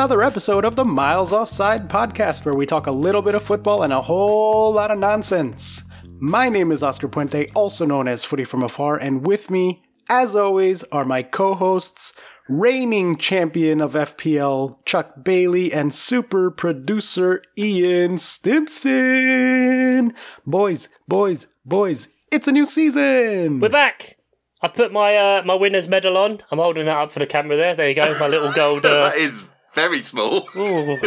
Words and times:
welcome 0.00 0.12
to 0.12 0.14
another 0.14 0.26
episode 0.26 0.64
of 0.64 0.76
the 0.76 0.84
Miles 0.84 1.30
Offside 1.30 1.86
podcast, 1.86 2.46
where 2.46 2.54
we 2.54 2.64
talk 2.64 2.86
a 2.86 2.90
little 2.90 3.20
bit 3.20 3.34
of 3.34 3.42
football 3.42 3.82
and 3.82 3.92
a 3.92 4.00
whole 4.00 4.72
lot 4.72 4.90
of 4.90 4.98
nonsense. 4.98 5.82
My 6.18 6.48
name 6.48 6.72
is 6.72 6.82
Oscar 6.82 7.06
Puente, 7.06 7.50
also 7.54 7.84
known 7.84 8.08
as 8.08 8.24
Footy 8.24 8.44
from 8.44 8.62
Afar, 8.62 8.96
and 8.96 9.26
with 9.26 9.50
me, 9.50 9.82
as 10.08 10.34
always, 10.34 10.84
are 10.84 11.04
my 11.04 11.22
co 11.22 11.52
hosts, 11.52 12.14
reigning 12.48 13.16
champion 13.16 13.82
of 13.82 13.92
FPL, 13.92 14.78
Chuck 14.86 15.22
Bailey, 15.22 15.70
and 15.70 15.92
super 15.92 16.50
producer 16.50 17.42
Ian 17.58 18.16
Stimpson. 18.16 20.14
Boys, 20.46 20.88
boys, 21.08 21.46
boys, 21.66 22.08
it's 22.32 22.48
a 22.48 22.52
new 22.52 22.64
season! 22.64 23.60
We're 23.60 23.68
back. 23.68 24.16
I've 24.62 24.72
put 24.72 24.94
my 24.94 25.14
uh, 25.14 25.42
my 25.44 25.54
winner's 25.54 25.88
medal 25.88 26.16
on. 26.16 26.40
I'm 26.50 26.58
holding 26.58 26.86
that 26.86 26.96
up 26.96 27.12
for 27.12 27.18
the 27.18 27.26
camera 27.26 27.58
there. 27.58 27.74
There 27.74 27.88
you 27.88 27.94
go, 27.94 28.18
my 28.18 28.28
little 28.28 28.52
gold. 28.52 28.86
Uh, 28.90 29.10
that 29.10 29.18
is 29.18 29.44
very 29.74 30.02
small. 30.02 30.48
ooh, 30.56 30.98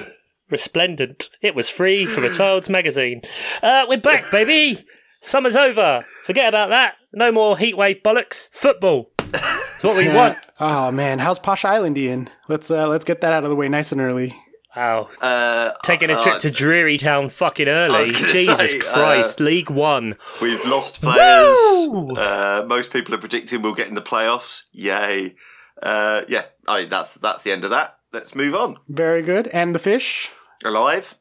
resplendent. 0.49 1.29
It 1.41 1.55
was 1.55 1.69
free 1.69 2.05
from 2.05 2.23
a 2.23 2.33
child's 2.33 2.69
magazine. 2.69 3.21
Uh, 3.61 3.85
we're 3.87 3.97
back, 3.97 4.29
baby. 4.31 4.85
Summer's 5.21 5.55
over. 5.55 6.05
Forget 6.25 6.49
about 6.49 6.69
that. 6.69 6.95
No 7.13 7.31
more 7.31 7.55
heatwave 7.55 8.01
bollocks. 8.01 8.49
Football. 8.51 9.11
It's 9.19 9.83
what 9.83 9.97
we 9.97 10.13
want. 10.13 10.37
Oh 10.59 10.91
man, 10.91 11.19
how's 11.19 11.39
Posh 11.39 11.65
Island, 11.65 11.97
Ian? 11.97 12.29
Let's 12.47 12.69
uh, 12.69 12.87
let's 12.87 13.05
get 13.05 13.21
that 13.21 13.33
out 13.33 13.43
of 13.43 13.49
the 13.49 13.55
way 13.55 13.67
nice 13.67 13.91
and 13.91 14.01
early. 14.01 14.33
Wow. 14.75 15.07
Uh, 15.21 15.71
Taking 15.83 16.09
a 16.09 16.19
trip 16.19 16.35
uh, 16.35 16.39
to 16.39 16.51
Dreary 16.51 16.97
Town 16.97 17.29
fucking 17.29 17.67
early. 17.67 18.11
Jesus 18.11 18.71
say, 18.71 18.79
uh, 18.79 18.81
Christ. 18.81 19.39
League 19.39 19.69
One. 19.69 20.15
We've 20.41 20.65
lost 20.65 20.99
players. 20.99 21.55
Woo! 21.55 22.15
Uh, 22.15 22.65
most 22.67 22.91
people 22.91 23.13
are 23.13 23.19
predicting 23.19 23.61
we'll 23.61 23.75
get 23.75 23.87
in 23.87 23.93
the 23.93 24.01
playoffs. 24.01 24.63
Yay! 24.71 25.35
Uh, 25.81 26.23
yeah, 26.27 26.45
I 26.67 26.81
mean 26.81 26.89
that's 26.89 27.13
that's 27.15 27.43
the 27.43 27.51
end 27.51 27.63
of 27.63 27.69
that. 27.69 27.97
Let's 28.13 28.35
move 28.35 28.53
on. 28.53 28.77
Very 28.87 29.23
good. 29.23 29.47
And 29.47 29.73
the 29.73 29.79
fish? 29.79 30.31
Alive? 30.63 31.15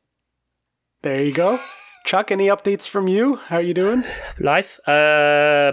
There 1.02 1.22
you 1.24 1.32
go. 1.32 1.58
Chuck, 2.04 2.30
any 2.30 2.46
updates 2.48 2.86
from 2.86 3.08
you? 3.08 3.36
How 3.36 3.56
are 3.56 3.62
you 3.62 3.72
doing? 3.74 4.04
Life. 4.38 4.78
Uh, 4.86 5.72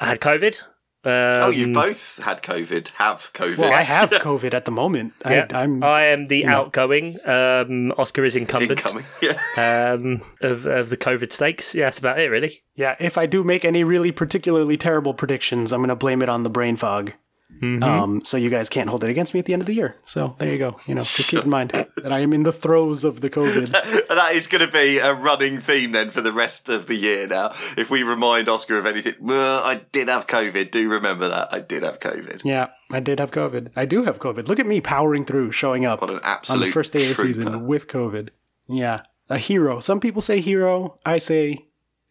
I 0.00 0.06
had 0.06 0.20
COVID. 0.20 0.60
Um, 1.04 1.42
oh, 1.42 1.50
you've 1.50 1.72
both 1.72 2.20
had 2.24 2.42
COVID. 2.42 2.88
Have 2.96 3.30
COVID? 3.32 3.58
Well, 3.58 3.72
I 3.72 3.82
have 3.82 4.10
COVID 4.10 4.52
at 4.52 4.64
the 4.64 4.72
moment. 4.72 5.12
Yeah, 5.24 5.46
I, 5.52 5.62
I'm. 5.62 5.82
I 5.84 6.06
am 6.06 6.26
the 6.26 6.44
know. 6.44 6.56
outgoing. 6.62 7.16
Um, 7.24 7.92
Oscar 7.96 8.24
is 8.24 8.34
incumbent 8.34 8.72
Incoming. 8.72 9.04
Yeah. 9.22 9.92
um, 9.94 10.22
of 10.42 10.66
of 10.66 10.90
the 10.90 10.96
COVID 10.96 11.30
stakes. 11.30 11.74
Yeah, 11.74 11.84
that's 11.86 12.00
about 12.00 12.18
it, 12.18 12.28
really. 12.28 12.62
yeah, 12.74 12.96
if 12.98 13.16
I 13.16 13.26
do 13.26 13.44
make 13.44 13.64
any 13.64 13.84
really 13.84 14.10
particularly 14.10 14.76
terrible 14.76 15.14
predictions, 15.14 15.72
I'm 15.72 15.80
going 15.80 15.88
to 15.88 15.96
blame 15.96 16.20
it 16.20 16.28
on 16.28 16.42
the 16.42 16.50
brain 16.50 16.76
fog. 16.76 17.12
Mm-hmm. 17.60 17.82
Um, 17.82 18.24
so 18.24 18.36
you 18.36 18.50
guys 18.50 18.68
can't 18.68 18.88
hold 18.88 19.02
it 19.02 19.10
against 19.10 19.34
me 19.34 19.40
at 19.40 19.46
the 19.46 19.52
end 19.52 19.62
of 19.62 19.66
the 19.66 19.74
year. 19.74 19.96
So 20.04 20.36
there 20.38 20.50
you 20.50 20.58
go. 20.58 20.78
You 20.86 20.94
know, 20.94 21.02
just 21.02 21.28
keep 21.28 21.42
in 21.42 21.50
mind 21.50 21.70
that 21.70 22.12
I 22.12 22.20
am 22.20 22.32
in 22.32 22.42
the 22.42 22.52
throes 22.52 23.04
of 23.04 23.20
the 23.20 23.30
COVID. 23.30 24.04
That 24.18 24.34
is 24.34 24.48
going 24.48 24.66
to 24.66 24.72
be 24.72 24.98
a 24.98 25.14
running 25.14 25.58
theme 25.58 25.92
then 25.92 26.10
for 26.10 26.20
the 26.20 26.32
rest 26.32 26.68
of 26.68 26.86
the 26.86 26.96
year 26.96 27.26
now. 27.26 27.52
If 27.76 27.88
we 27.88 28.02
remind 28.02 28.48
Oscar 28.48 28.76
of 28.76 28.84
anything, 28.84 29.14
well, 29.20 29.62
I 29.62 29.76
did 29.92 30.08
have 30.08 30.26
COVID. 30.26 30.72
Do 30.72 30.88
remember 30.88 31.28
that. 31.28 31.52
I 31.54 31.60
did 31.60 31.84
have 31.84 32.00
COVID. 32.00 32.40
Yeah, 32.44 32.68
I 32.90 32.98
did 32.98 33.20
have 33.20 33.30
COVID. 33.30 33.70
I 33.76 33.84
do 33.84 34.02
have 34.02 34.18
COVID. 34.18 34.48
Look 34.48 34.58
at 34.58 34.66
me 34.66 34.80
powering 34.80 35.24
through, 35.24 35.52
showing 35.52 35.84
up 35.84 36.00
What 36.00 36.10
an 36.10 36.18
on 36.48 36.58
the 36.58 36.66
first 36.66 36.92
day 36.92 37.02
of 37.02 37.16
the 37.16 37.22
season 37.22 37.66
with 37.66 37.86
COVID. 37.86 38.30
Yeah, 38.66 39.00
a 39.30 39.38
hero. 39.38 39.78
Some 39.78 40.00
people 40.00 40.20
say 40.20 40.40
hero. 40.40 40.98
I 41.06 41.18
say 41.18 41.67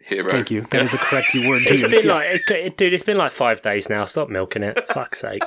Hero. 0.08 0.32
thank 0.32 0.50
you. 0.52 0.62
That 0.70 0.84
is 0.84 0.94
a 0.94 0.98
correct 0.98 1.34
word 1.36 1.68
to 1.68 1.74
It's 1.74 1.82
use. 1.82 2.02
been 2.02 2.08
Yeah. 2.10 2.16
like, 2.16 2.50
it, 2.52 2.78
dude, 2.78 2.94
it's 2.94 3.04
been 3.04 3.18
like 3.18 3.32
five 3.32 3.62
days 3.62 3.90
now. 3.90 4.06
Stop 4.06 4.30
milking 4.30 4.64
it. 4.64 4.88
Fuck's 4.90 5.20
sake. 5.20 5.44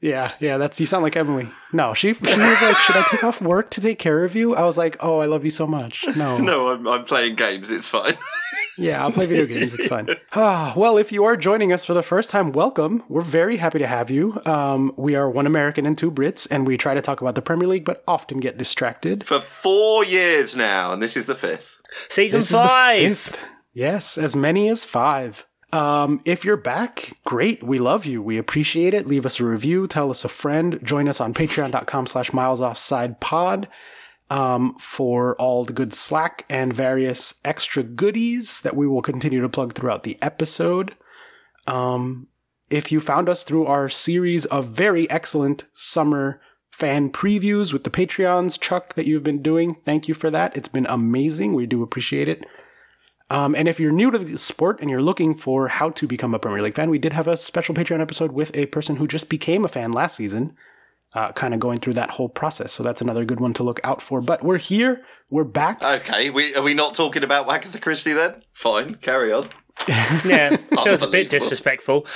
Yeah, 0.00 0.32
yeah, 0.40 0.58
that's 0.58 0.80
you 0.80 0.86
sound 0.86 1.04
like 1.04 1.14
Emily. 1.16 1.48
No, 1.72 1.94
she 1.94 2.12
she 2.12 2.20
was 2.20 2.60
like, 2.60 2.76
"Should 2.78 2.96
I 2.96 3.04
take 3.08 3.22
off 3.22 3.40
work 3.40 3.70
to 3.70 3.80
take 3.80 4.00
care 4.00 4.24
of 4.24 4.34
you?" 4.34 4.52
I 4.56 4.64
was 4.64 4.76
like, 4.76 4.96
"Oh, 4.98 5.18
I 5.20 5.26
love 5.26 5.44
you 5.44 5.50
so 5.50 5.64
much." 5.64 6.04
No, 6.16 6.38
No, 6.50 6.72
I'm, 6.72 6.88
I'm 6.88 7.04
playing 7.04 7.36
games. 7.36 7.70
It's 7.70 7.88
fine. 7.88 8.18
yeah, 8.76 9.00
I'll 9.00 9.12
play 9.12 9.26
video 9.26 9.46
games. 9.46 9.74
It's 9.74 9.86
fine. 9.86 10.08
Ah, 10.34 10.72
well, 10.76 10.96
if 10.98 11.12
you 11.12 11.22
are 11.24 11.36
joining 11.36 11.72
us 11.72 11.84
for 11.84 11.94
the 11.94 12.02
first 12.02 12.30
time, 12.30 12.50
welcome. 12.50 13.04
We're 13.08 13.20
very 13.20 13.58
happy 13.58 13.78
to 13.78 13.86
have 13.86 14.10
you. 14.10 14.40
Um, 14.44 14.92
we 14.96 15.14
are 15.14 15.30
one 15.30 15.46
American 15.46 15.86
and 15.86 15.96
two 15.96 16.10
Brits, 16.10 16.48
and 16.50 16.66
we 16.66 16.76
try 16.76 16.94
to 16.94 17.00
talk 17.00 17.20
about 17.20 17.36
the 17.36 17.42
Premier 17.42 17.68
League, 17.68 17.84
but 17.84 18.02
often 18.08 18.40
get 18.40 18.58
distracted. 18.58 19.22
For 19.22 19.40
four 19.40 20.04
years 20.04 20.56
now, 20.56 20.92
and 20.92 21.00
this 21.00 21.16
is 21.16 21.26
the 21.26 21.36
fifth. 21.36 21.78
Season 22.08 22.38
This 22.40 22.50
five. 22.50 23.38
Yes, 23.72 24.18
as 24.18 24.36
many 24.36 24.68
as 24.68 24.84
five. 24.84 25.46
Um, 25.72 26.20
if 26.26 26.44
you're 26.44 26.58
back, 26.58 27.16
great. 27.24 27.64
We 27.64 27.78
love 27.78 28.04
you. 28.04 28.20
We 28.22 28.36
appreciate 28.36 28.92
it. 28.92 29.06
Leave 29.06 29.24
us 29.24 29.40
a 29.40 29.46
review. 29.46 29.86
Tell 29.86 30.10
us 30.10 30.24
a 30.24 30.28
friend. 30.28 30.78
Join 30.82 31.08
us 31.08 31.20
on 31.20 31.32
patreon.com 31.32 32.06
slash 32.06 32.32
miles 32.32 32.60
offside 32.60 33.20
pod 33.20 33.68
um, 34.28 34.74
for 34.78 35.34
all 35.36 35.64
the 35.64 35.72
good 35.72 35.94
Slack 35.94 36.44
and 36.50 36.72
various 36.72 37.40
extra 37.44 37.82
goodies 37.82 38.60
that 38.60 38.76
we 38.76 38.86
will 38.86 39.02
continue 39.02 39.40
to 39.40 39.48
plug 39.48 39.74
throughout 39.74 40.02
the 40.02 40.18
episode. 40.20 40.94
Um, 41.66 42.28
if 42.68 42.92
you 42.92 43.00
found 43.00 43.28
us 43.28 43.42
through 43.44 43.66
our 43.66 43.88
series 43.88 44.44
of 44.46 44.68
very 44.68 45.08
excellent 45.10 45.64
summer 45.72 46.40
fan 46.70 47.10
previews 47.10 47.72
with 47.72 47.84
the 47.84 47.90
Patreons, 47.90 48.60
Chuck, 48.60 48.94
that 48.94 49.06
you've 49.06 49.22
been 49.22 49.42
doing, 49.42 49.74
thank 49.74 50.08
you 50.08 50.14
for 50.14 50.30
that. 50.30 50.56
It's 50.56 50.68
been 50.68 50.86
amazing. 50.86 51.54
We 51.54 51.66
do 51.66 51.82
appreciate 51.82 52.28
it. 52.28 52.46
Um, 53.32 53.54
and 53.54 53.66
if 53.66 53.80
you're 53.80 53.92
new 53.92 54.10
to 54.10 54.18
the 54.18 54.36
sport 54.36 54.80
and 54.80 54.90
you're 54.90 55.02
looking 55.02 55.32
for 55.32 55.68
how 55.68 55.88
to 55.90 56.06
become 56.06 56.34
a 56.34 56.38
Premier 56.38 56.60
League 56.60 56.74
fan, 56.74 56.90
we 56.90 56.98
did 56.98 57.14
have 57.14 57.26
a 57.26 57.36
special 57.36 57.74
Patreon 57.74 58.00
episode 58.00 58.32
with 58.32 58.54
a 58.54 58.66
person 58.66 58.96
who 58.96 59.06
just 59.06 59.30
became 59.30 59.64
a 59.64 59.68
fan 59.68 59.90
last 59.90 60.16
season, 60.16 60.54
uh, 61.14 61.32
kind 61.32 61.54
of 61.54 61.60
going 61.60 61.78
through 61.78 61.94
that 61.94 62.10
whole 62.10 62.28
process. 62.28 62.72
So 62.74 62.82
that's 62.82 63.00
another 63.00 63.24
good 63.24 63.40
one 63.40 63.54
to 63.54 63.62
look 63.62 63.80
out 63.84 64.02
for. 64.02 64.20
But 64.20 64.42
we're 64.42 64.58
here, 64.58 65.02
we're 65.30 65.44
back. 65.44 65.82
Okay, 65.82 66.28
we, 66.28 66.54
are 66.54 66.62
we 66.62 66.74
not 66.74 66.94
talking 66.94 67.24
about 67.24 67.48
Agatha 67.48 67.78
Christie 67.78 68.12
then? 68.12 68.42
Fine, 68.52 68.96
carry 68.96 69.32
on. 69.32 69.48
Yeah, 69.88 70.56
feels 70.84 71.02
a 71.02 71.08
bit 71.08 71.28
disrespectful. 71.30 72.06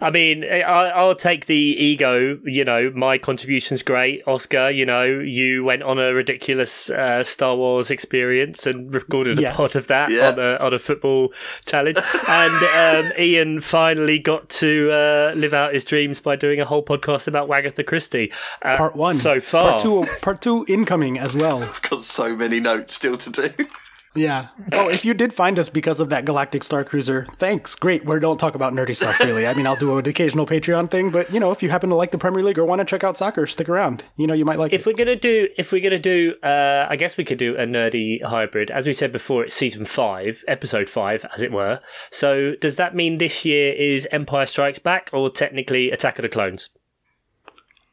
I 0.00 0.10
mean, 0.10 0.44
I, 0.44 0.60
I'll 0.60 1.14
take 1.14 1.46
the 1.46 1.54
ego. 1.54 2.38
You 2.44 2.64
know, 2.64 2.90
my 2.94 3.18
contribution's 3.18 3.82
great. 3.82 4.22
Oscar, 4.26 4.70
you 4.70 4.84
know, 4.86 5.04
you 5.04 5.62
went 5.62 5.82
on 5.82 5.98
a 5.98 6.12
ridiculous 6.14 6.90
uh, 6.90 7.22
Star 7.22 7.54
Wars 7.54 7.90
experience 7.90 8.66
and 8.66 8.92
recorded 8.92 9.38
Yes. 9.38 9.54
a 9.54 9.56
pod 9.56 9.76
of 9.76 9.86
that 9.88 10.10
Yeah. 10.10 10.30
on 10.30 10.38
a 10.38 10.56
on 10.56 10.74
a 10.74 10.78
football 10.78 11.32
challenge. 11.66 11.98
and 12.26 13.06
um, 13.06 13.12
Ian 13.18 13.60
finally 13.60 14.18
got 14.18 14.48
to 14.48 14.90
uh, 14.90 15.32
live 15.36 15.54
out 15.54 15.74
his 15.74 15.84
dreams 15.84 16.20
by 16.20 16.34
doing 16.34 16.60
a 16.60 16.64
whole 16.64 16.82
podcast 16.84 17.28
about 17.28 17.48
Wagatha 17.48 17.86
Christie. 17.86 18.32
Uh, 18.62 18.76
Part 18.76 18.96
one. 18.96 19.14
so 19.14 19.38
far. 19.40 19.72
Part 19.72 19.82
two, 19.82 20.04
part 20.22 20.40
two 20.42 20.64
incoming 20.66 21.18
as 21.18 21.36
well. 21.36 21.62
I've 21.62 21.82
got 21.82 22.02
so 22.04 22.34
many 22.34 22.58
notes 22.58 22.94
still 22.94 23.16
to 23.18 23.30
do. 23.30 23.66
Yeah. 24.14 24.48
Oh, 24.74 24.90
if 24.90 25.06
you 25.06 25.14
did 25.14 25.32
find 25.32 25.58
us 25.58 25.70
because 25.70 25.98
of 25.98 26.10
that 26.10 26.26
Galactic 26.26 26.62
Star 26.62 26.84
Cruiser, 26.84 27.24
thanks. 27.36 27.74
Great. 27.74 28.04
We 28.04 28.20
don't 28.20 28.36
talk 28.38 28.54
about 28.54 28.74
nerdy 28.74 28.94
stuff, 28.94 29.18
really. 29.20 29.46
I 29.46 29.54
mean, 29.54 29.66
I'll 29.66 29.74
do 29.74 29.96
an 29.96 30.06
occasional 30.06 30.44
Patreon 30.44 30.90
thing, 30.90 31.10
but, 31.10 31.32
you 31.32 31.40
know, 31.40 31.50
if 31.50 31.62
you 31.62 31.70
happen 31.70 31.88
to 31.88 31.96
like 31.96 32.10
the 32.10 32.18
Premier 32.18 32.42
League 32.42 32.58
or 32.58 32.64
want 32.66 32.80
to 32.80 32.84
check 32.84 33.04
out 33.04 33.16
soccer, 33.16 33.46
stick 33.46 33.70
around. 33.70 34.04
You 34.18 34.26
know, 34.26 34.34
you 34.34 34.44
might 34.44 34.58
like 34.58 34.74
If 34.74 34.82
it. 34.82 34.86
we're 34.86 34.96
gonna 35.04 35.16
do, 35.16 35.48
if 35.56 35.72
we're 35.72 35.80
gonna 35.82 35.98
do, 35.98 36.34
uh, 36.42 36.86
I 36.90 36.96
guess 36.96 37.16
we 37.16 37.24
could 37.24 37.38
do 37.38 37.56
a 37.56 37.64
nerdy 37.64 38.22
hybrid. 38.22 38.70
As 38.70 38.86
we 38.86 38.92
said 38.92 39.12
before, 39.12 39.44
it's 39.44 39.54
season 39.54 39.86
five, 39.86 40.44
episode 40.46 40.90
five, 40.90 41.24
as 41.34 41.40
it 41.42 41.50
were. 41.50 41.80
So 42.10 42.54
does 42.56 42.76
that 42.76 42.94
mean 42.94 43.16
this 43.16 43.46
year 43.46 43.72
is 43.72 44.06
Empire 44.12 44.44
Strikes 44.44 44.78
Back, 44.78 45.08
or 45.14 45.30
technically 45.30 45.90
Attack 45.90 46.18
of 46.18 46.24
the 46.24 46.28
Clones? 46.28 46.68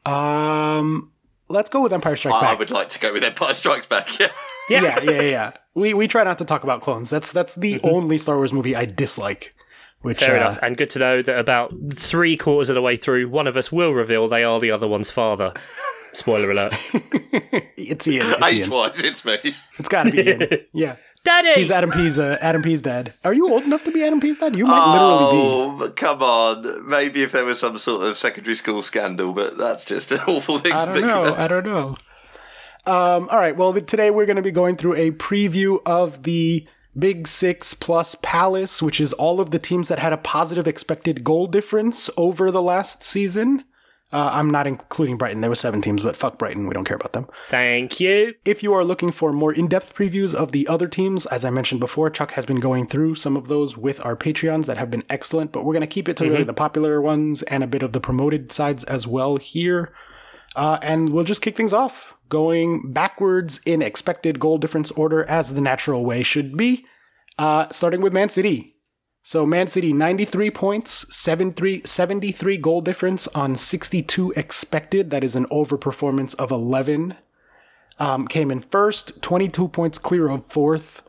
Um, 0.04 1.12
let's 1.48 1.70
go 1.70 1.80
with 1.82 1.92
Empire 1.94 2.16
Strikes 2.16 2.40
Back. 2.40 2.50
I 2.50 2.54
would 2.54 2.70
like 2.70 2.90
to 2.90 2.98
go 2.98 3.12
with 3.14 3.24
Empire 3.24 3.54
Strikes 3.54 3.86
Back. 3.86 4.08
Yeah. 4.20 4.28
Yeah, 4.70 5.00
yeah, 5.02 5.10
yeah, 5.10 5.22
yeah. 5.22 5.52
We 5.74 5.94
we 5.94 6.08
try 6.08 6.24
not 6.24 6.38
to 6.38 6.44
talk 6.44 6.64
about 6.64 6.80
clones. 6.80 7.10
That's 7.10 7.32
that's 7.32 7.54
the 7.54 7.80
only 7.82 8.18
Star 8.18 8.36
Wars 8.36 8.52
movie 8.52 8.74
I 8.76 8.84
dislike. 8.84 9.54
Which 10.02 10.16
Mm-hmm. 10.18 10.26
Fair 10.26 10.34
uh, 10.36 10.40
enough, 10.40 10.58
and 10.62 10.76
good 10.78 10.90
to 10.90 10.98
know 10.98 11.20
that 11.22 11.38
about 11.38 11.74
three 11.92 12.36
quarters 12.36 12.70
of 12.70 12.74
the 12.74 12.80
way 12.82 12.96
through, 12.96 13.28
one 13.28 13.46
of 13.46 13.56
us 13.56 13.70
will 13.70 13.92
reveal 13.92 14.28
they 14.28 14.42
are 14.44 14.58
the 14.58 14.70
other 14.70 14.88
one's 14.88 15.10
father. 15.10 15.52
Spoiler 16.14 16.50
alert, 16.50 16.72
it's 17.76 18.08
Ian. 18.08 18.26
It's 18.26 18.42
Age 18.42 18.54
Ian. 18.60 18.70
wise, 18.70 19.02
it's 19.04 19.24
me. 19.24 19.38
It's 19.78 19.88
got 19.88 20.06
to 20.06 20.12
be 20.12 20.22
Ian. 20.28 20.48
Yeah. 20.72 20.96
Daddy. 21.22 21.52
He's 21.60 21.70
Adam 21.70 21.90
P's 21.90 22.18
uh, 22.18 22.38
Adam 22.40 22.62
P's 22.62 22.80
dad. 22.80 23.12
Are 23.24 23.34
you 23.34 23.52
old 23.52 23.64
enough 23.64 23.82
to 23.84 23.90
be 23.92 24.02
Adam 24.02 24.20
P's 24.20 24.38
dad? 24.38 24.56
You 24.56 24.64
might 24.64 24.92
literally 24.94 25.32
be. 25.78 25.84
Oh, 25.84 25.92
come 25.94 26.22
on. 26.22 26.88
Maybe 26.88 27.22
if 27.22 27.32
there 27.32 27.44
was 27.44 27.60
some 27.60 27.76
sort 27.76 28.04
of 28.06 28.16
secondary 28.16 28.54
school 28.56 28.80
scandal, 28.80 29.34
but 29.34 29.58
that's 29.58 29.84
just 29.84 30.10
an 30.12 30.20
awful 30.26 30.58
thing 30.58 30.72
I 30.72 30.86
to 30.86 30.92
don't 30.94 31.06
know. 31.06 31.24
about. 31.26 31.38
I 31.38 31.46
don't 31.46 31.66
know. 31.66 31.96
Um, 32.86 33.28
all 33.30 33.38
right. 33.38 33.56
Well, 33.56 33.72
today 33.72 34.10
we're 34.10 34.26
going 34.26 34.36
to 34.36 34.42
be 34.42 34.50
going 34.50 34.76
through 34.76 34.94
a 34.94 35.10
preview 35.12 35.80
of 35.84 36.22
the 36.22 36.66
Big 36.98 37.26
Six 37.28 37.74
plus 37.74 38.16
Palace, 38.22 38.82
which 38.82 39.00
is 39.00 39.12
all 39.12 39.40
of 39.40 39.50
the 39.50 39.58
teams 39.58 39.88
that 39.88 39.98
had 39.98 40.12
a 40.12 40.16
positive 40.16 40.66
expected 40.66 41.22
goal 41.22 41.46
difference 41.46 42.10
over 42.16 42.50
the 42.50 42.62
last 42.62 43.04
season. 43.04 43.64
Uh, 44.12 44.28
I'm 44.32 44.50
not 44.50 44.66
including 44.66 45.16
Brighton. 45.16 45.40
There 45.40 45.50
were 45.50 45.54
seven 45.54 45.80
teams, 45.80 46.02
but 46.02 46.16
fuck 46.16 46.36
Brighton. 46.36 46.66
We 46.66 46.74
don't 46.74 46.84
care 46.84 46.96
about 46.96 47.12
them. 47.12 47.28
Thank 47.46 48.00
you. 48.00 48.34
If 48.44 48.60
you 48.60 48.74
are 48.74 48.82
looking 48.82 49.12
for 49.12 49.32
more 49.32 49.52
in 49.52 49.68
depth 49.68 49.94
previews 49.94 50.34
of 50.34 50.50
the 50.50 50.66
other 50.66 50.88
teams, 50.88 51.26
as 51.26 51.44
I 51.44 51.50
mentioned 51.50 51.78
before, 51.78 52.10
Chuck 52.10 52.32
has 52.32 52.44
been 52.44 52.58
going 52.58 52.88
through 52.88 53.14
some 53.14 53.36
of 53.36 53.46
those 53.46 53.76
with 53.76 54.04
our 54.04 54.16
Patreons 54.16 54.66
that 54.66 54.78
have 54.78 54.90
been 54.90 55.04
excellent, 55.08 55.52
but 55.52 55.64
we're 55.64 55.74
going 55.74 55.82
to 55.82 55.86
keep 55.86 56.08
it 56.08 56.16
to 56.16 56.24
really 56.28 56.42
the 56.42 56.52
popular 56.52 57.00
ones 57.00 57.42
and 57.44 57.62
a 57.62 57.68
bit 57.68 57.84
of 57.84 57.92
the 57.92 58.00
promoted 58.00 58.50
sides 58.50 58.82
as 58.84 59.06
well 59.06 59.36
here. 59.36 59.92
Uh, 60.56 60.78
and 60.82 61.10
we'll 61.10 61.24
just 61.24 61.42
kick 61.42 61.56
things 61.56 61.72
off, 61.72 62.16
going 62.28 62.92
backwards 62.92 63.60
in 63.64 63.82
expected 63.82 64.40
goal 64.40 64.58
difference 64.58 64.90
order 64.92 65.24
as 65.24 65.54
the 65.54 65.60
natural 65.60 66.04
way 66.04 66.22
should 66.22 66.56
be, 66.56 66.84
uh, 67.38 67.68
starting 67.70 68.00
with 68.00 68.12
Man 68.12 68.28
City. 68.28 68.76
So 69.22 69.46
Man 69.46 69.68
City, 69.68 69.92
93 69.92 70.50
points, 70.50 71.14
73, 71.14 71.82
73 71.84 72.56
goal 72.56 72.80
difference 72.80 73.28
on 73.28 73.54
62 73.54 74.32
expected. 74.34 75.10
That 75.10 75.22
is 75.22 75.36
an 75.36 75.46
overperformance 75.46 76.34
of 76.36 76.50
11. 76.50 77.16
Um, 77.98 78.26
came 78.26 78.50
in 78.50 78.60
first, 78.60 79.20
22 79.22 79.68
points 79.68 79.98
clear 79.98 80.28
of 80.28 80.46
fourth. 80.46 81.02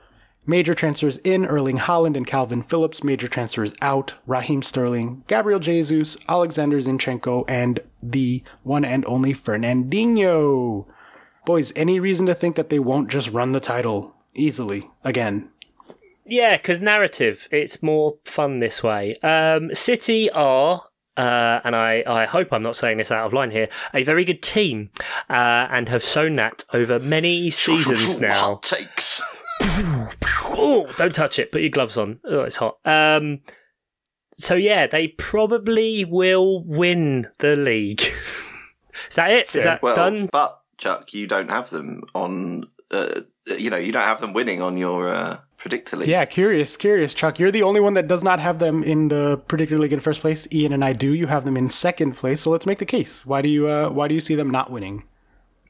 Major 0.46 0.74
transfers 0.74 1.18
in 1.18 1.46
Erling 1.46 1.78
Haaland 1.78 2.18
and 2.18 2.26
Calvin 2.26 2.64
Phillips. 2.64 3.04
Major 3.04 3.28
transfers 3.28 3.74
out 3.82 4.16
Raheem 4.26 4.62
Sterling, 4.62 5.24
Gabriel 5.28 5.60
Jesus, 5.60 6.18
Alexander 6.28 6.78
Zinchenko, 6.78 7.46
and 7.48 7.80
the 8.02 8.44
one 8.64 8.84
and 8.84 9.06
only 9.06 9.34
Fernandinho. 9.34 10.88
Boys, 11.46 11.72
any 11.76 12.00
reason 12.00 12.26
to 12.26 12.34
think 12.34 12.56
that 12.56 12.70
they 12.70 12.80
won't 12.80 13.10
just 13.10 13.32
run 13.32 13.52
the 13.52 13.60
title 13.60 14.16
easily 14.34 14.90
again? 15.04 15.50
Yeah, 16.26 16.58
because 16.58 16.80
narrative, 16.80 17.48
it's 17.52 17.84
more 17.84 18.18
fun 18.26 18.60
this 18.60 18.82
way. 18.82 19.16
Um, 19.18 19.74
City 19.76 20.30
are 20.32 20.84
uh, 21.18 21.60
and 21.64 21.76
I, 21.76 22.04
I 22.08 22.26
hope 22.26 22.52
I'm 22.52 22.64
not 22.64 22.76
saying 22.76 22.98
this 22.98 23.12
out 23.12 23.28
of 23.28 23.34
line 23.34 23.52
here, 23.52 23.68
a 23.94 24.02
very 24.04 24.24
good 24.24 24.42
team, 24.42 24.90
uh, 25.30 25.68
and 25.70 25.90
have 25.90 26.04
shown 26.04 26.36
that 26.38 26.64
over 26.74 27.00
many 27.00 27.50
seasons 27.50 28.20
now. 28.20 28.34
Hot 28.34 28.64
takes. 28.64 29.22
oh, 30.62 30.94
don't 30.98 31.14
touch 31.16 31.40
it. 31.40 31.52
Put 31.52 31.62
your 31.62 31.70
gloves 31.70 31.98
on. 31.98 32.20
Oh, 32.24 32.42
it's 32.42 32.56
hot. 32.58 32.78
Um, 32.86 33.42
so 34.32 34.56
yeah, 34.56 34.88
they 34.88 35.10
probably 35.10 36.06
will 36.06 36.64
win 36.64 37.28
the 37.40 37.56
league. 37.56 38.02
Is 39.10 39.16
that 39.16 39.32
it? 39.32 39.54
Is 39.56 39.64
that 39.64 39.82
Well, 39.82 39.96
done? 39.96 40.30
but 40.32 40.62
Chuck, 40.78 41.14
you 41.14 41.28
don't 41.28 41.50
have 41.50 41.70
them 41.70 42.04
on. 42.14 42.66
Uh, 42.90 43.22
you 43.58 43.70
know, 43.70 43.78
you 43.78 43.92
don't 43.92 44.04
have 44.04 44.22
them 44.22 44.34
winning 44.34 44.62
on 44.62 44.78
your 44.78 45.10
uh, 45.10 45.40
predictor 45.58 45.98
league. 45.98 46.08
Yeah, 46.10 46.26
curious, 46.26 46.78
curious, 46.78 47.14
Chuck. 47.14 47.40
You're 47.40 47.52
the 47.52 47.64
only 47.64 47.80
one 47.80 47.94
that 47.96 48.08
does 48.08 48.24
not 48.24 48.40
have 48.40 48.60
them 48.60 48.84
in 48.84 49.08
the 49.08 49.38
predictor 49.48 49.78
league 49.78 49.94
in 49.94 50.00
first 50.00 50.22
place. 50.22 50.48
Ian 50.54 50.74
and 50.74 50.84
I 50.84 50.94
do. 50.94 51.14
You 51.14 51.28
have 51.28 51.44
them 51.46 51.58
in 51.58 51.70
second 51.70 52.14
place. 52.14 52.42
So 52.42 52.52
let's 52.52 52.66
make 52.66 52.78
the 52.80 52.86
case. 52.86 53.26
Why 53.26 53.42
do 53.42 53.50
you? 53.50 53.68
Uh, 53.68 53.90
why 53.90 54.08
do 54.08 54.14
you 54.14 54.22
see 54.22 54.36
them 54.36 54.50
not 54.50 54.70
winning? 54.72 55.04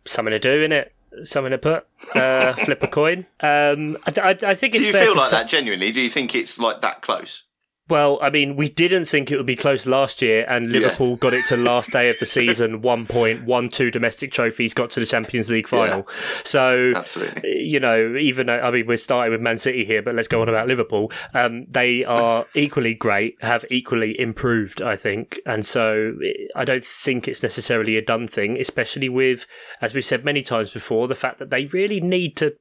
Something 0.06 0.32
to 0.32 0.40
do 0.40 0.64
in 0.64 0.72
it. 0.72 0.94
Something 1.24 1.52
to 1.52 1.58
put. 1.58 1.86
Uh, 2.16 2.54
flip 2.66 2.82
a 2.84 2.88
coin. 2.88 3.26
Um, 3.42 3.98
I, 4.08 4.22
I, 4.22 4.38
I 4.52 4.56
think 4.56 4.76
it's 4.76 4.84
Do 4.84 4.88
you 4.88 4.92
fair 4.94 5.06
feel 5.08 5.16
like 5.16 5.30
say- 5.30 5.38
that 5.38 5.48
genuinely? 5.50 5.92
Do 5.92 6.00
you 6.02 6.10
think 6.10 6.34
it's 6.36 6.58
like 6.60 6.82
that 6.82 7.02
close? 7.02 7.44
Well, 7.92 8.20
I 8.22 8.30
mean, 8.30 8.56
we 8.56 8.70
didn't 8.70 9.08
think 9.08 9.32
it 9.32 9.36
would 9.36 9.46
be 9.46 9.58
close 9.58 9.86
last 9.86 10.22
year, 10.22 10.46
and 10.48 10.72
Liverpool 10.72 11.18
got 11.18 11.34
it 11.34 11.46
to 11.48 11.58
last 11.72 11.92
day 11.92 12.10
of 12.10 12.18
the 12.20 12.26
season, 12.26 12.82
one 12.82 13.06
point, 13.06 13.44
won 13.44 13.68
two 13.68 13.92
domestic 13.92 14.32
trophies, 14.32 14.74
got 14.74 14.92
to 14.92 15.02
the 15.02 15.06
Champions 15.06 15.52
League 15.52 15.68
final. 15.68 16.08
So, 16.46 16.94
Absolutely. 16.96 17.64
you 17.64 17.82
know, 17.82 18.16
even 18.16 18.48
though, 18.48 18.62
I 18.62 18.72
mean, 18.72 18.88
we're 18.88 18.96
starting 18.96 19.34
with 19.34 19.42
Man 19.42 19.58
City 19.58 19.84
here, 19.84 20.02
but 20.02 20.16
let's 20.16 20.30
go 20.30 20.42
on 20.42 20.48
about 20.48 20.70
Liverpool. 20.70 21.12
Um, 21.34 21.66
they 21.70 22.06
are 22.06 22.46
equally 22.56 22.94
great, 22.94 23.36
have 23.42 23.66
equally 23.70 24.18
improved, 24.18 24.82
I 24.82 24.96
think. 24.96 25.42
And 25.46 25.66
so 25.66 26.14
I 26.56 26.64
don't 26.64 26.86
think 26.86 27.28
it's 27.28 27.44
necessarily 27.44 27.98
a 27.98 28.02
done 28.02 28.26
thing, 28.26 28.58
especially 28.58 29.10
with, 29.10 29.48
as 29.82 29.94
we've 29.94 30.06
said 30.06 30.24
many 30.24 30.44
times 30.44 30.70
before, 30.70 31.10
the 31.10 31.16
fact 31.16 31.40
that 31.40 31.50
they 31.50 31.66
really 31.66 32.00
need 32.00 32.38
to 32.38 32.56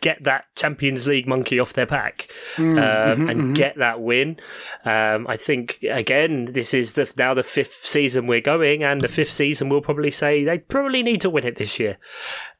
get 0.00 0.24
that 0.24 0.44
Champions 0.54 1.06
League 1.06 1.26
monkey 1.26 1.58
off 1.58 1.72
their 1.72 1.86
back 1.86 2.28
um, 2.56 3.28
and 3.28 3.56
get 3.56 3.76
that 3.78 4.00
win. 4.00 4.38
Um, 4.84 5.26
I 5.26 5.36
think 5.36 5.78
again, 5.90 6.46
this 6.46 6.74
is 6.74 6.94
the 6.94 7.10
now 7.16 7.34
the 7.34 7.42
fifth 7.42 7.80
season 7.84 8.26
we're 8.26 8.40
going, 8.40 8.82
and 8.82 9.00
the 9.00 9.08
fifth 9.08 9.32
season 9.32 9.68
we'll 9.68 9.80
probably 9.80 10.10
say 10.10 10.44
they 10.44 10.58
probably 10.58 11.02
need 11.02 11.20
to 11.22 11.30
win 11.30 11.46
it 11.46 11.56
this 11.56 11.78
year. 11.78 11.98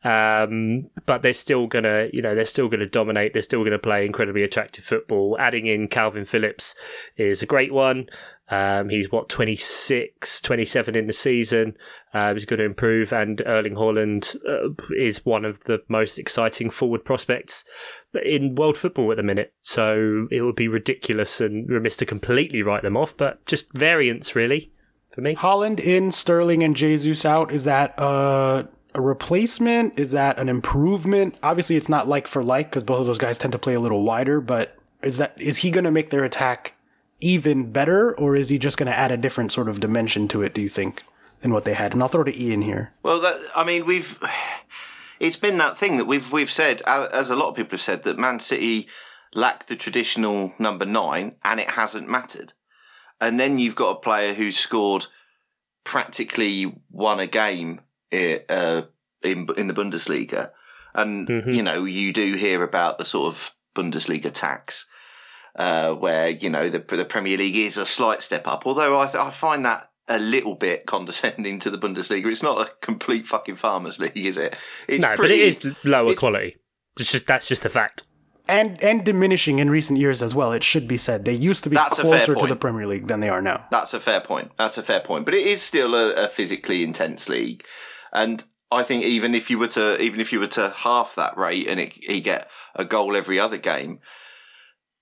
Um, 0.05 0.91
but 1.07 1.23
they're 1.23 1.33
still 1.35 1.67
gonna, 1.67 2.09
you 2.13 2.23
know, 2.23 2.35
they're 2.35 2.45
still 2.45 2.69
gonna 2.69 2.87
dominate. 2.87 3.33
They're 3.33 3.43
still 3.43 3.65
gonna 3.65 3.79
play 3.79 4.07
incredibly 4.07 4.43
attractive 4.43 4.85
football. 4.85 5.37
Adding 5.39 5.67
in 5.67 5.89
Calvin 5.89 6.25
Phillips 6.25 6.75
is 7.17 7.43
a 7.43 7.47
great 7.47 7.73
one. 7.73 8.09
Um, 8.51 8.89
he's 8.89 9.13
what 9.13 9.29
26, 9.29 10.41
27 10.41 10.97
in 10.97 11.07
the 11.07 11.13
season. 11.13 11.77
Uh, 12.15 12.33
he's 12.33 12.47
going 12.47 12.59
to 12.59 12.65
improve, 12.65 13.13
and 13.13 13.43
Erling 13.45 13.75
Haaland 13.75 14.37
uh, 14.49 14.75
is 14.97 15.25
one 15.27 15.45
of 15.45 15.61
the 15.65 15.81
most 15.89 16.19
exciting 16.19 16.71
forward 16.71 17.05
prospects 17.05 17.65
in 18.25 18.55
world 18.55 18.79
football 18.79 19.11
at 19.11 19.19
the 19.19 19.23
minute. 19.23 19.53
So 19.61 20.27
it 20.31 20.43
would 20.43 20.57
be 20.57 20.69
ridiculous 20.69 21.41
and 21.41 21.69
remiss 21.69 21.97
to 21.99 22.07
completely 22.07 22.63
write 22.63 22.83
them 22.83 22.97
off, 22.97 23.17
but 23.17 23.45
just 23.45 23.73
variance 23.75 24.35
really 24.35 24.73
for 25.11 25.21
me. 25.21 25.35
Haaland 25.35 25.81
in, 25.81 26.11
Sterling 26.11 26.63
and 26.63 26.75
Jesus 26.75 27.25
out. 27.25 27.53
Is 27.53 27.65
that 27.65 27.95
a 27.99 28.67
replacement? 28.95 29.99
Is 29.99 30.13
that 30.13 30.39
an 30.39 30.49
improvement? 30.49 31.37
Obviously, 31.43 31.77
it's 31.77 31.89
not 31.89 32.09
like 32.09 32.27
for 32.27 32.43
like 32.43 32.71
because 32.71 32.85
both 32.85 33.01
of 33.01 33.07
those 33.07 33.19
guys 33.19 33.39
tend 33.39 33.53
to 33.53 33.59
play 33.59 33.75
a 33.75 33.81
little 33.81 34.05
wider. 34.05 34.41
But 34.41 34.77
is 35.03 35.19
that 35.19 35.39
is 35.41 35.59
he 35.59 35.71
going 35.71 35.85
to 35.85 35.91
make 35.91 36.11
their 36.11 36.25
attack 36.25 36.75
even 37.21 37.73
better, 37.73 38.17
or 38.17 38.37
is 38.37 38.49
he 38.49 38.59
just 38.59 38.79
going 38.79 38.91
to 38.91 38.97
add 38.97 39.11
a 39.11 39.17
different 39.17 39.53
sort 39.53 39.69
of 39.69 39.81
dimension 39.81 40.29
to 40.29 40.43
it? 40.43 40.55
Do 40.55 40.63
you 40.63 40.69
think 40.69 41.03
than 41.41 41.53
what 41.53 41.65
they 41.65 41.75
had? 41.75 41.93
And 41.93 42.03
I'll 42.03 42.09
throw 42.09 42.25
to 42.25 42.41
Ian 42.41 42.63
here. 42.63 42.93
Well, 43.03 43.21
that 43.21 43.41
I 43.57 43.65
mean, 43.65 43.87
we've 43.87 44.19
it's 45.21 45.37
been 45.37 45.59
that 45.59 45.79
thing 45.79 45.97
that 45.97 46.07
we've 46.07 46.33
we've 46.33 46.51
said 46.51 46.83
as 46.83 47.31
a 47.31 47.37
lot 47.37 47.49
of 47.49 47.57
people 47.57 47.73
have 47.73 47.83
said 47.83 48.05
that 48.05 48.19
Man 48.19 48.41
City 48.41 48.89
lack 49.35 49.67
the 49.67 49.77
traditional 49.77 50.53
number 50.59 50.87
nine, 50.87 51.37
and 51.45 51.61
it 51.61 51.71
hasn't 51.71 52.09
mattered. 52.09 52.53
And 53.21 53.39
then 53.39 53.59
you've 53.59 53.75
got 53.75 53.97
a 53.97 54.01
player 54.01 54.35
who's 54.35 54.57
scored 54.57 55.07
practically 55.85 56.81
won 56.91 57.19
a 57.21 57.27
game 57.27 57.81
uh, 58.13 58.83
in 59.23 59.49
in 59.57 59.67
the 59.67 59.75
Bundesliga, 59.75 60.51
and 60.95 61.29
you 61.29 61.63
know 61.63 61.85
you 61.85 62.13
do 62.13 62.35
hear 62.35 62.63
about 62.63 62.99
the 62.99 63.05
sort 63.05 63.35
of 63.35 63.53
Bundesliga 63.75 64.33
tax. 64.33 64.87
Uh, 65.59 65.93
where 65.93 66.29
you 66.31 66.49
know 66.49 66.69
the 66.71 66.79
the 66.79 67.05
Premier 67.05 67.37
League 67.37 67.57
is 67.57 67.77
a 67.77 67.85
slight 67.85 68.23
step 68.23 68.47
up, 68.47 68.65
although 68.65 68.97
I, 68.99 69.07
th- 69.07 69.17
I 69.17 69.31
find 69.31 69.65
that 69.65 69.91
a 70.07 70.19
little 70.19 70.55
bit 70.55 70.87
condescending 70.87 71.59
to 71.59 71.69
the 71.71 71.77
Bundesliga. 71.79 72.27
It's 72.31 72.45
not 72.45 72.61
a 72.67 72.71
complete 72.81 73.27
fucking 73.27 73.57
farmers 73.57 73.99
league, 73.99 74.17
is 74.17 74.37
it? 74.37 74.57
It's 74.87 75.03
no, 75.03 75.17
but 75.17 75.33
it 75.33 75.41
is 75.41 75.65
lower 75.85 76.05
it's- 76.13 76.19
quality. 76.21 76.57
It's 77.01 77.11
just 77.11 77.27
that's 77.27 77.47
just 77.49 77.65
a 77.65 77.69
fact. 77.69 78.05
And 78.47 78.83
and 78.83 79.05
diminishing 79.05 79.59
in 79.59 79.69
recent 79.69 79.99
years 79.99 80.23
as 80.23 80.33
well. 80.35 80.53
It 80.53 80.63
should 80.65 80.87
be 80.89 80.97
said 80.97 81.25
they 81.25 81.35
used 81.35 81.65
to 81.65 81.71
be 81.71 81.77
That's 81.77 81.99
a 81.99 82.03
fair 82.03 82.11
closer 82.13 82.35
to 82.35 82.39
point. 82.41 82.49
the 82.51 82.57
Premier 82.57 82.87
League 82.87 83.09
than 83.09 83.21
they 83.21 83.29
are 83.29 83.43
now. 83.43 83.67
That's 83.71 83.93
a 83.93 84.01
fair 84.01 84.21
point. 84.21 84.53
That's 84.57 84.79
a 84.79 84.83
fair 84.83 85.01
point. 85.01 85.25
But 85.27 85.35
it 85.35 85.47
is 85.47 85.61
still 85.61 85.95
a, 85.95 86.13
a 86.15 86.29
physically 86.29 86.83
intense 86.85 87.29
league, 87.29 87.65
and 88.13 88.45
I 88.71 88.85
think 88.85 89.05
even 89.05 89.35
if 89.35 89.51
you 89.51 89.59
were 89.59 89.69
to 89.69 90.01
even 90.01 90.21
if 90.21 90.33
you 90.33 90.41
were 90.41 90.47
to 90.49 90.71
half 90.71 91.15
that 91.17 91.37
rate 91.37 91.67
and 91.67 91.79
it, 91.81 91.93
he 91.95 92.21
get 92.21 92.49
a 92.75 92.85
goal 92.85 93.17
every 93.17 93.39
other 93.39 93.59
game, 93.59 93.99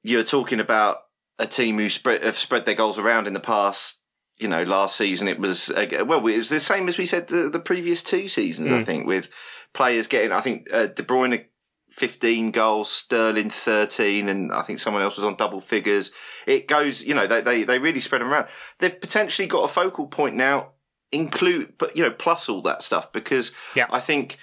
you're 0.06 0.24
talking 0.24 0.60
about 0.60 0.98
a 1.38 1.46
team 1.46 1.78
who 1.78 1.90
spread 1.90 2.22
have 2.22 2.38
spread 2.38 2.64
their 2.64 2.74
goals 2.74 2.98
around 2.98 3.26
in 3.26 3.32
the 3.34 3.40
past. 3.40 3.98
You 4.38 4.48
know, 4.48 4.62
last 4.62 4.96
season 4.96 5.28
it 5.28 5.38
was 5.38 5.70
uh, 5.70 6.04
well, 6.06 6.26
it 6.26 6.38
was 6.38 6.50
the 6.50 6.60
same 6.60 6.88
as 6.88 6.98
we 6.98 7.06
said 7.06 7.26
the, 7.26 7.48
the 7.48 7.58
previous 7.58 8.02
two 8.02 8.28
seasons. 8.28 8.70
I 8.70 8.84
think 8.84 9.06
with 9.06 9.28
players 9.72 10.06
getting, 10.06 10.32
I 10.32 10.40
think 10.40 10.72
uh, 10.72 10.86
De 10.86 11.02
Bruyne. 11.02 11.46
15 11.90 12.50
goals, 12.50 12.90
Sterling 12.90 13.48
13, 13.48 14.28
and 14.28 14.52
I 14.52 14.60
think 14.60 14.80
someone 14.80 15.02
else 15.02 15.16
was 15.16 15.24
on 15.24 15.34
double 15.34 15.62
figures. 15.62 16.10
It 16.46 16.68
goes, 16.68 17.02
you 17.02 17.14
know, 17.14 17.26
they, 17.26 17.40
they, 17.40 17.64
they 17.64 17.78
really 17.78 18.00
spread 18.02 18.20
them 18.20 18.30
around. 18.30 18.48
They've 18.80 19.00
potentially 19.00 19.48
got 19.48 19.64
a 19.64 19.68
focal 19.68 20.06
point 20.06 20.36
now, 20.36 20.72
include, 21.10 21.78
but, 21.78 21.96
you 21.96 22.02
know, 22.02 22.10
plus 22.10 22.50
all 22.50 22.60
that 22.62 22.82
stuff, 22.82 23.10
because 23.12 23.50
Yeah. 23.74 23.86
I 23.88 24.00
think 24.00 24.36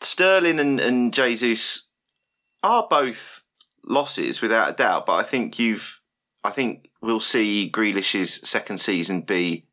Sterling 0.00 0.60
and, 0.60 0.78
and 0.78 1.12
Jesus 1.12 1.88
are 2.62 2.86
both 2.88 3.42
losses 3.86 4.40
without 4.40 4.68
a 4.68 4.72
doubt, 4.72 5.06
but 5.06 5.14
I 5.14 5.22
think 5.22 5.58
you've, 5.58 6.00
I 6.44 6.50
think 6.50 6.90
we'll 7.00 7.20
see 7.20 7.68
Grealish's 7.70 8.46
second 8.48 8.78
season 8.78 9.22
be 9.22 9.66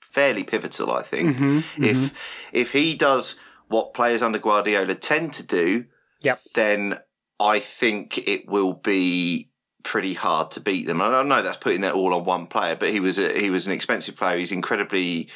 fairly 0.00 0.44
pivotal, 0.44 0.92
I 0.92 1.02
think. 1.02 1.36
Mm-hmm, 1.36 1.84
If, 1.84 2.12
if 2.52 2.72
he 2.72 2.94
does 2.94 3.34
what 3.68 3.94
players 3.94 4.22
under 4.22 4.38
Guardiola 4.38 4.94
tend 4.94 5.32
to 5.34 5.42
do, 5.42 5.86
Yep. 6.22 6.40
then 6.54 6.98
I 7.40 7.58
think 7.60 8.16
it 8.26 8.48
will 8.48 8.72
be 8.74 9.50
pretty 9.82 10.14
hard 10.14 10.50
to 10.52 10.60
beat 10.60 10.86
them. 10.86 11.00
And 11.02 11.14
I 11.14 11.22
know 11.22 11.42
that's 11.42 11.56
putting 11.58 11.82
that 11.82 11.92
all 11.94 12.14
on 12.14 12.24
one 12.24 12.46
player, 12.46 12.76
but 12.76 12.90
he 12.90 13.00
was 13.00 13.18
a, 13.18 13.38
he 13.38 13.50
was 13.50 13.66
an 13.66 13.72
expensive 13.72 14.16
player. 14.16 14.38
He's 14.38 14.52
incredibly 14.52 15.28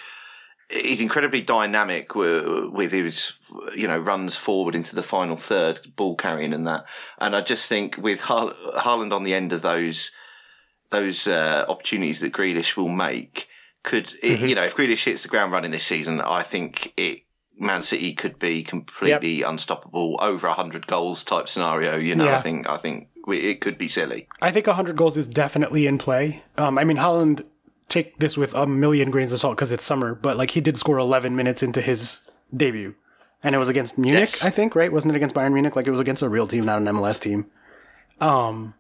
he's 0.70 1.00
incredibly 1.00 1.40
dynamic 1.40 2.14
with, 2.14 2.92
his 2.92 3.32
you 3.74 3.88
know 3.88 3.98
runs 3.98 4.36
forward 4.36 4.74
into 4.74 4.94
the 4.94 5.02
final 5.02 5.36
third, 5.36 5.94
ball 5.96 6.14
carrying 6.16 6.52
and 6.52 6.66
that. 6.66 6.84
And 7.18 7.34
I 7.34 7.40
just 7.40 7.68
think 7.68 7.96
with 7.96 8.22
Har- 8.22 8.54
Haaland 8.76 9.12
on 9.12 9.22
the 9.22 9.34
end 9.34 9.52
of 9.52 9.62
those 9.62 10.10
those 10.90 11.26
uh, 11.28 11.66
opportunities 11.68 12.20
that 12.20 12.32
Grealish 12.32 12.76
will 12.76 12.88
make, 12.88 13.46
could 13.82 14.14
it, 14.22 14.40
you 14.40 14.54
know 14.54 14.64
if 14.64 14.76
Grealish 14.76 15.04
hits 15.04 15.22
the 15.22 15.28
ground 15.28 15.52
running 15.52 15.70
this 15.70 15.84
season, 15.84 16.20
I 16.20 16.42
think 16.42 16.92
it. 16.96 17.22
Man 17.60 17.82
City 17.82 18.14
could 18.14 18.38
be 18.38 18.62
completely 18.62 19.42
unstoppable, 19.42 20.16
over 20.20 20.46
hundred 20.46 20.86
goals 20.86 21.24
type 21.24 21.48
scenario. 21.48 21.96
You 21.96 22.14
know, 22.14 22.26
Yeah. 22.26 22.38
I 22.38 22.40
think 22.40 22.68
I 22.68 22.76
think 22.76 23.08
it 23.26 23.60
could 23.60 23.76
be 23.76 23.88
silly. 23.88 24.28
I 24.40 24.52
think 24.52 24.68
100 24.68 24.94
goals 24.96 25.16
is 25.16 25.26
definitely 25.26 25.88
in 25.88 25.98
play. 25.98 26.44
Um, 26.56 26.78
I 26.78 26.84
mean, 26.84 26.98
Haaland 26.98 27.44
take 27.88 28.18
this 28.18 28.36
with 28.36 28.54
a 28.54 28.66
million 28.66 29.10
grains 29.10 29.32
of 29.32 29.40
salt 29.40 29.56
because 29.56 29.72
it's 29.72 29.84
summer, 29.84 30.14
but 30.14 30.36
like 30.36 30.50
he 30.50 30.60
did 30.60 30.76
score 30.76 30.98
11 30.98 31.34
minutes 31.34 31.62
into 31.62 31.80
his 31.80 32.20
debut. 32.54 32.94
And 33.42 33.54
it 33.54 33.58
was 33.58 33.68
against 33.68 33.98
Munich, 33.98 34.30
Yes. 34.32 34.44
I 34.44 34.50
think, 34.50 34.74
right? 34.74 34.92
Wasn't 34.92 35.12
it 35.12 35.16
against 35.16 35.34
Bayern 35.34 35.52
Munich? 35.52 35.76
Like 35.76 35.86
it 35.86 35.92
was 35.92 36.00
against 36.00 36.22
a 36.22 36.28
real 36.28 36.46
team, 36.46 36.64
not 36.64 36.78
an 36.78 36.86
MLS 36.86 37.20
team. 37.20 37.46
Um, 38.20 38.74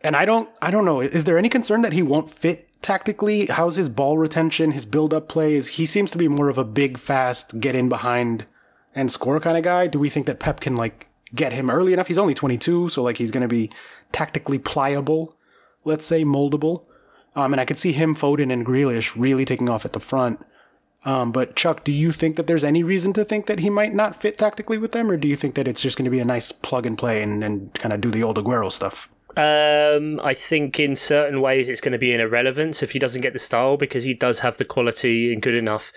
and 0.00 0.16
I 0.16 0.24
don't, 0.24 0.48
I 0.62 0.70
don't 0.70 0.84
know. 0.86 1.00
Is 1.00 1.24
there 1.24 1.36
any 1.38 1.48
concern 1.50 1.82
that 1.82 1.92
he 1.92 2.02
won't 2.02 2.30
fit 2.30 2.68
tactically? 2.82 3.46
How's 3.46 3.76
his 3.76 3.88
ball 3.90 4.16
retention, 4.16 4.70
his 4.70 4.86
build-up 4.86 5.28
plays? 5.28 5.68
He 5.68 5.84
seems 5.84 6.10
to 6.12 6.18
be 6.18 6.26
more 6.28 6.48
of 6.48 6.56
a 6.58 6.64
big, 6.64 6.96
fast, 6.96 7.60
get 7.60 7.74
in 7.74 7.88
behind 7.88 8.46
and 8.94 9.10
score 9.10 9.38
kind 9.40 9.58
of 9.58 9.62
guy. 9.64 9.88
Do 9.88 9.98
we 9.98 10.08
think 10.08 10.26
that 10.26 10.40
Pep 10.40 10.60
can 10.60 10.74
like 10.74 11.08
get 11.34 11.52
him 11.52 11.68
early 11.70 11.92
enough? 11.92 12.06
He's 12.06 12.18
only 12.18 12.34
22, 12.34 12.88
so 12.88 13.02
like 13.02 13.18
he's 13.18 13.30
going 13.30 13.42
to 13.42 13.48
be 13.48 13.70
tactically 14.12 14.58
pliable, 14.58 15.36
let's 15.84 16.06
say 16.06 16.24
moldable. 16.24 16.84
Um, 17.36 17.52
and 17.52 17.60
I 17.60 17.66
could 17.66 17.78
see 17.78 17.92
him, 17.92 18.16
Foden, 18.16 18.52
and 18.52 18.66
Grealish 18.66 19.14
really 19.16 19.44
taking 19.44 19.68
off 19.68 19.84
at 19.84 19.92
the 19.92 20.00
front. 20.00 20.40
Um, 21.04 21.30
but 21.30 21.54
Chuck, 21.54 21.84
do 21.84 21.92
you 21.92 22.10
think 22.10 22.34
that 22.34 22.48
there's 22.48 22.64
any 22.64 22.82
reason 22.82 23.12
to 23.12 23.24
think 23.24 23.46
that 23.46 23.60
he 23.60 23.70
might 23.70 23.94
not 23.94 24.20
fit 24.20 24.38
tactically 24.38 24.78
with 24.78 24.90
them, 24.90 25.08
or 25.10 25.16
do 25.16 25.28
you 25.28 25.36
think 25.36 25.54
that 25.54 25.68
it's 25.68 25.80
just 25.80 25.96
going 25.96 26.06
to 26.06 26.10
be 26.10 26.18
a 26.18 26.24
nice 26.24 26.50
plug 26.50 26.86
and 26.86 26.98
play 26.98 27.22
and, 27.22 27.44
and 27.44 27.72
kind 27.74 27.92
of 27.92 28.00
do 28.00 28.10
the 28.10 28.24
old 28.24 28.38
Aguero 28.38 28.72
stuff? 28.72 29.08
Um, 29.36 30.18
I 30.20 30.32
think 30.32 30.80
in 30.80 30.96
certain 30.96 31.42
ways 31.42 31.68
it's 31.68 31.82
going 31.82 31.92
to 31.92 31.98
be 31.98 32.14
an 32.14 32.20
irrelevance 32.20 32.82
if 32.82 32.92
he 32.92 32.98
doesn't 32.98 33.20
get 33.20 33.34
the 33.34 33.38
style 33.38 33.76
because 33.76 34.04
he 34.04 34.14
does 34.14 34.40
have 34.40 34.56
the 34.56 34.64
quality 34.64 35.30
and 35.30 35.42
good 35.42 35.54
enough 35.54 35.92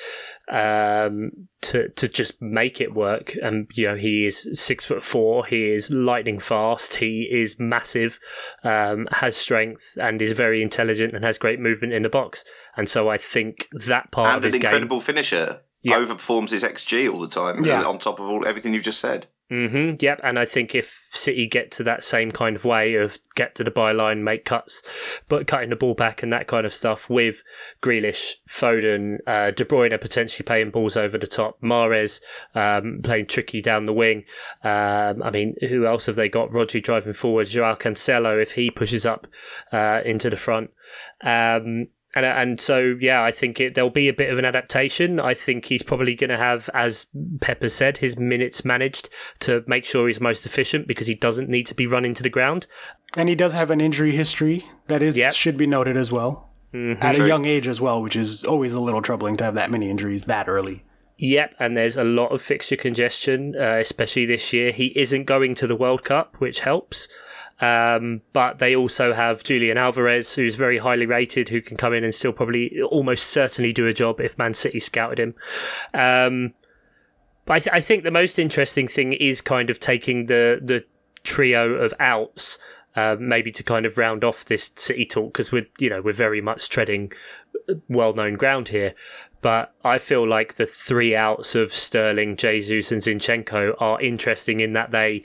um, 0.49 1.31
to 1.61 1.87
to 1.89 2.09
just 2.09 2.41
make 2.41 2.81
it 2.81 2.93
work. 2.93 3.35
And 3.41 3.67
you 3.73 3.87
know 3.87 3.95
he 3.95 4.25
is 4.25 4.49
six 4.53 4.85
foot 4.85 5.03
four. 5.03 5.45
He 5.45 5.71
is 5.71 5.89
lightning 5.89 6.39
fast. 6.39 6.97
He 6.97 7.29
is 7.31 7.57
massive, 7.57 8.19
um, 8.65 9.07
has 9.11 9.37
strength, 9.37 9.97
and 10.01 10.21
is 10.21 10.33
very 10.33 10.61
intelligent 10.61 11.13
and 11.13 11.23
has 11.23 11.37
great 11.37 11.61
movement 11.61 11.93
in 11.93 12.03
the 12.03 12.09
box. 12.09 12.43
And 12.75 12.89
so 12.89 13.09
I 13.09 13.17
think 13.17 13.69
that 13.87 14.11
part 14.11 14.29
and 14.29 14.37
of 14.37 14.43
his 14.43 14.55
game. 14.55 14.61
And 14.61 14.65
an 14.65 14.73
incredible 14.75 15.01
finisher. 15.01 15.61
Yeah. 15.81 15.95
Overperforms 15.95 16.49
his 16.49 16.63
XG 16.63 17.09
all 17.09 17.21
the 17.21 17.29
time. 17.29 17.63
Yeah. 17.63 17.83
On 17.83 17.99
top 17.99 18.19
of 18.19 18.25
all 18.25 18.45
everything 18.45 18.73
you've 18.73 18.83
just 18.83 18.99
said. 18.99 19.27
Hmm 19.49 19.95
Yep, 19.99 20.21
and 20.23 20.37
I 20.37 20.45
think 20.45 20.75
if 20.75 21.07
City 21.09 21.47
get 21.47 21.71
to 21.71 21.83
that 21.83 22.03
same 22.03 22.29
kind 22.29 22.55
of 22.55 22.65
way 22.65 22.93
of 22.93 23.17
get 23.33 23.55
to 23.55 23.63
the 23.63 23.71
byline, 23.71 24.21
make 24.21 24.45
cuts, 24.45 24.83
but 25.27 25.47
cutting 25.47 25.71
the 25.71 25.75
ball 25.75 25.95
back 25.95 26.21
and 26.21 26.31
that 26.31 26.45
kind 26.45 26.67
of 26.67 26.73
stuff 26.73 27.09
with 27.09 27.41
Grealish, 27.81 28.33
Foden, 28.47 29.17
uh, 29.25 29.49
De 29.49 29.65
Bruyne 29.65 29.99
potentially 29.99 30.45
playing 30.45 30.69
balls 30.69 30.95
over 30.95 31.17
the 31.17 31.25
top, 31.25 31.59
Mahrez 31.63 32.21
um, 32.53 32.99
playing 33.03 33.25
tricky 33.25 33.59
down 33.59 33.85
the 33.85 33.93
wing. 33.93 34.23
Um, 34.63 35.23
I 35.23 35.31
mean, 35.31 35.55
who 35.67 35.87
else 35.87 36.05
have 36.05 36.15
they 36.15 36.29
got? 36.29 36.51
Rodri 36.51 36.83
driving 36.83 37.13
forward, 37.13 37.47
Joao 37.47 37.73
Cancelo 37.73 38.39
if 38.39 38.51
he 38.51 38.69
pushes 38.69 39.03
up 39.03 39.25
uh, 39.73 40.01
into 40.05 40.29
the 40.29 40.37
front. 40.37 40.69
Um, 41.21 41.87
and 42.15 42.25
and 42.25 42.59
so 42.59 42.95
yeah, 42.99 43.23
I 43.23 43.31
think 43.31 43.59
it, 43.59 43.75
there'll 43.75 43.89
be 43.89 44.07
a 44.07 44.13
bit 44.13 44.31
of 44.31 44.37
an 44.37 44.45
adaptation. 44.45 45.19
I 45.19 45.33
think 45.33 45.65
he's 45.65 45.83
probably 45.83 46.15
going 46.15 46.29
to 46.29 46.37
have, 46.37 46.69
as 46.73 47.07
Pepper 47.41 47.69
said, 47.69 47.97
his 47.97 48.17
minutes 48.17 48.65
managed 48.65 49.09
to 49.39 49.63
make 49.67 49.85
sure 49.85 50.07
he's 50.07 50.19
most 50.19 50.45
efficient 50.45 50.87
because 50.87 51.07
he 51.07 51.15
doesn't 51.15 51.49
need 51.49 51.67
to 51.67 51.75
be 51.75 51.87
running 51.87 52.13
to 52.15 52.23
the 52.23 52.29
ground. 52.29 52.67
And 53.15 53.29
he 53.29 53.35
does 53.35 53.53
have 53.53 53.71
an 53.71 53.81
injury 53.81 54.11
history 54.11 54.65
that 54.87 55.01
is 55.01 55.17
Yep. 55.17 55.33
should 55.33 55.57
be 55.57 55.67
noted 55.67 55.97
as 55.97 56.11
well. 56.11 56.49
At 56.73 57.19
a 57.19 57.27
young 57.27 57.45
age 57.45 57.67
as 57.67 57.81
well, 57.81 58.01
which 58.01 58.15
is 58.15 58.43
always 58.43 58.73
a 58.73 58.79
little 58.79 59.01
troubling 59.01 59.37
to 59.37 59.43
have 59.43 59.55
that 59.55 59.71
many 59.71 59.89
injuries 59.89 60.25
that 60.25 60.47
early. 60.47 60.83
Yep, 61.17 61.55
and 61.59 61.75
there's 61.75 61.97
a 61.97 62.03
lot 62.03 62.27
of 62.31 62.41
fixture 62.41 62.75
congestion, 62.75 63.55
uh, 63.59 63.77
especially 63.79 64.25
this 64.25 64.53
year. 64.53 64.71
He 64.71 64.97
isn't 64.97 65.23
going 65.25 65.55
to 65.55 65.67
the 65.67 65.75
World 65.75 66.03
Cup, 66.03 66.35
which 66.39 66.61
helps. 66.61 67.09
Um, 67.61 68.21
but 68.31 68.59
they 68.59 68.75
also 68.75 69.13
have 69.13 69.43
Julian 69.43 69.77
Alvarez, 69.77 70.35
who's 70.35 70.55
very 70.55 70.77
highly 70.77 71.05
rated, 71.05 71.49
who 71.49 71.61
can 71.61 71.75
come 71.77 71.93
in 71.93 72.03
and 72.03 72.15
still 72.15 72.31
probably 72.31 72.81
almost 72.81 73.27
certainly 73.27 73.73
do 73.73 73.87
a 73.87 73.93
job 73.93 74.21
if 74.21 74.37
Man 74.37 74.53
City 74.53 74.79
scouted 74.79 75.19
him. 75.19 75.35
Um, 75.93 76.53
but 77.45 77.53
I, 77.53 77.59
th- 77.59 77.73
I 77.73 77.81
think 77.81 78.03
the 78.03 78.11
most 78.11 78.39
interesting 78.39 78.87
thing 78.87 79.13
is 79.13 79.41
kind 79.41 79.69
of 79.69 79.79
taking 79.79 80.27
the 80.27 80.59
the 80.61 80.85
trio 81.23 81.73
of 81.73 81.93
outs, 81.99 82.59
uh, 82.95 83.17
maybe 83.19 83.51
to 83.51 83.63
kind 83.63 83.85
of 83.85 83.97
round 83.97 84.23
off 84.23 84.45
this 84.45 84.71
City 84.75 85.05
talk 85.05 85.33
because 85.33 85.51
we're 85.51 85.67
you 85.79 85.89
know 85.89 86.01
we're 86.01 86.13
very 86.13 86.41
much 86.41 86.69
treading 86.69 87.11
well 87.89 88.13
known 88.13 88.35
ground 88.35 88.69
here. 88.69 88.93
But 89.41 89.73
I 89.83 89.97
feel 89.97 90.27
like 90.27 90.55
the 90.55 90.65
three 90.65 91.15
outs 91.15 91.55
of 91.55 91.73
Sterling, 91.73 92.35
Jesus, 92.35 92.91
and 92.91 93.01
Zinchenko 93.01 93.73
are 93.79 94.01
interesting 94.01 94.59
in 94.59 94.73
that 94.73 94.91
they 94.91 95.23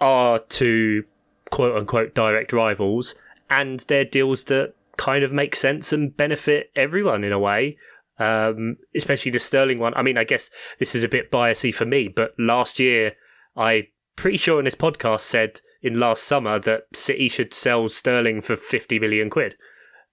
are 0.00 0.38
two 0.38 1.04
quote 1.52 1.76
unquote 1.76 2.14
direct 2.14 2.52
rivals 2.52 3.14
and 3.48 3.80
they're 3.80 4.04
deals 4.04 4.44
that 4.44 4.74
kind 4.96 5.22
of 5.22 5.32
make 5.32 5.54
sense 5.54 5.92
and 5.92 6.16
benefit 6.16 6.72
everyone 6.74 7.22
in 7.22 7.30
a 7.30 7.38
way. 7.38 7.76
Um, 8.18 8.76
especially 8.94 9.32
the 9.32 9.38
Sterling 9.38 9.78
one. 9.78 9.94
I 9.94 10.02
mean, 10.02 10.16
I 10.16 10.24
guess 10.24 10.50
this 10.78 10.94
is 10.94 11.04
a 11.04 11.08
bit 11.08 11.30
biasy 11.30 11.74
for 11.74 11.84
me, 11.84 12.08
but 12.08 12.34
last 12.38 12.78
year 12.78 13.14
I 13.56 13.88
pretty 14.16 14.36
sure 14.36 14.58
in 14.58 14.64
this 14.64 14.74
podcast 14.74 15.20
said 15.20 15.60
in 15.82 15.98
last 15.98 16.24
summer 16.24 16.58
that 16.60 16.86
City 16.94 17.28
should 17.28 17.52
sell 17.52 17.88
Sterling 17.88 18.40
for 18.40 18.56
50 18.56 18.98
million 18.98 19.30
quid. 19.30 19.54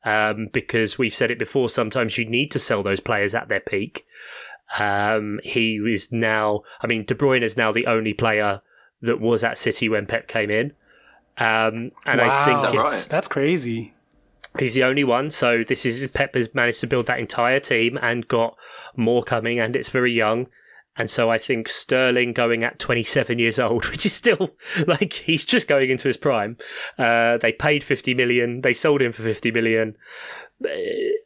Um, 0.03 0.47
because 0.51 0.97
we've 0.97 1.13
said 1.13 1.29
it 1.29 1.39
before, 1.39 1.69
sometimes 1.69 2.17
you 2.17 2.25
need 2.25 2.51
to 2.51 2.59
sell 2.59 2.83
those 2.83 3.01
players 3.01 3.35
at 3.35 3.49
their 3.49 3.59
peak. 3.59 4.05
Um, 4.77 5.39
he 5.43 5.75
is 5.75 6.11
now, 6.11 6.61
I 6.81 6.87
mean, 6.87 7.05
De 7.05 7.13
Bruyne 7.13 7.41
is 7.41 7.57
now 7.57 7.71
the 7.71 7.85
only 7.85 8.13
player 8.13 8.61
that 9.01 9.19
was 9.19 9.43
at 9.43 9.57
City 9.57 9.89
when 9.89 10.05
Pep 10.05 10.27
came 10.27 10.49
in. 10.49 10.73
Um, 11.39 11.91
and 12.05 12.19
I 12.21 12.45
think 12.45 12.61
that 12.61 12.73
it's, 12.73 12.75
right? 12.75 13.07
That's 13.09 13.27
crazy. 13.27 13.93
He's 14.57 14.73
the 14.73 14.83
only 14.83 15.03
one. 15.03 15.31
So 15.31 15.63
this 15.63 15.85
is 15.85 16.05
Pep 16.07 16.35
has 16.35 16.53
managed 16.53 16.81
to 16.81 16.87
build 16.87 17.05
that 17.05 17.19
entire 17.19 17.59
team 17.59 17.97
and 18.01 18.27
got 18.27 18.57
more 18.95 19.23
coming, 19.23 19.59
and 19.59 19.75
it's 19.75 19.89
very 19.89 20.11
young. 20.11 20.47
And 20.97 21.09
so 21.09 21.31
I 21.31 21.37
think 21.37 21.69
Sterling 21.69 22.33
going 22.33 22.61
at 22.63 22.77
27 22.77 23.39
years 23.39 23.57
old, 23.57 23.85
which 23.89 24.05
is 24.05 24.13
still 24.13 24.55
like 24.85 25.13
he's 25.13 25.45
just 25.45 25.67
going 25.67 25.89
into 25.89 26.09
his 26.09 26.17
prime. 26.17 26.57
Uh, 26.97 27.37
they 27.37 27.53
paid 27.53 27.83
50 27.83 28.13
million. 28.13 28.61
They 28.61 28.73
sold 28.73 29.01
him 29.01 29.13
for 29.13 29.23
50 29.23 29.51
million. 29.51 29.95
Uh, 30.63 30.67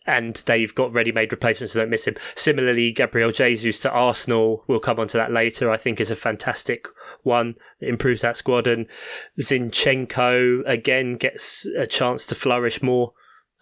And 0.05 0.35
they've 0.45 0.75
got 0.75 0.93
ready-made 0.93 1.31
replacements, 1.31 1.73
so 1.73 1.79
don't 1.79 1.89
miss 1.89 2.05
him. 2.05 2.17
Similarly, 2.35 2.91
Gabriel 2.91 3.31
Jesus 3.31 3.79
to 3.79 3.89
Arsenal. 3.89 4.63
We'll 4.67 4.79
come 4.79 4.99
on 4.99 5.07
to 5.07 5.17
that 5.17 5.31
later. 5.31 5.71
I 5.71 5.77
think 5.77 5.99
is 5.99 6.11
a 6.11 6.15
fantastic 6.15 6.85
one 7.23 7.55
that 7.79 7.89
improves 7.89 8.21
that 8.21 8.37
squad. 8.37 8.67
And 8.67 8.87
Zinchenko 9.39 10.61
again 10.67 11.17
gets 11.17 11.65
a 11.65 11.87
chance 11.87 12.25
to 12.27 12.35
flourish 12.35 12.81
more 12.81 13.13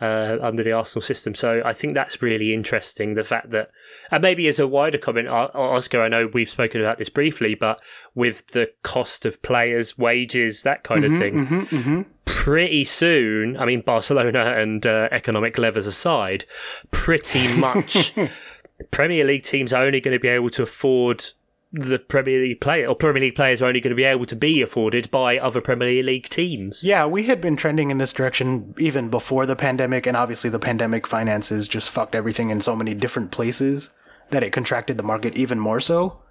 uh, 0.01 0.37
under 0.41 0.63
the 0.63 0.71
Arsenal 0.71 1.01
system. 1.01 1.35
So 1.35 1.61
I 1.63 1.73
think 1.73 1.93
that's 1.93 2.21
really 2.21 2.53
interesting. 2.53 3.13
The 3.13 3.23
fact 3.23 3.51
that, 3.51 3.69
and 4.09 4.21
maybe 4.21 4.47
as 4.47 4.59
a 4.59 4.67
wider 4.67 4.97
comment, 4.97 5.27
Oscar, 5.27 6.01
I 6.01 6.07
know 6.07 6.27
we've 6.33 6.49
spoken 6.49 6.81
about 6.81 6.97
this 6.97 7.09
briefly, 7.09 7.53
but 7.53 7.79
with 8.15 8.47
the 8.47 8.71
cost 8.81 9.25
of 9.25 9.41
players, 9.43 9.97
wages, 9.97 10.63
that 10.63 10.83
kind 10.83 11.05
of 11.05 11.11
thing, 11.17 12.05
pretty 12.25 12.83
soon, 12.83 13.55
I 13.57 13.65
mean, 13.65 13.81
Barcelona 13.81 14.55
and 14.57 14.85
uh, 14.85 15.07
economic 15.11 15.59
levers 15.59 15.85
aside, 15.85 16.45
pretty 16.89 17.55
much 17.57 18.15
Premier 18.91 19.23
League 19.23 19.43
teams 19.43 19.71
are 19.71 19.83
only 19.83 20.01
going 20.01 20.17
to 20.17 20.19
be 20.19 20.27
able 20.27 20.49
to 20.49 20.63
afford 20.63 21.25
the 21.73 21.99
Premier 21.99 22.41
League 22.41 22.59
player, 22.59 22.87
or 22.87 22.95
Premier 22.95 23.21
League 23.21 23.35
players 23.35 23.61
are 23.61 23.67
only 23.67 23.79
going 23.79 23.91
to 23.91 23.95
be 23.95 24.03
able 24.03 24.25
to 24.25 24.35
be 24.35 24.61
afforded 24.61 25.09
by 25.09 25.37
other 25.37 25.61
Premier 25.61 26.03
League 26.03 26.27
teams. 26.27 26.83
Yeah, 26.83 27.05
we 27.05 27.23
had 27.23 27.39
been 27.39 27.55
trending 27.55 27.91
in 27.91 27.97
this 27.97 28.11
direction 28.11 28.73
even 28.77 29.09
before 29.09 29.45
the 29.45 29.55
pandemic, 29.55 30.05
and 30.05 30.17
obviously 30.17 30.49
the 30.49 30.59
pandemic 30.59 31.07
finances 31.07 31.67
just 31.67 31.89
fucked 31.89 32.15
everything 32.15 32.49
in 32.49 32.59
so 32.59 32.75
many 32.75 32.93
different 32.93 33.31
places 33.31 33.91
that 34.31 34.43
it 34.43 34.51
contracted 34.51 34.97
the 34.97 35.03
market 35.03 35.35
even 35.35 35.59
more 35.59 35.79
so. 35.79 36.21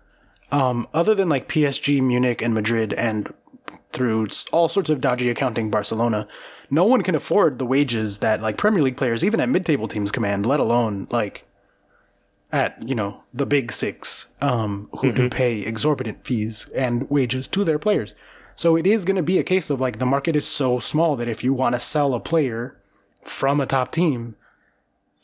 Um, 0.52 0.88
other 0.92 1.14
than 1.14 1.28
like 1.28 1.48
PSG, 1.48 2.02
Munich, 2.02 2.42
and 2.42 2.52
Madrid, 2.52 2.92
and 2.92 3.32
through 3.92 4.28
all 4.52 4.68
sorts 4.68 4.90
of 4.90 5.00
dodgy 5.00 5.30
accounting, 5.30 5.70
Barcelona, 5.70 6.28
no 6.70 6.84
one 6.84 7.02
can 7.02 7.14
afford 7.14 7.58
the 7.58 7.66
wages 7.66 8.18
that 8.18 8.42
like 8.42 8.56
Premier 8.56 8.82
League 8.82 8.96
players, 8.96 9.24
even 9.24 9.40
at 9.40 9.48
mid-table 9.48 9.88
teams, 9.88 10.12
command. 10.12 10.44
Let 10.44 10.60
alone 10.60 11.06
like 11.10 11.46
at 12.52 12.76
you 12.86 12.94
know 12.94 13.22
the 13.32 13.46
big 13.46 13.72
six, 13.72 14.34
um, 14.40 14.88
who 14.98 15.12
do 15.12 15.28
pay 15.30 15.60
exorbitant 15.60 16.26
fees 16.26 16.68
and 16.70 17.08
wages 17.10 17.48
to 17.48 17.64
their 17.64 17.78
players. 17.78 18.14
So 18.56 18.76
it 18.76 18.86
is 18.86 19.04
going 19.04 19.16
to 19.16 19.22
be 19.22 19.38
a 19.38 19.42
case 19.42 19.70
of 19.70 19.80
like 19.80 19.98
the 19.98 20.06
market 20.06 20.36
is 20.36 20.46
so 20.46 20.80
small 20.80 21.16
that 21.16 21.28
if 21.28 21.42
you 21.42 21.54
want 21.54 21.74
to 21.74 21.80
sell 21.80 22.12
a 22.12 22.20
player 22.20 22.76
from 23.22 23.60
a 23.60 23.66
top 23.66 23.92
team, 23.92 24.36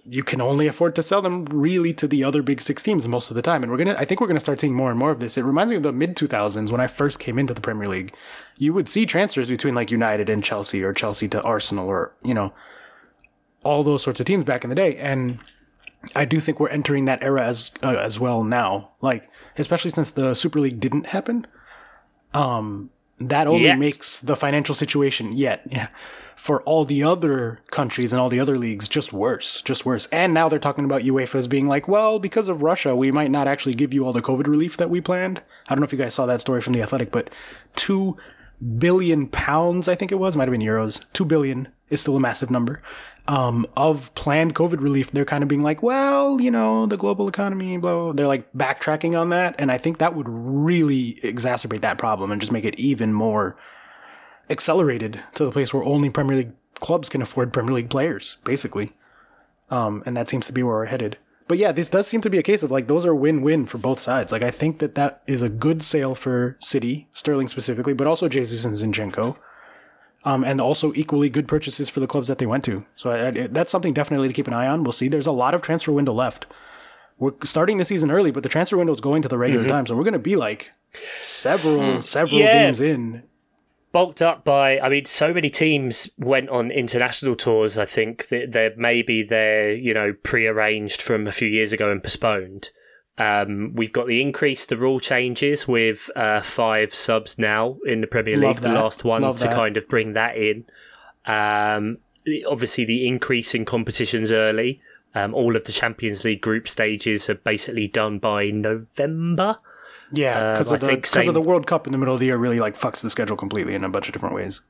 you 0.08 0.22
can 0.22 0.40
only 0.40 0.66
afford 0.66 0.94
to 0.94 1.02
sell 1.02 1.20
them 1.20 1.44
really 1.46 1.92
to 1.94 2.06
the 2.06 2.22
other 2.22 2.42
big 2.42 2.60
six 2.60 2.82
teams 2.82 3.08
most 3.08 3.30
of 3.30 3.34
the 3.34 3.42
time. 3.42 3.62
And 3.62 3.70
we're 3.70 3.78
gonna, 3.78 3.96
I 3.98 4.04
think 4.04 4.20
we're 4.20 4.26
gonna 4.28 4.40
start 4.40 4.60
seeing 4.60 4.74
more 4.74 4.90
and 4.90 4.98
more 4.98 5.10
of 5.10 5.20
this. 5.20 5.36
It 5.36 5.42
reminds 5.42 5.70
me 5.70 5.76
of 5.76 5.82
the 5.82 5.92
mid 5.92 6.16
2000s 6.16 6.70
when 6.70 6.80
I 6.80 6.86
first 6.86 7.18
came 7.18 7.38
into 7.38 7.54
the 7.54 7.60
Premier 7.60 7.88
League. 7.88 8.14
You 8.56 8.72
would 8.72 8.88
see 8.88 9.04
transfers 9.04 9.48
between 9.48 9.74
like 9.74 9.90
United 9.90 10.28
and 10.28 10.44
Chelsea, 10.44 10.82
or 10.82 10.92
Chelsea 10.92 11.28
to 11.28 11.42
Arsenal, 11.42 11.88
or 11.88 12.14
you 12.22 12.34
know, 12.34 12.52
all 13.64 13.82
those 13.82 14.02
sorts 14.02 14.20
of 14.20 14.26
teams 14.26 14.44
back 14.44 14.62
in 14.64 14.70
the 14.70 14.76
day. 14.76 14.96
And 14.96 15.40
I 16.14 16.24
do 16.24 16.40
think 16.40 16.60
we're 16.60 16.68
entering 16.68 17.06
that 17.06 17.22
era 17.22 17.44
as 17.44 17.70
uh, 17.82 17.96
as 17.96 18.20
well 18.20 18.44
now. 18.44 18.90
Like 19.00 19.28
especially 19.58 19.90
since 19.90 20.10
the 20.10 20.34
Super 20.34 20.60
League 20.60 20.80
didn't 20.80 21.06
happen. 21.06 21.46
Um, 22.34 22.90
that 23.18 23.46
only 23.46 23.64
Yet. 23.64 23.78
makes 23.78 24.18
the 24.18 24.36
financial 24.36 24.74
situation 24.74 25.34
yet 25.34 25.62
yeah, 25.70 25.88
for 26.36 26.62
all 26.62 26.84
the 26.84 27.02
other 27.02 27.60
countries 27.70 28.12
and 28.12 28.20
all 28.20 28.28
the 28.28 28.40
other 28.40 28.58
leagues 28.58 28.88
just 28.88 29.12
worse, 29.12 29.62
just 29.62 29.86
worse. 29.86 30.06
And 30.12 30.34
now 30.34 30.48
they're 30.48 30.58
talking 30.58 30.84
about 30.84 31.02
UEFA's 31.02 31.46
being 31.46 31.66
like, 31.66 31.88
well, 31.88 32.18
because 32.18 32.50
of 32.50 32.62
Russia, 32.62 32.94
we 32.94 33.10
might 33.10 33.30
not 33.30 33.48
actually 33.48 33.74
give 33.74 33.94
you 33.94 34.04
all 34.04 34.12
the 34.12 34.20
COVID 34.20 34.46
relief 34.46 34.76
that 34.76 34.90
we 34.90 35.00
planned. 35.00 35.40
I 35.66 35.74
don't 35.74 35.80
know 35.80 35.86
if 35.86 35.92
you 35.92 35.98
guys 35.98 36.12
saw 36.12 36.26
that 36.26 36.42
story 36.42 36.60
from 36.60 36.74
the 36.74 36.82
Athletic, 36.82 37.10
but 37.10 37.30
two 37.74 38.18
billion 38.76 39.28
pounds, 39.28 39.88
I 39.88 39.94
think 39.94 40.12
it 40.12 40.16
was, 40.16 40.36
might 40.36 40.48
have 40.48 40.52
been 40.52 40.60
euros. 40.60 41.02
Two 41.14 41.24
billion 41.24 41.68
is 41.88 42.02
still 42.02 42.16
a 42.16 42.20
massive 42.20 42.50
number. 42.50 42.82
Um, 43.28 43.66
of 43.76 44.14
planned 44.14 44.54
COVID 44.54 44.80
relief, 44.80 45.10
they're 45.10 45.24
kind 45.24 45.42
of 45.42 45.48
being 45.48 45.62
like, 45.62 45.82
well, 45.82 46.40
you 46.40 46.50
know, 46.50 46.86
the 46.86 46.96
global 46.96 47.26
economy, 47.26 47.76
blah, 47.76 48.04
blah. 48.04 48.12
They're 48.12 48.28
like 48.28 48.52
backtracking 48.52 49.20
on 49.20 49.30
that. 49.30 49.56
And 49.58 49.72
I 49.72 49.78
think 49.78 49.98
that 49.98 50.14
would 50.14 50.28
really 50.28 51.18
exacerbate 51.24 51.80
that 51.80 51.98
problem 51.98 52.30
and 52.30 52.40
just 52.40 52.52
make 52.52 52.64
it 52.64 52.78
even 52.78 53.12
more 53.12 53.56
accelerated 54.48 55.20
to 55.34 55.44
the 55.44 55.50
place 55.50 55.74
where 55.74 55.82
only 55.82 56.08
Premier 56.08 56.36
League 56.36 56.52
clubs 56.78 57.08
can 57.08 57.20
afford 57.20 57.52
Premier 57.52 57.74
League 57.74 57.90
players, 57.90 58.36
basically. 58.44 58.92
Um, 59.70 60.02
and 60.06 60.16
that 60.16 60.28
seems 60.28 60.46
to 60.46 60.52
be 60.52 60.62
where 60.62 60.76
we're 60.76 60.86
headed. 60.86 61.18
But 61.48 61.58
yeah, 61.58 61.72
this 61.72 61.88
does 61.88 62.06
seem 62.06 62.20
to 62.22 62.30
be 62.30 62.38
a 62.38 62.42
case 62.42 62.62
of 62.62 62.70
like 62.70 62.88
those 62.88 63.06
are 63.06 63.14
win-win 63.14 63.66
for 63.66 63.78
both 63.78 64.00
sides. 64.00 64.32
Like 64.32 64.42
I 64.42 64.50
think 64.50 64.80
that 64.80 64.94
that 64.96 65.22
is 65.26 65.42
a 65.42 65.48
good 65.48 65.82
sale 65.82 66.14
for 66.14 66.56
City, 66.60 67.08
Sterling 67.12 67.48
specifically, 67.48 67.92
but 67.92 68.06
also 68.06 68.28
Jesus 68.28 68.64
and 68.64 68.74
Zinchenko. 68.74 69.36
Um, 70.26 70.42
and 70.44 70.60
also 70.60 70.92
equally 70.94 71.30
good 71.30 71.46
purchases 71.46 71.88
for 71.88 72.00
the 72.00 72.06
clubs 72.08 72.26
that 72.28 72.38
they 72.38 72.46
went 72.46 72.64
to. 72.64 72.84
So 72.96 73.10
I, 73.10 73.28
I, 73.28 73.46
that's 73.46 73.70
something 73.70 73.94
definitely 73.94 74.26
to 74.26 74.34
keep 74.34 74.48
an 74.48 74.54
eye 74.54 74.66
on. 74.66 74.82
We'll 74.82 74.90
see. 74.92 75.06
There's 75.08 75.26
a 75.28 75.32
lot 75.32 75.54
of 75.54 75.62
transfer 75.62 75.92
window 75.92 76.12
left. 76.12 76.46
We're 77.18 77.32
starting 77.44 77.78
the 77.78 77.84
season 77.84 78.10
early, 78.10 78.32
but 78.32 78.42
the 78.42 78.48
transfer 78.48 78.76
window 78.76 78.92
is 78.92 79.00
going 79.00 79.22
to 79.22 79.28
the 79.28 79.38
regular 79.38 79.66
time, 79.68 79.86
so 79.86 79.94
we're 79.96 80.02
going 80.02 80.12
to 80.14 80.18
be 80.18 80.34
like 80.36 80.72
several, 81.22 82.02
several 82.02 82.40
Yeah. 82.40 82.64
games 82.66 82.80
in. 82.80 83.22
bulked 83.92 84.20
up 84.20 84.44
by 84.44 84.78
i 84.80 84.90
mean 84.90 85.06
so 85.06 85.32
many 85.32 85.48
teams 85.48 86.10
went 86.18 86.50
on 86.50 86.70
international 86.70 87.34
tours 87.34 87.78
i 87.78 87.86
think 87.86 88.28
that 88.28 88.52
they're 88.52 88.74
maybe 88.76 89.22
they're 89.22 89.72
you 89.74 89.94
know 89.94 90.12
pre-arranged 90.22 91.00
from 91.00 91.26
a 91.26 91.32
few 91.32 91.48
years 91.48 91.72
ago 91.72 91.90
and 91.90 92.02
postponed 92.02 92.68
um, 93.18 93.72
we've 93.74 93.92
got 93.92 94.06
the 94.06 94.20
increase 94.20 94.66
the 94.66 94.76
rule 94.76 95.00
changes 95.00 95.66
with 95.66 96.10
uh, 96.16 96.40
five 96.40 96.94
subs 96.94 97.38
now 97.38 97.76
in 97.86 98.00
the 98.02 98.06
premier 98.06 98.36
Love 98.38 98.56
league 98.56 98.62
the 98.62 98.72
last 98.72 99.04
one 99.04 99.22
Love 99.22 99.36
to 99.38 99.44
that. 99.44 99.54
kind 99.54 99.76
of 99.76 99.88
bring 99.88 100.12
that 100.14 100.36
in 100.36 100.64
um, 101.26 101.98
obviously 102.48 102.84
the 102.84 103.06
increase 103.06 103.54
in 103.54 103.64
competitions 103.64 104.32
early 104.32 104.80
um, 105.14 105.32
all 105.34 105.56
of 105.56 105.64
the 105.64 105.72
champions 105.72 106.24
league 106.24 106.40
group 106.42 106.68
stages 106.68 107.30
are 107.30 107.34
basically 107.36 107.88
done 107.88 108.18
by 108.18 108.50
november 108.50 109.56
Yeah, 110.12 110.52
because 110.52 110.70
Um, 110.70 110.74
of 110.76 110.80
the 110.82 111.00
same- 111.08 111.28
of 111.28 111.34
the 111.34 111.40
World 111.40 111.66
Cup 111.66 111.86
in 111.86 111.92
the 111.92 111.98
middle 111.98 112.14
of 112.14 112.20
the 112.20 112.26
year 112.26 112.36
really 112.36 112.60
like 112.60 112.76
fucks 112.78 113.00
the 113.02 113.10
schedule 113.10 113.36
completely 113.36 113.74
in 113.74 113.82
a 113.82 113.88
bunch 113.88 114.06
of 114.08 114.12
different 114.12 114.34
ways. 114.36 114.60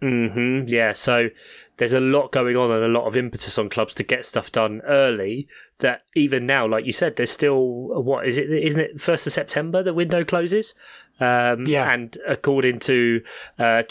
Hmm 0.00 0.64
Yeah, 0.66 0.92
so 0.92 1.30
there's 1.76 1.92
a 1.92 2.00
lot 2.00 2.30
going 2.32 2.56
on 2.56 2.70
and 2.70 2.84
a 2.84 2.88
lot 2.88 3.06
of 3.06 3.16
impetus 3.16 3.58
on 3.58 3.68
clubs 3.68 3.94
to 3.94 4.02
get 4.02 4.24
stuff 4.26 4.52
done 4.52 4.80
early. 4.86 5.48
That 5.78 6.02
even 6.14 6.46
now, 6.46 6.66
like 6.68 6.86
you 6.86 6.92
said, 6.92 7.16
there's 7.16 7.30
still 7.32 7.58
what 8.02 8.26
is 8.26 8.38
it? 8.38 8.48
Isn't 8.50 8.80
it 8.80 9.00
first 9.00 9.26
of 9.26 9.32
September 9.32 9.82
the 9.82 9.92
window 9.94 10.24
closes? 10.24 10.74
Um, 11.20 11.66
Yeah. 11.66 11.92
and 11.92 12.16
according 12.26 12.78
to 12.80 13.22
uh, 13.58 13.82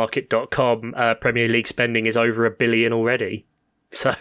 Transfermarkt.com, 0.00 0.94
uh, 0.96 1.14
Premier 1.14 1.48
League 1.48 1.68
spending 1.68 2.06
is 2.06 2.16
over 2.16 2.44
a 2.46 2.50
billion 2.50 2.92
already. 2.92 3.46
So 3.94 4.14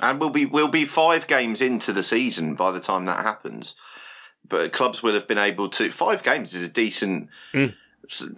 And 0.00 0.18
we'll 0.18 0.30
be 0.30 0.44
we'll 0.44 0.66
be 0.68 0.84
five 0.84 1.28
games 1.28 1.60
into 1.60 1.92
the 1.92 2.02
season 2.02 2.54
by 2.56 2.72
the 2.72 2.80
time 2.80 3.04
that 3.04 3.22
happens. 3.24 3.76
But 4.48 4.72
clubs 4.72 5.02
will 5.04 5.14
have 5.14 5.28
been 5.28 5.38
able 5.38 5.68
to 5.70 5.90
five 5.90 6.22
games 6.24 6.52
is 6.52 6.64
a 6.64 6.68
decent, 6.68 7.28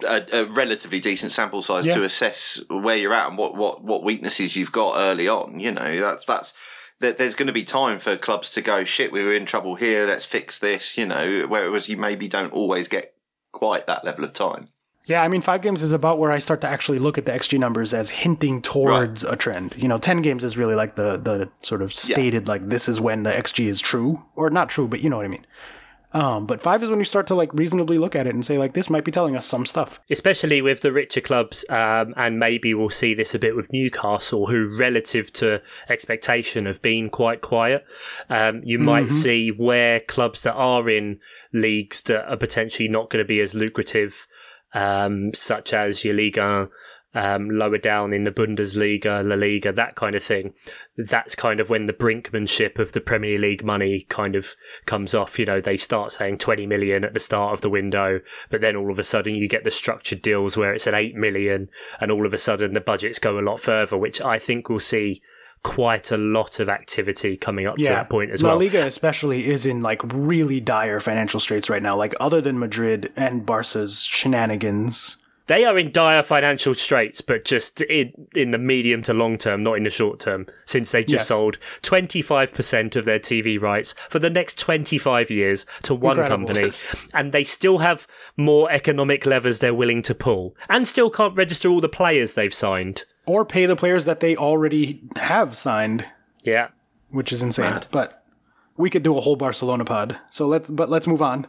a, 0.07 0.25
a 0.33 0.45
relatively 0.45 0.99
decent 0.99 1.31
sample 1.31 1.61
size 1.61 1.85
Yeah. 1.85 1.95
to 1.95 2.03
assess 2.03 2.61
where 2.69 2.95
you're 2.95 3.13
at 3.13 3.27
and 3.29 3.37
what, 3.37 3.55
what, 3.55 3.83
what 3.83 4.03
weaknesses 4.03 4.55
you've 4.55 4.71
got 4.71 4.97
early 4.97 5.27
on. 5.27 5.59
You 5.59 5.71
know 5.71 5.99
that's 5.99 6.25
that's 6.25 6.53
that 6.99 7.17
there's 7.17 7.35
going 7.35 7.47
to 7.47 7.53
be 7.53 7.63
time 7.63 7.99
for 7.99 8.15
clubs 8.17 8.49
to 8.51 8.61
go 8.61 8.83
shit. 8.83 9.11
We 9.11 9.23
were 9.23 9.33
in 9.33 9.45
trouble 9.45 9.75
here. 9.75 10.07
Let's 10.07 10.25
fix 10.25 10.57
this. 10.59 10.97
You 10.97 11.05
know, 11.05 11.45
whereas 11.47 11.87
you 11.89 11.97
maybe 11.97 12.27
don't 12.27 12.53
always 12.53 12.87
get 12.87 13.13
quite 13.51 13.87
that 13.87 14.03
level 14.03 14.23
of 14.23 14.33
time. 14.33 14.65
Yeah, 15.05 15.23
I 15.23 15.29
mean, 15.29 15.39
five 15.41 15.61
games 15.61 15.83
is 15.83 15.93
about 15.93 16.19
where 16.19 16.31
I 16.31 16.37
start 16.39 16.59
to 16.61 16.67
actually 16.67 16.99
look 16.99 17.17
at 17.17 17.25
the 17.25 17.31
XG 17.31 17.57
numbers 17.57 17.93
as 17.93 18.09
hinting 18.09 18.61
towards 18.61 19.23
a 19.23 19.37
trend. 19.37 19.73
You 19.77 19.87
know, 19.87 19.97
ten 19.97 20.21
games 20.21 20.43
is 20.43 20.57
really 20.57 20.75
like 20.75 20.95
the 20.95 21.17
the 21.17 21.49
sort 21.61 21.81
of 21.81 21.93
stated 21.93 22.47
like 22.49 22.67
this 22.67 22.89
is 22.89 22.99
when 22.99 23.23
the 23.23 23.31
XG 23.31 23.67
is 23.67 23.79
true 23.79 24.21
or 24.35 24.49
not 24.49 24.67
true, 24.67 24.85
but 24.87 25.01
you 25.01 25.09
know 25.09 25.15
what 25.17 25.25
I 25.25 25.29
mean. 25.29 25.45
Um, 26.13 26.45
but 26.45 26.61
five 26.61 26.81
is 26.83 26.89
when 26.89 26.99
you 26.99 27.05
start 27.05 27.27
to 27.27 27.35
like 27.35 27.53
reasonably 27.53 27.97
look 27.97 28.15
at 28.15 28.27
it 28.27 28.33
and 28.33 28.45
say 28.45 28.57
like 28.57 28.73
this 28.73 28.89
might 28.89 29.03
be 29.03 29.11
telling 29.11 29.35
us 29.35 29.45
some 29.45 29.65
stuff. 29.65 29.99
especially 30.09 30.61
with 30.61 30.81
the 30.81 30.91
richer 30.91 31.21
clubs, 31.21 31.65
um, 31.69 32.13
and 32.15 32.39
maybe 32.39 32.73
we'll 32.73 32.89
see 32.89 33.13
this 33.13 33.35
a 33.35 33.39
bit 33.39 33.55
with 33.55 33.71
Newcastle, 33.73 34.47
who, 34.47 34.75
relative 34.77 35.33
to 35.33 35.61
expectation, 35.89 36.65
have 36.65 36.81
been 36.81 37.09
quite 37.09 37.41
quiet. 37.41 37.85
Um, 38.29 38.61
you 38.63 38.79
might 38.79 39.11
see 39.11 39.49
where 39.49 39.99
clubs 39.99 40.43
that 40.43 40.53
are 40.53 40.89
in 40.89 41.19
leagues 41.51 42.01
that 42.03 42.29
are 42.31 42.37
potentially 42.37 42.87
not 42.87 43.09
going 43.09 43.23
to 43.23 43.27
be 43.27 43.41
as 43.41 43.53
lucrative, 43.53 44.27
um, 44.73 45.33
such 45.33 45.73
as 45.73 46.05
your 46.05 46.15
Liga. 46.15 46.69
Um, 47.17 47.49
lower 47.49 47.79
down 47.79 48.13
in 48.13 48.25
the 48.25 48.31
Bundesliga, 48.31 49.27
La 49.27 49.33
Liga, 49.33 49.73
that 49.73 49.95
kind 49.95 50.15
of 50.15 50.21
thing. 50.21 50.53
That's 50.95 51.33
kind 51.33 51.59
of 51.59 51.67
when 51.67 51.87
the 51.87 51.93
brinkmanship 51.93 52.77
of 52.77 52.91
the 52.91 53.01
Premier 53.01 53.39
League 53.39 53.63
money 53.63 54.05
kind 54.07 54.35
of 54.35 54.53
comes 54.85 55.15
off. 55.15 55.39
You 55.39 55.45
know, 55.45 55.59
they 55.59 55.77
start 55.77 56.11
saying 56.11 56.37
20 56.37 56.67
million 56.67 57.03
at 57.03 57.15
the 57.15 57.19
start 57.19 57.53
of 57.53 57.61
the 57.61 57.71
window, 57.71 58.19
but 58.51 58.61
then 58.61 58.75
all 58.75 58.91
of 58.91 58.99
a 58.99 59.03
sudden 59.03 59.33
you 59.33 59.47
get 59.47 59.63
the 59.63 59.71
structured 59.71 60.21
deals 60.21 60.57
where 60.57 60.73
it's 60.73 60.85
at 60.85 60.93
8 60.93 61.15
million, 61.15 61.69
and 61.99 62.11
all 62.11 62.27
of 62.27 62.33
a 62.33 62.37
sudden 62.37 62.73
the 62.73 62.81
budgets 62.81 63.17
go 63.17 63.39
a 63.39 63.41
lot 63.41 63.59
further, 63.59 63.97
which 63.97 64.21
I 64.21 64.37
think 64.37 64.69
we'll 64.69 64.79
see 64.79 65.23
quite 65.63 66.11
a 66.11 66.17
lot 66.17 66.59
of 66.59 66.69
activity 66.69 67.35
coming 67.35 67.65
up 67.65 67.77
to 67.77 67.89
that 67.89 68.09
point 68.09 68.31
as 68.31 68.43
La 68.43 68.49
well. 68.49 68.57
La 68.57 68.63
Liga 68.63 68.85
especially 68.85 69.47
is 69.47 69.65
in 69.65 69.81
like 69.81 70.01
really 70.13 70.59
dire 70.59 70.99
financial 70.99 71.39
straits 71.39 71.69
right 71.69 71.81
now. 71.81 71.95
Like 71.95 72.13
other 72.19 72.41
than 72.41 72.59
Madrid 72.59 73.11
and 73.15 73.45
Barca's 73.45 74.03
shenanigans. 74.03 75.17
They 75.47 75.63
are 75.65 75.77
in 75.77 75.91
dire 75.91 76.23
financial 76.23 76.73
straits, 76.75 77.21
but 77.21 77.45
just 77.45 77.81
in, 77.81 78.27
in 78.35 78.51
the 78.51 78.57
medium 78.57 79.01
to 79.03 79.13
long 79.13 79.37
term, 79.37 79.63
not 79.63 79.73
in 79.77 79.83
the 79.83 79.89
short 79.89 80.19
term, 80.19 80.45
since 80.65 80.91
they 80.91 81.03
just 81.03 81.23
Yeah. 81.23 81.35
sold 81.35 81.57
25% 81.81 82.95
of 82.95 83.05
their 83.05 83.19
TV 83.19 83.57
rights 83.59 83.93
for 84.09 84.19
the 84.19 84.29
next 84.29 84.59
25 84.59 85.31
years 85.31 85.65
to 85.83 85.95
one 85.95 86.19
Incredible. 86.19 86.47
company. 86.49 86.71
and 87.13 87.31
they 87.31 87.43
still 87.43 87.77
have 87.79 88.07
more 88.35 88.69
economic 88.71 89.25
levers 89.25 89.59
they're 89.59 89.73
willing 89.73 90.01
to 90.03 90.13
pull 90.13 90.55
and 90.69 90.87
still 90.87 91.09
can't 91.09 91.37
register 91.37 91.69
all 91.69 91.81
the 91.81 91.89
players 91.89 92.33
they've 92.33 92.53
signed. 92.53 93.05
Or 93.25 93.45
pay 93.45 93.65
the 93.65 93.75
players 93.75 94.05
that 94.05 94.19
they 94.19 94.35
already 94.35 95.01
have 95.15 95.55
signed, 95.55 96.05
Yeah. 96.43 96.67
which 97.09 97.31
is 97.31 97.41
insane. 97.41 97.81
But 97.91 98.21
we 98.75 98.89
could 98.89 99.03
do 99.03 99.17
a 99.17 99.21
whole 99.21 99.35
Barcelona 99.35 99.85
pod. 99.85 100.17
So 100.29 100.45
let's 100.45 100.69
but 100.69 100.89
let's 100.89 101.07
move 101.07 101.21
on. 101.21 101.47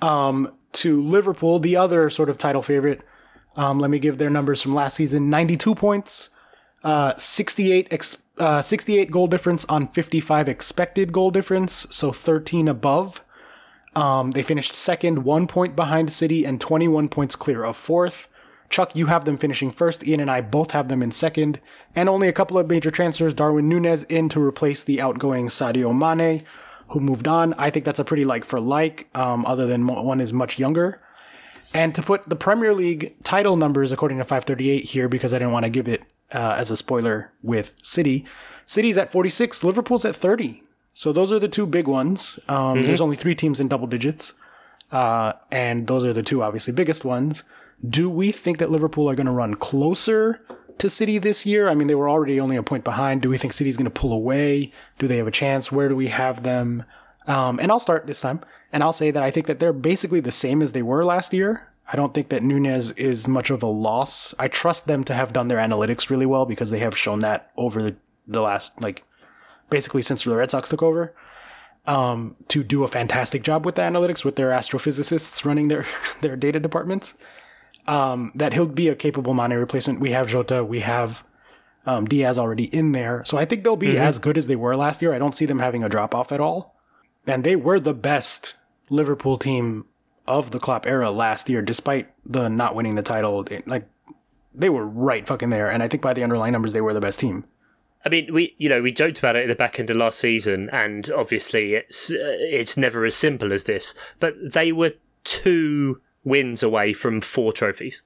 Um, 0.00 0.52
to 0.72 1.02
Liverpool, 1.02 1.58
the 1.58 1.76
other 1.76 2.08
sort 2.10 2.28
of 2.30 2.38
title 2.38 2.62
favorite. 2.62 3.02
Um, 3.56 3.78
let 3.78 3.90
me 3.90 3.98
give 3.98 4.18
their 4.18 4.30
numbers 4.30 4.62
from 4.62 4.74
last 4.74 4.96
season: 4.96 5.28
ninety-two 5.28 5.74
points, 5.74 6.30
uh, 6.82 7.14
sixty-eight, 7.16 7.88
ex- 7.90 8.22
uh, 8.38 8.62
sixty-eight 8.62 9.10
goal 9.10 9.26
difference 9.26 9.64
on 9.66 9.88
fifty-five 9.88 10.48
expected 10.48 11.12
goal 11.12 11.30
difference, 11.30 11.86
so 11.90 12.12
thirteen 12.12 12.68
above. 12.68 13.24
Um, 13.94 14.30
they 14.30 14.42
finished 14.42 14.74
second, 14.74 15.24
one 15.24 15.46
point 15.46 15.76
behind 15.76 16.10
City, 16.10 16.46
and 16.46 16.58
twenty-one 16.58 17.08
points 17.10 17.36
clear 17.36 17.62
of 17.62 17.76
fourth. 17.76 18.28
Chuck, 18.70 18.96
you 18.96 19.04
have 19.04 19.26
them 19.26 19.36
finishing 19.36 19.70
first. 19.70 20.06
Ian 20.06 20.20
and 20.20 20.30
I 20.30 20.40
both 20.40 20.70
have 20.70 20.88
them 20.88 21.02
in 21.02 21.10
second, 21.10 21.60
and 21.94 22.08
only 22.08 22.26
a 22.28 22.32
couple 22.32 22.56
of 22.56 22.70
major 22.70 22.90
transfers. 22.90 23.34
Darwin 23.34 23.68
Nunez 23.68 24.04
in 24.04 24.30
to 24.30 24.42
replace 24.42 24.82
the 24.82 25.02
outgoing 25.02 25.48
Sadio 25.48 25.94
Mane, 25.94 26.42
who 26.88 27.00
moved 27.00 27.28
on. 27.28 27.52
I 27.58 27.68
think 27.68 27.84
that's 27.84 27.98
a 27.98 28.04
pretty 28.04 28.24
like 28.24 28.46
for 28.46 28.60
like. 28.60 29.10
Um, 29.14 29.44
other 29.44 29.66
than 29.66 29.86
one 29.86 30.22
is 30.22 30.32
much 30.32 30.58
younger. 30.58 31.01
And 31.74 31.94
to 31.94 32.02
put 32.02 32.28
the 32.28 32.36
Premier 32.36 32.74
League 32.74 33.14
title 33.24 33.56
numbers 33.56 33.92
according 33.92 34.18
to 34.18 34.24
538 34.24 34.84
here, 34.84 35.08
because 35.08 35.32
I 35.32 35.38
didn't 35.38 35.52
want 35.52 35.64
to 35.64 35.70
give 35.70 35.88
it 35.88 36.02
uh, 36.32 36.54
as 36.58 36.70
a 36.70 36.76
spoiler 36.76 37.32
with 37.42 37.74
City. 37.82 38.24
City's 38.66 38.98
at 38.98 39.10
46, 39.10 39.64
Liverpool's 39.64 40.04
at 40.04 40.14
30. 40.14 40.62
So 40.94 41.12
those 41.12 41.32
are 41.32 41.38
the 41.38 41.48
two 41.48 41.66
big 41.66 41.88
ones. 41.88 42.38
Um, 42.48 42.84
There's 42.86 43.00
only 43.00 43.16
three 43.16 43.34
teams 43.34 43.60
in 43.60 43.68
double 43.68 43.86
digits. 43.86 44.34
Uh, 44.90 45.32
and 45.50 45.86
those 45.86 46.04
are 46.04 46.12
the 46.12 46.22
two 46.22 46.42
obviously 46.42 46.72
biggest 46.72 47.04
ones. 47.04 47.42
Do 47.88 48.10
we 48.10 48.30
think 48.30 48.58
that 48.58 48.70
Liverpool 48.70 49.08
are 49.08 49.14
going 49.14 49.26
to 49.26 49.32
run 49.32 49.54
closer 49.54 50.40
to 50.78 50.90
City 50.90 51.18
this 51.18 51.46
year? 51.46 51.68
I 51.68 51.74
mean, 51.74 51.88
they 51.88 51.94
were 51.94 52.10
already 52.10 52.38
only 52.38 52.56
a 52.56 52.62
point 52.62 52.84
behind. 52.84 53.22
Do 53.22 53.30
we 53.30 53.38
think 53.38 53.54
City's 53.54 53.76
going 53.76 53.90
to 53.90 53.90
pull 53.90 54.12
away? 54.12 54.70
Do 54.98 55.08
they 55.08 55.16
have 55.16 55.26
a 55.26 55.32
chance? 55.32 55.72
Where 55.72 55.88
do 55.88 55.96
we 55.96 56.08
have 56.08 56.42
them? 56.42 56.84
Um, 57.26 57.58
and 57.58 57.72
I'll 57.72 57.80
start 57.80 58.06
this 58.06 58.20
time, 58.20 58.40
and 58.72 58.82
I'll 58.82 58.92
say 58.92 59.10
that 59.10 59.22
I 59.22 59.30
think 59.30 59.46
that 59.46 59.60
they're 59.60 59.72
basically 59.72 60.20
the 60.20 60.32
same 60.32 60.62
as 60.62 60.72
they 60.72 60.82
were 60.82 61.04
last 61.04 61.32
year. 61.32 61.68
I 61.92 61.96
don't 61.96 62.14
think 62.14 62.28
that 62.30 62.42
Nunez 62.42 62.92
is 62.92 63.28
much 63.28 63.50
of 63.50 63.62
a 63.62 63.66
loss. 63.66 64.34
I 64.38 64.48
trust 64.48 64.86
them 64.86 65.04
to 65.04 65.14
have 65.14 65.32
done 65.32 65.48
their 65.48 65.58
analytics 65.58 66.08
really 66.10 66.26
well 66.26 66.46
because 66.46 66.70
they 66.70 66.78
have 66.78 66.96
shown 66.96 67.20
that 67.20 67.50
over 67.56 67.82
the, 67.82 67.96
the 68.26 68.40
last, 68.40 68.80
like, 68.80 69.04
basically 69.68 70.00
since 70.02 70.24
the 70.24 70.34
Red 70.36 70.50
Sox 70.50 70.68
took 70.68 70.82
over, 70.82 71.14
um, 71.86 72.36
to 72.48 72.62
do 72.62 72.84
a 72.84 72.88
fantastic 72.88 73.42
job 73.42 73.66
with 73.66 73.74
the 73.74 73.82
analytics 73.82 74.24
with 74.24 74.36
their 74.36 74.50
astrophysicists 74.50 75.44
running 75.44 75.68
their, 75.68 75.84
their 76.22 76.36
data 76.36 76.60
departments. 76.60 77.18
um, 77.86 78.30
that 78.36 78.52
he'll 78.52 78.66
be 78.66 78.88
a 78.88 78.94
capable 78.94 79.34
Mane 79.34 79.54
replacement. 79.54 80.00
We 80.00 80.12
have 80.12 80.28
Jota, 80.28 80.64
we 80.64 80.80
have 80.80 81.24
um, 81.84 82.06
Diaz 82.06 82.38
already 82.38 82.64
in 82.64 82.92
there, 82.92 83.24
so 83.24 83.36
I 83.36 83.44
think 83.44 83.64
they'll 83.64 83.76
be 83.76 83.98
as 83.98 84.18
good 84.20 84.38
as 84.38 84.46
they 84.46 84.54
were 84.56 84.76
last 84.76 85.02
year. 85.02 85.12
I 85.12 85.18
don't 85.18 85.34
see 85.34 85.46
them 85.46 85.58
having 85.58 85.82
a 85.82 85.88
drop 85.88 86.14
off 86.14 86.30
at 86.30 86.40
all, 86.40 86.76
and 87.26 87.42
they 87.42 87.56
were 87.56 87.80
the 87.80 87.92
best 87.94 88.54
Liverpool 88.92 89.38
team 89.38 89.86
of 90.26 90.50
the 90.52 90.60
Klopp 90.60 90.86
era 90.86 91.10
last 91.10 91.48
year, 91.48 91.62
despite 91.62 92.12
the 92.24 92.48
not 92.48 92.74
winning 92.74 92.94
the 92.94 93.02
title. 93.02 93.44
Like 93.66 93.88
they 94.54 94.68
were 94.68 94.86
right 94.86 95.26
fucking 95.26 95.50
there, 95.50 95.70
and 95.70 95.82
I 95.82 95.88
think 95.88 96.02
by 96.02 96.12
the 96.12 96.22
underlying 96.22 96.52
numbers, 96.52 96.72
they 96.74 96.80
were 96.80 96.94
the 96.94 97.00
best 97.00 97.18
team. 97.20 97.44
I 98.04 98.08
mean, 98.08 98.32
we 98.34 98.54
you 98.58 98.68
know 98.68 98.82
we 98.82 98.92
joked 98.92 99.18
about 99.18 99.36
it 99.36 99.44
at 99.44 99.48
the 99.48 99.54
back 99.54 99.80
end 99.80 99.88
of 99.90 99.96
last 99.96 100.18
season, 100.18 100.68
and 100.70 101.10
obviously 101.10 101.74
it's 101.74 102.10
uh, 102.10 102.16
it's 102.18 102.76
never 102.76 103.04
as 103.04 103.14
simple 103.16 103.52
as 103.52 103.64
this. 103.64 103.94
But 104.20 104.34
they 104.52 104.72
were 104.72 104.92
two 105.24 106.00
wins 106.24 106.62
away 106.62 106.92
from 106.92 107.20
four 107.20 107.52
trophies. 107.52 108.02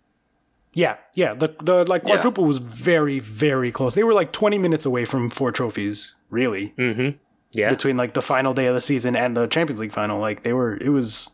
Yeah, 0.73 0.97
yeah. 1.15 1.33
The 1.35 1.55
the 1.63 1.85
like 1.85 2.03
Yeah. 2.05 2.15
quadruple 2.17 2.45
was 2.45 2.59
very 2.59 3.19
very 3.19 3.73
close. 3.73 3.95
They 3.95 4.05
were 4.05 4.13
like 4.15 4.33
twenty 4.33 4.59
minutes 4.59 4.85
away 4.87 5.05
from 5.07 5.31
four 5.31 5.51
trophies, 5.51 6.15
really, 6.31 6.75
Mm-hmm. 6.79 7.17
Yeah, 7.57 7.71
between 7.71 7.97
like 7.97 8.15
the 8.15 8.23
final 8.23 8.55
day 8.55 8.67
of 8.67 8.75
the 8.75 8.81
season 8.81 9.17
and 9.17 9.37
the 9.37 9.47
Champions 9.47 9.81
League 9.81 9.93
final. 9.93 10.21
Like 10.21 10.43
they 10.43 10.53
were, 10.53 10.77
it 10.77 10.91
was 10.91 11.31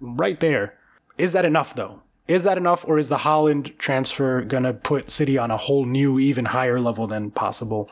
right 0.00 0.38
there. 0.40 0.74
Is 1.18 1.32
that 1.32 1.44
enough 1.44 1.74
though? 1.74 2.02
Is 2.28 2.42
that 2.42 2.58
enough, 2.58 2.84
or 2.88 2.98
is 2.98 3.08
the 3.08 3.18
Haaland 3.18 3.78
transfer 3.78 4.42
gonna 4.42 4.72
put 4.72 5.10
City 5.10 5.38
on 5.38 5.50
a 5.50 5.56
whole 5.56 5.84
new, 5.84 6.18
even 6.18 6.46
higher 6.46 6.80
level 6.80 7.06
than 7.06 7.30
possible? 7.30 7.88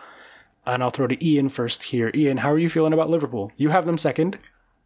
And 0.67 0.83
I'll 0.83 0.91
throw 0.91 1.07
to 1.07 1.25
Ian 1.25 1.51
first 1.51 1.85
here. 1.85 2.11
Ian, 2.15 2.39
how 2.39 2.51
are 2.51 2.59
you 2.59 2.71
feeling 2.71 2.93
about 2.93 3.11
Liverpool? 3.11 3.53
You 3.57 3.69
have 3.69 3.87
them 3.87 3.99
second. 3.99 4.39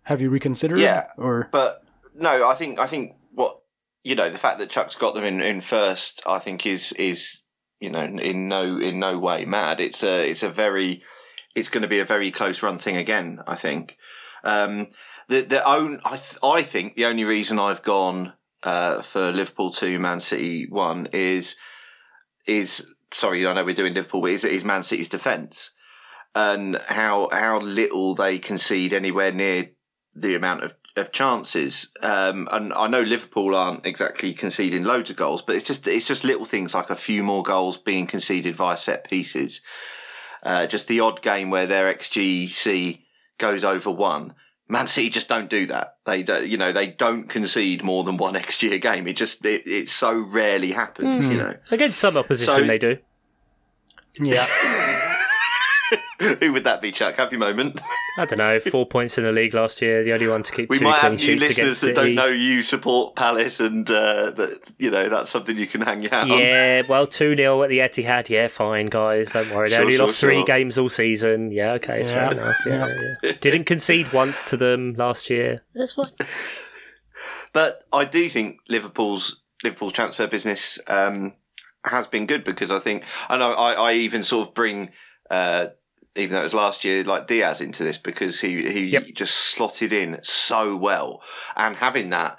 Have 0.02 0.20
you 0.20 0.28
reconsidered? 0.28 0.80
Yeah. 0.80 1.06
Or 1.16 1.48
But 1.52 1.84
no, 2.14 2.48
I 2.48 2.54
think 2.54 2.78
I 2.78 2.86
think 2.86 3.14
what 3.32 3.60
you 4.04 4.14
know 4.14 4.28
the 4.28 4.38
fact 4.38 4.58
that 4.58 4.70
Chuck's 4.70 4.96
got 4.96 5.14
them 5.14 5.24
in, 5.24 5.40
in 5.40 5.60
first, 5.60 6.22
I 6.26 6.38
think 6.38 6.66
is 6.66 6.92
is 6.92 7.40
you 7.80 7.90
know 7.90 8.04
in 8.04 8.48
no 8.48 8.78
in 8.78 8.98
no 8.98 9.18
way 9.18 9.44
mad. 9.44 9.80
It's 9.80 10.02
a 10.02 10.28
it's 10.28 10.42
a 10.42 10.50
very 10.50 11.02
it's 11.58 11.68
going 11.68 11.82
to 11.82 11.88
be 11.88 12.00
a 12.00 12.04
very 12.04 12.30
close 12.30 12.62
run 12.62 12.78
thing 12.78 12.96
again. 12.96 13.40
I 13.46 13.56
think 13.56 13.96
um, 14.44 14.88
the 15.28 15.42
the 15.42 15.66
own 15.68 16.00
I 16.04 16.16
th- 16.16 16.38
I 16.42 16.62
think 16.62 16.94
the 16.94 17.06
only 17.06 17.24
reason 17.24 17.58
I've 17.58 17.82
gone 17.82 18.32
uh, 18.62 19.02
for 19.02 19.32
Liverpool 19.32 19.70
two, 19.72 19.98
Man 19.98 20.20
City 20.20 20.66
one 20.68 21.06
is 21.12 21.56
is 22.46 22.86
sorry 23.12 23.46
I 23.46 23.52
know 23.52 23.64
we're 23.64 23.74
doing 23.74 23.94
Liverpool, 23.94 24.22
but 24.22 24.30
is 24.30 24.44
is 24.44 24.64
Man 24.64 24.82
City's 24.82 25.08
defence 25.08 25.70
and 26.34 26.80
how 26.86 27.28
how 27.32 27.60
little 27.60 28.14
they 28.14 28.38
concede 28.38 28.92
anywhere 28.92 29.32
near 29.32 29.70
the 30.14 30.34
amount 30.34 30.64
of, 30.64 30.74
of 30.96 31.12
chances. 31.12 31.88
Um, 32.02 32.48
and 32.50 32.72
I 32.72 32.86
know 32.86 33.02
Liverpool 33.02 33.54
aren't 33.54 33.86
exactly 33.86 34.32
conceding 34.32 34.84
loads 34.84 35.10
of 35.10 35.16
goals, 35.16 35.42
but 35.42 35.56
it's 35.56 35.66
just 35.66 35.86
it's 35.86 36.08
just 36.08 36.24
little 36.24 36.44
things 36.44 36.74
like 36.74 36.90
a 36.90 36.96
few 36.96 37.22
more 37.22 37.42
goals 37.42 37.76
being 37.76 38.06
conceded 38.06 38.56
via 38.56 38.76
set 38.76 39.08
pieces. 39.08 39.60
Uh, 40.42 40.66
just 40.66 40.88
the 40.88 41.00
odd 41.00 41.22
game 41.22 41.50
where 41.50 41.66
their 41.66 41.92
XGC 41.92 43.00
goes 43.38 43.64
over 43.64 43.90
one. 43.90 44.34
Man 44.70 44.86
City 44.86 45.08
just 45.08 45.28
don't 45.28 45.48
do 45.48 45.64
that. 45.66 45.96
They, 46.04 46.22
do, 46.22 46.46
you 46.46 46.58
know, 46.58 46.72
they 46.72 46.86
don't 46.88 47.28
concede 47.28 47.82
more 47.82 48.04
than 48.04 48.18
one 48.18 48.34
XG 48.34 48.70
a 48.72 48.78
game. 48.78 49.06
It 49.08 49.16
just 49.16 49.44
it, 49.44 49.62
it 49.66 49.88
so 49.88 50.12
rarely 50.18 50.72
happens. 50.72 51.26
You 51.26 51.38
know, 51.38 51.56
against 51.70 51.98
some 51.98 52.16
opposition 52.18 52.54
So- 52.54 52.64
they 52.64 52.78
do. 52.78 52.98
yeah, 54.20 54.46
who 56.40 56.52
would 56.52 56.64
that 56.64 56.82
be, 56.82 56.90
Chuck? 56.92 57.16
Have 57.16 57.30
your 57.32 57.38
moment. 57.38 57.80
I 58.18 58.24
don't 58.24 58.38
know. 58.38 58.58
Four 58.58 58.86
points 58.96 59.18
in 59.18 59.24
the 59.24 59.32
league 59.32 59.54
last 59.54 59.80
year. 59.80 60.02
The 60.02 60.12
only 60.12 60.26
one 60.26 60.42
to 60.42 60.52
keep 60.52 60.68
We 60.68 60.78
two 60.78 60.84
might 60.84 61.00
clean 61.00 61.12
have 61.12 61.20
new 61.20 61.36
listeners 61.36 61.80
that 61.82 61.94
don't 61.94 62.14
know 62.14 62.26
you 62.26 62.62
support 62.62 63.14
Palace, 63.14 63.60
and 63.60 63.88
uh, 63.88 64.32
that 64.32 64.72
you 64.78 64.90
know 64.90 65.08
that's 65.08 65.30
something 65.30 65.56
you 65.56 65.66
can 65.66 65.80
hang 65.82 66.02
your 66.02 66.10
hat 66.10 66.30
on. 66.30 66.38
Yeah, 66.38 66.82
well, 66.88 67.06
2 67.06 67.36
0 67.36 67.62
at 67.62 67.68
the 67.68 67.78
Etihad. 67.78 68.28
Yeah, 68.28 68.48
fine, 68.48 68.86
guys. 68.86 69.32
Don't 69.32 69.50
worry. 69.54 69.68
They 69.68 69.76
Sure, 69.76 69.84
only 69.84 69.96
sure, 69.96 70.06
lost 70.06 70.20
three 70.20 70.42
games 70.44 70.76
all 70.78 70.88
season. 70.88 71.52
Yeah, 71.52 71.72
okay, 71.74 72.00
it's 72.00 72.10
Yeah. 72.10 72.30
fair 72.30 72.38
enough. 72.40 72.56
Yeah, 72.66 73.12
yeah. 73.22 73.32
Didn't 73.40 73.64
concede 73.64 74.12
once 74.12 74.50
to 74.50 74.56
them 74.56 74.94
last 74.94 75.30
year. 75.30 75.62
That's 75.74 75.92
fine. 75.94 76.10
But 77.52 77.84
I 77.92 78.04
do 78.04 78.28
think 78.28 78.58
Liverpool's 78.68 79.40
Liverpool's 79.64 79.92
transfer 79.92 80.26
business 80.26 80.78
um, 80.86 81.34
has 81.84 82.06
been 82.06 82.26
good 82.26 82.44
because 82.44 82.70
I 82.70 82.78
think 82.78 83.04
I 83.28 83.36
know 83.36 83.52
I, 83.52 83.72
I 83.72 83.92
even 83.94 84.22
sort 84.22 84.48
of 84.48 84.54
bring 84.54 84.90
uh, 85.30 85.68
even 86.18 86.34
though 86.34 86.40
it 86.40 86.44
was 86.44 86.54
last 86.54 86.84
year 86.84 87.04
like 87.04 87.26
Diaz 87.26 87.60
into 87.60 87.84
this 87.84 87.98
because 87.98 88.40
he 88.40 88.70
he 88.70 88.86
Yep. 88.86 89.06
just 89.14 89.34
slotted 89.34 89.92
in 89.92 90.18
so 90.22 90.76
well 90.76 91.22
and 91.56 91.76
having 91.76 92.10
that 92.10 92.38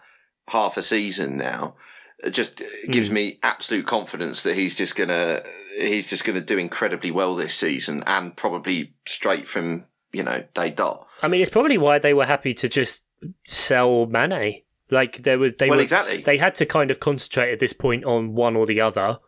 half 0.50 0.78
a 0.78 0.82
season 0.82 1.38
now 1.38 1.76
uh, 2.24 2.30
just 2.30 2.62
uh, 2.62 2.66
gives 2.90 3.10
mm. 3.10 3.14
me 3.14 3.40
absolute 3.44 3.86
confidence 3.86 4.44
that 4.44 4.56
he's 4.56 4.76
just 4.76 4.96
gonna 4.96 5.42
he's 5.80 6.10
just 6.10 6.26
gonna 6.26 6.42
do 6.42 6.58
incredibly 6.58 7.12
well 7.12 7.36
this 7.36 7.56
season 7.56 8.04
and 8.06 8.36
probably 8.36 8.94
straight 9.06 9.48
from 9.48 9.86
you 10.12 10.24
know 10.24 10.44
day 10.54 10.70
dot. 10.70 11.08
I 11.22 11.28
mean, 11.28 11.42
it's 11.42 11.52
probably 11.52 11.78
why 11.78 12.00
they 12.00 12.14
were 12.14 12.26
happy 12.26 12.54
to 12.56 12.70
just 12.70 13.04
sell 13.46 14.06
Mane. 14.06 14.64
Like 14.92 15.18
they 15.18 15.38
were, 15.38 15.52
they 15.52 15.70
Well, 15.70 15.78
were, 15.78 15.84
exactly. 15.84 16.18
They 16.22 16.38
had 16.38 16.56
to 16.56 16.66
kind 16.66 16.90
of 16.90 17.00
concentrate 17.00 17.52
at 17.52 17.60
this 17.60 17.74
point 17.74 18.06
on 18.06 18.34
one 18.34 18.56
or 18.56 18.66
the 18.66 18.82
other. 18.82 19.20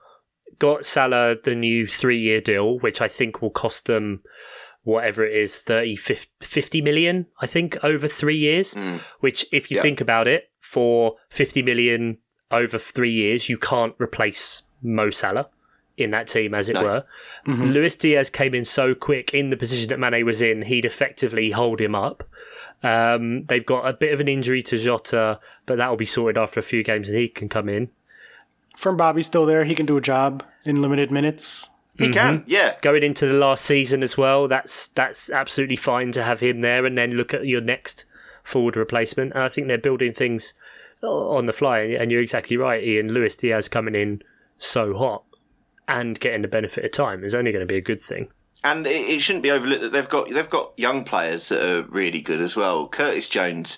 Got 0.59 0.85
Salah 0.85 1.35
the 1.43 1.55
new 1.55 1.87
three-year 1.87 2.41
deal, 2.41 2.79
which 2.79 3.01
I 3.01 3.07
think 3.07 3.41
will 3.41 3.49
cost 3.51 3.85
them 3.85 4.21
whatever 4.83 5.23
it 5.23 5.35
is 5.35 5.59
30 5.59 5.95
50, 5.95 6.27
50 6.41 6.81
million 6.81 7.27
i 7.39 7.45
think 7.45 7.77
over 7.83 8.07
three 8.07 8.35
years 8.37 8.75
which 9.19 9.45
if 9.51 9.69
you 9.69 9.75
Yeah. 9.77 9.83
think 9.83 10.01
about 10.01 10.27
it 10.27 10.49
for 10.59 11.17
50 11.29 11.61
million 11.61 12.17
over 12.49 12.79
three 12.79 13.11
years 13.11 13.47
you 13.47 13.59
can't 13.59 13.93
replace 13.99 14.63
mo 14.81 15.11
salah 15.11 15.49
in 15.97 16.09
that 16.09 16.25
team 16.25 16.55
as 16.55 16.67
it 16.67 16.77
were. 16.77 17.03
Luis 17.45 17.95
diaz 17.95 18.31
came 18.31 18.55
in 18.55 18.65
so 18.65 18.95
quick 18.95 19.35
in 19.35 19.51
the 19.51 19.57
position 19.57 19.87
that 19.89 19.99
mane 19.99 20.25
was 20.25 20.41
in 20.41 20.63
he'd 20.63 20.85
effectively 20.85 21.51
hold 21.51 21.79
him 21.79 21.93
up. 21.93 22.23
Um, 22.81 23.43
they've 23.45 23.65
got 23.65 23.85
a 23.87 23.93
bit 23.93 24.11
of 24.13 24.19
an 24.19 24.27
injury 24.27 24.63
to 24.63 24.77
jota 24.79 25.39
but 25.67 25.77
that 25.77 25.89
will 25.89 25.97
be 25.97 26.05
sorted 26.05 26.39
after 26.41 26.59
a 26.59 26.63
few 26.63 26.81
games 26.83 27.07
and 27.07 27.19
he 27.19 27.27
can 27.27 27.49
come 27.49 27.69
in 27.69 27.89
from 28.77 28.97
Bobby's 28.97 29.27
still 29.27 29.45
there. 29.45 29.63
He 29.63 29.75
can 29.75 29.86
do 29.86 29.97
a 29.97 30.01
job 30.01 30.43
in 30.63 30.81
limited 30.81 31.12
minutes. 31.12 31.69
He 31.97 32.05
mm-hmm. 32.05 32.13
can, 32.13 32.43
yeah. 32.47 32.75
going 32.81 33.03
into 33.03 33.27
the 33.27 33.34
last 33.34 33.65
season 33.65 34.01
as 34.01 34.17
well. 34.17 34.47
That's 34.47 34.88
that's 34.89 35.29
absolutely 35.29 35.75
fine 35.75 36.12
to 36.13 36.23
have 36.23 36.39
him 36.39 36.62
there, 36.62 36.86
and 36.86 36.97
then 36.97 37.12
look 37.12 37.34
at 37.34 37.45
your 37.45 37.62
next 37.62 38.05
forward 38.43 38.75
replacement. 38.75 39.34
And 39.34 39.43
I 39.43 39.49
think 39.49 39.67
they're 39.67 39.77
building 39.77 40.13
things 40.13 40.53
uh, 41.03 41.07
on 41.07 41.45
the 41.45 41.53
fly. 41.53 41.79
And 41.79 42.12
you're 42.12 42.21
exactly 42.21 42.57
right, 42.57 42.84
Ian. 42.84 43.12
Luis 43.12 43.36
Diaz 43.36 43.67
coming 43.69 43.95
in 43.95 44.23
so 44.57 44.95
hot 44.97 45.23
and 45.88 46.19
getting 46.19 46.41
the 46.41 46.47
benefit 46.47 46.86
of 46.86 46.91
time 46.91 47.23
is 47.23 47.36
only 47.36 47.51
going 47.51 47.65
to 47.65 47.71
be 47.71 47.77
a 47.77 47.81
good 47.81 48.01
thing. 48.01 48.29
and 48.63 48.86
it, 48.86 49.10
it 49.10 49.21
shouldn't 49.21 49.43
be 49.43 49.51
overlooked 49.51 49.81
that 49.81 49.91
they've 49.91 50.10
got 50.10 50.29
they've 50.29 50.49
got 50.49 50.73
young 50.77 51.03
players 51.03 51.49
that 51.49 51.63
are 51.63 51.84
really 51.84 52.21
good 52.21 52.41
as 52.41 52.55
well. 52.55 52.88
Curtis 52.88 53.27
Jones 53.27 53.77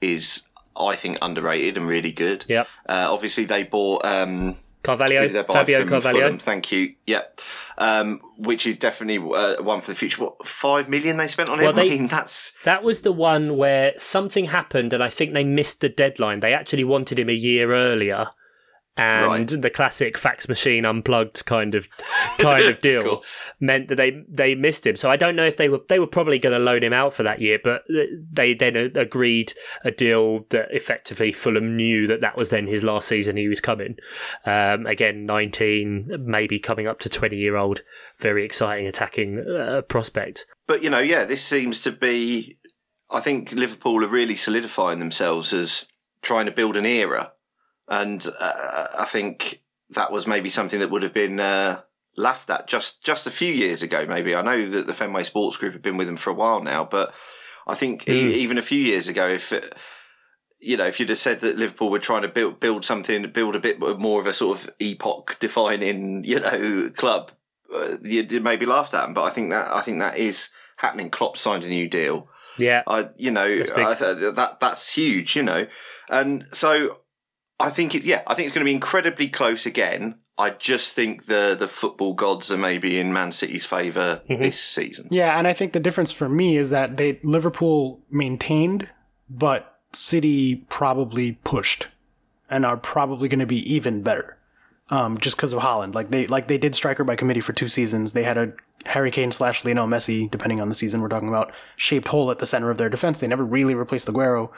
is, 0.00 0.42
I 0.78 0.96
think, 0.96 1.18
underrated 1.22 1.76
and 1.76 1.86
really 1.88 2.12
good. 2.12 2.44
Yeah. 2.48 2.64
Uh, 2.88 3.06
obviously, 3.10 3.44
they 3.44 3.64
bought 3.64 4.04
um, 4.04 4.56
Carvalho, 4.82 5.22
did 5.22 5.32
they 5.32 5.42
buy 5.42 5.54
Fabio 5.54 5.86
Carvalho. 5.86 6.20
Fulham? 6.20 6.38
Thank 6.38 6.70
you. 6.72 6.94
Yep. 7.06 7.40
Um, 7.78 8.20
which 8.36 8.66
is 8.66 8.76
definitely 8.78 9.18
uh, 9.36 9.62
one 9.62 9.80
for 9.80 9.90
the 9.90 9.94
future. 9.96 10.22
What 10.22 10.46
five 10.46 10.88
million 10.88 11.16
they 11.16 11.26
spent 11.28 11.48
on 11.48 11.58
Well, 11.58 11.70
him? 11.70 11.76
they- 11.76 11.86
I 11.86 11.98
mean, 11.98 12.06
that's 12.08 12.52
That 12.64 12.82
was 12.82 13.02
the 13.02 13.12
one 13.12 13.56
where 13.56 13.92
something 13.96 14.46
happened, 14.46 14.92
and 14.92 15.02
I 15.02 15.08
think 15.08 15.32
they 15.32 15.44
missed 15.44 15.80
the 15.80 15.88
deadline. 15.88 16.40
They 16.40 16.52
actually 16.54 16.84
wanted 16.84 17.18
him 17.18 17.28
a 17.28 17.32
year 17.34 17.72
earlier, 17.72 18.28
and 18.98 19.50
Right. 19.52 19.62
the 19.62 19.70
classic 19.70 20.18
fax 20.18 20.48
machine 20.48 20.84
unplugged 20.84 21.46
kind 21.46 21.74
of 21.74 21.88
kind 22.38 22.64
of 22.68 22.80
deal 22.80 23.00
course. 23.02 23.48
meant 23.60 23.88
that 23.88 23.94
they 23.96 24.22
they 24.28 24.54
missed 24.54 24.86
him. 24.86 24.96
So 24.96 25.08
I 25.10 25.16
don't 25.16 25.36
know 25.36 25.46
if 25.46 25.56
they 25.56 25.68
were 25.68 25.80
they 25.88 25.98
were 25.98 26.06
probably 26.06 26.38
going 26.38 26.52
to 26.52 26.58
loan 26.58 26.82
him 26.82 26.92
out 26.92 27.14
for 27.14 27.22
that 27.22 27.40
year, 27.40 27.58
but 27.62 27.82
they 28.30 28.54
then 28.54 28.76
agreed 28.76 29.52
a 29.84 29.90
deal 29.90 30.46
that 30.50 30.66
effectively 30.70 31.32
Fulham 31.32 31.76
knew 31.76 32.06
that 32.08 32.20
that 32.20 32.36
was 32.36 32.50
then 32.50 32.66
his 32.66 32.82
last 32.84 33.08
season 33.08 33.36
he 33.36 33.48
was 33.48 33.60
coming. 33.60 33.96
Um, 34.44 34.84
again, 34.86 35.24
nineteen, 35.24 36.10
maybe 36.20 36.58
coming 36.58 36.86
up 36.86 36.98
to 37.00 37.08
twenty 37.08 37.36
year 37.36 37.56
old, 37.56 37.82
very 38.18 38.44
exciting 38.44 38.86
attacking 38.86 39.38
uh, 39.38 39.82
prospect. 39.82 40.44
But 40.66 40.82
you 40.82 40.90
know, 40.90 40.98
yeah, 40.98 41.24
this 41.24 41.42
seems 41.44 41.80
to 41.82 41.92
be. 41.92 42.58
I 43.10 43.20
think 43.20 43.52
Liverpool 43.52 44.04
are 44.04 44.08
really 44.08 44.36
solidifying 44.36 44.98
themselves 44.98 45.52
as 45.54 45.86
trying 46.20 46.44
to 46.46 46.52
build 46.52 46.76
an 46.76 46.84
era, 46.84 47.32
and 47.88 48.26
uh, 48.40 48.86
I 48.98 49.04
think 49.04 49.62
that 49.90 50.12
was 50.12 50.26
maybe 50.26 50.50
something 50.50 50.80
that 50.80 50.90
would 50.90 51.02
have 51.02 51.14
been 51.14 51.40
uh, 51.40 51.80
laughed 52.16 52.50
at 52.50 52.66
just 52.66 53.02
just 53.02 53.26
a 53.26 53.30
few 53.30 53.52
years 53.52 53.82
ago. 53.82 54.04
Maybe 54.06 54.34
I 54.34 54.42
know 54.42 54.68
that 54.70 54.86
the 54.86 54.94
Fenway 54.94 55.24
Sports 55.24 55.56
Group 55.56 55.72
have 55.72 55.82
been 55.82 55.96
with 55.96 56.06
them 56.06 56.16
for 56.16 56.30
a 56.30 56.34
while 56.34 56.62
now, 56.62 56.84
but 56.84 57.14
I 57.66 57.74
think 57.74 58.08
e- 58.08 58.34
even 58.34 58.58
a 58.58 58.62
few 58.62 58.80
years 58.80 59.08
ago, 59.08 59.28
if 59.28 59.52
it, 59.52 59.74
you 60.58 60.76
know, 60.76 60.86
if 60.86 60.98
you'd 60.98 61.08
have 61.08 61.18
said 61.18 61.40
that 61.40 61.56
Liverpool 61.56 61.90
were 61.90 61.98
trying 61.98 62.22
to 62.22 62.28
build 62.28 62.60
build 62.60 62.84
something, 62.84 63.30
build 63.30 63.56
a 63.56 63.60
bit 63.60 63.78
more 63.80 64.20
of 64.20 64.26
a 64.26 64.34
sort 64.34 64.58
of 64.58 64.70
epoch 64.80 65.36
defining, 65.38 66.24
you 66.24 66.40
know, 66.40 66.90
club, 66.96 67.32
uh, 67.74 67.96
you'd 68.02 68.42
maybe 68.42 68.66
laughed 68.66 68.94
at 68.94 69.02
them. 69.02 69.14
But 69.14 69.24
I 69.24 69.30
think 69.30 69.50
that 69.50 69.68
I 69.68 69.80
think 69.80 70.00
that 70.00 70.18
is 70.18 70.48
happening. 70.76 71.10
Klopp 71.10 71.36
signed 71.36 71.64
a 71.64 71.68
new 71.68 71.88
deal. 71.88 72.28
Yeah, 72.58 72.82
I, 72.88 73.08
you 73.16 73.30
know, 73.30 73.46
big. 73.70 73.84
I 73.86 73.94
th- 73.94 74.34
that 74.34 74.58
that's 74.60 74.94
huge, 74.94 75.36
you 75.36 75.42
know, 75.44 75.66
and 76.10 76.46
so 76.52 76.98
I 77.60 77.70
think 77.70 77.94
it. 77.94 78.04
Yeah, 78.04 78.22
I 78.26 78.34
think 78.34 78.46
it's 78.46 78.54
going 78.54 78.64
to 78.64 78.68
be 78.68 78.74
incredibly 78.74 79.28
close 79.28 79.66
again. 79.66 80.16
I 80.36 80.50
just 80.50 80.94
think 80.94 81.26
the 81.26 81.56
the 81.58 81.66
football 81.66 82.14
gods 82.14 82.50
are 82.50 82.56
maybe 82.56 82.98
in 82.98 83.12
Man 83.12 83.32
City's 83.32 83.64
favor 83.66 84.22
this 84.28 84.60
season. 84.62 85.08
Yeah, 85.10 85.36
and 85.36 85.48
I 85.48 85.52
think 85.52 85.72
the 85.72 85.80
difference 85.80 86.12
for 86.12 86.28
me 86.28 86.56
is 86.56 86.70
that 86.70 86.96
they 86.96 87.18
Liverpool 87.24 88.00
maintained, 88.10 88.88
but 89.28 89.80
City 89.92 90.64
probably 90.68 91.32
pushed, 91.32 91.88
and 92.48 92.64
are 92.64 92.76
probably 92.76 93.28
going 93.28 93.40
to 93.40 93.46
be 93.46 93.72
even 93.72 94.02
better. 94.02 94.36
Um, 94.90 95.18
just 95.18 95.36
because 95.36 95.52
of 95.52 95.60
Haaland, 95.60 95.94
like 95.94 96.10
they 96.10 96.26
like 96.28 96.46
they 96.46 96.56
did 96.56 96.74
striker 96.74 97.04
by 97.04 97.16
committee 97.16 97.40
for 97.40 97.52
two 97.52 97.68
seasons. 97.68 98.12
They 98.12 98.22
had 98.22 98.38
a 98.38 98.52
Harry 98.86 99.10
Kane 99.10 99.32
slash 99.32 99.64
Lionel 99.64 99.88
Messi, 99.88 100.30
depending 100.30 100.60
on 100.60 100.68
the 100.68 100.74
season 100.74 101.02
we're 101.02 101.08
talking 101.08 101.28
about, 101.28 101.52
shaped 101.76 102.08
hole 102.08 102.30
at 102.30 102.38
the 102.38 102.46
center 102.46 102.70
of 102.70 102.78
their 102.78 102.88
defense. 102.88 103.18
They 103.18 103.26
never 103.26 103.44
really 103.44 103.74
replaced 103.74 104.08
Aguero, 104.08 104.50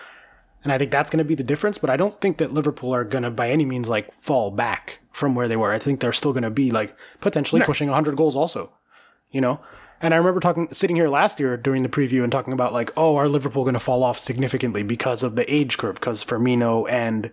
and 0.62 0.72
I 0.72 0.78
think 0.78 0.90
that's 0.90 1.10
going 1.10 1.18
to 1.18 1.24
be 1.24 1.34
the 1.34 1.42
difference. 1.42 1.78
But 1.78 1.90
I 1.90 1.96
don't 1.96 2.20
think 2.20 2.38
that 2.38 2.52
Liverpool 2.52 2.94
are 2.94 3.04
going 3.04 3.24
to 3.24 3.30
by 3.30 3.50
any 3.50 3.64
means 3.64 3.88
like 3.88 4.12
fall 4.22 4.50
back 4.50 5.00
from 5.12 5.34
where 5.34 5.48
they 5.48 5.56
were. 5.56 5.72
I 5.72 5.78
think 5.78 6.00
they're 6.00 6.12
still 6.12 6.32
going 6.32 6.42
to 6.42 6.50
be 6.50 6.70
like 6.70 6.96
potentially 7.20 7.62
pushing 7.62 7.88
100 7.88 8.16
goals 8.16 8.36
also 8.36 8.72
you 9.30 9.40
know? 9.40 9.60
And 10.02 10.14
I 10.14 10.16
remember 10.16 10.40
talking, 10.40 10.68
sitting 10.72 10.96
here 10.96 11.08
last 11.08 11.38
year 11.38 11.56
during 11.56 11.82
the 11.82 11.88
preview 11.88 12.22
and 12.22 12.32
talking 12.32 12.54
about 12.54 12.72
like, 12.72 12.90
oh, 12.96 13.16
are 13.16 13.28
Liverpool 13.28 13.64
going 13.64 13.74
to 13.74 13.80
fall 13.80 14.02
off 14.02 14.18
significantly 14.18 14.82
because 14.82 15.22
of 15.22 15.36
the 15.36 15.52
age 15.52 15.76
curve? 15.76 15.96
Because 15.96 16.24
Firmino 16.24 16.90
and 16.90 17.30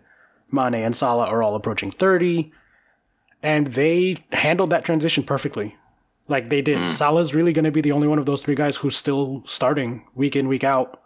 Mane 0.51 0.75
and 0.75 0.95
Salah 0.95 1.27
are 1.27 1.41
all 1.41 1.55
approaching 1.55 1.91
30. 1.91 2.51
And 3.41 3.67
they 3.67 4.17
handled 4.33 4.71
that 4.71 4.83
transition 4.83 5.23
perfectly. 5.23 5.77
Like 6.27 6.49
they 6.49 6.61
did. 6.61 6.77
Hmm. 6.77 6.89
Salah's 6.89 7.33
really 7.33 7.53
going 7.53 7.65
to 7.65 7.71
be 7.71 7.79
the 7.79 7.93
only 7.93 8.07
one 8.07 8.19
of 8.19 8.25
those 8.25 8.41
three 8.41 8.55
guys 8.55 8.75
who's 8.75 8.97
still 8.97 9.43
starting 9.45 10.05
week 10.13 10.35
in, 10.35 10.49
week 10.49 10.65
out. 10.65 11.01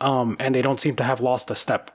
Um, 0.00 0.36
and 0.40 0.54
they 0.54 0.62
don't 0.62 0.80
seem 0.80 0.96
to 0.96 1.04
have 1.04 1.20
lost 1.20 1.50
a 1.50 1.54
step. 1.54 1.90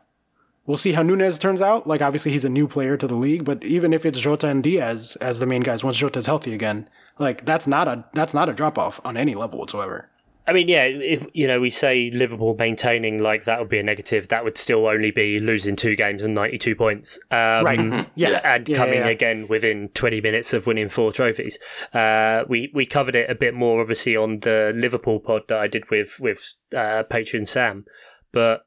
We'll 0.65 0.77
see 0.77 0.93
how 0.93 1.03
Nunez 1.03 1.37
turns 1.37 1.61
out. 1.61 1.85
Like, 1.85 2.01
obviously, 2.01 2.31
he's 2.31 2.45
a 2.45 2.49
new 2.49 2.67
player 2.67 2.97
to 2.97 3.07
the 3.07 3.15
league, 3.15 3.45
but 3.45 3.63
even 3.63 3.93
if 3.93 4.05
it's 4.05 4.19
Jota 4.19 4.47
and 4.47 4.63
Diaz 4.63 5.15
as 5.21 5.39
the 5.39 5.45
main 5.45 5.61
guys, 5.61 5.83
once 5.83 5.97
Jota's 5.97 6.25
healthy 6.25 6.53
again, 6.53 6.87
like 7.19 7.45
that's 7.45 7.67
not 7.67 7.87
a 7.87 8.05
that's 8.13 8.33
not 8.33 8.49
a 8.49 8.53
drop 8.53 8.77
off 8.77 8.99
on 9.05 9.15
any 9.15 9.35
level 9.35 9.59
whatsoever. 9.59 10.09
I 10.47 10.53
mean, 10.53 10.67
yeah, 10.67 10.83
if 10.83 11.25
you 11.33 11.47
know 11.47 11.59
we 11.59 11.71
say 11.71 12.11
Liverpool 12.11 12.55
maintaining 12.57 13.19
like 13.19 13.45
that 13.45 13.59
would 13.59 13.69
be 13.69 13.79
a 13.79 13.83
negative, 13.83 14.27
that 14.27 14.43
would 14.43 14.57
still 14.57 14.85
only 14.85 15.09
be 15.09 15.39
losing 15.39 15.75
two 15.75 15.95
games 15.95 16.21
and 16.21 16.35
ninety 16.35 16.57
two 16.59 16.75
points. 16.75 17.19
Um, 17.31 17.65
Right. 17.65 18.07
Yeah. 18.15 18.41
and 18.43 18.69
Yeah, 18.69 18.77
coming 18.77 18.99
yeah, 18.99 19.05
yeah. 19.05 19.11
again 19.11 19.47
within 19.47 19.89
20 19.89 20.21
minutes 20.21 20.53
of 20.53 20.67
winning 20.67 20.89
four 20.89 21.11
trophies. 21.11 21.57
Uh, 21.93 22.43
we 22.47 22.71
we 22.73 22.85
covered 22.85 23.15
it 23.15 23.29
a 23.29 23.35
bit 23.35 23.53
more, 23.55 23.81
obviously, 23.81 24.15
on 24.15 24.39
the 24.41 24.71
Liverpool 24.75 25.19
pod 25.19 25.43
that 25.47 25.57
I 25.57 25.67
did 25.67 25.89
with 25.89 26.19
with 26.19 26.53
uh, 26.73 27.03
Patreon 27.11 27.47
Sam, 27.47 27.85
but. 28.31 28.61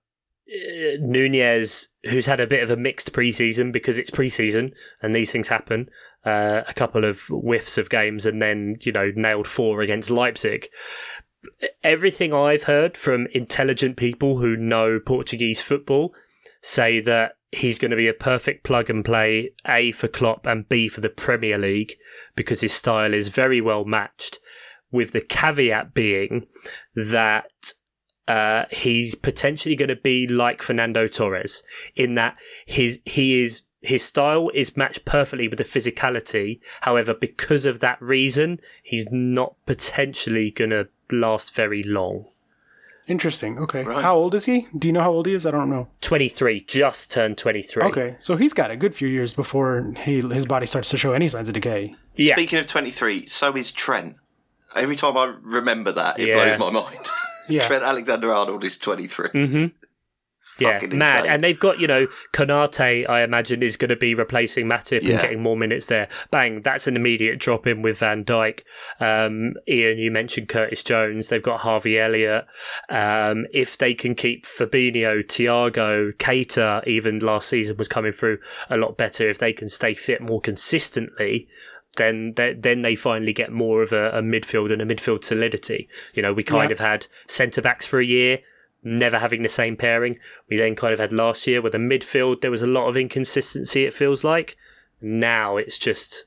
Uh, 0.50 0.96
Nunez, 1.00 1.90
who's 2.04 2.24
had 2.24 2.40
a 2.40 2.46
bit 2.46 2.62
of 2.62 2.70
a 2.70 2.76
mixed 2.76 3.12
preseason 3.12 3.70
because 3.70 3.98
it's 3.98 4.10
preseason 4.10 4.72
and 5.02 5.14
these 5.14 5.30
things 5.30 5.48
happen, 5.48 5.90
uh, 6.24 6.62
a 6.66 6.72
couple 6.72 7.04
of 7.04 7.20
whiffs 7.28 7.76
of 7.76 7.90
games 7.90 8.24
and 8.24 8.40
then 8.40 8.78
you 8.80 8.90
know 8.90 9.12
nailed 9.14 9.46
four 9.46 9.82
against 9.82 10.10
Leipzig. 10.10 10.68
Everything 11.82 12.32
I've 12.32 12.64
heard 12.64 12.96
from 12.96 13.26
intelligent 13.28 13.96
people 13.96 14.38
who 14.38 14.56
know 14.56 14.98
Portuguese 14.98 15.60
football 15.60 16.12
say 16.60 17.00
that 17.00 17.36
he's 17.52 17.78
going 17.78 17.90
to 17.90 17.96
be 17.96 18.08
a 18.08 18.14
perfect 18.14 18.64
plug 18.64 18.90
and 18.90 19.04
play 19.04 19.52
A 19.66 19.92
for 19.92 20.08
Klopp 20.08 20.46
and 20.46 20.68
B 20.68 20.88
for 20.88 21.00
the 21.00 21.08
Premier 21.08 21.58
League 21.58 21.94
because 22.34 22.60
his 22.60 22.72
style 22.72 23.14
is 23.14 23.28
very 23.28 23.60
well 23.60 23.84
matched. 23.84 24.38
With 24.90 25.12
the 25.12 25.20
caveat 25.20 25.92
being 25.92 26.46
that 26.94 27.74
uh, 28.26 28.64
he's 28.70 29.14
potentially 29.14 29.76
going 29.76 29.90
to 29.90 29.96
be 29.96 30.26
like 30.26 30.62
Fernando 30.62 31.08
Torres 31.08 31.62
in 31.94 32.14
that 32.14 32.36
his 32.66 32.98
he 33.04 33.42
is 33.42 33.64
his 33.80 34.02
style 34.02 34.50
is 34.54 34.76
matched 34.76 35.04
perfectly 35.04 35.46
with 35.46 35.58
the 35.58 35.64
physicality. 35.64 36.60
However, 36.82 37.14
because 37.14 37.64
of 37.66 37.80
that 37.80 38.00
reason, 38.00 38.60
he's 38.82 39.06
not 39.10 39.56
potentially 39.66 40.50
going 40.50 40.70
to 40.70 40.88
last 41.10 41.54
very 41.54 41.82
long. 41.82 42.26
Interesting. 43.06 43.58
Okay. 43.58 43.84
How 43.84 44.16
old 44.16 44.34
is 44.34 44.44
he? 44.44 44.68
Do 44.76 44.86
you 44.86 44.92
know 44.92 45.00
how 45.00 45.10
old 45.12 45.26
he 45.26 45.32
is? 45.32 45.46
I 45.46 45.50
don't 45.50 45.70
know. 45.70 45.88
23, 46.02 46.60
just 46.60 47.10
turned 47.10 47.38
23. 47.38 47.84
Okay, 47.84 48.16
so 48.20 48.36
he's 48.36 48.52
got 48.52 48.70
a 48.70 48.76
good 48.76 48.94
few 48.94 49.08
years 49.08 49.32
before 49.32 49.94
he 49.96 50.20
his 50.20 50.44
body 50.44 50.66
starts 50.66 50.90
to 50.90 50.98
show 50.98 51.12
any 51.14 51.26
signs 51.28 51.48
of 51.48 51.54
decay. 51.54 51.94
Yeah. 52.16 52.34
Speaking 52.34 52.58
of 52.58 52.66
23, 52.66 53.26
so 53.26 53.56
is 53.56 53.72
Trent. 53.72 54.16
Every 54.76 54.94
time 54.96 55.16
I 55.16 55.34
remember 55.42 55.90
that, 55.92 56.20
it 56.20 56.28
Yeah. 56.28 56.56
blows 56.56 56.72
my 56.72 56.80
mind. 56.82 57.06
Yeah. 57.50 57.66
Trent 57.66 57.82
Alexander 57.82 58.30
Arnold 58.30 58.62
is 58.62 58.76
23. 58.76 59.28
Mm-hmm. 59.30 59.66
Yeah, 60.58 60.72
mad. 60.72 60.82
insane. 60.84 61.26
And 61.30 61.44
they've 61.44 61.58
got, 61.58 61.78
you 61.80 61.86
know, 61.86 62.06
Konate, 62.32 63.08
I 63.08 63.22
imagine, 63.22 63.62
is 63.62 63.76
going 63.76 63.88
to 63.90 63.96
be 63.96 64.14
replacing 64.14 64.66
Matip 64.66 65.02
Yeah. 65.02 65.12
and 65.12 65.20
getting 65.20 65.40
more 65.42 65.56
minutes 65.56 65.86
there. 65.86 66.08
Bang, 66.30 66.62
that's 66.62 66.86
an 66.86 66.96
immediate 66.96 67.38
drop 67.38 67.66
in 67.66 67.82
with 67.82 67.98
Van 67.98 68.24
Dijk. 68.24 68.60
Um, 69.00 69.54
Ian, 69.68 69.98
you 69.98 70.10
mentioned 70.10 70.48
Curtis 70.48 70.82
Jones. 70.82 71.28
They've 71.28 71.42
got 71.42 71.60
Harvey 71.60 71.98
Elliott. 71.98 72.46
Um, 72.88 73.46
if 73.52 73.76
they 73.78 73.94
can 73.94 74.14
keep 74.14 74.44
Fabinho, 74.46 75.22
Thiago, 75.24 76.12
Keita, 76.14 76.86
even 76.86 77.18
last 77.20 77.48
season 77.48 77.76
was 77.76 77.88
coming 77.88 78.12
through 78.12 78.38
a 78.68 78.76
lot 78.76 78.96
better. 78.96 79.28
If 79.28 79.38
they 79.38 79.52
can 79.52 79.68
stay 79.68 79.94
fit 79.94 80.20
more 80.20 80.40
consistently, 80.40 81.48
then 81.96 82.34
they, 82.36 82.52
then 82.54 82.82
they 82.82 82.94
finally 82.94 83.32
get 83.32 83.50
more 83.50 83.82
of 83.82 83.92
a, 83.92 84.10
a 84.10 84.22
midfield 84.22 84.72
and 84.72 84.80
a 84.80 84.86
midfield 84.86 85.24
solidity. 85.24 85.88
You 86.14 86.22
know, 86.22 86.32
we 86.32 86.42
kind 86.44 86.70
Yeah. 86.70 86.74
of 86.74 86.78
had 86.80 87.06
centre 87.26 87.62
backs 87.62 87.86
for 87.86 87.98
a 88.00 88.04
year, 88.04 88.40
never 88.82 89.18
having 89.18 89.42
the 89.42 89.48
same 89.48 89.76
pairing. 89.76 90.18
We 90.48 90.56
then 90.56 90.76
kind 90.76 90.92
of 90.92 91.00
had 91.00 91.12
last 91.12 91.46
year 91.46 91.60
with 91.60 91.72
the 91.72 91.78
midfield. 91.78 92.40
There 92.40 92.50
was 92.50 92.62
a 92.62 92.66
lot 92.66 92.88
of 92.88 92.96
inconsistency. 92.96 93.84
It 93.84 93.94
feels 93.94 94.24
like 94.24 94.56
now 95.00 95.56
it's 95.56 95.78
just 95.78 96.24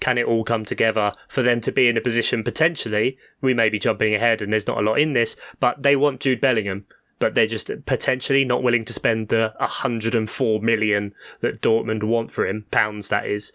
can 0.00 0.18
it 0.18 0.26
all 0.26 0.44
come 0.44 0.64
together 0.64 1.14
for 1.28 1.42
them 1.42 1.60
to 1.62 1.72
be 1.72 1.88
in 1.88 1.96
a 1.96 2.00
position 2.00 2.44
potentially 2.44 3.16
we 3.40 3.54
may 3.54 3.70
be 3.70 3.78
jumping 3.78 4.14
ahead 4.14 4.42
and 4.42 4.52
there's 4.52 4.66
not 4.66 4.76
a 4.76 4.82
lot 4.82 4.98
in 4.98 5.14
this 5.14 5.34
but 5.60 5.82
they 5.82 5.96
want 5.96 6.20
Jude 6.20 6.42
Bellingham 6.42 6.84
but 7.18 7.34
they're 7.34 7.46
just 7.46 7.70
potentially 7.86 8.44
not 8.44 8.62
willing 8.62 8.84
to 8.84 8.92
spend 8.92 9.28
the 9.28 9.54
104 9.58 10.60
million 10.60 11.14
that 11.40 11.62
Dortmund 11.62 12.02
want 12.02 12.30
for 12.30 12.46
him 12.46 12.66
pounds 12.70 13.08
that 13.08 13.24
is 13.26 13.54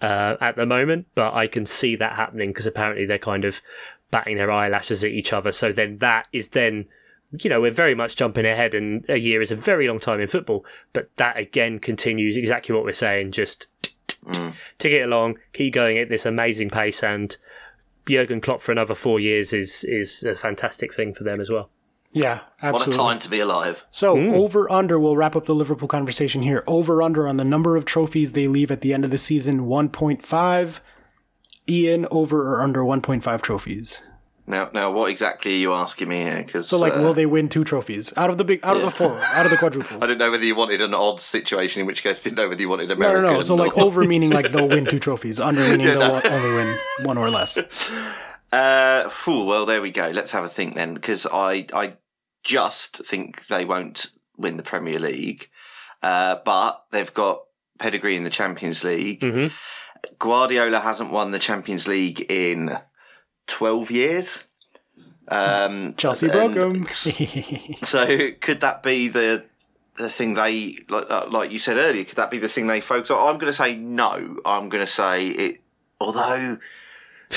uh, 0.00 0.36
at 0.40 0.56
the 0.56 0.66
moment, 0.66 1.06
but 1.14 1.34
I 1.34 1.46
can 1.46 1.66
see 1.66 1.96
that 1.96 2.16
happening 2.16 2.50
because 2.50 2.66
apparently 2.66 3.06
they're 3.06 3.18
kind 3.18 3.44
of 3.44 3.62
batting 4.10 4.36
their 4.36 4.50
eyelashes 4.50 5.02
at 5.04 5.10
each 5.10 5.32
other. 5.32 5.52
So 5.52 5.72
then 5.72 5.96
that 5.98 6.28
is 6.32 6.48
then, 6.48 6.86
you 7.32 7.50
know, 7.50 7.60
we're 7.60 7.70
very 7.70 7.94
much 7.94 8.16
jumping 8.16 8.46
ahead, 8.46 8.74
and 8.74 9.04
a 9.08 9.18
year 9.18 9.40
is 9.42 9.50
a 9.50 9.56
very 9.56 9.88
long 9.88 10.00
time 10.00 10.20
in 10.20 10.28
football. 10.28 10.64
But 10.92 11.14
that 11.16 11.36
again 11.36 11.78
continues 11.78 12.36
exactly 12.36 12.74
what 12.74 12.84
we're 12.84 12.92
saying, 12.92 13.32
just 13.32 13.66
mm. 14.24 14.52
to 14.78 14.88
get 14.88 15.04
along, 15.04 15.38
keep 15.52 15.74
going 15.74 15.98
at 15.98 16.08
this 16.08 16.26
amazing 16.26 16.70
pace, 16.70 17.02
and 17.02 17.36
Jurgen 18.08 18.40
Klopp 18.40 18.62
for 18.62 18.72
another 18.72 18.94
four 18.94 19.20
years 19.20 19.52
is 19.52 19.84
is 19.84 20.22
a 20.22 20.34
fantastic 20.34 20.94
thing 20.94 21.14
for 21.14 21.24
them 21.24 21.40
as 21.40 21.50
well. 21.50 21.70
Yeah, 22.12 22.40
absolutely. 22.62 22.98
What 22.98 23.04
a 23.04 23.10
time 23.10 23.18
to 23.18 23.28
be 23.28 23.40
alive. 23.40 23.84
So 23.90 24.16
mm. 24.16 24.32
over 24.32 24.70
under, 24.72 24.98
we'll 24.98 25.16
wrap 25.16 25.36
up 25.36 25.44
the 25.44 25.54
Liverpool 25.54 25.88
conversation 25.88 26.40
here. 26.42 26.64
Over 26.66 27.02
under 27.02 27.28
on 27.28 27.36
the 27.36 27.44
number 27.44 27.76
of 27.76 27.84
trophies 27.84 28.32
they 28.32 28.48
leave 28.48 28.70
at 28.70 28.80
the 28.80 28.94
end 28.94 29.04
of 29.04 29.10
the 29.10 29.18
season, 29.18 29.66
one 29.66 29.90
point 29.90 30.22
five. 30.22 30.80
Ian, 31.68 32.06
over 32.10 32.54
or 32.54 32.62
under 32.62 32.84
one 32.84 33.00
point 33.00 33.22
five 33.22 33.42
trophies. 33.42 34.02
Now, 34.48 34.70
now, 34.72 34.92
what 34.92 35.10
exactly 35.10 35.54
are 35.54 35.58
you 35.58 35.72
asking 35.74 36.08
me 36.08 36.16
here? 36.22 36.42
Because 36.44 36.68
So 36.68 36.78
like, 36.78 36.94
will 36.94 37.12
they 37.14 37.26
win 37.26 37.48
two 37.48 37.64
trophies 37.64 38.12
out 38.16 38.30
of 38.30 38.38
the 38.38 38.44
big, 38.44 38.60
out 38.64 38.76
of 38.76 38.82
the 38.82 38.90
four, 38.92 39.18
out 39.18 39.44
of 39.44 39.50
the 39.50 39.56
quadruple? 39.64 39.96
I 39.96 40.06
didn't 40.06 40.18
know 40.18 40.30
whether 40.30 40.44
you 40.44 40.54
wanted 40.54 40.80
an 40.80 40.94
odd 40.94 41.20
situation, 41.20 41.80
in 41.80 41.86
which 41.86 42.02
case, 42.04 42.22
didn't 42.22 42.36
know 42.36 42.48
whether 42.48 42.60
you 42.60 42.68
wanted 42.68 42.88
No, 42.90 42.94
American. 42.94 43.22
no, 43.24 43.32
no. 43.34 43.42
So 43.42 43.56
like, 43.56 43.76
over 43.76 44.04
meaning 44.06 44.30
like 44.30 44.52
they'll 44.52 44.68
win 44.68 44.84
two 44.86 45.00
trophies. 45.00 45.40
Under 45.40 45.60
meaning 45.62 45.86
they'll 45.98 46.20
only 46.24 46.52
win 46.54 46.78
one 47.02 47.18
or 47.18 47.28
less. 47.30 47.90
Uh, 48.52 49.08
phew, 49.10 49.44
well, 49.44 49.66
there 49.66 49.82
we 49.82 49.90
go. 49.90 50.08
Let's 50.08 50.30
have 50.30 50.44
a 50.44 50.48
think 50.48 50.76
then, 50.76 50.94
because 50.94 51.26
I, 51.30 51.66
I 51.74 51.94
just 52.44 52.96
think 53.04 53.48
they 53.48 53.64
won't 53.64 54.06
win 54.38 54.56
the 54.56 54.62
Premier 54.62 55.00
League, 55.00 55.50
uh, 56.00 56.36
but 56.44 56.84
they've 56.92 57.12
got 57.12 57.40
pedigree 57.80 58.16
in 58.16 58.22
the 58.22 58.30
Champions 58.30 58.84
League. 58.84 59.20
Mhm. 59.20 59.50
Guardiola 60.20 60.78
hasn't 60.78 61.10
won 61.10 61.32
the 61.32 61.40
Champions 61.40 61.88
League 61.88 62.24
in 62.30 62.78
twelve 63.46 63.90
years. 63.90 64.42
Um, 65.28 65.94
Chelsea 65.96 66.28
broke 66.28 66.54
and- 66.56 66.88
So 67.84 68.30
could 68.40 68.60
that 68.60 68.82
be 68.82 69.08
the 69.08 69.44
the 69.96 70.08
thing 70.08 70.34
they 70.34 70.78
like, 70.88 71.06
uh, 71.10 71.26
like 71.30 71.50
you 71.50 71.58
said 71.58 71.76
earlier? 71.78 72.04
Could 72.04 72.16
that 72.16 72.30
be 72.30 72.38
the 72.38 72.48
thing 72.48 72.66
they 72.68 72.80
focus 72.80 73.10
on? 73.10 73.18
I'm 73.28 73.38
going 73.38 73.50
to 73.50 73.56
say 73.56 73.74
no. 73.74 74.38
I'm 74.44 74.68
going 74.68 74.84
to 74.84 74.90
say 74.90 75.26
it. 75.28 75.60
Although 76.00 76.58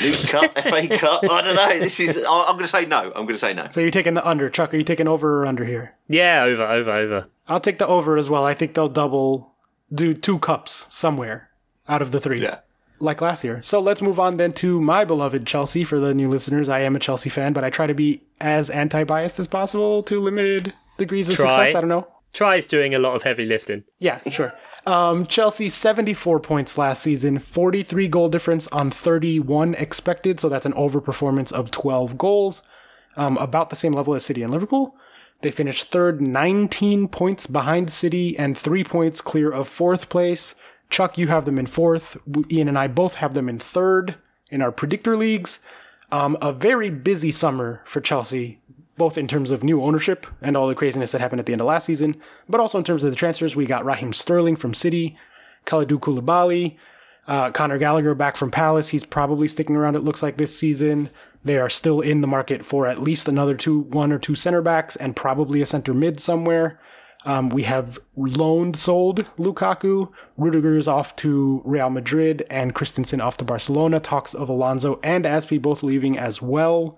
League 0.03 0.27
Cup, 0.29 0.51
FA 0.63 0.87
Cup, 0.99 1.23
I 1.23 1.41
don't 1.41 1.55
know. 1.55 1.79
This 1.79 1.99
is. 1.99 2.17
I- 2.17 2.41
I'm 2.47 2.53
going 2.55 2.65
to 2.65 2.67
say 2.67 2.85
no. 2.85 3.07
I'm 3.15 3.23
going 3.25 3.27
to 3.29 3.37
say 3.37 3.53
no. 3.53 3.67
so 3.71 3.79
you're 3.81 3.89
taking 3.91 4.13
the 4.13 4.27
under, 4.27 4.49
Chuck? 4.49 4.73
Are 4.73 4.77
you 4.77 4.83
taking 4.83 5.07
over 5.07 5.41
or 5.41 5.45
under 5.47 5.65
here? 5.65 5.95
Yeah, 6.07 6.43
over, 6.43 6.63
over, 6.63 6.91
over. 6.91 7.25
I'll 7.47 7.59
take 7.61 7.79
the 7.79 7.87
over 7.87 8.17
as 8.17 8.29
well. 8.29 8.45
I 8.45 8.53
think 8.53 8.73
they'll 8.75 8.87
double, 8.89 9.53
do 9.91 10.13
two 10.13 10.37
cups 10.37 10.85
somewhere 10.89 11.49
out 11.87 12.01
of 12.03 12.11
the 12.11 12.19
three. 12.19 12.39
Yeah. 12.39 12.59
Like 12.99 13.21
last 13.21 13.43
year. 13.43 13.61
So 13.63 13.79
let's 13.79 14.01
move 14.01 14.19
on 14.19 14.37
then 14.37 14.53
to 14.53 14.79
my 14.81 15.05
beloved 15.05 15.45
Chelsea. 15.45 15.83
For 15.83 15.99
the 15.99 16.13
new 16.13 16.27
listeners, 16.29 16.69
I 16.69 16.79
am 16.79 16.95
a 16.95 16.99
Chelsea 16.99 17.29
fan, 17.29 17.53
but 17.53 17.63
I 17.63 17.69
try 17.69 17.87
to 17.87 17.93
be 17.93 18.21
as 18.39 18.69
anti-biased 18.69 19.39
as 19.39 19.47
possible 19.47 20.03
to 20.03 20.19
limited 20.19 20.73
degrees 20.97 21.29
of 21.29 21.35
Try. 21.35 21.49
success. 21.49 21.75
I 21.75 21.81
don't 21.81 21.89
know. 21.89 22.07
tries 22.33 22.67
doing 22.67 22.93
a 22.93 22.99
lot 22.99 23.15
of 23.15 23.23
heavy 23.23 23.45
lifting. 23.45 23.83
Yeah, 23.97 24.19
sure. 24.29 24.53
Um, 24.85 25.25
Chelsea, 25.25 25.67
74 25.69 26.39
points 26.39 26.77
last 26.77 27.01
season, 27.03 27.39
43 27.39 28.07
goal 28.07 28.29
difference 28.29 28.67
on 28.67 28.91
31 28.91 29.73
expected, 29.75 30.39
so 30.39 30.47
that's 30.49 30.65
an 30.65 30.73
overperformance 30.73 31.51
of 31.51 31.71
12 31.71 32.17
goals, 32.17 32.61
um, 33.17 33.37
about 33.37 33.69
the 33.69 33.75
same 33.75 33.91
level 33.93 34.13
as 34.13 34.23
City 34.25 34.41
and 34.41 34.51
Liverpool. 34.51 34.95
They 35.41 35.51
finished 35.51 35.85
third, 35.87 36.21
19 36.21 37.07
points 37.07 37.47
behind 37.47 37.89
City, 37.89 38.37
and 38.37 38.57
three 38.57 38.83
points 38.83 39.21
clear 39.21 39.51
of 39.51 39.67
fourth 39.67 40.09
place. 40.09 40.55
Chuck, 40.89 41.17
you 41.17 41.27
have 41.27 41.45
them 41.45 41.59
in 41.59 41.67
fourth. 41.67 42.17
Ian 42.51 42.67
and 42.67 42.77
I 42.77 42.87
both 42.87 43.15
have 43.15 43.33
them 43.33 43.47
in 43.47 43.59
third 43.59 44.15
in 44.49 44.61
our 44.61 44.71
predictor 44.71 45.15
leagues. 45.15 45.59
Um, 46.11 46.37
a 46.41 46.51
very 46.51 46.89
busy 46.89 47.31
summer 47.31 47.81
for 47.85 48.01
Chelsea, 48.01 48.59
both 48.97 49.17
in 49.17 49.27
terms 49.27 49.51
of 49.51 49.63
new 49.63 49.83
ownership 49.83 50.25
and 50.41 50.57
all 50.57 50.67
the 50.67 50.75
craziness 50.75 51.11
that 51.11 51.21
happened 51.21 51.39
at 51.39 51.45
the 51.45 51.53
end 51.53 51.61
of 51.61 51.67
last 51.67 51.85
season, 51.85 52.19
but 52.47 52.59
also 52.59 52.79
in 52.79 52.83
terms 52.83 53.03
of 53.03 53.11
the 53.11 53.15
transfers. 53.15 53.55
We 53.55 53.65
got 53.65 53.85
Raheem 53.85 54.13
Sterling 54.13 54.55
from 54.55 54.73
City, 54.73 55.17
Kalidou 55.65 55.99
Koulibaly, 55.99 56.77
uh, 57.27 57.51
Conor 57.51 57.77
Gallagher 57.77 58.15
back 58.15 58.35
from 58.35 58.49
Palace. 58.49 58.89
He's 58.89 59.05
probably 59.05 59.47
sticking 59.47 59.75
around, 59.75 59.95
it 59.95 60.03
looks 60.03 60.23
like, 60.23 60.37
this 60.37 60.57
season. 60.57 61.11
They 61.43 61.59
are 61.59 61.69
still 61.69 62.01
in 62.01 62.21
the 62.21 62.27
market 62.27 62.65
for 62.65 62.87
at 62.87 63.01
least 63.01 63.27
another 63.27 63.55
two, 63.55 63.81
one 63.81 64.11
or 64.11 64.17
two 64.17 64.35
center 64.35 64.61
backs 64.61 64.95
and 64.95 65.15
probably 65.15 65.61
a 65.61 65.65
center 65.65 65.93
mid 65.93 66.19
somewhere. 66.19 66.79
Um, 67.25 67.49
we 67.49 67.63
have 67.63 67.99
loaned, 68.15 68.77
sold 68.77 69.25
Lukaku. 69.37 70.09
Rudiger's 70.37 70.87
off 70.87 71.15
to 71.17 71.61
Real 71.65 71.89
Madrid 71.89 72.45
and 72.49 72.73
Christensen 72.73 73.19
off 73.19 73.37
to 73.37 73.45
Barcelona. 73.45 73.99
Talks 73.99 74.33
of 74.33 74.47
Alonso 74.47 74.99
and 75.03 75.25
Azpi 75.25 75.61
both 75.61 75.83
leaving 75.83 76.17
as 76.17 76.41
well. 76.41 76.97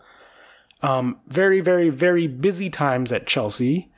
Um, 0.84 1.20
very, 1.28 1.60
very, 1.60 1.90
very 1.90 2.28
busy 2.28 2.70
times 2.70 3.12
at 3.12 3.28
Chelsea. 3.28 3.92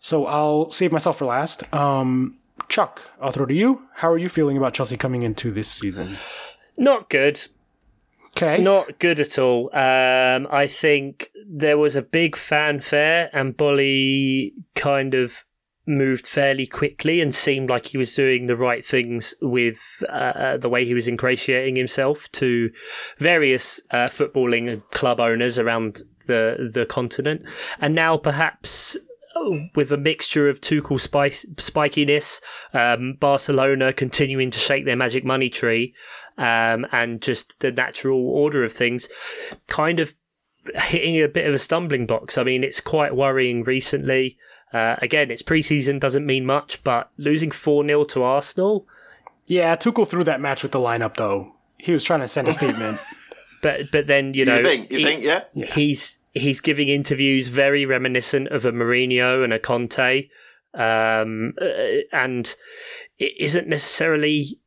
So 0.00 0.26
I'll 0.26 0.70
save 0.70 0.92
myself 0.92 1.18
for 1.18 1.24
last. 1.24 1.72
Um, 1.74 2.38
Chuck, 2.68 3.10
I'll 3.20 3.30
throw 3.30 3.46
to 3.46 3.54
you. 3.54 3.82
How 3.94 4.10
are 4.10 4.18
you 4.18 4.28
feeling 4.28 4.56
about 4.56 4.74
Chelsea 4.74 4.96
coming 4.96 5.22
into 5.22 5.50
this 5.50 5.68
season? 5.68 6.18
Not 6.76 7.08
good. 7.08 7.40
Okay. 8.36 8.62
Not 8.62 8.98
good 9.00 9.18
at 9.18 9.38
all. 9.38 9.74
Um, 9.74 10.46
I 10.50 10.68
think 10.68 11.30
there 11.44 11.78
was 11.78 11.96
a 11.96 12.02
big 12.02 12.36
fanfare, 12.36 13.30
and 13.32 13.56
Boehly 13.56 14.52
kind 14.76 15.14
of 15.14 15.44
moved 15.88 16.26
fairly 16.26 16.66
quickly 16.66 17.20
and 17.20 17.34
seemed 17.34 17.70
like 17.70 17.86
he 17.86 17.98
was 17.98 18.14
doing 18.14 18.46
the 18.46 18.56
right 18.56 18.84
things 18.84 19.34
with 19.40 20.04
uh, 20.08 20.56
the 20.58 20.68
way 20.68 20.84
he 20.84 20.94
was 20.94 21.08
ingratiating 21.08 21.74
himself 21.76 22.30
to 22.32 22.70
various 23.16 23.80
uh, 23.90 24.06
footballing 24.06 24.82
club 24.90 25.18
owners 25.18 25.58
around 25.58 26.02
the 26.26 26.70
the 26.72 26.84
continent, 26.84 27.42
and 27.80 27.94
now 27.94 28.16
perhaps 28.16 28.96
with 29.74 29.92
a 29.92 29.96
mixture 29.96 30.48
of 30.48 30.60
Tuchel 30.60 31.00
spice, 31.00 31.44
spikiness, 31.54 32.40
um, 32.74 33.14
Barcelona 33.14 33.92
continuing 33.92 34.50
to 34.50 34.58
shake 34.58 34.84
their 34.84 34.96
magic 34.96 35.24
money 35.24 35.48
tree, 35.48 35.94
um, 36.36 36.86
and 36.92 37.22
just 37.22 37.58
the 37.60 37.70
natural 37.70 38.28
order 38.28 38.64
of 38.64 38.72
things, 38.72 39.08
kind 39.66 40.00
of 40.00 40.14
hitting 40.74 41.22
a 41.22 41.28
bit 41.28 41.46
of 41.46 41.54
a 41.54 41.58
stumbling 41.58 42.06
box. 42.06 42.36
I 42.36 42.44
mean, 42.44 42.64
it's 42.64 42.80
quite 42.80 43.16
worrying 43.16 43.62
recently. 43.62 44.36
Uh, 44.72 44.96
again, 45.00 45.30
it's 45.30 45.42
preseason, 45.42 45.98
doesn't 45.98 46.26
mean 46.26 46.44
much, 46.44 46.84
but 46.84 47.10
losing 47.16 47.50
4 47.50 47.84
0 47.84 48.04
to 48.04 48.22
Arsenal. 48.22 48.86
Yeah, 49.46 49.76
Tuchel 49.76 50.06
threw 50.06 50.24
that 50.24 50.40
match 50.40 50.62
with 50.62 50.72
the 50.72 50.78
lineup, 50.78 51.16
though. 51.16 51.54
He 51.78 51.92
was 51.92 52.04
trying 52.04 52.20
to 52.20 52.28
send 52.28 52.48
a 52.48 52.52
statement. 52.52 52.98
but 53.62 53.90
but 53.92 54.06
then, 54.06 54.34
you 54.34 54.44
know. 54.44 54.58
You 54.58 54.62
think? 54.62 54.92
You 54.92 54.98
he, 54.98 55.04
think, 55.04 55.22
yeah? 55.22 55.44
He's, 55.54 56.18
he's 56.34 56.60
giving 56.60 56.88
interviews 56.88 57.48
very 57.48 57.86
reminiscent 57.86 58.48
of 58.48 58.66
a 58.66 58.72
Mourinho 58.72 59.42
and 59.42 59.52
a 59.52 59.58
Conte. 59.58 60.28
Um, 60.74 61.54
uh, 61.60 62.04
and 62.12 62.54
it 63.18 63.32
isn't 63.38 63.68
necessarily. 63.68 64.58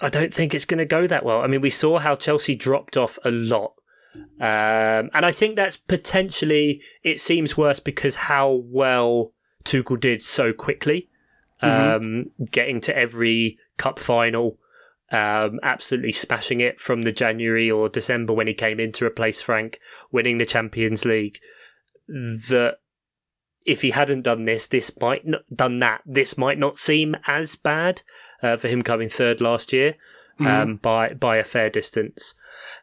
I 0.00 0.08
don't 0.08 0.32
think 0.32 0.54
it's 0.54 0.66
going 0.66 0.78
to 0.78 0.84
go 0.84 1.06
that 1.06 1.24
well. 1.24 1.40
I 1.40 1.46
mean, 1.46 1.62
we 1.62 1.70
saw 1.70 1.98
how 1.98 2.14
Chelsea 2.16 2.54
dropped 2.54 2.96
off 2.96 3.18
a 3.24 3.30
lot 3.30 3.72
um, 4.40 5.10
and 5.14 5.24
I 5.24 5.32
think 5.32 5.56
that's 5.56 5.76
potentially, 5.76 6.82
it 7.02 7.20
seems 7.20 7.56
worse 7.56 7.80
because 7.80 8.14
how 8.14 8.62
well 8.64 9.32
Tuchel 9.64 9.98
did 10.00 10.22
so 10.22 10.52
quickly, 10.52 11.08
mm-hmm. 11.62 12.04
um, 12.04 12.46
getting 12.50 12.80
to 12.82 12.96
every 12.96 13.58
cup 13.76 13.98
final, 13.98 14.58
um, 15.10 15.60
absolutely 15.62 16.12
smashing 16.12 16.60
it 16.60 16.80
from 16.80 17.02
the 17.02 17.12
January 17.12 17.70
or 17.70 17.88
December 17.88 18.32
when 18.32 18.46
he 18.46 18.54
came 18.54 18.80
in 18.80 18.92
to 18.92 19.06
replace 19.06 19.42
Frank, 19.42 19.80
winning 20.10 20.38
the 20.38 20.46
Champions 20.46 21.04
League. 21.04 21.38
That 22.08 22.78
if 23.66 23.82
he 23.82 23.90
hadn't 23.90 24.22
done 24.22 24.44
this, 24.44 24.66
this 24.66 24.92
might 25.00 25.26
not 25.26 25.42
done 25.52 25.78
that. 25.80 26.02
This 26.06 26.38
might 26.38 26.58
not 26.58 26.78
seem 26.78 27.16
as 27.26 27.56
bad 27.56 28.02
uh, 28.42 28.56
for 28.56 28.68
him 28.68 28.82
coming 28.82 29.08
third 29.08 29.40
last 29.40 29.72
year 29.72 29.96
mm-hmm. 30.38 30.46
Um, 30.46 30.76
by 30.76 31.14
by 31.14 31.36
a 31.36 31.44
fair 31.44 31.70
distance. 31.70 32.34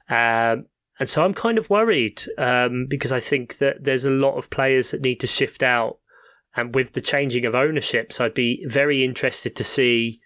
Um, 0.09 0.65
and 1.03 1.09
so 1.09 1.25
I'm 1.25 1.33
kind 1.33 1.57
of 1.57 1.69
worried 1.69 2.23
um, 2.37 2.87
because 2.89 3.11
I 3.11 3.19
think 3.19 3.57
that 3.57 3.83
there's 3.83 4.05
a 4.05 4.09
lot 4.09 4.37
of 4.37 4.49
players 4.49 4.91
that 4.91 5.01
need 5.01 5.19
to 5.19 5.27
shift 5.27 5.61
out. 5.61 5.97
And 6.55 6.73
with 6.73 6.93
the 6.93 7.01
changing 7.01 7.43
of 7.43 7.53
ownerships, 7.53 8.21
I'd 8.21 8.33
be 8.33 8.65
very 8.69 9.03
interested 9.03 9.53
to 9.57 9.65
see 9.65 10.21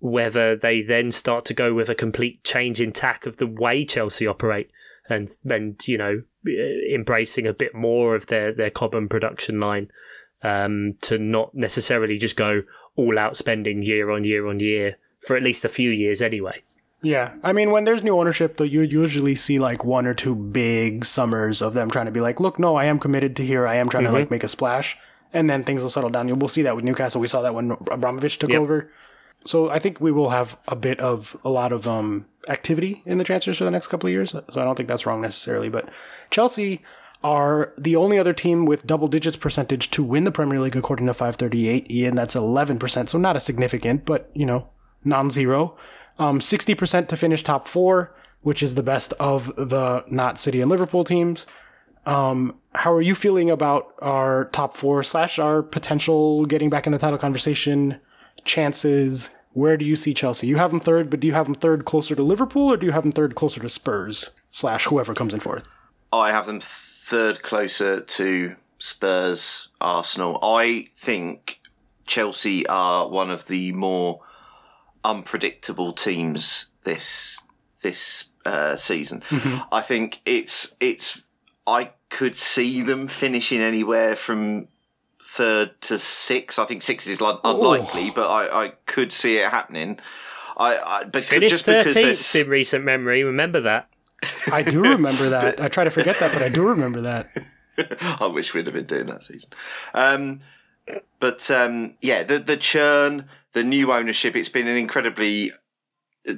whether 0.00 0.56
they 0.56 0.82
then 0.82 1.12
start 1.12 1.44
to 1.44 1.54
go 1.54 1.74
with 1.74 1.88
a 1.88 1.94
complete 1.94 2.42
change 2.42 2.80
in 2.80 2.90
tack 2.90 3.24
of 3.24 3.36
the 3.36 3.46
way 3.46 3.84
Chelsea 3.84 4.26
operate 4.26 4.68
and 5.08 5.28
then, 5.44 5.76
you 5.84 5.96
know, 5.96 6.22
embracing 6.92 7.46
a 7.46 7.54
bit 7.54 7.72
more 7.72 8.16
of 8.16 8.26
their, 8.26 8.52
their 8.52 8.70
Cobham 8.70 9.08
production 9.08 9.60
line 9.60 9.92
um, 10.42 10.94
to 11.02 11.18
not 11.18 11.54
necessarily 11.54 12.18
just 12.18 12.34
go 12.34 12.62
all 12.96 13.16
out 13.16 13.36
spending 13.36 13.84
year 13.84 14.10
on 14.10 14.24
year 14.24 14.48
on 14.48 14.58
year 14.58 14.96
for 15.24 15.36
at 15.36 15.44
least 15.44 15.64
a 15.64 15.68
few 15.68 15.90
years 15.90 16.20
anyway. 16.20 16.64
Yeah, 17.00 17.34
I 17.44 17.52
mean, 17.52 17.70
when 17.70 17.84
there's 17.84 18.02
new 18.02 18.18
ownership, 18.18 18.56
though, 18.56 18.64
you 18.64 18.80
usually 18.80 19.36
see 19.36 19.60
like 19.60 19.84
one 19.84 20.06
or 20.06 20.14
two 20.14 20.34
big 20.34 21.04
summers 21.04 21.62
of 21.62 21.74
them 21.74 21.90
trying 21.90 22.06
to 22.06 22.12
be 22.12 22.20
like, 22.20 22.40
"Look, 22.40 22.58
no, 22.58 22.74
I 22.74 22.86
am 22.86 22.98
committed 22.98 23.36
to 23.36 23.44
here. 23.44 23.66
I 23.66 23.76
am 23.76 23.88
trying 23.88 24.04
mm-hmm. 24.04 24.14
to 24.14 24.20
like 24.20 24.30
make 24.30 24.42
a 24.42 24.48
splash," 24.48 24.96
and 25.32 25.48
then 25.48 25.62
things 25.62 25.82
will 25.82 25.90
settle 25.90 26.10
down. 26.10 26.36
We'll 26.38 26.48
see 26.48 26.62
that 26.62 26.74
with 26.74 26.84
Newcastle. 26.84 27.20
We 27.20 27.28
saw 27.28 27.42
that 27.42 27.54
when 27.54 27.70
Abramovich 27.90 28.38
took 28.38 28.50
yep. 28.50 28.60
over. 28.60 28.90
So 29.44 29.70
I 29.70 29.78
think 29.78 30.00
we 30.00 30.12
will 30.12 30.30
have 30.30 30.58
a 30.66 30.76
bit 30.76 30.98
of 31.00 31.36
a 31.44 31.50
lot 31.50 31.72
of 31.72 31.86
um, 31.86 32.26
activity 32.48 33.02
in 33.06 33.18
the 33.18 33.24
transfers 33.24 33.58
for 33.58 33.64
the 33.64 33.70
next 33.70 33.86
couple 33.86 34.08
of 34.08 34.12
years. 34.12 34.30
So 34.30 34.42
I 34.56 34.64
don't 34.64 34.74
think 34.74 34.88
that's 34.88 35.06
wrong 35.06 35.20
necessarily. 35.20 35.68
But 35.68 35.88
Chelsea 36.30 36.82
are 37.22 37.72
the 37.78 37.96
only 37.96 38.18
other 38.18 38.32
team 38.32 38.64
with 38.64 38.86
double 38.86 39.08
digits 39.08 39.36
percentage 39.36 39.90
to 39.90 40.02
win 40.02 40.24
the 40.24 40.32
Premier 40.32 40.60
League 40.60 40.76
according 40.76 41.06
to 41.06 41.14
538. 41.14 41.90
Ian, 41.90 42.14
that's 42.14 42.34
11%. 42.34 43.08
So 43.08 43.18
not 43.18 43.36
a 43.36 43.40
significant, 43.40 44.04
but 44.04 44.30
you 44.34 44.46
know, 44.46 44.68
non-zero. 45.04 45.76
Um, 46.18 46.40
60% 46.40 47.08
to 47.08 47.16
finish 47.16 47.42
top 47.42 47.68
four, 47.68 48.14
which 48.42 48.62
is 48.62 48.74
the 48.74 48.82
best 48.82 49.12
of 49.14 49.54
the 49.56 50.04
not 50.08 50.38
City 50.38 50.60
and 50.60 50.70
Liverpool 50.70 51.04
teams. 51.04 51.46
Um, 52.06 52.58
how 52.74 52.92
are 52.92 53.02
you 53.02 53.14
feeling 53.14 53.50
about 53.50 53.92
our 54.00 54.46
top 54.46 54.74
four 54.74 55.02
slash 55.02 55.38
our 55.38 55.62
potential 55.62 56.46
getting 56.46 56.70
back 56.70 56.86
in 56.86 56.92
the 56.92 56.98
title 56.98 57.18
conversation 57.18 58.00
chances? 58.44 59.30
Where 59.52 59.76
do 59.76 59.84
you 59.84 59.96
see 59.96 60.14
Chelsea? 60.14 60.46
You 60.46 60.56
have 60.56 60.70
them 60.70 60.80
third, 60.80 61.10
but 61.10 61.20
do 61.20 61.26
you 61.26 61.34
have 61.34 61.46
them 61.46 61.54
third 61.54 61.84
closer 61.84 62.14
to 62.14 62.22
Liverpool 62.22 62.72
or 62.72 62.76
do 62.76 62.86
you 62.86 62.92
have 62.92 63.02
them 63.02 63.12
third 63.12 63.34
closer 63.34 63.60
to 63.60 63.68
Spurs 63.68 64.30
slash 64.50 64.86
whoever 64.86 65.14
comes 65.14 65.34
in 65.34 65.40
fourth? 65.40 65.68
I 66.12 66.32
have 66.32 66.46
them 66.46 66.60
third 66.60 67.42
closer 67.42 68.00
to 68.00 68.56
Spurs, 68.78 69.68
Arsenal. 69.80 70.38
I 70.42 70.88
think 70.94 71.60
Chelsea 72.06 72.66
are 72.68 73.08
one 73.08 73.30
of 73.30 73.48
the 73.48 73.72
more 73.72 74.20
unpredictable 75.04 75.92
teams 75.92 76.66
this 76.84 77.42
this 77.82 78.24
uh, 78.44 78.76
season. 78.76 79.22
Mm-hmm. 79.28 79.62
I 79.72 79.80
think 79.82 80.20
it's 80.24 80.74
it's 80.80 81.22
I 81.66 81.90
could 82.08 82.36
see 82.36 82.82
them 82.82 83.08
finishing 83.08 83.60
anywhere 83.60 84.16
from 84.16 84.68
third 85.22 85.80
to 85.82 85.98
six. 85.98 86.58
I 86.58 86.64
think 86.64 86.82
six 86.82 87.06
is 87.06 87.20
unlikely, 87.20 88.10
but 88.10 88.28
I, 88.28 88.64
I 88.64 88.68
could 88.86 89.12
see 89.12 89.36
it 89.36 89.50
happening. 89.50 90.00
I, 90.56 90.78
I 90.78 91.04
but 91.04 91.22
finished 91.22 91.64
thirteenth 91.64 92.34
in 92.34 92.48
recent 92.48 92.84
memory. 92.84 93.22
Remember 93.22 93.60
that. 93.60 93.88
I 94.50 94.62
do 94.62 94.82
remember 94.82 95.28
that. 95.30 95.56
but, 95.56 95.64
I 95.64 95.68
try 95.68 95.84
to 95.84 95.90
forget 95.90 96.18
that, 96.18 96.32
but 96.32 96.42
I 96.42 96.48
do 96.48 96.66
remember 96.66 97.02
that. 97.02 97.26
I 98.20 98.26
wish 98.26 98.54
we'd 98.54 98.66
have 98.66 98.74
been 98.74 98.86
doing 98.86 99.06
that 99.06 99.22
season. 99.22 99.50
Um, 99.94 100.40
but 101.20 101.50
um, 101.50 101.94
yeah, 102.00 102.22
the 102.22 102.38
the 102.38 102.56
churn, 102.56 103.28
the 103.58 103.64
new 103.64 103.92
ownership. 103.92 104.36
It's 104.36 104.48
been 104.48 104.68
an 104.68 104.76
incredibly 104.76 105.50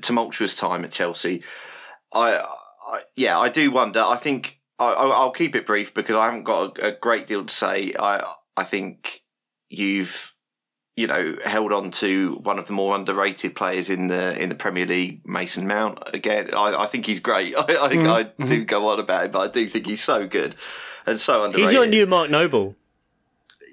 tumultuous 0.01 0.55
time 0.55 0.85
at 0.85 0.91
Chelsea. 0.91 1.43
I, 2.13 2.39
I 2.89 3.01
yeah, 3.15 3.39
I 3.39 3.51
do 3.51 3.71
wonder. 3.71 4.01
I 4.01 4.17
think 4.17 4.59
I, 4.79 5.05
will 5.05 5.31
keep 5.31 5.55
it 5.55 5.67
brief 5.67 5.93
because 5.93 6.17
I 6.17 6.25
haven't 6.25 6.45
got 6.45 6.79
a, 6.79 6.89
a 6.89 6.93
great 6.93 7.27
deal 7.27 7.45
to 7.45 7.55
say. 7.55 7.93
I 7.99 8.27
I 8.57 8.65
think 8.65 9.23
you've 9.69 10.35
you 10.97 11.07
know 11.07 11.37
held 11.45 11.73
on 11.73 11.91
to 11.93 12.41
one 12.43 12.59
of 12.59 12.67
the 12.67 12.73
more 12.73 12.95
underrated 12.95 13.55
players 13.55 13.91
in 13.91 14.09
the 14.09 14.41
in 14.41 14.49
the 14.49 14.55
Premier 14.55 14.87
League, 14.87 15.21
Mason 15.27 15.67
Mount. 15.67 15.99
Again, 16.15 16.55
I, 16.55 16.85
I 16.85 16.87
think 16.87 17.05
he's 17.05 17.21
great. 17.21 17.55
I, 17.59 17.85
I 17.85 17.89
think 17.91 18.05
mm-hmm. 18.05 18.43
I 18.43 18.47
do 18.47 18.65
go 18.65 18.89
on 18.89 18.99
about 18.99 19.27
him, 19.27 19.31
but 19.33 19.41
I 19.41 19.53
do 19.53 19.69
think 19.69 19.87
he's 19.87 20.03
so 20.03 20.27
good 20.27 20.55
and 21.07 21.21
so 21.21 21.45
underrated. 21.45 21.69
He's 21.69 21.75
your 21.75 21.87
new 21.87 22.07
Mark 22.07 22.31
Noble. 22.31 22.77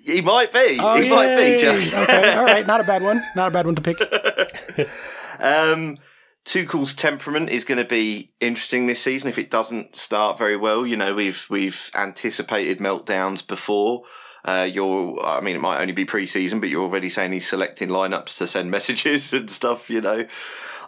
He 0.07 0.21
might 0.21 0.53
be. 0.53 0.79
Oh, 0.79 0.95
he 0.95 1.09
might 1.09 1.35
be, 1.35 1.41
yay. 1.43 1.57
Josh. 1.59 1.93
okay, 1.93 2.33
all 2.33 2.45
right, 2.45 2.65
not 2.65 2.79
a 2.79 2.83
bad 2.85 3.03
one. 3.09 3.21
Not 3.35 3.49
a 3.49 3.51
bad 3.51 3.65
one 3.65 3.75
to 3.75 3.81
pick. 3.81 4.89
Um, 5.39 5.99
Tuchel's 6.45 6.95
temperament 6.95 7.51
is 7.51 7.63
going 7.63 7.77
to 7.77 7.85
be 7.85 8.31
interesting 8.39 8.87
this 8.87 8.99
season 8.99 9.29
if 9.29 9.37
it 9.37 9.51
doesn't 9.51 9.95
start 9.95 10.35
very 10.35 10.57
well. 10.57 10.87
You 10.87 10.97
know, 10.97 11.13
we've 11.13 11.45
we've 11.47 11.91
anticipated 11.93 12.79
meltdowns 12.79 13.45
before. 13.45 14.01
Uh, 14.43 14.67
you're, 14.67 15.23
I 15.23 15.41
mean, 15.41 15.55
it 15.55 15.61
might 15.61 15.79
only 15.79 15.93
be 15.93 16.05
pre-season, 16.05 16.59
but 16.59 16.69
you're 16.69 16.81
already 16.81 17.09
saying 17.09 17.33
he's 17.33 17.47
selecting 17.47 17.89
lineups 17.89 18.37
to 18.39 18.47
send 18.47 18.71
messages 18.77 19.31
and 19.31 19.47
stuff. 19.47 19.91
You 19.91 20.01
know, 20.01 20.25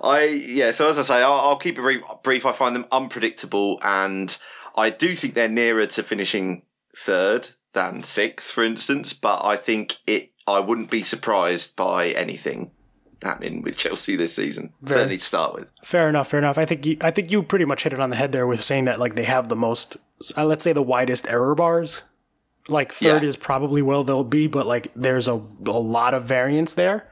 I 0.02 0.24
yeah. 0.24 0.72
So 0.72 0.90
as 0.90 0.98
I 0.98 1.04
say, 1.04 1.22
I'll, 1.22 1.34
I'll 1.34 1.58
keep 1.58 1.78
it 1.78 1.82
very 1.82 2.02
brief. 2.24 2.48
I 2.48 2.54
find 2.54 2.76
them 2.76 2.88
unpredictable, 2.92 3.80
and 3.84 4.36
I 4.76 4.90
do 4.90 5.16
think 5.16 5.36
they're 5.36 5.48
nearer 5.48 5.86
to 5.86 6.02
finishing 6.02 6.64
third 6.98 7.50
than 7.74 8.04
sixth, 8.04 8.52
for 8.52 8.64
instance. 8.64 9.14
But 9.14 9.44
I 9.44 9.56
think 9.56 9.98
it. 10.08 10.32
I 10.48 10.60
wouldn't 10.60 10.90
be 10.90 11.04
surprised 11.04 11.76
by 11.76 12.10
anything 12.10 12.72
happening 13.22 13.62
with 13.62 13.78
Chelsea 13.78 14.16
this 14.16 14.34
season. 14.36 14.74
Certainly 14.86 15.18
to 15.18 15.24
start 15.24 15.54
with. 15.54 15.70
Fair 15.84 16.10
enough. 16.10 16.30
Fair 16.30 16.40
enough. 16.40 16.58
I 16.58 16.66
think 16.66 16.86
you, 16.86 16.98
I 17.02 17.12
think 17.12 17.32
you 17.32 17.44
pretty 17.44 17.66
much 17.66 17.84
hit 17.84 17.94
it 17.94 18.00
on 18.00 18.10
the 18.10 18.16
head 18.16 18.32
there 18.32 18.48
with 18.48 18.64
saying 18.64 18.86
that 18.86 19.00
like 19.00 19.16
they 19.16 19.26
have 19.26 19.50
the 19.50 19.56
most, 19.56 19.98
uh, 20.38 20.46
let's 20.46 20.64
say, 20.64 20.74
the 20.74 20.82
widest 20.82 21.30
error 21.30 21.54
bars. 21.54 22.02
Like 22.68 22.92
third 22.92 23.24
Yeah. 23.24 23.30
is 23.30 23.36
probably 23.36 23.82
where 23.82 24.04
they'll 24.04 24.24
be, 24.24 24.48
but 24.48 24.66
like 24.66 24.92
there's 24.96 25.28
a 25.28 25.34
a 25.34 25.80
lot 25.80 26.14
of 26.14 26.24
variance 26.26 26.74
there. 26.76 27.08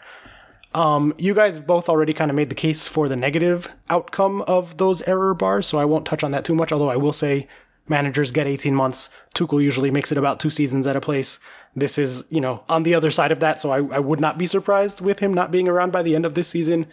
Um, 0.74 1.14
you 1.18 1.34
guys 1.34 1.58
both 1.60 1.90
already 1.90 2.14
kind 2.14 2.30
of 2.30 2.36
made 2.36 2.50
the 2.50 2.56
case 2.56 2.88
for 2.88 3.08
the 3.10 3.16
negative 3.16 3.74
outcome 3.90 4.42
of 4.44 4.78
those 4.78 5.02
error 5.04 5.34
bars, 5.34 5.66
so 5.66 5.78
I 5.80 5.86
won't 5.86 6.06
touch 6.06 6.24
on 6.24 6.32
that 6.32 6.46
too 6.46 6.54
much. 6.54 6.72
Although 6.72 6.90
I 6.90 6.96
will 6.98 7.14
say, 7.14 7.48
managers 7.90 8.32
get 8.32 8.48
18 8.48 8.76
months. 8.76 9.10
Tuchel 9.36 9.62
usually 9.62 9.92
makes 9.92 10.12
it 10.12 10.18
about 10.18 10.40
two 10.40 10.50
seasons 10.50 10.88
at 10.88 10.96
a 10.96 11.02
place. 11.02 11.40
This 11.76 11.98
is, 11.98 12.26
you 12.30 12.42
know, 12.42 12.64
on 12.70 12.84
the 12.84 12.96
other 12.96 13.12
side 13.12 13.32
of 13.32 13.40
that, 13.40 13.60
so 13.60 13.72
I, 13.72 13.78
I 13.96 14.00
would 14.00 14.20
not 14.20 14.38
be 14.38 14.48
surprised 14.48 15.02
with 15.02 15.20
him 15.20 15.34
not 15.34 15.52
being 15.52 15.68
around 15.68 15.92
by 15.92 16.02
the 16.02 16.16
end 16.16 16.26
of 16.26 16.34
this 16.34 16.48
season. 16.48 16.88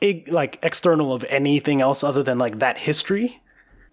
Ig- 0.00 0.28
like 0.30 0.58
external 0.62 1.12
of 1.12 1.24
anything 1.24 1.80
else 1.80 2.04
other 2.04 2.22
than 2.22 2.38
like 2.38 2.58
that 2.58 2.78
history. 2.78 3.42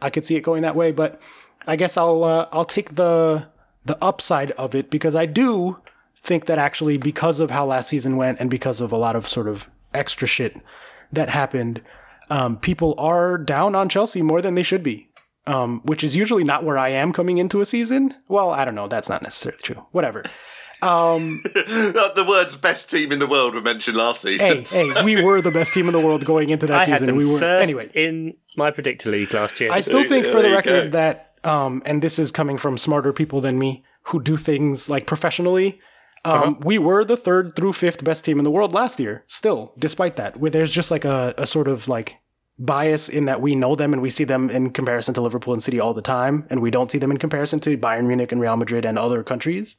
I 0.01 0.09
could 0.09 0.25
see 0.25 0.35
it 0.35 0.41
going 0.41 0.61
that 0.63 0.75
way, 0.75 0.91
but 0.91 1.21
I 1.65 1.75
guess 1.75 1.97
I'll 1.97 2.23
uh, 2.23 2.49
I'll 2.51 2.65
take 2.65 2.95
the 2.95 3.47
the 3.85 3.97
upside 4.03 4.51
of 4.51 4.75
it 4.75 4.89
because 4.89 5.15
I 5.15 5.25
do 5.25 5.77
think 6.15 6.45
that 6.45 6.57
actually 6.57 6.97
because 6.97 7.39
of 7.39 7.51
how 7.51 7.65
last 7.65 7.89
season 7.89 8.15
went 8.15 8.39
and 8.39 8.49
because 8.49 8.81
of 8.81 8.91
a 8.91 8.97
lot 8.97 9.15
of 9.15 9.27
sort 9.27 9.47
of 9.47 9.69
extra 9.93 10.27
shit 10.27 10.57
that 11.11 11.29
happened, 11.29 11.81
um, 12.29 12.57
people 12.57 12.95
are 12.97 13.37
down 13.37 13.75
on 13.75 13.89
Chelsea 13.89 14.21
more 14.21 14.41
than 14.41 14.55
they 14.55 14.63
should 14.63 14.83
be. 14.83 15.09
Um, 15.45 15.81
which 15.83 16.03
is 16.05 16.15
usually 16.15 16.43
not 16.45 16.63
where 16.63 16.77
I 16.77 16.89
am 16.89 17.11
coming 17.11 17.37
into 17.37 17.59
a 17.59 17.65
season. 17.65 18.15
Well, 18.29 18.51
I 18.51 18.63
don't 18.63 18.75
know. 18.75 18.87
That's 18.87 19.09
not 19.09 19.21
necessarily 19.21 19.61
true. 19.61 19.85
Whatever. 19.91 20.23
the 20.81 22.25
words 22.27 22.55
"best 22.55 22.89
team 22.89 23.11
in 23.11 23.19
the 23.19 23.27
world" 23.27 23.53
were 23.53 23.61
mentioned 23.61 23.97
last 23.97 24.21
season. 24.21 24.63
Hey, 24.63 24.91
hey, 24.93 25.03
we 25.03 25.21
were 25.21 25.41
the 25.41 25.51
best 25.51 25.73
team 25.73 25.87
in 25.87 25.93
the 25.93 25.99
world 25.99 26.25
going 26.25 26.49
into 26.49 26.67
that 26.67 26.73
I 26.75 26.77
had 26.85 26.93
season. 26.95 27.07
them 27.07 27.15
we 27.15 27.25
were 27.25 27.39
first 27.39 27.63
anyway. 27.63 27.89
in 27.93 28.35
my 28.57 28.71
predictor 28.71 29.09
league 29.11 29.33
last 29.33 29.59
year. 29.59 29.71
I 29.71 29.81
still 29.81 30.03
think, 30.03 30.25
for 30.25 30.41
There 30.41 30.49
the 30.49 30.55
record, 30.55 30.91
go. 30.91 30.97
that, 30.97 31.33
um, 31.43 31.81
and 31.85 32.01
this 32.01 32.19
is 32.19 32.31
coming 32.31 32.57
from 32.57 32.77
smarter 32.77 33.13
people 33.13 33.41
than 33.41 33.57
me 33.59 33.83
who 34.03 34.21
do 34.21 34.37
things 34.37 34.89
like 34.89 35.07
professionally. 35.07 35.79
Um, 36.25 36.33
Uh-huh. 36.33 36.53
We 36.63 36.77
were 36.77 37.03
the 37.03 37.17
third 37.17 37.55
through 37.55 37.73
fifth 37.73 38.03
best 38.03 38.23
team 38.25 38.37
in 38.37 38.43
the 38.43 38.51
world 38.51 38.73
last 38.73 38.99
year. 38.99 39.23
Still, 39.27 39.73
despite 39.77 40.15
that, 40.17 40.37
where 40.37 40.51
there's 40.51 40.73
just 40.73 40.89
like 40.91 41.05
a, 41.05 41.33
a 41.37 41.45
sort 41.47 41.67
of 41.67 41.87
like 41.87 42.17
bias 42.59 43.09
in 43.09 43.25
that 43.25 43.41
we 43.41 43.55
know 43.55 43.75
them 43.75 43.93
and 43.93 44.01
we 44.01 44.09
see 44.09 44.23
them 44.23 44.49
in 44.49 44.71
comparison 44.71 45.13
to 45.15 45.21
Liverpool 45.21 45.53
and 45.53 45.63
City 45.63 45.79
all 45.79 45.93
the 45.93 46.01
time, 46.01 46.45
and 46.49 46.61
we 46.61 46.71
don't 46.71 46.91
see 46.91 46.97
them 46.97 47.11
in 47.11 47.17
comparison 47.17 47.59
to 47.61 47.77
Bayern 47.77 48.05
Munich 48.05 48.31
and 48.31 48.39
Real 48.39 48.57
Madrid 48.57 48.85
and 48.85 48.97
other 48.97 49.23
countries. 49.23 49.77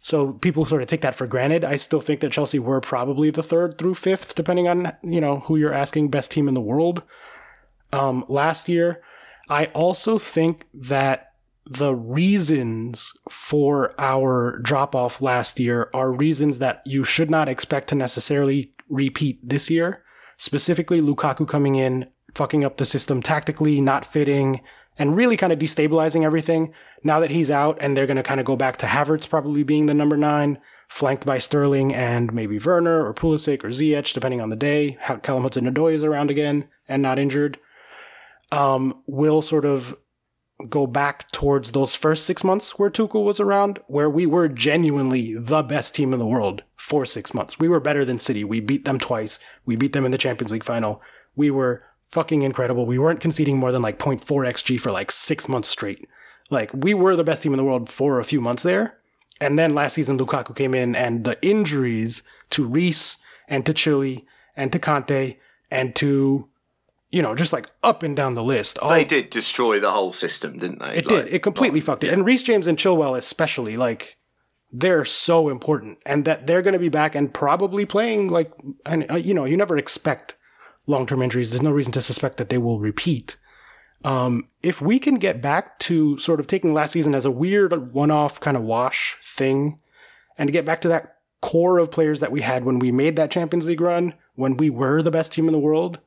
So 0.00 0.32
people 0.32 0.64
sort 0.64 0.82
of 0.82 0.88
take 0.88 1.00
that 1.00 1.14
for 1.14 1.26
granted. 1.26 1.64
I 1.64 1.76
still 1.76 2.00
think 2.00 2.20
that 2.20 2.32
Chelsea 2.32 2.58
were 2.58 2.80
probably 2.80 3.30
the 3.30 3.42
third 3.42 3.78
through 3.78 3.94
fifth, 3.94 4.34
depending 4.34 4.68
on 4.68 4.92
you 5.02 5.20
know 5.20 5.40
who 5.40 5.56
you're 5.56 5.72
asking, 5.72 6.10
best 6.10 6.30
team 6.30 6.48
in 6.48 6.54
the 6.54 6.60
world. 6.60 7.02
Um, 7.92 8.24
last 8.28 8.68
year, 8.68 9.02
I 9.48 9.66
also 9.66 10.18
think 10.18 10.66
that 10.74 11.30
the 11.66 11.94
reasons 11.94 13.12
for 13.30 13.94
our 13.98 14.58
drop 14.58 14.94
off 14.94 15.22
last 15.22 15.58
year 15.58 15.88
are 15.94 16.12
reasons 16.12 16.58
that 16.58 16.82
you 16.84 17.04
should 17.04 17.30
not 17.30 17.48
expect 17.48 17.88
to 17.88 17.94
necessarily 17.94 18.74
repeat 18.90 19.38
this 19.42 19.70
year. 19.70 20.03
Specifically, 20.36 21.00
Lukaku 21.00 21.46
coming 21.46 21.74
in, 21.74 22.08
fucking 22.34 22.64
up 22.64 22.76
the 22.76 22.84
system 22.84 23.22
tactically, 23.22 23.80
not 23.80 24.04
fitting, 24.04 24.60
and 24.98 25.16
really 25.16 25.36
kind 25.36 25.52
of 25.52 25.58
destabilizing 25.58 26.24
everything. 26.24 26.72
Now 27.02 27.20
that 27.20 27.30
he's 27.30 27.50
out, 27.50 27.78
and 27.80 27.96
they're 27.96 28.06
going 28.06 28.16
to 28.16 28.22
kind 28.22 28.40
of 28.40 28.46
go 28.46 28.56
back 28.56 28.76
to 28.78 28.86
Havertz 28.86 29.28
probably 29.28 29.62
being 29.62 29.86
the 29.86 29.94
number 29.94 30.16
nine, 30.16 30.58
flanked 30.88 31.26
by 31.26 31.38
Sterling 31.38 31.94
and 31.94 32.32
maybe 32.32 32.58
Werner 32.58 33.06
or 33.06 33.14
Pulisic 33.14 33.64
or 33.64 33.68
Ziyech, 33.68 34.12
depending 34.12 34.40
on 34.40 34.50
the 34.50 34.56
day. 34.56 34.96
How 35.00 35.16
Callum 35.16 35.42
Hudson-Odoi 35.42 35.92
is 35.92 36.04
around 36.04 36.30
again 36.30 36.68
and 36.88 37.02
not 37.02 37.18
injured. 37.18 37.58
Um, 38.52 39.02
will 39.06 39.42
sort 39.42 39.64
of 39.64 39.96
go 40.68 40.86
back 40.86 41.30
towards 41.32 41.72
those 41.72 41.96
first 41.96 42.24
six 42.24 42.44
months 42.44 42.78
where 42.78 42.90
Tuchel 42.90 43.24
was 43.24 43.40
around, 43.40 43.80
where 43.86 44.08
we 44.08 44.24
were 44.26 44.48
genuinely 44.48 45.34
the 45.34 45.62
best 45.62 45.94
team 45.94 46.12
in 46.12 46.18
the 46.18 46.26
world 46.26 46.62
for 46.76 47.04
six 47.04 47.34
months. 47.34 47.58
We 47.58 47.68
were 47.68 47.80
better 47.80 48.04
than 48.04 48.20
City. 48.20 48.44
We 48.44 48.60
beat 48.60 48.84
them 48.84 48.98
twice. 48.98 49.38
We 49.66 49.76
beat 49.76 49.92
them 49.92 50.04
in 50.04 50.12
the 50.12 50.18
Champions 50.18 50.52
League 50.52 50.64
final. 50.64 51.02
We 51.34 51.50
were 51.50 51.82
fucking 52.06 52.42
incredible. 52.42 52.86
We 52.86 52.98
weren't 52.98 53.20
conceding 53.20 53.58
more 53.58 53.72
than 53.72 53.82
like 53.82 53.98
0.4 53.98 54.20
XG 54.20 54.80
for 54.80 54.92
like 54.92 55.10
six 55.10 55.48
months 55.48 55.68
straight. 55.68 56.08
Like 56.50 56.70
we 56.72 56.94
were 56.94 57.16
the 57.16 57.24
best 57.24 57.42
team 57.42 57.52
in 57.52 57.58
the 57.58 57.64
world 57.64 57.88
for 57.88 58.20
a 58.20 58.24
few 58.24 58.40
months 58.40 58.62
there. 58.62 58.98
And 59.40 59.58
then 59.58 59.74
last 59.74 59.94
season, 59.94 60.18
Lukaku 60.18 60.54
came 60.54 60.74
in 60.74 60.94
and 60.94 61.24
the 61.24 61.36
injuries 61.42 62.22
to 62.50 62.64
Reece 62.64 63.18
and 63.48 63.66
to 63.66 63.74
Chile 63.74 64.26
and 64.56 64.70
to 64.72 64.78
Kanté 64.78 65.38
and 65.70 65.94
to, 65.96 66.48
you 67.14 67.22
know, 67.22 67.36
just 67.36 67.52
like 67.52 67.70
up 67.84 68.02
and 68.02 68.16
down 68.16 68.34
the 68.34 68.42
list. 68.42 68.76
All, 68.80 68.90
They 68.90 69.04
did 69.04 69.30
destroy 69.30 69.78
the 69.78 69.92
whole 69.92 70.12
system, 70.12 70.58
didn't 70.58 70.80
they? 70.80 70.96
it 70.96 71.06
did. 71.06 71.32
It 71.32 71.42
completely 71.44 71.80
fucked 71.80 72.02
it. 72.02 72.12
And 72.12 72.26
Reece 72.26 72.42
James 72.42 72.66
and 72.66 72.76
Chilwell, 72.76 73.16
especially, 73.16 73.76
like, 73.76 74.16
they're 74.72 75.04
so 75.04 75.48
important. 75.48 75.98
And 76.04 76.24
that 76.24 76.48
they're 76.48 76.60
going 76.60 76.72
to 76.72 76.80
be 76.80 76.88
back 76.88 77.14
and 77.14 77.32
probably 77.32 77.86
playing, 77.86 78.30
like, 78.30 78.50
and, 78.84 79.08
uh, 79.08 79.14
you 79.14 79.32
know, 79.32 79.44
you 79.44 79.56
never 79.56 79.78
expect 79.78 80.34
long 80.88 81.06
term 81.06 81.22
injuries. 81.22 81.50
There's 81.50 81.62
no 81.62 81.70
reason 81.70 81.92
to 81.92 82.02
suspect 82.02 82.36
that 82.38 82.48
they 82.48 82.58
will 82.58 82.80
repeat. 82.80 83.36
Um, 84.04 84.48
if 84.64 84.82
we 84.82 84.98
can 84.98 85.14
get 85.14 85.40
back 85.40 85.78
to 85.80 86.18
sort 86.18 86.40
of 86.40 86.48
taking 86.48 86.74
last 86.74 86.90
season 86.90 87.14
as 87.14 87.24
a 87.24 87.30
weird 87.30 87.92
one 87.92 88.10
off 88.10 88.40
kind 88.40 88.56
of 88.56 88.64
wash 88.64 89.16
thing 89.22 89.80
and 90.36 90.52
get 90.52 90.66
back 90.66 90.80
to 90.80 90.88
that 90.88 91.18
core 91.40 91.78
of 91.78 91.92
players 91.92 92.18
that 92.18 92.32
we 92.32 92.40
had 92.40 92.64
when 92.64 92.80
we 92.80 92.90
made 92.90 93.14
that 93.14 93.30
Champions 93.30 93.68
League 93.68 93.80
run, 93.80 94.14
when 94.34 94.56
we 94.56 94.68
were 94.68 95.00
the 95.00 95.12
best 95.12 95.32
team 95.32 95.46
in 95.46 95.52
the 95.52 95.60
world, 95.60 96.00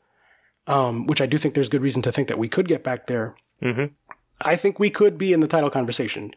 um, 0.67 1.07
which 1.07 1.21
I 1.21 1.25
do 1.25 1.37
think 1.37 1.55
there's 1.55 1.69
good 1.69 1.81
reason 1.81 2.01
to 2.03 2.11
think 2.11 2.27
that 2.27 2.37
we 2.37 2.47
could 2.49 2.67
get 2.67 2.83
back 2.83 3.07
there. 3.07 3.35
I 4.45 4.55
think 4.55 4.79
we 4.79 4.89
could 4.89 5.17
be 5.17 5.33
in 5.33 5.39
the 5.39 5.47
title 5.47 5.69
conversation. 5.69 6.31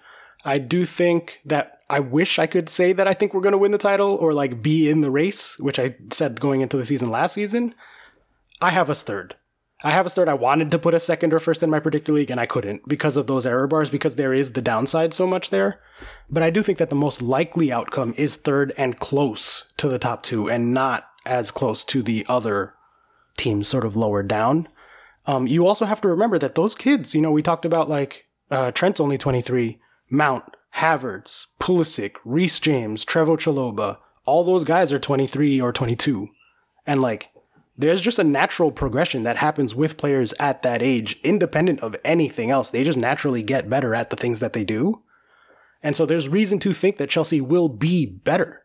I 0.44 0.58
do 0.58 0.86
think 0.86 1.40
that 1.44 1.80
I 1.90 2.00
wish 2.00 2.38
I 2.38 2.46
could 2.46 2.68
say 2.68 2.92
that 2.94 3.06
I 3.06 3.12
think 3.12 3.34
we're 3.34 3.42
going 3.42 3.52
to 3.52 3.58
win 3.58 3.72
the 3.72 3.78
title 3.78 4.14
or 4.16 4.32
like 4.32 4.62
be 4.62 4.88
in 4.88 5.02
the 5.02 5.10
race, 5.10 5.58
which 5.58 5.78
I 5.78 5.96
said 6.10 6.40
going 6.40 6.62
into 6.62 6.76
the 6.76 6.84
season 6.84 7.10
last 7.10 7.34
season. 7.34 7.74
I 8.62 8.70
have 8.70 8.88
us 8.88 9.02
third. 9.02 9.34
I 9.82 9.90
have 9.90 10.06
us 10.06 10.14
third. 10.14 10.28
I 10.28 10.34
wanted 10.34 10.70
to 10.70 10.78
put 10.78 10.94
a 10.94 11.00
second 11.00 11.32
or 11.32 11.40
first 11.40 11.62
in 11.62 11.70
my 11.70 11.80
predictor 11.80 12.12
league, 12.12 12.30
and 12.30 12.38
I 12.38 12.46
couldn't 12.46 12.86
because 12.86 13.16
of 13.16 13.26
those 13.26 13.46
error 13.46 13.66
bars, 13.66 13.88
because 13.90 14.16
there 14.16 14.34
is 14.34 14.52
the 14.52 14.62
downside 14.62 15.14
so 15.14 15.26
much 15.26 15.50
there. 15.50 15.80
But 16.28 16.42
I 16.42 16.50
do 16.50 16.62
think 16.62 16.78
that 16.78 16.90
the 16.90 16.96
most 16.96 17.22
likely 17.22 17.72
outcome 17.72 18.14
is 18.16 18.36
third 18.36 18.72
and 18.76 18.98
close 18.98 19.72
to 19.78 19.88
the 19.88 19.98
top 19.98 20.22
two, 20.22 20.48
and 20.48 20.74
not 20.74 21.08
as 21.24 21.50
close 21.50 21.82
to 21.84 22.02
the 22.02 22.26
other 22.28 22.74
teams 23.40 23.66
sort 23.66 23.84
of 23.84 23.96
lower 23.96 24.22
down. 24.22 24.68
Um, 25.26 25.46
you 25.46 25.66
also 25.66 25.84
have 25.84 26.00
to 26.02 26.08
remember 26.08 26.38
that 26.38 26.54
those 26.54 26.74
kids, 26.74 27.14
you 27.14 27.20
know, 27.20 27.30
we 27.30 27.42
talked 27.42 27.64
about 27.64 27.88
like 27.88 28.26
uh, 28.50 28.70
Trent's 28.72 29.00
only 29.00 29.18
23, 29.18 29.80
Mount, 30.10 30.44
Havertz, 30.76 31.46
Pulisic, 31.58 32.16
Reece 32.24 32.60
James, 32.60 33.04
Trevoh 33.04 33.36
Chalobah, 33.36 33.98
all 34.26 34.44
those 34.44 34.64
guys 34.64 34.92
are 34.92 34.98
23 34.98 35.60
or 35.60 35.72
22. 35.72 36.28
And 36.86 37.00
like, 37.02 37.30
there's 37.76 38.02
just 38.02 38.18
a 38.18 38.24
natural 38.24 38.70
progression 38.70 39.22
that 39.22 39.38
happens 39.38 39.74
with 39.74 39.96
players 39.96 40.34
at 40.38 40.62
that 40.62 40.82
age, 40.82 41.18
independent 41.24 41.80
of 41.80 41.96
anything 42.04 42.50
else. 42.50 42.70
They 42.70 42.84
just 42.84 42.98
naturally 42.98 43.42
get 43.42 43.70
better 43.70 43.94
at 43.94 44.10
the 44.10 44.16
things 44.16 44.40
that 44.40 44.52
they 44.52 44.64
do. 44.64 45.02
And 45.82 45.96
so 45.96 46.04
there's 46.04 46.28
reason 46.28 46.58
to 46.60 46.74
think 46.74 46.98
that 46.98 47.08
Chelsea 47.08 47.40
will 47.40 47.70
be 47.70 48.04
better 48.04 48.62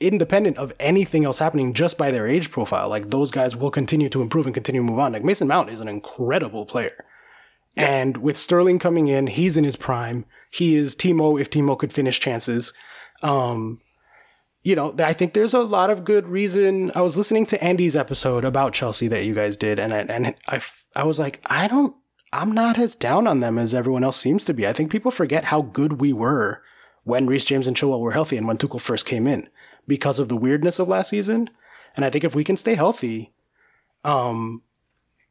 independent 0.00 0.58
of 0.58 0.72
anything 0.78 1.24
else 1.24 1.38
happening 1.38 1.72
just 1.72 1.98
by 1.98 2.10
their 2.10 2.26
age 2.26 2.50
profile. 2.50 2.88
Like 2.88 3.10
those 3.10 3.30
guys 3.30 3.56
will 3.56 3.70
continue 3.70 4.08
to 4.10 4.22
improve 4.22 4.46
and 4.46 4.54
continue 4.54 4.80
to 4.80 4.86
move 4.86 4.98
on. 4.98 5.12
Like 5.12 5.24
Mason 5.24 5.48
Mount 5.48 5.70
is 5.70 5.80
an 5.80 5.88
incredible 5.88 6.66
player. 6.66 7.04
And 7.76 8.16
with 8.18 8.36
Sterling 8.36 8.78
coming 8.78 9.06
in, 9.08 9.28
he's 9.28 9.56
in 9.56 9.64
his 9.64 9.76
prime. 9.76 10.24
He 10.50 10.74
is 10.74 10.96
Timo 10.96 11.40
if 11.40 11.50
Timo 11.50 11.78
could 11.78 11.92
finish 11.92 12.18
chances. 12.18 12.72
Um, 13.22 13.80
you 14.64 14.74
know, 14.74 14.94
I 14.98 15.12
think 15.12 15.32
there's 15.32 15.54
a 15.54 15.62
lot 15.62 15.90
of 15.90 16.04
good 16.04 16.26
reason. 16.26 16.90
I 16.94 17.02
was 17.02 17.16
listening 17.16 17.46
to 17.46 17.62
Andy's 17.62 17.96
episode 17.96 18.44
about 18.44 18.72
Chelsea 18.72 19.06
that 19.08 19.24
you 19.24 19.32
guys 19.32 19.56
did, 19.56 19.78
and 19.78 19.94
I, 19.94 19.98
and 19.98 20.34
I, 20.48 20.60
I 20.96 21.04
was 21.04 21.20
like, 21.20 21.40
I 21.46 21.68
don't, 21.68 21.94
I'm 22.32 22.52
not 22.52 22.78
as 22.78 22.96
down 22.96 23.28
on 23.28 23.40
them 23.40 23.58
as 23.58 23.74
everyone 23.74 24.02
else 24.02 24.16
seems 24.16 24.44
to 24.46 24.54
be. 24.54 24.66
I 24.66 24.72
think 24.72 24.90
people 24.90 25.12
forget 25.12 25.44
how 25.44 25.62
good 25.62 26.00
we 26.00 26.12
were 26.12 26.62
when 27.04 27.26
Reece 27.26 27.44
James 27.44 27.68
and 27.68 27.76
Chilwell 27.76 28.00
were 28.00 28.12
healthy 28.12 28.36
and 28.36 28.48
when 28.48 28.58
Tuchel 28.58 28.80
first 28.80 29.06
came 29.06 29.26
in 29.28 29.48
because 29.88 30.20
of 30.20 30.28
the 30.28 30.36
weirdness 30.36 30.78
of 30.78 30.86
last 30.86 31.10
season. 31.10 31.50
And 31.96 32.04
I 32.04 32.10
think 32.10 32.22
if 32.22 32.36
we 32.36 32.44
can 32.44 32.56
stay 32.56 32.76
healthy, 32.76 33.32
um, 34.04 34.62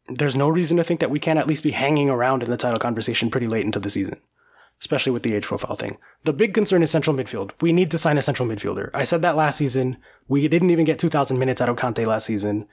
there's 0.10 0.36
no 0.36 0.50
reason 0.50 0.76
to 0.78 0.84
think 0.84 1.00
that 1.00 1.12
we 1.12 1.20
can't 1.20 1.40
at 1.40 1.48
least 1.48 1.64
be 1.64 1.72
hanging 1.72 2.10
around 2.10 2.44
in 2.44 2.50
the 2.50 2.58
title 2.58 2.80
conversation 2.80 3.30
pretty 3.30 3.48
late 3.48 3.66
into 3.66 3.80
the 3.80 3.90
season, 3.90 4.20
especially 4.82 5.12
with 5.12 5.24
the 5.24 5.34
age 5.34 5.46
profile 5.46 5.76
thing. 5.76 5.98
The 6.24 6.34
big 6.34 6.54
concern 6.54 6.84
is 6.84 6.92
central 6.92 7.16
midfield. 7.16 7.52
We 7.62 7.72
need 7.72 7.92
to 7.92 7.98
sign 7.98 8.18
a 8.18 8.22
central 8.22 8.50
midfielder. 8.50 8.90
I 8.94 9.04
said 9.04 9.22
that 9.22 9.36
last 9.38 9.58
season. 9.58 9.98
We 10.28 10.48
didn't 10.48 10.72
even 10.72 10.86
get 10.86 11.00
2,000 11.00 11.38
minutes 11.38 11.62
out 11.62 11.70
of 11.70 11.78
Kanté 11.78 12.06
last 12.06 12.26
season. 12.26 12.68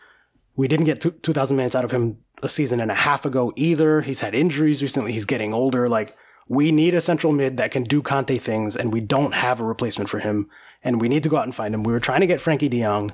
We 0.57 0.69
didn't 0.69 0.87
get 0.87 1.01
2,000 1.23 1.57
minutes 1.57 1.75
out 1.75 1.85
of 1.85 1.91
him 1.91 2.19
a 2.43 2.49
season 2.49 2.81
and 2.81 2.91
a 2.91 2.95
half 2.95 3.25
ago 3.25 3.53
either. 3.57 4.01
He's 4.01 4.21
had 4.21 4.35
injuries 4.35 4.83
recently. 4.83 5.13
He's 5.13 5.25
getting 5.25 5.53
older. 5.53 5.89
Like, 5.89 6.17
we 6.49 6.73
need 6.73 6.95
a 6.95 7.01
central 7.01 7.33
mid 7.33 7.57
that 7.57 7.71
can 7.71 7.83
do 7.85 8.03
Kanté 8.03 8.41
things, 8.41 8.77
and 8.77 8.93
we 8.93 9.01
don't 9.01 9.35
have 9.35 9.61
a 9.61 9.65
replacement 9.65 10.11
for 10.11 10.19
him. 10.19 10.49
And 10.85 11.01
we 11.01 11.09
need 11.09 11.23
to 11.23 11.29
go 11.29 11.39
out 11.39 11.47
and 11.47 11.55
find 11.55 11.75
him. 11.75 11.83
We 11.83 11.93
were 11.93 12.01
trying 12.01 12.21
to 12.21 12.27
get 12.27 12.41
Frankie 12.41 12.69
de 12.69 12.83
Jong. 12.83 13.13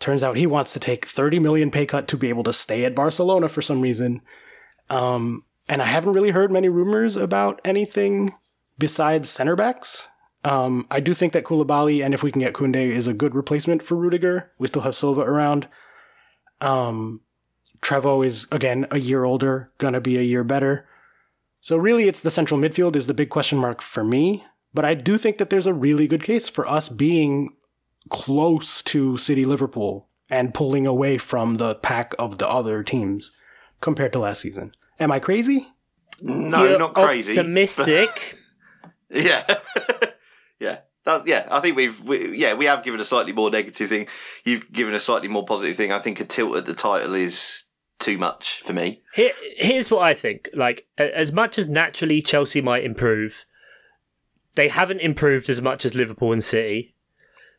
Turns 0.00 0.22
out 0.22 0.36
he 0.36 0.46
wants 0.46 0.72
to 0.72 0.80
take 0.80 1.06
30 1.06 1.38
million 1.38 1.70
pay 1.70 1.86
cut 1.86 2.08
to 2.08 2.16
be 2.16 2.28
able 2.28 2.42
to 2.44 2.52
stay 2.52 2.84
at 2.84 2.94
Barcelona 2.94 3.48
for 3.48 3.62
some 3.62 3.80
reason. 3.80 4.22
Um, 4.90 5.44
and 5.68 5.80
I 5.80 5.86
haven't 5.86 6.14
really 6.14 6.30
heard 6.30 6.50
many 6.50 6.68
rumors 6.68 7.16
about 7.16 7.60
anything 7.64 8.34
besides 8.78 9.30
center 9.30 9.54
backs. 9.54 10.08
Um, 10.44 10.86
I 10.90 11.00
do 11.00 11.14
think 11.14 11.32
that 11.32 11.44
Koulibaly, 11.44 12.04
and 12.04 12.12
if 12.12 12.22
we 12.22 12.30
can 12.30 12.40
get 12.40 12.52
Koundé 12.52 12.90
is 12.90 13.06
a 13.06 13.14
good 13.14 13.34
replacement 13.34 13.82
for 13.82 13.96
Rudiger. 13.96 14.50
We 14.58 14.66
still 14.66 14.82
have 14.82 14.94
Silva 14.94 15.22
around. 15.22 15.68
Um, 16.60 17.20
Trevoh 17.80 18.24
is, 18.24 18.46
again, 18.52 18.86
a 18.90 18.98
year 18.98 19.24
older, 19.24 19.70
gonna 19.78 20.00
be 20.00 20.18
a 20.18 20.22
year 20.22 20.44
better. 20.44 20.86
So 21.60 21.78
really, 21.78 22.08
it's 22.08 22.20
the 22.20 22.30
central 22.30 22.60
midfield 22.60 22.94
is 22.94 23.06
the 23.06 23.14
big 23.14 23.30
question 23.30 23.58
mark 23.58 23.80
for 23.80 24.04
me. 24.04 24.44
But 24.74 24.84
I 24.84 24.94
do 24.94 25.16
think 25.16 25.38
that 25.38 25.50
there's 25.50 25.68
a 25.68 25.72
really 25.72 26.08
good 26.08 26.22
case 26.22 26.48
for 26.48 26.68
us 26.68 26.88
being 26.88 27.54
close 28.10 28.82
to 28.82 29.16
City 29.16 29.44
Liverpool 29.44 30.08
and 30.28 30.52
pulling 30.52 30.84
away 30.86 31.16
from 31.16 31.56
the 31.56 31.76
pack 31.76 32.14
of 32.18 32.38
the 32.38 32.48
other 32.48 32.82
teams 32.82 33.32
compared 33.80 34.12
to 34.12 34.18
last 34.18 34.40
season. 34.40 34.74
Am 34.98 35.12
I 35.12 35.20
crazy? 35.20 35.68
No, 36.20 36.64
You're 36.64 36.78
not 36.78 36.94
crazy. 36.94 37.38
Optimistic. 37.38 38.38
yeah. 39.10 39.44
yeah. 40.60 40.78
That's, 41.04 41.26
yeah, 41.26 41.46
I 41.50 41.60
think 41.60 41.76
we've 41.76 42.00
we, 42.00 42.34
yeah 42.34 42.54
we 42.54 42.64
have 42.64 42.82
given 42.82 42.98
a 42.98 43.04
slightly 43.04 43.32
more 43.32 43.50
negative 43.50 43.90
thing. 43.90 44.06
You've 44.42 44.72
given 44.72 44.94
a 44.94 45.00
slightly 45.00 45.28
more 45.28 45.44
positive 45.44 45.76
thing. 45.76 45.92
I 45.92 45.98
think 45.98 46.18
a 46.18 46.24
tilt 46.24 46.56
at 46.56 46.64
the 46.64 46.74
title 46.74 47.14
is 47.14 47.64
too 47.98 48.16
much 48.16 48.62
for 48.64 48.72
me. 48.72 49.02
Here, 49.14 49.32
here's 49.56 49.90
what 49.90 50.02
I 50.02 50.14
think. 50.14 50.48
Like, 50.54 50.86
as 50.96 51.30
much 51.30 51.58
as 51.58 51.68
naturally 51.68 52.22
Chelsea 52.22 52.62
might 52.62 52.84
improve, 52.84 53.44
they 54.54 54.68
haven't 54.68 55.00
improved 55.00 55.48
as 55.50 55.60
much 55.60 55.84
as 55.84 55.94
Liverpool 55.94 56.32
and 56.32 56.44
City. 56.44 56.94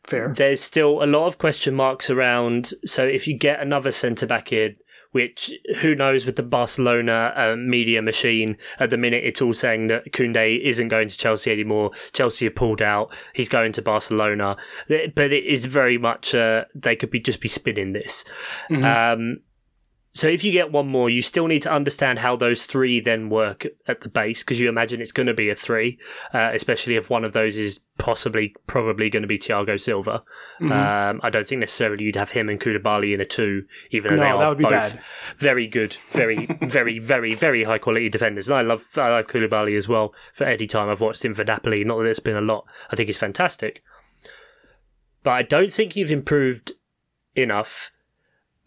Fair. 0.04 0.34
There's 0.34 0.62
still 0.62 1.04
a 1.04 1.08
lot 1.08 1.28
of 1.28 1.38
question 1.38 1.74
marks 1.74 2.10
around. 2.10 2.74
So 2.86 3.06
if 3.06 3.28
you 3.28 3.38
get 3.38 3.60
another 3.60 3.92
centre 3.92 4.28
back 4.28 4.52
in, 4.54 4.76
which 5.12 5.50
who 5.82 5.96
knows 5.96 6.26
with 6.26 6.36
the 6.36 6.44
Barcelona 6.44 7.32
uh, 7.38 7.56
media 7.56 8.02
machine 8.02 8.58
at 8.80 8.90
the 8.90 8.98
minute, 8.98 9.24
it's 9.24 9.42
all 9.42 9.54
saying 9.54 9.88
that 9.88 10.12
Koundé 10.12 10.60
isn't 10.60 10.90
going 10.90 11.08
to 11.08 11.18
Chelsea 11.18 11.52
anymore. 11.52 11.92
Chelsea 12.12 12.46
have 12.46 12.56
pulled 12.56 12.82
out. 12.82 13.16
He's 13.34 13.48
going 13.48 13.72
to 13.72 13.82
Barcelona, 13.82 14.58
but 14.88 15.32
it 15.32 15.46
is 15.46 15.66
very 15.66 15.98
much 15.98 16.36
uh, 16.36 16.66
they 16.76 16.98
could 16.98 17.12
be 17.12 17.22
just 17.22 17.40
be 17.40 17.48
spinning 17.48 17.94
this. 17.94 18.26
Mm-hmm. 18.70 18.84
Um, 18.84 19.38
so 20.16 20.30
if 20.30 20.46
you 20.46 20.54
get 20.54 20.72
one 20.72 20.88
more, 20.88 21.10
you 21.10 21.22
still 21.22 21.48
need 21.48 21.62
to 21.64 21.72
understand 21.72 22.20
how 22.20 22.38
those 22.38 22.66
three 22.66 23.02
then 23.02 23.30
work 23.30 23.68
at 23.86 24.00
the 24.00 24.08
base 24.08 24.44
because 24.44 24.62
you 24.62 24.70
imagine 24.70 25.02
it's 25.02 25.12
going 25.12 25.28
to 25.28 25.34
be 25.34 25.50
a 25.50 25.56
three, 25.56 26.00
uh, 26.34 26.52
especially 26.54 26.96
if 26.96 27.10
one 27.10 27.26
of 27.26 27.34
those 27.34 27.58
is 27.58 27.82
possibly 27.98 28.56
probably 28.66 29.10
going 29.10 29.24
to 29.24 29.28
be 29.28 29.38
Thiago 29.38 29.78
Silva. 29.78 30.24
Mm-hmm. 30.62 30.72
Um, 30.72 31.20
I 31.22 31.30
don't 31.30 31.46
think 31.46 31.60
necessarily 31.60 32.06
you'd 32.06 32.16
have 32.16 32.30
him 32.30 32.48
and 32.48 32.62
Koulibaly 32.62 33.14
in 33.14 33.20
a 33.20 33.26
two, 33.26 33.66
even 33.92 34.16
though 34.16 34.24
no, 34.24 34.38
they 34.38 34.44
are 34.46 34.56
both 34.56 34.70
bad. 34.72 35.02
very 35.38 35.68
good, 35.68 35.98
very, 36.08 36.46
very, 36.62 36.98
very, 36.98 37.36
very 37.36 37.66
high 37.66 37.78
quality 37.78 38.08
defenders. 38.08 38.48
And 38.48 38.56
I 38.56 38.62
love 38.62 38.84
I 38.96 39.10
like 39.10 39.28
Koulibaly 39.28 39.76
as 39.76 39.90
well. 39.90 40.14
For 40.34 40.46
any 40.46 40.66
time 40.66 40.88
I've 40.88 41.02
watched 41.02 41.26
him 41.26 41.34
for 41.34 41.44
Napoli, 41.44 41.84
not 41.84 41.98
that 41.98 42.06
it's 42.06 42.22
been 42.22 42.38
a 42.38 42.42
lot, 42.42 42.66
I 42.90 42.96
think 42.96 43.08
he's 43.08 43.18
fantastic. 43.18 43.84
But 45.24 45.32
I 45.32 45.42
don't 45.42 45.74
think 45.74 45.98
you've 45.98 46.10
improved 46.10 46.72
enough 47.36 47.92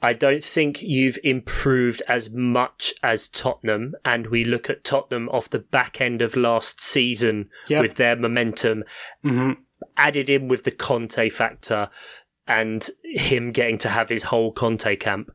I 0.00 0.12
don't 0.12 0.44
think 0.44 0.80
you've 0.80 1.18
improved 1.24 2.02
as 2.06 2.30
much 2.30 2.94
as 3.02 3.28
Tottenham. 3.28 3.94
And 4.04 4.28
we 4.28 4.44
look 4.44 4.70
at 4.70 4.84
Tottenham 4.84 5.28
off 5.30 5.50
the 5.50 5.58
back 5.58 6.00
end 6.00 6.22
of 6.22 6.36
last 6.36 6.80
season 6.80 7.50
yep. 7.68 7.82
with 7.82 7.96
their 7.96 8.16
momentum, 8.16 8.84
mm-hmm. 9.24 9.60
added 9.96 10.30
in 10.30 10.48
with 10.48 10.64
the 10.64 10.70
Conte 10.70 11.28
factor 11.30 11.90
and 12.46 12.88
him 13.04 13.52
getting 13.52 13.76
to 13.78 13.90
have 13.90 14.08
his 14.08 14.24
whole 14.24 14.52
Conte 14.52 14.96
camp 14.96 15.30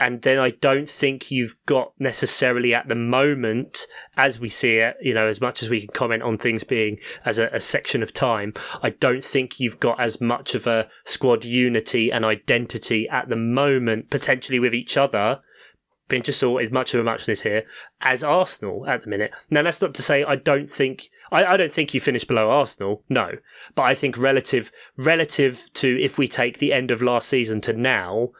and 0.00 0.22
then 0.22 0.38
I 0.38 0.50
don't 0.50 0.88
think 0.88 1.30
you've 1.30 1.56
got 1.66 1.92
necessarily 1.98 2.72
at 2.72 2.88
the 2.88 2.94
moment, 2.94 3.86
as 4.16 4.38
we 4.38 4.48
see 4.48 4.76
it, 4.76 4.96
you 5.00 5.12
know, 5.12 5.26
as 5.26 5.40
much 5.40 5.62
as 5.62 5.70
we 5.70 5.80
can 5.80 5.94
comment 5.94 6.22
on 6.22 6.38
things 6.38 6.62
being 6.64 6.98
as 7.24 7.38
a, 7.38 7.48
a, 7.48 7.60
section 7.60 8.02
of 8.02 8.12
time, 8.12 8.54
I 8.82 8.90
don't 8.90 9.24
think 9.24 9.58
you've 9.58 9.80
got 9.80 10.00
as 10.00 10.20
much 10.20 10.54
of 10.54 10.66
a 10.66 10.88
squad 11.04 11.44
unity 11.44 12.12
and 12.12 12.24
identity 12.24 13.08
at 13.08 13.28
the 13.28 13.36
moment, 13.36 14.10
potentially 14.10 14.58
with 14.58 14.74
each 14.74 14.96
other. 14.96 15.40
Just 16.10 16.40
sorted 16.40 16.72
much 16.72 16.94
of 16.94 17.00
a 17.00 17.04
muchness 17.04 17.42
here 17.42 17.64
as 18.00 18.24
Arsenal 18.24 18.86
at 18.86 19.02
the 19.02 19.10
minute. 19.10 19.30
Now 19.50 19.62
that's 19.62 19.82
not 19.82 19.94
to 19.94 20.02
say 20.02 20.24
I 20.24 20.36
don't 20.36 20.70
think 20.70 21.10
I, 21.30 21.44
I 21.44 21.56
don't 21.58 21.70
think 21.70 21.92
you 21.92 22.00
finish 22.00 22.24
below 22.24 22.50
Arsenal, 22.50 23.04
no. 23.10 23.32
But 23.74 23.82
I 23.82 23.94
think 23.94 24.16
relative 24.16 24.72
relative 24.96 25.68
to 25.74 26.00
if 26.00 26.16
we 26.16 26.26
take 26.26 26.58
the 26.58 26.72
end 26.72 26.90
of 26.90 27.02
last 27.02 27.28
season 27.28 27.60
to 27.62 27.74
now, 27.74 28.30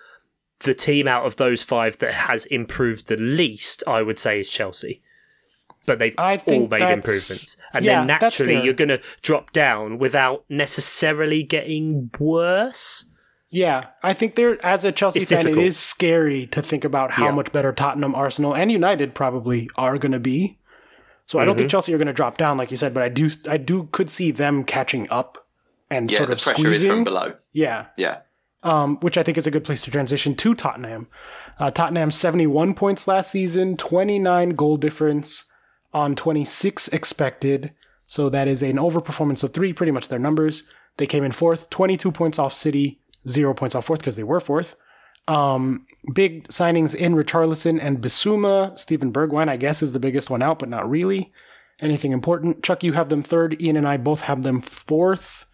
the 0.61 0.75
team 0.75 1.07
out 1.07 1.25
of 1.25 1.37
those 1.37 1.63
five 1.63 1.99
that 1.99 2.13
has 2.13 2.45
improved 2.47 3.07
the 3.07 3.17
least, 3.17 3.83
I 3.87 4.03
would 4.03 4.19
say, 4.19 4.41
is 4.41 4.51
Chelsea. 4.51 5.03
But 5.87 5.99
they've 5.99 6.15
all 6.19 6.37
made 6.69 6.83
improvements. 6.83 7.57
And 7.73 7.85
yeah, 7.85 8.01
then 8.01 8.07
naturally, 8.07 8.63
you're 8.63 8.75
going 8.75 8.89
to 8.89 9.01
drop 9.23 9.53
down 9.53 9.99
without 9.99 10.45
necessarily 10.49 11.43
getting 11.43 12.11
worse. 12.19 13.07
Yeah, 13.49 13.87
I 14.03 14.13
think 14.13 14.35
there, 14.35 14.65
as 14.65 14.85
a 14.85 14.93
Chelsea 14.93 15.21
it's 15.21 15.31
fan, 15.31 15.45
difficult. 15.45 15.65
it 15.65 15.69
is 15.69 15.79
scary 15.79 16.47
to 16.49 16.61
think 16.61 16.85
about 16.85 17.13
how 17.13 17.27
yeah. 17.27 17.31
much 17.31 17.51
better 17.53 17.73
Tottenham, 17.73 18.15
Arsenal, 18.15 18.55
and 18.55 18.71
United 18.71 19.15
probably 19.15 19.71
are 19.77 19.97
going 19.97 20.13
to 20.13 20.21
be. 20.21 20.59
So 21.25 21.39
I 21.39 21.45
don't 21.45 21.53
mm-hmm. 21.53 21.61
think 21.61 21.71
Chelsea 21.71 21.95
are 21.95 21.99
going 21.99 22.09
to 22.09 22.13
drop 22.13 22.37
down, 22.37 22.59
like 22.59 22.71
you 22.71 22.77
said, 22.77 22.93
but 22.93 23.03
I 23.03 23.09
do, 23.09 23.31
I 23.49 23.57
do 23.57 23.89
could 23.93 24.11
see 24.11 24.31
them 24.31 24.65
catching 24.65 25.09
up 25.11 25.47
and 25.91 26.11
yeah, 26.11 26.19
sort 26.19 26.31
of 26.31 26.39
the 26.39 26.45
pressure 26.45 26.61
squeezing. 26.61 26.91
is 26.91 26.95
from 26.95 27.05
below. 27.05 27.35
Yeah, 27.53 27.87
yeah 27.97 28.19
um, 28.63 28.99
which 29.01 29.17
I 29.17 29.23
think 29.23 29.39
is 29.39 29.47
a 29.47 29.51
good 29.51 29.65
place 29.65 29.83
to 29.85 29.91
transition 29.91 30.35
to 30.37 30.55
Tottenham. 30.55 31.09
Uh, 31.59 31.71
Tottenham 31.71 32.11
71 32.11 32.75
points 32.75 33.07
last 33.07 33.31
season, 33.31 33.77
29 33.77 34.51
goal 34.51 34.77
difference 34.77 35.45
on 35.93 36.15
26 36.15 36.89
expected. 36.89 37.73
So 38.07 38.29
that 38.31 38.49
is 38.49 38.63
an 38.63 38.77
overperformance 38.77 39.45
of 39.45 39.53
three, 39.53 39.73
pretty 39.73 39.93
much 39.93 40.09
their 40.09 40.19
numbers. 40.19 40.65
They 40.97 41.07
came 41.07 41.25
in 41.25 41.33
fourth, 41.33 41.71
22 41.71 42.11
points 42.11 42.39
off 42.39 42.53
City, 42.53 43.01
zero 43.29 43.55
points 43.55 43.75
off 43.75 43.85
fourth 43.85 44.01
because 44.01 44.17
they 44.17 44.25
were 44.25 44.41
fourth. 44.41 44.77
Um, 45.29 45.87
big 46.15 46.49
signings 46.49 46.95
in 46.95 47.15
Richarlison 47.15 47.79
and 47.81 47.99
Bissouma. 47.99 48.79
Steven 48.79 49.13
Bergwijn, 49.13 49.49
I 49.49 49.57
guess, 49.57 49.83
is 49.83 49.93
the 49.93 50.01
biggest 50.01 50.31
one 50.31 50.43
out, 50.43 50.59
but 50.59 50.69
not 50.69 50.89
really. 50.89 51.33
Anything 51.81 52.13
important? 52.13 52.65
Chuck, 52.65 52.83
you 52.83 52.95
have 52.95 53.09
them 53.09 53.23
third. 53.23 53.61
Ian 53.63 53.77
and 53.77 53.87
I 53.87 53.99
both 53.99 54.23
have 54.23 54.43
them 54.43 54.61
fourth. 54.61 55.47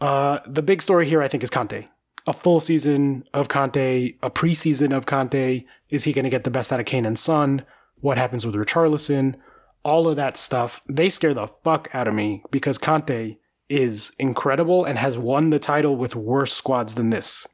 Uh, 0.00 0.40
the 0.46 0.62
big 0.62 0.82
story 0.82 1.06
here, 1.06 1.22
I 1.22 1.28
think, 1.28 1.44
is 1.44 1.50
Conte 1.50 1.86
a 2.26 2.32
full 2.32 2.60
season 2.60 3.24
of 3.32 3.48
Conte, 3.48 4.14
a 4.22 4.30
preseason 4.30 4.96
of 4.96 5.06
Conte. 5.06 5.64
Is 5.90 6.04
he 6.04 6.12
going 6.12 6.24
to 6.24 6.30
get 6.30 6.44
the 6.44 6.50
best 6.50 6.72
out 6.72 6.80
of 6.80 6.86
Kane 6.86 7.06
and 7.06 7.18
Son? 7.18 7.64
What 8.00 8.18
happens 8.18 8.44
with 8.44 8.54
Richarlison? 8.54 9.36
All 9.84 10.08
of 10.08 10.16
that 10.16 10.36
stuff. 10.36 10.82
They 10.88 11.08
scare 11.08 11.34
the 11.34 11.46
fuck 11.46 11.88
out 11.94 12.08
of 12.08 12.14
me 12.14 12.42
because 12.50 12.78
Conte 12.78 13.36
is 13.68 14.12
incredible 14.18 14.84
and 14.84 14.98
has 14.98 15.16
won 15.16 15.50
the 15.50 15.58
title 15.58 15.96
with 15.96 16.16
worse 16.16 16.52
squads 16.52 16.94
than 16.94 17.10
this. 17.10 17.46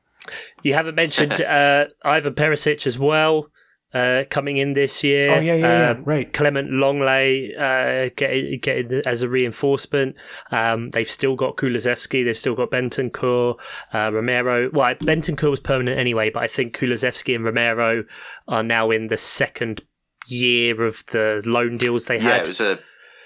You 0.62 0.74
haven't 0.74 0.94
mentioned 0.94 1.40
uh, 1.42 1.86
Ivan 2.02 2.34
Perisic 2.34 2.86
as 2.86 2.98
well 2.98 3.48
uh, 3.94 4.24
coming 4.30 4.56
in 4.56 4.74
this 4.74 5.04
year. 5.04 5.30
Oh 5.30 5.40
yeah, 5.40 5.54
yeah, 5.54 5.90
um, 5.90 5.98
yeah. 5.98 6.02
right. 6.04 6.32
Clement 6.32 6.70
Lenglet 6.70 7.58
uh, 7.58 8.10
getting 8.16 8.58
get 8.60 9.06
as 9.06 9.22
a 9.22 9.28
reinforcement. 9.28 10.16
Um, 10.50 10.90
they've 10.90 11.08
still 11.08 11.36
got 11.36 11.56
Kulusevski. 11.56 12.24
They've 12.24 12.36
still 12.36 12.54
got 12.54 12.70
Bentancur, 12.70 13.58
uh, 13.92 14.10
Romero. 14.12 14.70
Well, 14.72 14.94
Bentancur 14.96 15.50
was 15.50 15.60
permanent 15.60 15.98
anyway, 15.98 16.30
but 16.30 16.42
I 16.42 16.48
think 16.48 16.76
Kulusevski 16.76 17.34
and 17.34 17.44
Romero 17.44 18.04
are 18.48 18.62
now 18.62 18.90
in 18.90 19.08
the 19.08 19.16
second 19.16 19.82
year 20.26 20.84
of 20.84 21.04
the 21.06 21.42
loan 21.44 21.76
deals 21.76 22.06
they 22.06 22.18
had. 22.18 22.28
Yeah, 22.28 22.42
it 22.42 22.48
was 22.48 22.60
a 22.60 22.78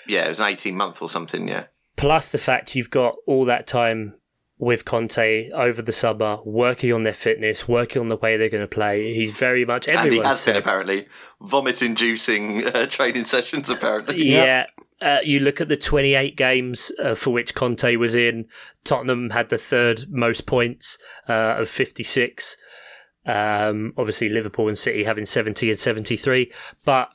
yeah, 0.07 0.27
it 0.27 0.29
was 0.31 0.41
an 0.41 0.47
eighteen 0.47 0.77
month 0.77 1.01
or 1.03 1.09
something. 1.09 1.49
Yeah. 1.49 1.65
Plus 1.97 2.31
the 2.31 2.39
fact 2.39 2.75
you've 2.75 2.91
got 2.91 3.17
all 3.27 3.47
that 3.47 3.67
time 3.67 4.15
with 4.59 4.85
Conte 4.85 5.51
over 5.51 5.83
the 5.83 5.93
summer, 5.93 6.39
working 6.45 6.93
on 6.93 7.03
their 7.03 7.13
fitness, 7.13 7.69
working 7.69 8.01
on 8.01 8.09
the 8.09 8.17
way 8.17 8.37
they're 8.37 8.49
going 8.49 8.63
to 8.63 8.69
play. 8.69 9.13
He's 9.15 9.33
very 9.33 9.65
much 9.65 9.87
everyone. 9.87 10.07
And 10.07 10.15
he 10.15 10.21
has 10.21 10.41
said, 10.41 10.55
been 10.55 10.63
apparently 10.63 11.09
vomit-inducing 11.41 12.67
uh, 12.67 12.87
training 12.91 13.27
sessions. 13.27 13.69
Apparently, 13.69 14.25
yeah. 14.25 14.67
uh, 15.03 15.19
you 15.23 15.41
look 15.41 15.61
at 15.61 15.69
the 15.69 15.77
28 15.77 16.37
games 16.37 16.91
uh, 17.03 17.15
for 17.15 17.33
which 17.33 17.55
Conte 17.55 17.97
was 17.97 18.15
in, 18.15 18.47
Tottenham 18.85 19.31
had 19.31 19.51
the 19.51 19.59
third 19.59 20.05
most 20.09 20.47
points 20.47 20.97
uh, 21.29 21.57
of 21.59 21.69
56. 21.69 22.57
Um, 23.27 23.93
obviously, 23.99 24.31
Liverpool 24.31 24.69
and 24.69 24.79
City 24.79 25.05
having 25.05 25.27
70 25.27 25.69
and 25.69 25.79
73. 25.79 26.51
But 26.85 27.11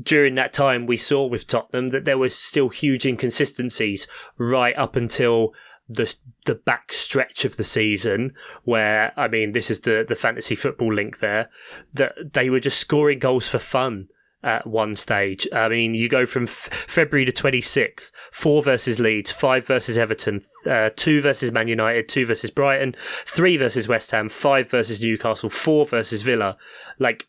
during 0.00 0.34
that 0.34 0.52
time, 0.52 0.86
we 0.86 0.96
saw 0.96 1.26
with 1.26 1.46
Tottenham 1.46 1.90
that 1.90 2.04
there 2.04 2.18
were 2.18 2.30
still 2.30 2.70
huge 2.70 3.06
inconsistencies 3.06 4.08
right 4.38 4.76
up 4.76 4.96
until 4.96 5.54
the 5.94 6.14
the 6.46 6.54
back 6.54 6.92
stretch 6.92 7.44
of 7.44 7.56
the 7.56 7.64
season 7.64 8.34
where 8.64 9.12
I 9.16 9.28
mean 9.28 9.52
this 9.52 9.70
is 9.70 9.80
the 9.80 10.04
the 10.06 10.14
fantasy 10.14 10.54
football 10.54 10.92
link 10.92 11.18
there 11.18 11.50
that 11.94 12.32
they 12.32 12.50
were 12.50 12.60
just 12.60 12.78
scoring 12.78 13.18
goals 13.18 13.48
for 13.48 13.58
fun 13.58 14.08
at 14.42 14.66
one 14.66 14.96
stage. 14.96 15.46
I 15.52 15.68
mean, 15.68 15.94
you 15.94 16.08
go 16.08 16.26
from 16.26 16.44
f- 16.44 16.68
February 16.88 17.24
to 17.24 17.32
26th, 17.32 18.10
four 18.32 18.62
versus 18.62 18.98
Leeds, 18.98 19.30
five 19.30 19.66
versus 19.66 19.96
Everton, 19.96 20.40
uh, 20.68 20.90
two 20.96 21.20
versus 21.20 21.52
Man 21.52 21.68
United, 21.68 22.08
two 22.08 22.26
versus 22.26 22.50
Brighton, 22.50 22.94
three 22.98 23.56
versus 23.56 23.88
West 23.88 24.10
Ham, 24.10 24.28
five 24.28 24.68
versus 24.68 25.00
Newcastle, 25.00 25.50
four 25.50 25.86
versus 25.86 26.22
Villa. 26.22 26.56
Like 26.98 27.28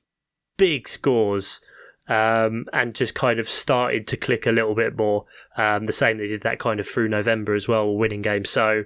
big 0.57 0.87
scores. 0.87 1.61
Um, 2.05 2.65
and 2.73 2.93
just 2.93 3.15
kind 3.15 3.39
of 3.39 3.47
started 3.47 4.07
to 4.07 4.17
click 4.17 4.45
a 4.45 4.51
little 4.51 4.75
bit 4.75 4.97
more. 4.97 5.25
Um, 5.55 5.85
the 5.85 5.93
same 5.93 6.17
they 6.17 6.27
did 6.27 6.43
that 6.43 6.59
kind 6.59 6.81
of 6.81 6.87
through 6.87 7.07
November 7.07 7.53
as 7.55 7.67
well, 7.67 7.95
winning 7.95 8.21
games. 8.21 8.49
So, 8.49 8.83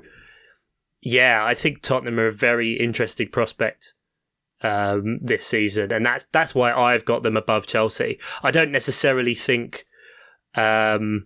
yeah, 1.02 1.44
I 1.44 1.56
think 1.56 1.82
Tottenham 1.82 2.20
are 2.20 2.28
a 2.28 2.32
very 2.32 2.74
interesting 2.74 3.30
prospect 3.30 3.96
um, 4.62 5.20
this 5.22 5.46
season, 5.46 5.92
and 5.92 6.06
that's 6.06 6.26
that's 6.32 6.56
why 6.56 6.74
I've 6.74 7.06
got 7.06 7.24
them 7.24 7.38
above 7.38 7.68
Chelsea. 7.68 8.20
I 8.44 8.52
don't 8.52 8.72
necessarily 8.72 9.36
think, 9.36 9.86
because 10.54 10.98
um, 10.98 11.26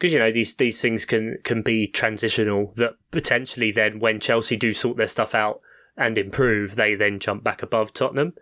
you 0.00 0.18
know 0.18 0.32
these 0.32 0.54
these 0.54 0.80
things 0.80 1.04
can 1.04 1.38
can 1.42 1.62
be 1.62 1.86
transitional. 1.86 2.72
That 2.76 2.94
potentially 3.10 3.72
then 3.72 3.98
when 3.98 4.20
Chelsea 4.20 4.56
do 4.56 4.72
sort 4.72 4.96
their 4.96 5.08
stuff 5.08 5.34
out 5.34 5.60
and 5.96 6.16
improve, 6.18 6.76
they 6.76 6.94
then 6.94 7.18
jump 7.18 7.42
back 7.44 7.62
above 7.62 7.92
Tottenham. 7.92 8.34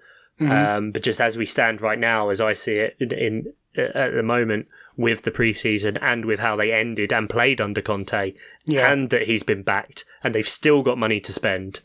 Mm-hmm. 0.43 0.76
Um, 0.76 0.90
but 0.93 1.03
just 1.03 1.20
as 1.20 1.36
we 1.36 1.47
stand 1.47 1.80
right 1.80 1.99
now, 1.99 2.30
as 2.30 2.40
I 2.40 2.53
see 2.53 2.76
it 2.76 2.97
in, 3.01 3.12
in 3.12 3.53
at 3.76 4.12
the 4.12 4.22
moment 4.22 4.68
with 4.97 5.22
the 5.22 5.30
preseason 5.30 5.99
and 6.03 6.24
with 6.24 6.40
how 6.40 6.57
they 6.57 6.72
ended 6.72 7.12
and 7.12 7.28
played 7.28 7.61
under 7.61 7.80
Conte, 7.80 8.34
yeah. 8.66 8.93
and 8.93 9.11
that 9.11 9.22
he's 9.22 9.43
been 9.43 9.62
backed 9.62 10.05
and 10.22 10.34
they've 10.34 10.49
still 10.49 10.82
got 10.82 10.99
money 10.99 11.20
to 11.20 11.32
spend. 11.32 11.80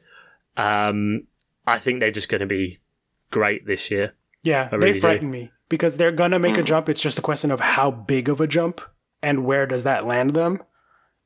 Um, 0.57 1.27
I 1.65 1.79
think 1.79 1.99
they're 1.99 2.11
just 2.11 2.29
going 2.29 2.41
to 2.41 2.47
be 2.47 2.79
great 3.31 3.65
this 3.65 3.91
year. 3.91 4.13
Yeah, 4.43 4.69
really 4.71 4.93
they 4.93 4.99
frighten 4.99 5.27
do. 5.27 5.31
me 5.31 5.51
because 5.69 5.97
they're 5.97 6.11
going 6.11 6.31
to 6.31 6.39
make 6.39 6.57
a 6.57 6.63
jump. 6.63 6.89
It's 6.89 7.01
just 7.01 7.19
a 7.19 7.21
question 7.21 7.51
of 7.51 7.59
how 7.59 7.91
big 7.91 8.29
of 8.29 8.39
a 8.39 8.47
jump 8.47 8.81
and 9.21 9.45
where 9.45 9.65
does 9.65 9.83
that 9.83 10.05
land 10.05 10.31
them. 10.31 10.61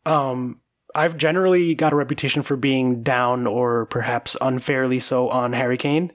Um, 0.06 0.62
I've 0.96 1.18
generally 1.18 1.76
got 1.76 1.94
a 1.94 1.96
reputation 1.96 2.42
for 2.42 2.58
being 2.58 3.04
down 3.04 3.48
or 3.48 3.86
perhaps 3.86 4.36
unfairly 4.42 5.00
so 5.00 5.30
on 5.30 5.54
Harry 5.54 5.78
Kane. 5.78 6.12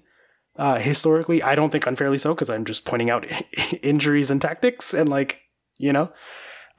Uh, 0.58 0.78
historically, 0.78 1.42
I 1.42 1.54
don't 1.54 1.70
think 1.70 1.86
unfairly 1.86 2.18
so 2.18 2.34
because 2.34 2.48
I'm 2.48 2.64
just 2.64 2.84
pointing 2.84 3.10
out 3.10 3.26
injuries 3.82 4.30
and 4.30 4.40
tactics 4.40 4.94
and 4.94 5.08
like, 5.08 5.42
you 5.76 5.92
know. 5.92 6.12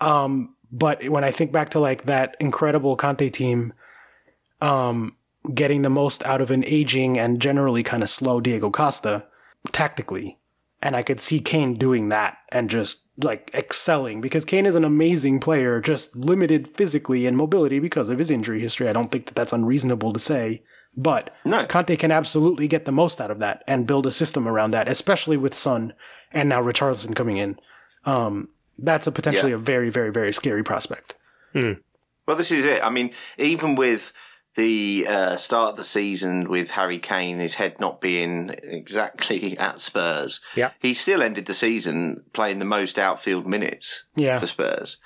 Um, 0.02 0.56
but 0.72 1.08
when 1.10 1.24
I 1.24 1.32
think 1.32 1.52
back 1.52 1.70
to 1.70 1.80
like 1.80 2.04
that 2.04 2.36
incredible 2.40 2.96
Conte 2.96 3.30
team, 3.30 3.74
um, 4.62 5.16
getting 5.54 5.82
the 5.82 5.90
most 5.90 6.26
out 6.26 6.42
of 6.42 6.52
an 6.52 6.64
aging 6.66 7.18
and 7.18 7.42
generally 7.42 7.84
kind 7.84 8.04
of 8.04 8.10
slow 8.10 8.42
Diego 8.42 8.70
Costa 8.70 9.26
tactically. 9.72 10.38
And 10.82 10.96
I 10.96 11.04
could 11.04 11.20
see 11.20 11.40
Kane 11.40 11.76
doing 11.76 12.10
that 12.10 12.38
and 12.50 12.70
just 12.70 13.08
like 13.24 13.50
excelling 13.54 14.22
because 14.22 14.46
Kane 14.46 14.66
is 14.66 14.76
an 14.76 14.86
amazing 14.86 15.40
player, 15.40 15.82
just 15.82 16.16
limited 16.16 16.68
physically 16.68 17.26
and 17.26 17.36
mobility 17.36 17.80
because 17.80 18.10
of 18.10 18.20
his 18.20 18.30
injury 18.30 18.60
history. 18.60 18.88
I 18.88 18.94
don't 18.94 19.12
think 19.12 19.26
that 19.26 19.36
that's 19.36 19.54
unreasonable 19.54 20.14
to 20.14 20.20
say. 20.20 20.64
But 20.98 21.30
no. 21.46 21.66
Conte 21.68 21.96
can 21.96 22.12
absolutely 22.12 22.68
get 22.68 22.86
the 22.86 22.92
most 22.92 23.22
out 23.22 23.30
of 23.30 23.38
that 23.40 23.64
and 23.68 23.86
build 23.86 24.08
a 24.08 24.12
system 24.12 24.48
around 24.48 24.72
that, 24.72 24.90
especially 24.90 25.38
with 25.38 25.54
Son 25.54 25.94
and 26.32 26.50
now 26.50 26.62
Richarlison 26.62 27.16
coming 27.16 27.38
in. 27.38 27.60
Um, 28.04 28.50
that's 28.80 29.06
a 29.06 29.12
potentially 29.12 29.52
yeah. 29.52 29.58
a 29.58 29.60
very, 29.60 29.92
very, 29.92 30.12
very 30.12 30.34
scary 30.34 30.64
prospect. 30.64 31.16
Hmm. 31.54 31.74
Well, 32.28 32.36
this 32.36 32.52
is 32.52 32.66
it. 32.66 32.84
I 32.84 32.90
mean, 32.90 33.12
even 33.38 33.76
with 33.76 34.12
the 34.56 35.06
uh, 35.08 35.38
start 35.38 35.72
of 35.72 35.76
the 35.78 35.84
season 35.84 36.50
with 36.50 36.72
Harry 36.72 36.98
Kane, 36.98 37.38
his 37.38 37.56
head 37.56 37.80
not 37.80 38.02
being 38.02 38.56
exactly 38.64 39.56
at 39.60 39.80
Spurs, 39.80 40.42
yeah. 40.56 40.72
he 40.80 40.96
still 40.96 41.22
ended 41.22 41.46
the 41.46 41.54
season 41.54 42.24
playing 42.34 42.58
the 42.58 42.66
most 42.66 42.98
outfield 42.98 43.46
minutes 43.46 44.06
yeah. 44.16 44.40
for 44.40 44.48
Spurs. 44.48 44.98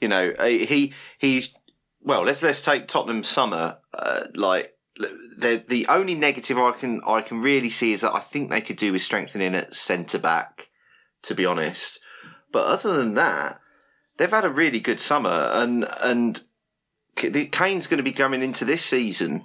You 0.00 0.08
know, 0.08 0.34
uh, 0.38 0.44
he 0.44 0.92
he's 1.18 1.54
well. 2.02 2.22
Let's 2.22 2.42
let's 2.42 2.60
take 2.60 2.86
Tottenham 2.86 3.22
summer. 3.22 3.78
Uh, 3.94 4.24
like 4.34 4.75
the 4.96 5.64
the 5.66 5.86
only 5.88 6.14
negative 6.14 6.58
I 6.58 6.72
can 6.72 7.00
I 7.06 7.20
can 7.20 7.40
really 7.40 7.70
see 7.70 7.92
is 7.92 8.00
that 8.00 8.14
I 8.14 8.20
think 8.20 8.50
they 8.50 8.60
could 8.60 8.76
do 8.76 8.92
with 8.92 9.02
strengthening 9.02 9.54
at 9.54 9.74
centre 9.74 10.18
back. 10.18 10.68
To 11.22 11.34
be 11.34 11.44
honest, 11.44 11.98
but 12.52 12.66
other 12.66 12.96
than 12.96 13.14
that, 13.14 13.58
they've 14.16 14.30
had 14.30 14.44
a 14.44 14.50
really 14.50 14.78
good 14.78 15.00
summer 15.00 15.50
and 15.52 15.88
and 16.00 16.40
Kane's 17.16 17.86
going 17.86 17.96
to 17.96 18.04
be 18.04 18.12
coming 18.12 18.42
into 18.42 18.64
this 18.64 18.84
season 18.84 19.44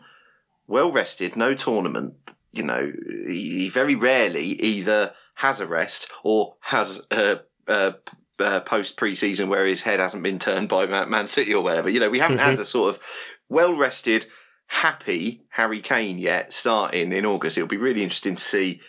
well 0.71 0.91
rested, 0.91 1.35
no 1.35 1.53
tournament. 1.53 2.13
You 2.51 2.63
know, 2.63 2.91
he 3.27 3.69
very 3.69 3.95
rarely 3.95 4.53
either 4.61 5.13
has 5.35 5.59
a 5.59 5.67
rest 5.67 6.09
or 6.23 6.55
has 6.61 7.01
a, 7.11 7.41
a, 7.67 7.95
a 8.39 8.61
post 8.61 8.97
preseason 8.97 9.47
where 9.47 9.65
his 9.65 9.81
head 9.81 9.99
hasn't 9.99 10.23
been 10.23 10.39
turned 10.39 10.69
by 10.69 10.85
Man 10.85 11.27
City 11.27 11.53
or 11.53 11.63
whatever. 11.63 11.89
You 11.89 11.99
know, 11.99 12.09
we 12.09 12.19
haven't 12.19 12.37
mm-hmm. 12.37 12.49
had 12.51 12.59
a 12.59 12.65
sort 12.65 12.95
of 12.95 13.03
well 13.49 13.77
rested, 13.77 14.27
happy 14.71 15.43
Harry 15.49 15.81
Kane 15.81 16.17
yet 16.17 16.53
starting 16.53 17.11
in 17.11 17.25
August. 17.25 17.57
It'll 17.57 17.67
be 17.67 17.75
really 17.75 18.03
interesting 18.03 18.35
to 18.35 18.43
see 18.43 18.79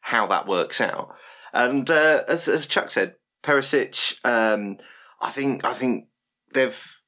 how 0.00 0.26
that 0.26 0.46
works 0.46 0.82
out. 0.82 1.14
And 1.54 1.88
uh, 1.90 2.24
as, 2.28 2.46
as 2.46 2.66
Chuck 2.66 2.90
said, 2.90 3.14
Perisic, 3.42 4.14
um, 4.22 4.76
I 5.20 5.30
think 5.30 5.64
I 5.64 5.72
think 5.72 6.08
they've 6.52 7.00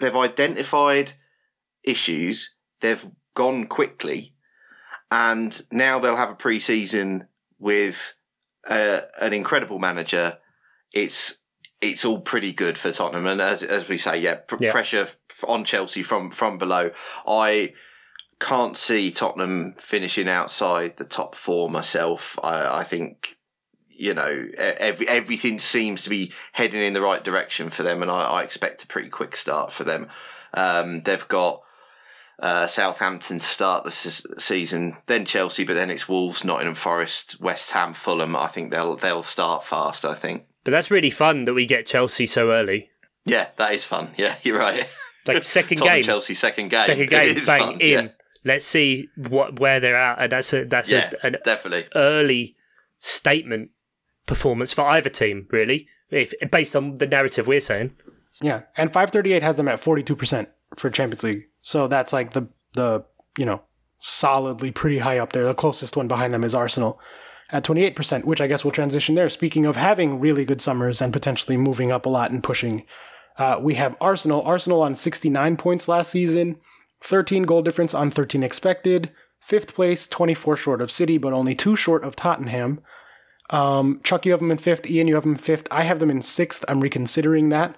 they've 0.00 0.16
identified 0.16 1.12
issues, 1.82 2.54
they've 2.80 3.06
gone 3.34 3.66
quickly, 3.66 4.34
and 5.10 5.60
now 5.70 5.98
they'll 5.98 6.16
have 6.16 6.30
a 6.30 6.34
pre-season 6.34 7.28
with 7.58 8.14
uh, 8.66 9.00
an 9.20 9.34
incredible 9.34 9.78
manager. 9.78 10.38
It's 10.90 11.36
it's 11.82 12.04
all 12.04 12.20
pretty 12.20 12.54
good 12.54 12.78
for 12.78 12.90
Tottenham, 12.92 13.26
and 13.26 13.42
as 13.42 13.62
as 13.62 13.90
we 13.90 13.98
say, 13.98 14.20
yeah, 14.20 14.36
pr- 14.36 14.56
yeah. 14.58 14.72
pressure 14.72 15.06
on 15.46 15.64
Chelsea 15.64 16.02
from 16.02 16.30
from 16.30 16.58
below. 16.58 16.90
I 17.26 17.74
can't 18.40 18.76
see 18.76 19.10
Tottenham 19.10 19.74
finishing 19.78 20.28
outside 20.28 20.96
the 20.96 21.04
top 21.04 21.34
four 21.34 21.70
myself. 21.70 22.38
I, 22.42 22.80
I 22.80 22.84
think 22.84 23.38
you 23.96 24.12
know, 24.12 24.48
every, 24.58 25.08
everything 25.08 25.60
seems 25.60 26.02
to 26.02 26.10
be 26.10 26.32
heading 26.52 26.82
in 26.82 26.94
the 26.94 27.00
right 27.00 27.22
direction 27.22 27.70
for 27.70 27.82
them, 27.82 28.02
and 28.02 28.10
I, 28.10 28.24
I 28.24 28.42
expect 28.42 28.82
a 28.82 28.86
pretty 28.86 29.08
quick 29.08 29.36
start 29.36 29.72
for 29.72 29.84
them. 29.84 30.08
Um, 30.52 31.02
they've 31.02 31.26
got 31.28 31.62
uh, 32.40 32.66
Southampton 32.66 33.38
to 33.38 33.44
start 33.44 33.84
the 33.84 33.90
season, 33.90 34.96
then 35.06 35.24
Chelsea, 35.24 35.64
but 35.64 35.74
then 35.74 35.90
it's 35.90 36.08
Wolves, 36.08 36.44
Nottingham 36.44 36.74
Forest, 36.74 37.40
West 37.40 37.70
Ham, 37.70 37.94
Fulham. 37.94 38.36
I 38.36 38.48
think 38.48 38.70
they'll 38.70 38.96
they'll 38.96 39.22
start 39.22 39.64
fast. 39.64 40.04
I 40.04 40.14
think. 40.14 40.44
But 40.64 40.72
that's 40.72 40.90
really 40.90 41.10
fun 41.10 41.44
that 41.44 41.54
we 41.54 41.66
get 41.66 41.86
Chelsea 41.86 42.26
so 42.26 42.50
early. 42.50 42.90
Yeah, 43.24 43.48
that 43.56 43.74
is 43.74 43.84
fun. 43.84 44.10
Yeah, 44.16 44.36
you're 44.42 44.58
right. 44.58 44.88
Like 45.26 45.42
second 45.42 45.80
game, 45.80 46.02
Chelsea 46.02 46.34
second 46.34 46.68
game, 46.68 46.86
second 46.86 47.08
game, 47.10 47.34
bang 47.46 47.60
fun, 47.60 47.80
in. 47.80 48.04
Yeah. 48.06 48.10
Let's 48.46 48.66
see 48.66 49.08
what 49.16 49.58
where 49.58 49.80
they're 49.80 49.96
at, 49.96 50.20
and 50.20 50.32
that's 50.32 50.52
a 50.52 50.64
that's 50.64 50.90
yeah, 50.90 51.10
a, 51.22 51.26
an 51.26 51.36
definitely 51.44 51.86
early 51.94 52.56
statement 52.98 53.70
performance 54.26 54.72
for 54.72 54.82
either 54.82 55.08
team, 55.08 55.46
really, 55.50 55.88
if 56.10 56.34
based 56.50 56.76
on 56.76 56.96
the 56.96 57.06
narrative 57.06 57.46
we're 57.46 57.60
saying. 57.60 57.96
Yeah, 58.42 58.62
and 58.76 58.92
538 58.92 59.42
has 59.42 59.56
them 59.56 59.68
at 59.68 59.78
42% 59.78 60.48
for 60.76 60.90
Champions 60.90 61.22
League. 61.22 61.44
So 61.62 61.86
that's 61.86 62.12
like 62.12 62.32
the 62.32 62.48
the, 62.74 63.04
you 63.38 63.46
know, 63.46 63.62
solidly 64.00 64.70
pretty 64.70 64.98
high 64.98 65.18
up 65.18 65.32
there. 65.32 65.44
The 65.44 65.54
closest 65.54 65.96
one 65.96 66.08
behind 66.08 66.34
them 66.34 66.44
is 66.44 66.54
Arsenal 66.54 67.00
at 67.50 67.64
28%, 67.64 68.24
which 68.24 68.40
I 68.40 68.46
guess 68.46 68.64
will 68.64 68.72
transition 68.72 69.14
there. 69.14 69.28
Speaking 69.28 69.64
of 69.64 69.76
having 69.76 70.20
really 70.20 70.44
good 70.44 70.60
summers 70.60 71.00
and 71.00 71.12
potentially 71.12 71.56
moving 71.56 71.92
up 71.92 72.04
a 72.04 72.08
lot 72.08 72.30
and 72.30 72.42
pushing, 72.42 72.84
uh, 73.38 73.58
we 73.60 73.74
have 73.74 73.96
Arsenal. 74.00 74.42
Arsenal 74.42 74.82
on 74.82 74.94
69 74.94 75.56
points 75.56 75.88
last 75.88 76.10
season, 76.10 76.56
13 77.02 77.44
goal 77.44 77.62
difference 77.62 77.94
on 77.94 78.10
13 78.10 78.42
expected. 78.42 79.12
Fifth 79.40 79.74
place, 79.74 80.06
24 80.06 80.56
short 80.56 80.80
of 80.80 80.90
City, 80.90 81.18
but 81.18 81.34
only 81.34 81.54
two 81.54 81.76
short 81.76 82.02
of 82.02 82.16
Tottenham. 82.16 82.80
Um, 83.50 84.00
Chuck, 84.02 84.24
you 84.24 84.32
have 84.32 84.40
them 84.40 84.50
in 84.50 84.56
fifth. 84.56 84.88
Ian, 84.88 85.06
you 85.06 85.14
have 85.14 85.24
them 85.24 85.32
in 85.32 85.38
fifth. 85.38 85.68
I 85.70 85.82
have 85.82 85.98
them 85.98 86.10
in 86.10 86.22
sixth. 86.22 86.64
I'm 86.66 86.80
reconsidering 86.80 87.50
that. 87.50 87.76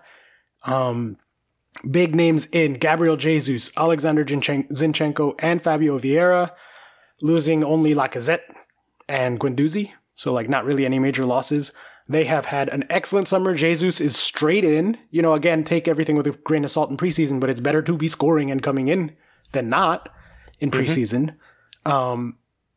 Um, 0.62 1.16
big 1.90 2.14
names 2.14 2.46
in 2.52 2.74
Gabriel 2.74 3.16
Jesus, 3.16 3.70
Alexander 3.76 4.24
Zinchenko, 4.24 5.34
and 5.40 5.60
Fabio 5.60 5.98
Vieira, 5.98 6.52
losing 7.20 7.64
only 7.64 7.94
Lacazette 7.94 8.48
and 9.08 9.40
Guendouzi. 9.40 9.92
So, 10.14 10.32
like, 10.32 10.48
not 10.48 10.64
really 10.64 10.86
any 10.86 10.98
major 10.98 11.24
losses. 11.24 11.72
They 12.08 12.24
have 12.24 12.46
had 12.46 12.68
an 12.68 12.84
excellent 12.88 13.26
summer. 13.26 13.54
Jesus 13.54 14.00
is 14.00 14.16
straight 14.16 14.64
in. 14.64 14.96
You 15.10 15.22
know, 15.22 15.34
again, 15.34 15.64
take 15.64 15.88
everything 15.88 16.16
with 16.16 16.26
a 16.26 16.32
grain 16.32 16.64
of 16.64 16.70
salt 16.70 16.90
in 16.90 16.96
preseason, 16.96 17.40
but 17.40 17.50
it's 17.50 17.60
better 17.60 17.82
to 17.82 17.96
be 17.96 18.08
scoring 18.08 18.50
and 18.50 18.62
coming 18.62 18.88
in 18.88 19.16
than 19.52 19.68
not 19.68 20.08
in 20.60 20.70
preseason. 20.70 21.36
Um, 21.84 22.36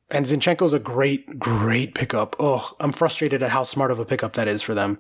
and 0.10 0.26
Zinchenko's 0.26 0.74
a 0.74 0.80
great, 0.80 1.38
great 1.38 1.94
pickup. 1.94 2.36
Oh, 2.40 2.72
I'm 2.80 2.92
frustrated 2.92 3.44
at 3.44 3.52
how 3.52 3.64
smart 3.64 3.92
of 3.92 4.00
a 4.00 4.06
pickup 4.06 4.34
that 4.34 4.48
is 4.48 4.62
for 4.62 4.74
them. 4.74 4.98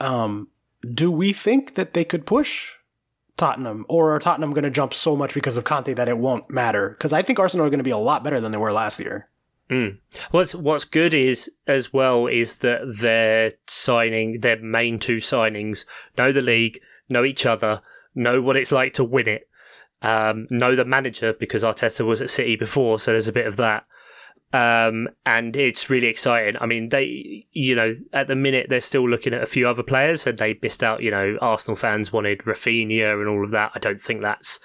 Um, 0.00 0.48
do 0.92 1.10
we 1.10 1.32
think 1.32 1.74
that 1.74 1.94
they 1.94 2.04
could 2.04 2.26
push 2.26 2.72
Tottenham, 3.36 3.84
or 3.88 4.14
are 4.14 4.18
Tottenham 4.18 4.52
going 4.52 4.64
to 4.64 4.70
jump 4.70 4.94
so 4.94 5.16
much 5.16 5.34
because 5.34 5.56
of 5.56 5.64
Conte 5.64 5.92
that 5.94 6.08
it 6.08 6.18
won't 6.18 6.48
matter? 6.50 6.90
Because 6.90 7.12
I 7.12 7.22
think 7.22 7.38
Arsenal 7.38 7.66
are 7.66 7.70
going 7.70 7.78
to 7.78 7.84
be 7.84 7.90
a 7.90 7.98
lot 7.98 8.24
better 8.24 8.40
than 8.40 8.52
they 8.52 8.58
were 8.58 8.72
last 8.72 9.00
year. 9.00 9.28
Mm. 9.70 9.98
What's 10.30 10.54
What's 10.54 10.84
good 10.84 11.14
is 11.14 11.50
as 11.66 11.92
well 11.92 12.26
is 12.26 12.56
that 12.56 12.98
their 13.00 13.52
signing, 13.66 14.40
their 14.40 14.60
main 14.60 14.98
two 14.98 15.16
signings, 15.16 15.86
know 16.18 16.32
the 16.32 16.42
league, 16.42 16.80
know 17.08 17.24
each 17.24 17.46
other, 17.46 17.80
know 18.14 18.42
what 18.42 18.56
it's 18.56 18.72
like 18.72 18.92
to 18.94 19.04
win 19.04 19.26
it, 19.26 19.48
um, 20.02 20.46
know 20.50 20.76
the 20.76 20.84
manager 20.84 21.32
because 21.32 21.64
Arteta 21.64 22.04
was 22.04 22.20
at 22.20 22.30
City 22.30 22.56
before, 22.56 22.98
so 22.98 23.12
there's 23.12 23.28
a 23.28 23.32
bit 23.32 23.46
of 23.46 23.56
that. 23.56 23.86
Um, 24.52 25.08
and 25.26 25.56
it's 25.56 25.90
really 25.90 26.06
exciting. 26.06 26.56
I 26.60 26.66
mean, 26.66 26.90
they, 26.90 27.44
you 27.50 27.74
know, 27.74 27.96
at 28.12 28.28
the 28.28 28.36
minute 28.36 28.68
they're 28.68 28.80
still 28.80 29.08
looking 29.08 29.34
at 29.34 29.42
a 29.42 29.46
few 29.46 29.68
other 29.68 29.82
players, 29.82 30.28
and 30.28 30.38
they 30.38 30.56
missed 30.62 30.84
out. 30.84 31.02
You 31.02 31.10
know, 31.10 31.36
Arsenal 31.40 31.74
fans 31.74 32.12
wanted 32.12 32.38
Rafinha 32.40 33.18
and 33.18 33.28
all 33.28 33.42
of 33.42 33.50
that. 33.50 33.72
I 33.74 33.80
don't 33.80 34.00
think 34.00 34.22
that's 34.22 34.60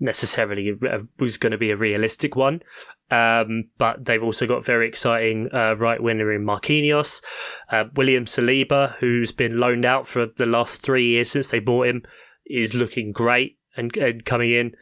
necessarily 0.00 0.78
was 1.18 1.36
going 1.36 1.52
to 1.52 1.58
be 1.58 1.70
a 1.70 1.76
realistic 1.76 2.36
one. 2.36 2.62
Um, 3.10 3.64
but 3.76 4.06
they've 4.06 4.22
also 4.22 4.46
got 4.46 4.64
very 4.64 4.88
exciting 4.88 5.48
uh, 5.52 5.76
right 5.76 6.02
winger 6.02 6.32
in 6.32 6.44
Marquinhos, 6.44 7.22
uh, 7.70 7.84
William 7.94 8.24
Saliba, 8.24 8.96
who's 8.96 9.30
been 9.30 9.60
loaned 9.60 9.84
out 9.84 10.08
for 10.08 10.26
the 10.26 10.46
last 10.46 10.80
three 10.80 11.08
years 11.08 11.30
since 11.30 11.48
they 11.48 11.58
bought 11.58 11.86
him, 11.86 12.02
is 12.46 12.74
looking 12.74 13.12
great 13.12 13.58
and, 13.76 13.94
and 13.96 14.24
coming 14.24 14.50
in. 14.50 14.74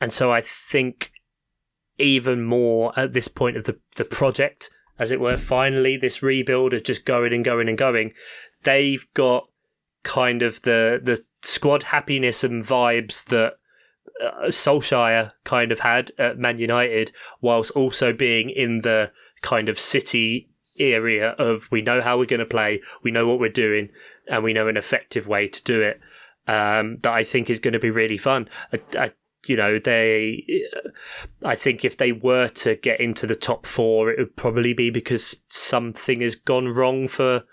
And 0.00 0.12
so 0.12 0.30
I 0.30 0.40
think 0.40 1.10
even 1.98 2.44
more 2.44 2.98
at 2.98 3.12
this 3.12 3.28
point 3.28 3.56
of 3.56 3.64
the, 3.64 3.78
the 3.96 4.04
project, 4.04 4.70
as 4.98 5.10
it 5.10 5.20
were, 5.20 5.36
finally, 5.36 5.96
this 5.96 6.22
rebuild 6.22 6.72
of 6.72 6.84
just 6.84 7.04
going 7.04 7.32
and 7.32 7.44
going 7.44 7.68
and 7.68 7.76
going, 7.76 8.12
they've 8.62 9.06
got 9.14 9.48
kind 10.02 10.42
of 10.42 10.62
the, 10.62 11.00
the 11.02 11.24
squad 11.42 11.84
happiness 11.84 12.44
and 12.44 12.64
vibes 12.64 13.24
that 13.24 13.54
uh, 14.22 14.46
Solskjaer 14.46 15.32
kind 15.44 15.72
of 15.72 15.80
had 15.80 16.10
at 16.18 16.38
Man 16.38 16.58
United, 16.58 17.12
whilst 17.40 17.70
also 17.72 18.12
being 18.12 18.50
in 18.50 18.82
the 18.82 19.10
kind 19.42 19.68
of 19.68 19.78
city 19.78 20.50
area 20.78 21.30
of 21.32 21.70
we 21.70 21.82
know 21.82 22.00
how 22.00 22.18
we're 22.18 22.26
going 22.26 22.40
to 22.40 22.46
play, 22.46 22.80
we 23.02 23.10
know 23.10 23.26
what 23.26 23.40
we're 23.40 23.48
doing, 23.48 23.90
and 24.28 24.42
we 24.44 24.52
know 24.52 24.68
an 24.68 24.76
effective 24.76 25.26
way 25.26 25.48
to 25.48 25.62
do 25.62 25.82
it. 25.82 26.00
Um, 26.48 26.98
that 26.98 27.12
I 27.12 27.24
think 27.24 27.50
is 27.50 27.58
going 27.58 27.72
to 27.74 27.80
be 27.80 27.90
really 27.90 28.18
fun. 28.18 28.48
I, 28.72 28.80
I 28.96 29.12
you 29.48 29.56
know, 29.56 29.78
they, 29.78 30.44
I 31.44 31.54
think 31.54 31.84
if 31.84 31.96
they 31.96 32.12
were 32.12 32.48
to 32.48 32.76
get 32.76 33.00
into 33.00 33.26
the 33.26 33.34
top 33.34 33.66
four, 33.66 34.10
it 34.10 34.18
would 34.18 34.36
probably 34.36 34.72
be 34.72 34.90
because 34.90 35.36
something 35.48 36.20
has 36.20 36.34
gone 36.34 36.68
wrong 36.68 37.08
for 37.08 37.44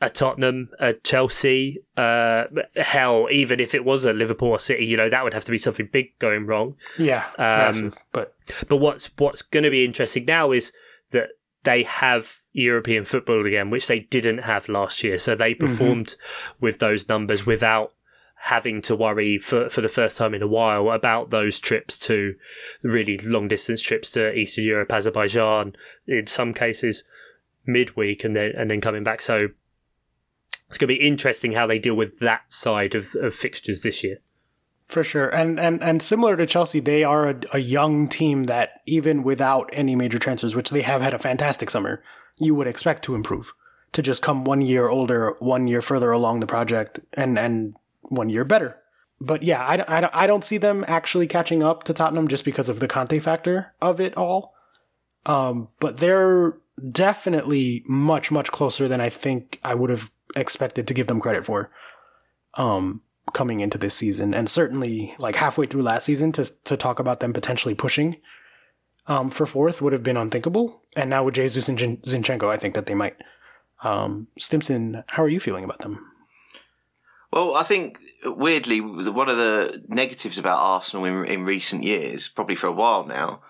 a 0.00 0.08
Tottenham, 0.08 0.70
a 0.78 0.94
Chelsea, 0.94 1.82
uh, 1.96 2.44
hell, 2.76 3.28
even 3.30 3.60
if 3.60 3.74
it 3.74 3.84
was 3.84 4.04
a 4.04 4.12
Liverpool 4.12 4.48
or 4.48 4.58
City, 4.58 4.86
you 4.86 4.96
know, 4.96 5.10
that 5.10 5.24
would 5.24 5.34
have 5.34 5.44
to 5.44 5.50
be 5.50 5.58
something 5.58 5.88
big 5.92 6.18
going 6.18 6.46
wrong. 6.46 6.76
Yeah, 6.98 7.26
um, 7.38 7.44
massive, 7.44 8.04
but 8.12 8.34
but 8.68 8.76
what's 8.78 9.10
what's 9.18 9.42
going 9.42 9.64
to 9.64 9.70
be 9.70 9.84
interesting 9.84 10.24
now 10.24 10.52
is 10.52 10.72
that 11.10 11.30
they 11.64 11.82
have 11.82 12.38
European 12.52 13.04
football 13.04 13.44
again, 13.46 13.68
which 13.70 13.86
they 13.86 14.00
didn't 14.00 14.38
have 14.38 14.68
last 14.68 15.04
year. 15.04 15.18
So 15.18 15.34
they 15.34 15.54
mm-hmm. 15.54 15.66
performed 15.66 16.06
mm-hmm. 16.06 16.64
with 16.64 16.78
those 16.78 17.08
numbers 17.08 17.44
without 17.44 17.92
having 18.44 18.80
to 18.80 18.96
worry 18.96 19.38
for, 19.38 19.68
for 19.68 19.82
the 19.82 19.88
first 19.88 20.16
time 20.16 20.32
in 20.32 20.40
a 20.40 20.46
while 20.46 20.90
about 20.90 21.28
those 21.28 21.58
trips 21.58 21.98
to 21.98 22.34
really 22.82 23.18
long 23.18 23.48
distance 23.48 23.82
trips 23.82 24.10
to 24.12 24.32
Eastern 24.32 24.64
Europe, 24.64 24.90
Azerbaijan, 24.90 25.74
in 26.06 26.26
some 26.26 26.54
cases 26.54 27.04
midweek 27.66 28.24
and 28.24 28.34
then 28.34 28.52
and 28.56 28.70
then 28.70 28.80
coming 28.80 29.04
back. 29.04 29.20
So 29.20 29.48
it's 30.70 30.78
going 30.78 30.88
to 30.88 30.94
be 30.94 31.06
interesting 31.06 31.52
how 31.52 31.66
they 31.66 31.80
deal 31.80 31.96
with 31.96 32.20
that 32.20 32.42
side 32.48 32.94
of, 32.94 33.16
of 33.16 33.34
fixtures 33.34 33.82
this 33.82 34.04
year. 34.04 34.18
For 34.86 35.02
sure. 35.04 35.28
And 35.28 35.58
and 35.58 35.82
and 35.82 36.00
similar 36.00 36.36
to 36.36 36.46
Chelsea, 36.46 36.80
they 36.80 37.04
are 37.04 37.28
a, 37.28 37.40
a 37.52 37.58
young 37.58 38.08
team 38.08 38.44
that 38.44 38.80
even 38.86 39.24
without 39.24 39.68
any 39.72 39.94
major 39.96 40.18
transfers, 40.18 40.56
which 40.56 40.70
they 40.70 40.82
have 40.82 41.02
had 41.02 41.12
a 41.12 41.18
fantastic 41.18 41.70
summer, 41.70 42.02
you 42.38 42.54
would 42.54 42.66
expect 42.66 43.02
to 43.04 43.14
improve. 43.14 43.52
To 43.92 44.02
just 44.02 44.22
come 44.22 44.44
one 44.44 44.60
year 44.62 44.88
older, 44.88 45.34
one 45.40 45.66
year 45.66 45.82
further 45.82 46.12
along 46.12 46.40
the 46.40 46.46
project 46.46 47.00
and 47.14 47.38
and 47.38 47.76
one 48.02 48.30
year 48.30 48.44
better. 48.44 48.80
But 49.20 49.42
yeah, 49.42 49.64
I, 49.64 50.00
I, 50.00 50.24
I 50.24 50.26
don't 50.26 50.44
see 50.44 50.56
them 50.56 50.84
actually 50.88 51.26
catching 51.26 51.62
up 51.62 51.84
to 51.84 51.92
Tottenham 51.92 52.28
just 52.28 52.44
because 52.44 52.68
of 52.68 52.80
the 52.80 52.88
Conte 52.88 53.18
factor 53.18 53.74
of 53.80 54.00
it 54.00 54.16
all. 54.16 54.54
Um, 55.26 55.68
but 55.78 55.98
they're 55.98 56.54
definitely 56.90 57.84
much, 57.86 58.30
much 58.30 58.50
closer 58.50 58.88
than 58.88 59.00
I 59.00 59.10
think 59.10 59.60
I 59.62 59.74
would 59.74 59.90
have 59.90 60.10
expected 60.36 60.86
to 60.88 60.94
give 60.94 61.06
them 61.06 61.20
credit 61.20 61.44
for. 61.44 61.70
Um, 62.54 63.02
coming 63.32 63.60
into 63.60 63.78
this 63.78 63.94
season, 63.94 64.34
and 64.34 64.48
certainly 64.48 65.14
like 65.18 65.36
halfway 65.36 65.66
through 65.66 65.82
last 65.82 66.04
season 66.04 66.32
to 66.32 66.44
to 66.64 66.76
talk 66.76 66.98
about 66.98 67.20
them 67.20 67.32
potentially 67.32 67.74
pushing 67.74 68.16
um, 69.06 69.28
for 69.30 69.44
fourth 69.44 69.82
would 69.82 69.92
have 69.92 70.02
been 70.02 70.16
unthinkable. 70.16 70.82
And 70.96 71.10
now 71.10 71.24
with 71.24 71.34
Jesus 71.34 71.68
and 71.68 71.78
Zinchenko, 71.78 72.48
I 72.48 72.56
think 72.56 72.74
that 72.74 72.86
they 72.86 72.94
might. 72.94 73.16
Um, 73.82 74.28
Stimson, 74.38 75.02
how 75.08 75.22
are 75.24 75.28
you 75.28 75.40
feeling 75.40 75.64
about 75.64 75.80
them? 75.80 76.06
Well, 77.32 77.56
I 77.56 77.62
think 77.62 77.98
weirdly, 78.24 78.80
one 78.80 79.28
of 79.28 79.36
the 79.36 79.84
negatives 79.88 80.38
about 80.38 80.60
Arsenal 80.60 81.04
in, 81.04 81.24
in 81.24 81.44
recent 81.44 81.82
years, 81.82 82.28
probably 82.28 82.56
for 82.56 82.66
a 82.66 82.72
while 82.72 83.06
now, 83.06 83.40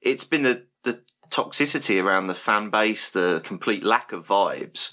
it's 0.00 0.24
been 0.24 0.42
the, 0.42 0.64
the 0.82 1.00
toxicity 1.30 2.02
around 2.02 2.26
the 2.26 2.34
fan 2.34 2.70
base, 2.70 3.08
the 3.08 3.40
complete 3.44 3.82
lack 3.82 4.12
of 4.12 4.26
vibes, 4.26 4.90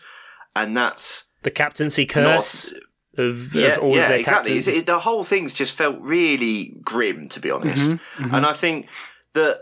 and 0.56 0.76
that's 0.78 1.26
the 1.44 1.52
captaincy 1.52 2.06
curse. 2.06 2.72
Not, 2.72 3.26
of, 3.26 3.54
yeah, 3.54 3.78
of 3.80 3.89
yeah, 3.89 4.10
exactly. 4.10 4.58
It, 4.58 4.86
the 4.86 5.00
whole 5.00 5.24
thing's 5.24 5.54
just 5.54 5.74
felt 5.74 6.00
really 6.00 6.76
grim, 6.82 7.30
to 7.30 7.39
be 7.39 7.52
honest. 7.52 7.91
Mm-hmm, 7.91 8.24
mm-hmm. 8.24 8.36
And 8.36 8.46
I 8.46 8.54
think 8.54 8.88
that 9.34 9.62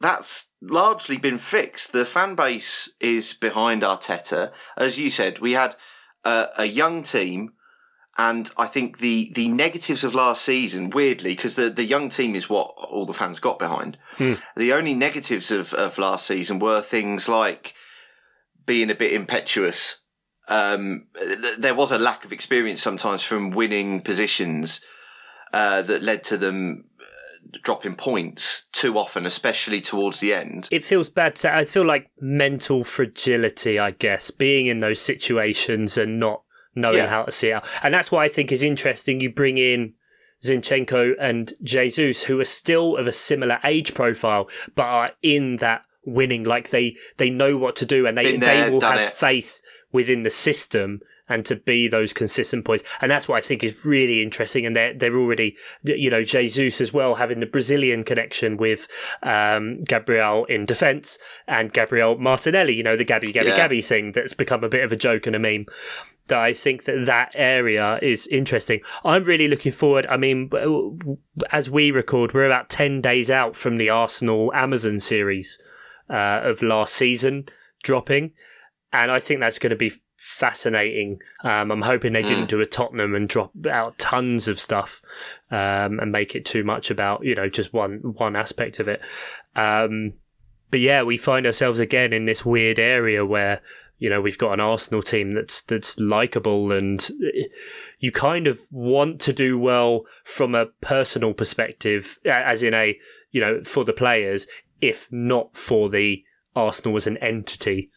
that's 0.00 0.48
largely 0.60 1.16
been 1.16 1.38
fixed. 1.38 1.92
The 1.92 2.04
fan 2.04 2.34
base 2.34 2.90
is 3.00 3.34
behind 3.34 3.82
Arteta. 3.82 4.50
As 4.76 4.98
you 4.98 5.10
said, 5.10 5.38
we 5.38 5.52
had 5.52 5.76
a, 6.24 6.48
a 6.58 6.64
young 6.64 7.04
team 7.04 7.52
and 8.18 8.50
I 8.58 8.66
think 8.66 8.98
the 8.98 9.30
the 9.34 9.48
negatives 9.48 10.04
of 10.04 10.14
last 10.14 10.42
season, 10.42 10.90
weirdly, 10.90 11.30
because 11.30 11.56
the, 11.56 11.70
the 11.70 11.84
young 11.84 12.10
team 12.10 12.34
is 12.34 12.50
what 12.50 12.74
all 12.76 13.06
the 13.06 13.14
fans 13.14 13.40
got 13.40 13.58
behind. 13.58 13.96
Hmm. 14.16 14.34
The 14.54 14.72
only 14.72 14.94
negatives 14.94 15.50
of, 15.50 15.72
of 15.72 15.96
last 15.96 16.26
season 16.26 16.58
were 16.58 16.82
things 16.82 17.28
like 17.28 17.74
being 18.66 18.90
a 18.90 18.94
bit 18.94 19.12
impetuous. 19.12 19.98
Um, 20.52 21.06
there 21.58 21.74
was 21.74 21.90
a 21.90 21.98
lack 21.98 22.24
of 22.24 22.32
experience 22.32 22.82
sometimes 22.82 23.22
from 23.22 23.50
winning 23.50 24.02
positions 24.02 24.80
uh, 25.52 25.80
that 25.82 26.02
led 26.02 26.24
to 26.24 26.36
them 26.36 26.84
uh, 27.00 27.58
dropping 27.62 27.94
points 27.94 28.64
too 28.72 28.98
often, 28.98 29.24
especially 29.24 29.80
towards 29.80 30.20
the 30.20 30.34
end. 30.34 30.68
It 30.70 30.84
feels 30.84 31.08
bad. 31.08 31.36
To, 31.36 31.54
I 31.54 31.64
feel 31.64 31.86
like 31.86 32.10
mental 32.20 32.84
fragility, 32.84 33.78
I 33.78 33.92
guess, 33.92 34.30
being 34.30 34.66
in 34.66 34.80
those 34.80 35.00
situations 35.00 35.96
and 35.96 36.20
not 36.20 36.42
knowing 36.74 36.98
yeah. 36.98 37.08
how 37.08 37.24
to 37.24 37.32
see 37.32 37.48
it 37.48 37.54
out. 37.54 37.66
And 37.82 37.94
that's 37.94 38.12
why 38.12 38.24
I 38.24 38.28
think 38.28 38.52
is 38.52 38.62
interesting. 38.62 39.20
You 39.20 39.32
bring 39.32 39.56
in 39.56 39.94
Zinchenko 40.44 41.12
and 41.20 41.52
Jesus, 41.62 42.24
who 42.24 42.40
are 42.40 42.44
still 42.44 42.96
of 42.96 43.06
a 43.06 43.12
similar 43.12 43.58
age 43.64 43.94
profile, 43.94 44.48
but 44.74 44.82
are 44.82 45.10
in 45.22 45.56
that 45.56 45.82
winning, 46.04 46.44
like 46.44 46.70
they, 46.70 46.96
they 47.16 47.30
know 47.30 47.56
what 47.56 47.76
to 47.76 47.86
do 47.86 48.06
and 48.06 48.18
they, 48.18 48.36
there, 48.36 48.64
they 48.64 48.70
will 48.70 48.80
have 48.80 49.00
it. 49.00 49.12
faith 49.12 49.62
within 49.92 50.22
the 50.22 50.30
system 50.30 51.00
and 51.28 51.44
to 51.46 51.56
be 51.56 51.88
those 51.88 52.12
consistent 52.12 52.64
points. 52.64 52.84
And 53.00 53.10
that's 53.10 53.28
what 53.28 53.38
I 53.38 53.40
think 53.40 53.62
is 53.62 53.86
really 53.86 54.22
interesting. 54.22 54.66
And 54.66 54.74
they're, 54.74 54.92
they're 54.92 55.16
already, 55.16 55.56
you 55.82 56.10
know, 56.10 56.24
Jesus 56.24 56.80
as 56.80 56.92
well, 56.92 57.16
having 57.16 57.40
the 57.40 57.46
Brazilian 57.46 58.04
connection 58.04 58.56
with, 58.56 58.88
um, 59.22 59.84
Gabriel 59.84 60.44
in 60.46 60.64
defense 60.64 61.18
and 61.46 61.72
Gabriel 61.72 62.18
Martinelli, 62.18 62.74
you 62.74 62.82
know, 62.82 62.96
the 62.96 63.04
Gabby, 63.04 63.32
Gabby, 63.32 63.48
yeah. 63.48 63.56
Gabby 63.56 63.80
thing 63.80 64.12
that's 64.12 64.34
become 64.34 64.64
a 64.64 64.68
bit 64.68 64.84
of 64.84 64.92
a 64.92 64.96
joke 64.96 65.26
and 65.26 65.36
a 65.36 65.38
meme. 65.38 65.66
That 66.28 66.38
I 66.38 66.52
think 66.52 66.84
that 66.84 67.06
that 67.06 67.32
area 67.34 67.98
is 68.00 68.28
interesting. 68.28 68.80
I'm 69.04 69.24
really 69.24 69.48
looking 69.48 69.72
forward. 69.72 70.06
I 70.06 70.16
mean, 70.16 70.50
as 71.50 71.68
we 71.68 71.90
record, 71.90 72.32
we're 72.32 72.46
about 72.46 72.68
10 72.68 73.00
days 73.00 73.30
out 73.30 73.56
from 73.56 73.76
the 73.76 73.90
Arsenal 73.90 74.52
Amazon 74.54 75.00
series, 75.00 75.60
uh, 76.08 76.40
of 76.44 76.62
last 76.62 76.94
season 76.94 77.46
dropping. 77.82 78.32
And 78.92 79.10
I 79.10 79.20
think 79.20 79.40
that's 79.40 79.58
going 79.58 79.70
to 79.70 79.76
be 79.76 79.92
fascinating. 80.16 81.18
Um, 81.42 81.70
I'm 81.72 81.82
hoping 81.82 82.12
they 82.12 82.22
didn't 82.22 82.44
mm. 82.44 82.48
do 82.48 82.60
a 82.60 82.66
Tottenham 82.66 83.14
and 83.14 83.28
drop 83.28 83.52
out 83.66 83.96
tons 83.98 84.48
of 84.48 84.60
stuff 84.60 85.00
um, 85.50 85.98
and 85.98 86.12
make 86.12 86.34
it 86.34 86.44
too 86.44 86.62
much 86.62 86.90
about 86.90 87.24
you 87.24 87.34
know 87.34 87.48
just 87.48 87.72
one 87.72 88.00
one 88.02 88.36
aspect 88.36 88.78
of 88.80 88.88
it. 88.88 89.00
Um, 89.56 90.12
but 90.70 90.80
yeah, 90.80 91.02
we 91.02 91.16
find 91.16 91.46
ourselves 91.46 91.80
again 91.80 92.12
in 92.12 92.26
this 92.26 92.44
weird 92.44 92.78
area 92.78 93.24
where 93.24 93.62
You 94.02 94.10
know, 94.10 94.20
we've 94.20 94.36
got 94.36 94.52
an 94.52 94.58
Arsenal 94.58 95.00
team 95.00 95.34
that's 95.34 95.62
that's 95.62 95.96
likable, 95.96 96.72
and 96.72 97.08
you 98.00 98.10
kind 98.10 98.48
of 98.48 98.58
want 98.72 99.20
to 99.20 99.32
do 99.32 99.56
well 99.56 100.06
from 100.24 100.56
a 100.56 100.66
personal 100.80 101.32
perspective, 101.34 102.18
as 102.24 102.64
in 102.64 102.74
a 102.74 102.98
you 103.30 103.40
know 103.40 103.62
for 103.62 103.84
the 103.84 103.92
players, 103.92 104.48
if 104.80 105.06
not 105.12 105.56
for 105.56 105.88
the 105.88 106.24
Arsenal 106.56 106.96
as 106.96 107.06
an 107.06 107.16
entity 107.18 107.92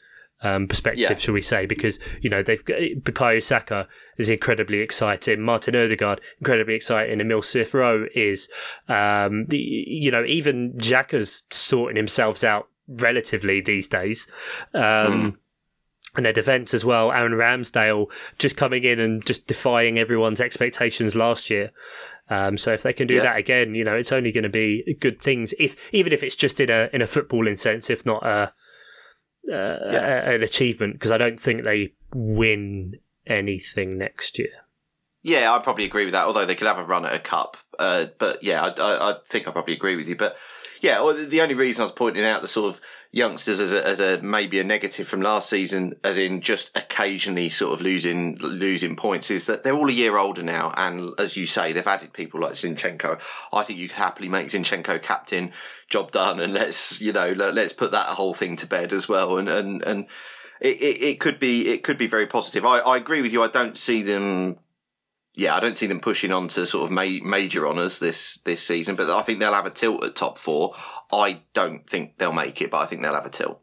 um, 0.46 0.68
perspective, 0.68 1.10
yeah. 1.10 1.16
shall 1.16 1.34
we 1.34 1.42
say? 1.42 1.66
Because 1.66 2.00
you 2.22 2.30
know 2.30 2.44
they've 2.44 2.64
got 2.64 2.78
Bukayo 2.78 3.42
Saka 3.42 3.88
is 4.18 4.30
incredibly 4.30 4.80
exciting, 4.80 5.42
Martin 5.42 5.76
Odegaard 5.76 6.22
incredibly 6.40 6.76
exciting, 6.76 7.20
Emile 7.20 7.42
Smith 7.42 7.74
Rowe 7.74 8.06
is, 8.14 8.48
um, 8.88 9.46
the, 9.48 9.58
you 9.58 10.12
know, 10.12 10.24
even 10.24 10.74
Xhaka's 10.74 11.44
sorting 11.50 11.98
himself 11.98 12.44
out 12.44 12.70
relatively 12.88 13.60
these 13.60 13.88
days. 13.88 14.28
Um, 14.74 14.82
mm. 14.82 15.38
And 16.16 16.26
their 16.26 16.32
defence 16.32 16.74
as 16.74 16.86
well, 16.86 17.12
Aaron 17.12 17.34
Ramsdale 17.34 18.10
just 18.38 18.56
coming 18.56 18.86
in 18.86 19.02
and 19.02 19.26
just 19.26 19.48
defying 19.48 20.00
everyone's 20.00 20.40
expectations 20.40 21.14
last 21.14 21.50
year. 21.50 21.72
Um, 22.30 22.58
so 22.58 22.72
if 22.72 22.84
they 22.84 22.94
can 22.94 23.08
do 23.08 23.16
yeah. 23.16 23.24
that 23.24 23.38
again, 23.38 23.76
you 23.76 23.84
know, 23.84 23.96
it's 23.96 24.14
only 24.14 24.32
going 24.32 24.44
to 24.44 24.50
be 24.50 24.96
good 25.02 25.22
things. 25.22 25.54
If 25.60 25.94
even 25.94 26.14
if 26.14 26.24
it's 26.24 26.36
just 26.36 26.62
in 26.62 26.70
a 26.70 26.90
in 26.94 27.02
a 27.02 27.06
footballing 27.06 27.58
sense, 27.58 27.90
if 27.90 28.06
not 28.06 28.26
a 28.26 28.54
uh, 29.50 29.92
yeah. 29.92 30.30
an 30.32 30.44
achievement 30.44 30.94
because 30.94 31.12
I 31.12 31.18
don't 31.18 31.40
think 31.40 31.64
they 31.64 31.94
win 32.14 32.96
anything 33.26 33.98
next 33.98 34.40
year. 34.40 34.50
Yeah, 35.24 35.52
I 35.52 35.60
probably 35.60 35.86
agree 35.86 36.06
with 36.06 36.14
that. 36.14 36.28
Although 36.28 36.46
they 36.46 36.56
could 36.56 36.68
have 36.68 36.78
a 36.78 36.84
run 36.84 37.06
at 37.06 37.16
a 37.16 37.20
cup, 37.20 37.58
uh, 37.80 38.08
but 38.20 38.44
yeah, 38.44 38.64
I, 38.64 38.70
I, 38.80 39.12
I, 39.12 39.16
think 39.26 39.48
I 39.48 39.52
probably 39.52 39.74
agree 39.74 39.96
with 39.96 40.08
you. 40.08 40.16
But 40.16 40.38
yeah, 40.82 41.02
well, 41.02 41.14
the 41.14 41.42
only 41.42 41.56
reason 41.56 41.82
I 41.82 41.86
was 41.86 41.92
pointing 41.92 42.26
out 42.26 42.42
the 42.42 42.48
sort 42.48 42.74
of 42.74 42.82
youngsters 43.12 43.62
as 43.62 43.72
a, 43.72 43.88
as 43.88 44.00
a 44.02 44.22
maybe 44.22 44.60
a 44.60 44.64
negative 44.64 45.08
from 45.08 45.22
last 45.22 45.50
season, 45.50 45.96
as 46.04 46.18
in 46.18 46.42
just 46.42 46.70
occasionally 46.76 47.50
sort 47.50 47.74
of 47.74 47.82
losing 47.82 48.38
losing 48.40 48.96
points, 48.96 49.32
is 49.32 49.46
that 49.46 49.64
they're 49.64 49.74
all 49.74 49.90
a 49.90 49.94
year 49.94 50.18
older 50.18 50.44
now, 50.44 50.74
and 50.76 51.14
as 51.20 51.38
you 51.38 51.46
say, 51.46 51.72
they've 51.72 51.88
added 51.88 52.14
people 52.14 52.42
like 52.42 52.54
Zinchenko. 52.54 53.20
I 53.54 53.64
think 53.64 53.80
you 53.80 53.88
could 53.88 53.98
happily 53.98 54.30
make 54.30 54.48
Zinchenko 54.48 55.02
captain, 55.02 55.54
job 55.90 56.12
done, 56.12 56.40
and 56.40 56.54
let's 56.54 57.00
you 57.02 57.14
know 57.14 57.32
let's 57.32 57.74
put 57.74 57.92
that 57.92 58.08
whole 58.08 58.34
thing 58.34 58.56
to 58.58 58.68
bed 58.68 58.94
as 58.94 59.08
well, 59.08 59.38
and 59.38 59.50
and 59.50 59.82
and. 59.84 60.08
It, 60.62 60.82
it, 60.82 61.02
it 61.02 61.20
could 61.20 61.38
be 61.38 61.68
it 61.68 61.84
could 61.84 61.98
be 61.98 62.08
very 62.08 62.26
positive. 62.26 62.66
I, 62.66 62.80
I 62.80 62.96
agree 62.96 63.22
with 63.22 63.34
you. 63.34 63.44
I 63.44 63.50
don't 63.50 63.78
see 63.78 64.02
them 64.02 64.58
yeah, 65.36 65.56
I 65.56 65.60
don't 65.60 65.76
see 65.76 65.88
them 65.88 66.00
pushing 66.00 66.32
on 66.32 66.48
to 66.50 66.66
sort 66.66 66.86
of 66.86 66.92
ma- 66.92 67.24
major 67.24 67.68
honours 67.68 68.00
this 68.00 68.38
this 68.46 68.66
season, 68.66 68.96
but 68.96 69.10
I 69.10 69.22
think 69.22 69.40
they'll 69.40 69.54
have 69.54 69.66
a 69.66 69.72
tilt 69.72 70.04
at 70.04 70.16
top 70.16 70.38
four. 70.38 70.76
I 71.12 71.42
don't 71.54 71.88
think 71.90 72.18
they'll 72.18 72.32
make 72.32 72.62
it, 72.62 72.72
but 72.72 72.80
I 72.80 72.86
think 72.86 73.02
they'll 73.02 73.14
have 73.14 73.26
a 73.26 73.30
tilt. 73.30 73.62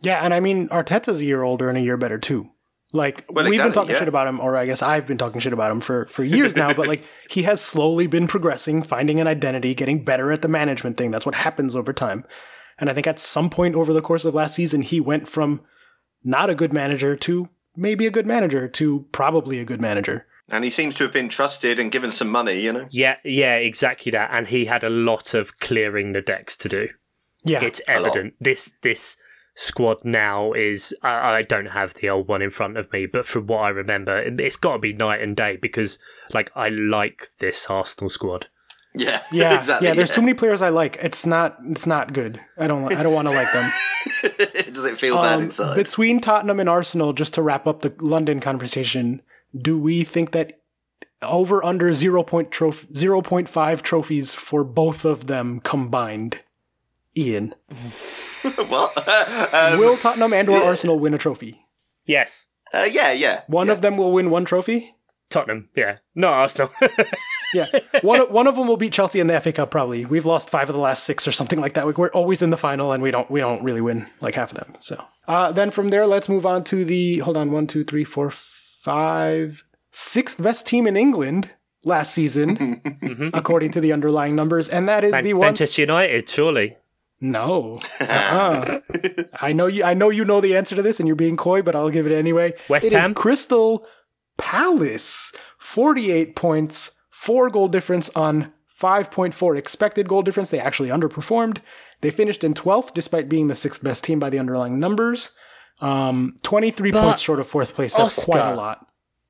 Yeah, 0.00 0.20
and 0.24 0.34
I 0.34 0.40
mean 0.40 0.68
Arteta's 0.68 1.20
a 1.20 1.24
year 1.24 1.42
older 1.42 1.68
and 1.68 1.78
a 1.78 1.80
year 1.80 1.96
better 1.96 2.18
too. 2.18 2.50
Like 2.92 3.24
well, 3.28 3.44
we've 3.44 3.54
exactly, 3.54 3.68
been 3.68 3.74
talking 3.74 3.90
yeah. 3.90 3.98
shit 3.98 4.08
about 4.08 4.28
him, 4.28 4.38
or 4.38 4.56
I 4.56 4.66
guess 4.66 4.82
I've 4.82 5.06
been 5.06 5.18
talking 5.18 5.40
shit 5.40 5.52
about 5.52 5.72
him 5.72 5.80
for 5.80 6.06
for 6.06 6.22
years 6.22 6.54
now. 6.54 6.72
but 6.74 6.86
like 6.86 7.02
he 7.30 7.42
has 7.42 7.60
slowly 7.60 8.06
been 8.06 8.26
progressing, 8.26 8.82
finding 8.82 9.18
an 9.18 9.26
identity, 9.26 9.74
getting 9.74 10.04
better 10.04 10.30
at 10.30 10.42
the 10.42 10.48
management 10.48 10.96
thing. 10.96 11.10
That's 11.10 11.26
what 11.26 11.34
happens 11.34 11.74
over 11.74 11.92
time. 11.92 12.24
And 12.78 12.90
I 12.90 12.92
think 12.92 13.06
at 13.06 13.18
some 13.18 13.50
point 13.50 13.74
over 13.74 13.92
the 13.92 14.02
course 14.02 14.24
of 14.24 14.34
last 14.34 14.54
season, 14.54 14.82
he 14.82 15.00
went 15.00 15.28
from 15.28 15.62
not 16.22 16.50
a 16.50 16.54
good 16.54 16.72
manager 16.72 17.16
to 17.16 17.48
maybe 17.76 18.06
a 18.06 18.10
good 18.10 18.26
manager 18.26 18.68
to 18.68 19.06
probably 19.12 19.58
a 19.58 19.64
good 19.64 19.80
manager. 19.80 20.26
And 20.50 20.64
he 20.64 20.70
seems 20.70 20.94
to 20.96 21.04
have 21.04 21.12
been 21.12 21.28
trusted 21.28 21.78
and 21.78 21.90
given 21.90 22.10
some 22.10 22.28
money, 22.28 22.60
you 22.60 22.72
know? 22.72 22.86
Yeah, 22.90 23.16
yeah, 23.24 23.56
exactly 23.56 24.12
that. 24.12 24.30
And 24.32 24.48
he 24.48 24.66
had 24.66 24.84
a 24.84 24.90
lot 24.90 25.32
of 25.32 25.58
clearing 25.58 26.12
the 26.12 26.20
decks 26.20 26.56
to 26.58 26.68
do. 26.68 26.88
Yeah. 27.44 27.62
It's 27.62 27.80
evident. 27.86 28.34
This 28.40 28.74
this 28.82 29.16
squad 29.54 29.98
now 30.04 30.52
is 30.52 30.94
I, 31.02 31.36
I, 31.36 31.42
don't 31.42 31.66
have 31.70 31.94
the 31.94 32.10
old 32.10 32.26
one 32.26 32.42
in 32.42 32.50
front 32.50 32.76
of 32.76 32.92
me, 32.92 33.06
but 33.06 33.26
from 33.26 33.46
what 33.46 33.58
I 33.58 33.68
remember, 33.68 34.18
it's 34.18 34.56
got 34.56 34.72
to 34.72 34.78
be 34.78 34.92
night 34.92 35.20
and 35.20 35.36
day 35.36 35.56
because 35.60 35.98
like 36.32 36.50
I 36.56 36.70
like 36.70 37.28
this 37.38 37.68
Arsenal 37.68 38.08
squad. 38.08 38.46
Yeah, 38.94 39.22
yeah, 39.32 39.54
exactly. 39.54 39.88
Yeah, 39.88 39.94
there's 39.94 40.10
yeah. 40.10 40.14
too 40.16 40.22
many 40.22 40.34
players 40.34 40.62
I 40.62 40.70
like. 40.70 40.98
It's 41.02 41.26
not. 41.26 41.58
It's 41.66 41.86
not 41.86 42.12
good. 42.12 42.40
I 42.58 42.66
don't. 42.66 42.92
I 42.92 43.02
don't 43.02 43.14
want 43.14 43.28
to 43.28 43.34
like 43.34 43.52
them. 43.52 43.72
Does 44.72 44.84
it 44.84 44.98
feel 44.98 45.16
um, 45.16 45.22
bad 45.22 45.40
inside? 45.42 45.76
Between 45.76 46.20
Tottenham 46.20 46.60
and 46.60 46.68
Arsenal, 46.68 47.12
just 47.12 47.34
to 47.34 47.42
wrap 47.42 47.66
up 47.66 47.82
the 47.82 47.92
London 48.00 48.40
conversation, 48.40 49.20
do 49.56 49.78
we 49.78 50.04
think 50.04 50.32
that 50.32 50.60
over 51.22 51.64
under 51.64 51.92
0. 51.92 52.22
Point 52.24 52.50
0.5 52.50 53.82
trophies 53.82 54.34
for 54.34 54.64
both 54.64 55.04
of 55.04 55.26
them 55.26 55.60
combined? 55.60 56.40
Ian. 57.16 57.54
what? 58.68 59.08
um, 59.54 59.78
will 59.78 59.96
Tottenham 59.96 60.32
and 60.32 60.48
or 60.48 60.58
yeah. 60.58 60.64
Arsenal 60.64 60.98
win 60.98 61.14
a 61.14 61.18
trophy? 61.18 61.64
Yes. 62.04 62.48
Uh, 62.72 62.88
yeah, 62.90 63.12
yeah. 63.12 63.42
One 63.46 63.68
yeah. 63.68 63.72
of 63.72 63.82
them 63.82 63.96
will 63.96 64.12
win 64.12 64.30
one 64.30 64.44
trophy? 64.44 64.96
Tottenham, 65.30 65.68
yeah. 65.74 65.98
No, 66.14 66.28
Arsenal. 66.28 66.70
yeah. 67.54 67.66
One, 68.02 68.20
one 68.32 68.46
of 68.46 68.56
them 68.56 68.68
will 68.68 68.76
beat 68.76 68.92
Chelsea 68.92 69.20
in 69.20 69.26
the 69.26 69.40
FA 69.40 69.52
Cup 69.52 69.70
probably. 69.70 70.04
We've 70.04 70.26
lost 70.26 70.50
5 70.50 70.70
of 70.70 70.74
the 70.74 70.80
last 70.80 71.04
6 71.04 71.26
or 71.26 71.32
something 71.32 71.60
like 71.60 71.74
that. 71.74 71.96
We're 71.96 72.08
always 72.08 72.42
in 72.42 72.50
the 72.50 72.56
final 72.56 72.92
and 72.92 73.02
we 73.02 73.10
don't 73.10 73.30
we 73.30 73.40
don't 73.40 73.62
really 73.62 73.80
win 73.80 74.08
like 74.20 74.34
half 74.34 74.52
of 74.52 74.58
them. 74.58 74.76
So, 74.80 75.02
uh, 75.26 75.52
then 75.52 75.70
from 75.70 75.88
there 75.88 76.06
let's 76.06 76.28
move 76.28 76.46
on 76.46 76.64
to 76.64 76.84
the 76.84 77.18
hold 77.18 77.36
on 77.36 77.50
one, 77.52 77.66
two, 77.66 77.84
three, 77.84 78.04
four 78.04 78.30
five, 78.30 78.53
sixth 79.90 80.42
best 80.42 80.66
team 80.66 80.86
in 80.86 80.96
England 80.96 81.50
last 81.84 82.12
season, 82.12 82.56
mm-hmm. 82.84 83.28
according 83.32 83.70
to 83.72 83.80
the 83.80 83.92
underlying 83.92 84.34
numbers, 84.34 84.68
and 84.68 84.88
that 84.88 85.04
is 85.04 85.12
Man- 85.12 85.24
the 85.24 85.34
one. 85.34 85.46
Manchester 85.46 85.82
United, 85.82 86.28
surely. 86.28 86.76
No, 87.20 87.78
uh-uh. 88.00 88.80
I 89.40 89.52
know 89.52 89.66
you. 89.66 89.84
I 89.84 89.94
know 89.94 90.10
you 90.10 90.24
know 90.24 90.40
the 90.40 90.56
answer 90.56 90.74
to 90.76 90.82
this, 90.82 90.98
and 90.98 91.06
you're 91.06 91.16
being 91.16 91.36
coy, 91.36 91.62
but 91.62 91.76
I'll 91.76 91.90
give 91.90 92.06
it 92.06 92.12
anyway. 92.12 92.54
West 92.68 92.86
it 92.86 92.92
Ham, 92.92 93.12
is 93.12 93.16
Crystal 93.16 93.86
Palace, 94.36 95.32
forty-eight 95.58 96.34
points, 96.34 97.00
four 97.10 97.48
goal 97.50 97.68
difference 97.68 98.10
on 98.10 98.52
five 98.66 99.10
point 99.10 99.32
four 99.32 99.54
expected 99.54 100.08
goal 100.08 100.22
difference. 100.22 100.50
They 100.50 100.58
actually 100.58 100.88
underperformed. 100.88 101.58
They 102.00 102.10
finished 102.10 102.42
in 102.42 102.52
twelfth, 102.52 102.92
despite 102.94 103.28
being 103.28 103.46
the 103.46 103.54
sixth 103.54 103.82
best 103.82 104.04
team 104.04 104.18
by 104.18 104.28
the 104.28 104.40
underlying 104.40 104.80
numbers. 104.80 105.30
Um, 105.80 106.36
23 106.42 106.92
but 106.92 107.02
points 107.02 107.22
short 107.22 107.40
of 107.40 107.46
fourth 107.46 107.74
place. 107.74 107.94
That's 107.94 108.18
Oscar, 108.18 108.32
quite 108.32 108.52
a 108.52 108.54
lot. 108.54 108.86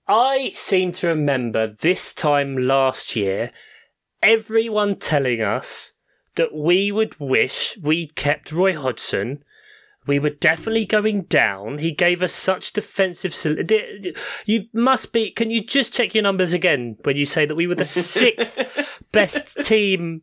I 0.06 0.50
seem 0.52 0.92
to 0.92 1.08
remember 1.08 1.66
this 1.66 2.12
time 2.12 2.56
last 2.56 3.16
year, 3.16 3.50
everyone 4.22 4.96
telling 4.96 5.40
us 5.40 5.94
that 6.36 6.54
we 6.54 6.92
would 6.92 7.18
wish 7.18 7.78
we'd 7.82 8.14
kept 8.14 8.52
Roy 8.52 8.76
Hodgson. 8.76 9.42
We 10.06 10.18
were 10.18 10.30
definitely 10.30 10.84
going 10.84 11.22
down. 11.22 11.78
He 11.78 11.90
gave 11.92 12.22
us 12.22 12.34
such 12.34 12.74
defensive. 12.74 13.34
You 14.44 14.64
must 14.74 15.12
be. 15.12 15.30
Can 15.30 15.50
you 15.50 15.64
just 15.64 15.94
check 15.94 16.14
your 16.14 16.22
numbers 16.22 16.52
again 16.52 16.98
when 17.04 17.16
you 17.16 17.24
say 17.24 17.46
that 17.46 17.54
we 17.54 17.66
were 17.66 17.74
the 17.74 17.86
sixth 17.86 18.60
best 19.12 19.62
team 19.62 20.22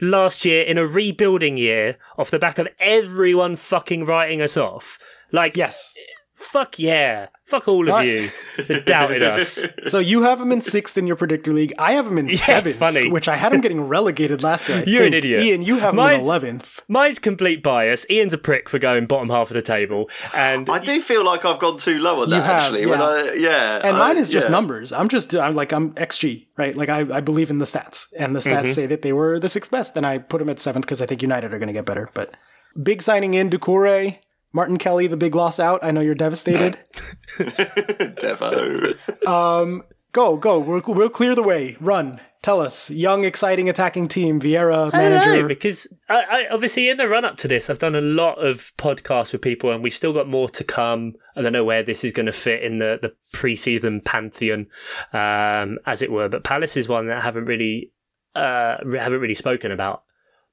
last 0.00 0.44
year 0.44 0.64
in 0.64 0.76
a 0.76 0.86
rebuilding 0.86 1.56
year 1.56 1.98
off 2.18 2.32
the 2.32 2.38
back 2.40 2.58
of 2.58 2.66
everyone 2.80 3.54
fucking 3.54 4.04
writing 4.04 4.42
us 4.42 4.56
off? 4.56 4.98
Like, 5.32 5.56
yes. 5.56 5.94
Fuck 6.34 6.78
yeah. 6.78 7.28
Fuck 7.46 7.68
all 7.68 7.88
of 7.88 7.92
what? 7.92 8.06
you 8.06 8.30
that 8.56 8.84
doubted 8.86 9.22
us. 9.22 9.64
So 9.86 9.98
you 9.98 10.22
have 10.22 10.40
him 10.40 10.52
in 10.52 10.60
sixth 10.60 10.96
in 10.96 11.06
your 11.06 11.16
predictor 11.16 11.52
league. 11.52 11.74
I 11.78 11.92
have 11.92 12.06
him 12.06 12.16
in 12.16 12.28
yeah, 12.28 12.36
seventh, 12.36 12.76
funny. 12.76 13.10
which 13.10 13.28
I 13.28 13.36
had 13.36 13.52
him 13.52 13.60
getting 13.60 13.82
relegated 13.82 14.42
last 14.42 14.68
year. 14.68 14.82
You're 14.86 15.04
an 15.04 15.14
idiot. 15.14 15.44
Ian, 15.44 15.62
you 15.62 15.78
have 15.78 15.94
mine's, 15.94 16.14
him 16.14 16.20
in 16.20 16.26
eleventh. 16.26 16.80
Mine's 16.88 17.18
complete 17.18 17.62
bias. 17.62 18.06
Ian's 18.08 18.32
a 18.32 18.38
prick 18.38 18.68
for 18.68 18.78
going 18.78 19.06
bottom 19.06 19.28
half 19.28 19.50
of 19.50 19.54
the 19.54 19.62
table, 19.62 20.08
and 20.34 20.70
I 20.70 20.78
do 20.78 21.00
feel 21.00 21.24
like 21.24 21.44
I've 21.44 21.58
gone 21.58 21.78
too 21.78 21.98
low 21.98 22.22
on 22.22 22.30
that. 22.30 22.42
Have, 22.42 22.62
actually, 22.62 22.82
yeah. 22.82 22.86
when 22.86 23.02
I 23.02 23.34
yeah, 23.34 23.80
and 23.84 23.96
I, 23.96 23.98
mine 23.98 24.16
is 24.16 24.28
just 24.28 24.48
yeah. 24.48 24.52
numbers. 24.52 24.92
I'm 24.92 25.08
just 25.08 25.34
I'm 25.34 25.54
like 25.54 25.72
I'm 25.72 25.92
XG 25.94 26.46
right. 26.56 26.74
Like 26.74 26.88
I, 26.88 27.00
I 27.00 27.20
believe 27.20 27.50
in 27.50 27.58
the 27.58 27.66
stats, 27.66 28.06
and 28.16 28.34
the 28.34 28.40
stats 28.40 28.62
mm-hmm. 28.62 28.68
say 28.68 28.86
that 28.86 29.02
they 29.02 29.12
were 29.12 29.38
the 29.38 29.48
sixth 29.48 29.70
best. 29.70 29.94
Then 29.94 30.04
I 30.04 30.18
put 30.18 30.40
him 30.40 30.48
at 30.48 30.60
seventh 30.60 30.86
because 30.86 31.02
I 31.02 31.06
think 31.06 31.22
United 31.22 31.52
are 31.52 31.58
going 31.58 31.68
to 31.68 31.74
get 31.74 31.86
better. 31.86 32.08
But 32.14 32.34
big 32.80 33.02
signing 33.02 33.34
in 33.34 33.50
Doucouré. 33.50 34.20
Martin 34.52 34.78
Kelly, 34.78 35.06
the 35.06 35.16
big 35.16 35.34
loss 35.34 35.58
out. 35.58 35.82
I 35.82 35.90
know 35.90 36.00
you're 36.00 36.14
devastated. 36.14 36.78
Devo. 37.38 38.96
Um, 39.26 39.82
go, 40.12 40.36
go. 40.36 40.58
We'll, 40.58 40.82
we'll 40.86 41.08
clear 41.08 41.34
the 41.34 41.42
way. 41.42 41.76
Run. 41.80 42.20
Tell 42.42 42.60
us. 42.60 42.90
Young, 42.90 43.24
exciting 43.24 43.68
attacking 43.68 44.08
team. 44.08 44.40
Vieira, 44.40 44.92
manager. 44.92 45.30
I 45.30 45.36
know, 45.36 45.48
because 45.48 45.86
I, 46.08 46.22
I, 46.22 46.46
obviously 46.50 46.88
in 46.88 46.96
the 46.96 47.08
run 47.08 47.24
up 47.24 47.38
to 47.38 47.48
this, 47.48 47.70
I've 47.70 47.78
done 47.78 47.94
a 47.94 48.00
lot 48.00 48.44
of 48.44 48.72
podcasts 48.76 49.32
with 49.32 49.42
people, 49.42 49.70
and 49.70 49.80
we've 49.82 49.94
still 49.94 50.12
got 50.12 50.28
more 50.28 50.50
to 50.50 50.64
come. 50.64 51.14
I 51.36 51.42
don't 51.42 51.52
know 51.52 51.64
where 51.64 51.84
this 51.84 52.02
is 52.02 52.10
going 52.10 52.26
to 52.26 52.32
fit 52.32 52.64
in 52.64 52.78
the 52.80 52.98
the 53.00 53.14
pre-season 53.32 54.00
pantheon, 54.00 54.66
um, 55.12 55.78
as 55.86 56.02
it 56.02 56.10
were. 56.10 56.28
But 56.28 56.42
Palace 56.42 56.76
is 56.76 56.88
one 56.88 57.06
that 57.06 57.18
I 57.18 57.20
haven't 57.20 57.44
really 57.44 57.92
uh, 58.34 58.78
haven't 58.92 59.20
really 59.20 59.34
spoken 59.34 59.70
about 59.70 60.02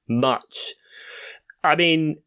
much. 0.08 0.74
I 1.64 1.74
mean, 1.74 2.18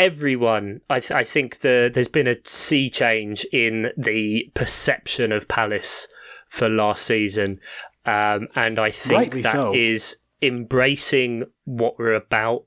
everyone, 0.00 0.80
I, 0.88 1.00
th- 1.00 1.12
I 1.12 1.24
think 1.24 1.60
the, 1.60 1.90
there's 1.92 2.08
been 2.08 2.26
a 2.26 2.36
sea 2.44 2.90
change 2.90 3.46
in 3.52 3.92
the 3.96 4.50
perception 4.54 5.32
of 5.32 5.46
Palace 5.48 6.08
for 6.48 6.68
last 6.68 7.02
season. 7.06 7.60
Um, 8.06 8.48
and 8.54 8.78
I 8.78 8.90
think 8.90 9.18
Rightly 9.20 9.42
that 9.42 9.52
so. 9.52 9.74
is 9.74 10.16
embracing 10.42 11.44
what 11.64 11.98
we're 11.98 12.14
about. 12.14 12.64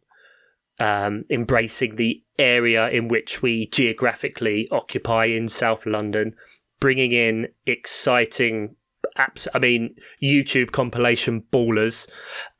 um, 0.79 1.25
embracing 1.29 1.95
the 1.97 2.23
area 2.39 2.89
in 2.89 3.07
which 3.07 3.41
we 3.41 3.67
geographically 3.67 4.67
occupy 4.71 5.25
in 5.25 5.47
South 5.47 5.85
London, 5.85 6.33
bringing 6.79 7.11
in 7.11 7.47
exciting 7.65 8.75
apps. 9.17 9.47
I 9.53 9.59
mean, 9.59 9.95
YouTube 10.21 10.71
compilation 10.71 11.43
ballers. 11.51 12.07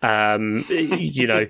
Um, 0.02 0.66
you 0.70 1.28
know, 1.28 1.48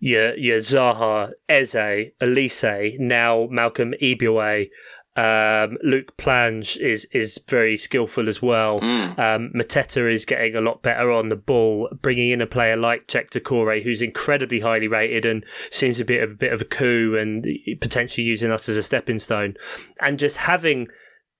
your 0.00 0.36
your 0.36 0.58
Zaha, 0.58 1.32
Eze, 1.48 2.12
Olise, 2.20 2.98
now 2.98 3.46
Malcolm 3.50 3.94
Ebiowei, 4.00 4.68
um, 5.16 5.78
Luke 5.84 6.16
Plange 6.16 6.76
is 6.76 7.04
is 7.12 7.38
very 7.48 7.76
skillful 7.76 8.28
as 8.28 8.42
well. 8.42 8.80
Mm. 8.80 9.18
Um, 9.18 9.52
Mateta 9.54 10.12
is 10.12 10.24
getting 10.24 10.56
a 10.56 10.60
lot 10.60 10.82
better 10.82 11.12
on 11.12 11.28
the 11.28 11.36
ball, 11.36 11.88
bringing 12.02 12.30
in 12.30 12.40
a 12.40 12.48
player 12.48 12.76
like 12.76 13.06
Jack 13.06 13.30
Doucouré, 13.30 13.84
who's 13.84 14.02
incredibly 14.02 14.60
highly 14.60 14.88
rated 14.88 15.24
and 15.24 15.44
seems 15.70 16.00
a 16.00 16.04
bit 16.04 16.22
of 16.22 16.32
a 16.32 16.34
bit 16.34 16.52
of 16.52 16.60
a 16.60 16.64
coup 16.64 17.16
and 17.16 17.46
potentially 17.80 18.26
using 18.26 18.50
us 18.50 18.68
as 18.68 18.76
a 18.76 18.82
stepping 18.82 19.20
stone, 19.20 19.54
and 20.00 20.18
just 20.18 20.38
having 20.38 20.88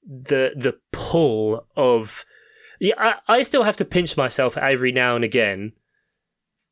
the 0.07 0.53
the 0.55 0.79
pull 0.93 1.67
of 1.77 2.25
yeah, 2.81 2.95
I, 2.99 3.15
I 3.29 3.43
still 3.43 3.65
have 3.65 3.77
to 3.79 3.85
pinch 3.85 4.17
myself 4.17 4.57
every 4.57 4.93
now 4.93 5.17
and 5.17 5.25
again 5.25 5.73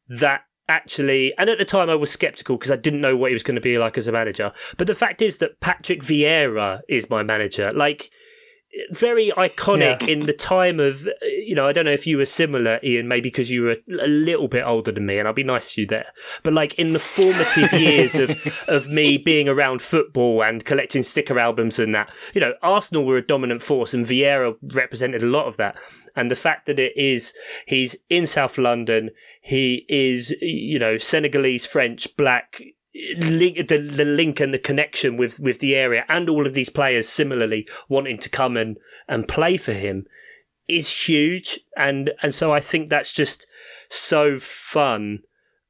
that 0.08 0.42
actually, 0.68 1.36
and 1.38 1.50
at 1.50 1.58
the 1.58 1.64
time 1.64 1.90
I 1.90 1.94
was 1.94 2.10
skeptical 2.10 2.56
because 2.56 2.70
I 2.70 2.76
didn't 2.76 3.00
know 3.00 3.16
what 3.16 3.30
he 3.30 3.34
was 3.34 3.42
going 3.42 3.54
to 3.56 3.60
be 3.60 3.78
like 3.78 3.98
as 3.98 4.06
a 4.06 4.12
manager. 4.12 4.52
But 4.76 4.86
the 4.86 4.94
fact 4.94 5.22
is 5.22 5.38
that 5.38 5.60
Patrick 5.60 6.02
Vieira 6.02 6.80
is 6.88 7.10
my 7.10 7.22
manager. 7.22 7.70
Like, 7.72 8.10
very 8.90 9.30
iconic 9.36 10.02
Yeah. 10.02 10.08
in 10.08 10.26
the 10.26 10.32
time 10.32 10.80
of, 10.80 11.06
uh, 11.06 11.10
you 11.26 11.54
know, 11.54 11.66
I 11.66 11.72
don't 11.72 11.84
know 11.84 11.92
if 11.92 12.06
you 12.06 12.16
were 12.18 12.24
similar, 12.24 12.80
Ian, 12.82 13.06
maybe 13.08 13.28
because 13.28 13.50
you 13.50 13.62
were 13.62 13.76
a 14.00 14.06
little 14.06 14.48
bit 14.48 14.64
older 14.64 14.92
than 14.92 15.06
me, 15.06 15.18
and 15.18 15.28
I'll 15.28 15.34
be 15.34 15.44
nice 15.44 15.74
to 15.74 15.82
you 15.82 15.86
there. 15.86 16.06
But 16.42 16.54
like 16.54 16.74
in 16.74 16.92
the 16.92 16.98
formative 16.98 17.72
years 17.78 18.14
of, 18.14 18.64
of 18.68 18.88
me 18.88 19.18
being 19.18 19.48
around 19.48 19.82
football 19.82 20.42
and 20.42 20.64
collecting 20.64 21.02
sticker 21.02 21.38
albums 21.38 21.78
and 21.78 21.94
that, 21.94 22.12
you 22.34 22.40
know, 22.40 22.54
Arsenal 22.62 23.04
were 23.04 23.18
a 23.18 23.26
dominant 23.26 23.62
force 23.62 23.92
and 23.94 24.06
Vieira 24.06 24.56
represented 24.62 25.22
a 25.22 25.26
lot 25.26 25.46
of 25.46 25.56
that. 25.58 25.76
And 26.14 26.30
the 26.30 26.36
fact 26.36 26.66
that 26.66 26.78
it 26.78 26.92
is, 26.96 27.34
he's 27.66 27.96
in 28.10 28.26
South 28.26 28.58
London, 28.58 29.10
he 29.40 29.86
is, 29.88 30.30
you 30.42 30.78
know, 30.78 30.98
Senegalese, 30.98 31.64
French, 31.66 32.14
black, 32.16 32.60
link 33.16 33.68
the, 33.68 33.78
the 33.78 34.04
link 34.04 34.38
and 34.38 34.52
the 34.52 34.58
connection 34.58 35.16
with, 35.16 35.40
with 35.40 35.60
the 35.60 35.74
area 35.74 36.04
and 36.08 36.28
all 36.28 36.46
of 36.46 36.52
these 36.52 36.68
players 36.68 37.08
similarly 37.08 37.66
wanting 37.88 38.18
to 38.18 38.28
come 38.28 38.56
and, 38.56 38.76
and 39.08 39.28
play 39.28 39.56
for 39.56 39.72
him 39.72 40.06
is 40.68 41.06
huge. 41.06 41.60
And, 41.76 42.12
and 42.22 42.34
so 42.34 42.52
I 42.52 42.60
think 42.60 42.88
that's 42.88 43.12
just 43.12 43.46
so 43.88 44.38
fun 44.38 45.20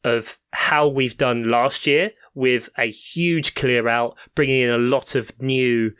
of 0.04 0.38
how 0.52 0.88
we've 0.88 1.16
done 1.16 1.48
last 1.48 1.86
year 1.86 2.12
with 2.34 2.68
a 2.76 2.90
huge 2.90 3.54
clear 3.54 3.88
out, 3.88 4.16
bringing 4.34 4.62
in 4.62 4.70
a 4.70 4.78
lot 4.78 5.14
of 5.14 5.30
new 5.40 5.92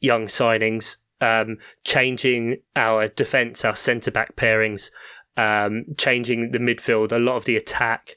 young 0.00 0.26
signings, 0.26 0.98
um, 1.20 1.58
changing 1.84 2.58
our 2.76 3.08
defence, 3.08 3.64
our 3.64 3.74
centre 3.74 4.10
back 4.10 4.36
pairings, 4.36 4.90
um, 5.36 5.84
changing 5.96 6.52
the 6.52 6.58
midfield, 6.58 7.12
a 7.12 7.18
lot 7.18 7.36
of 7.36 7.44
the 7.44 7.56
attack, 7.56 8.14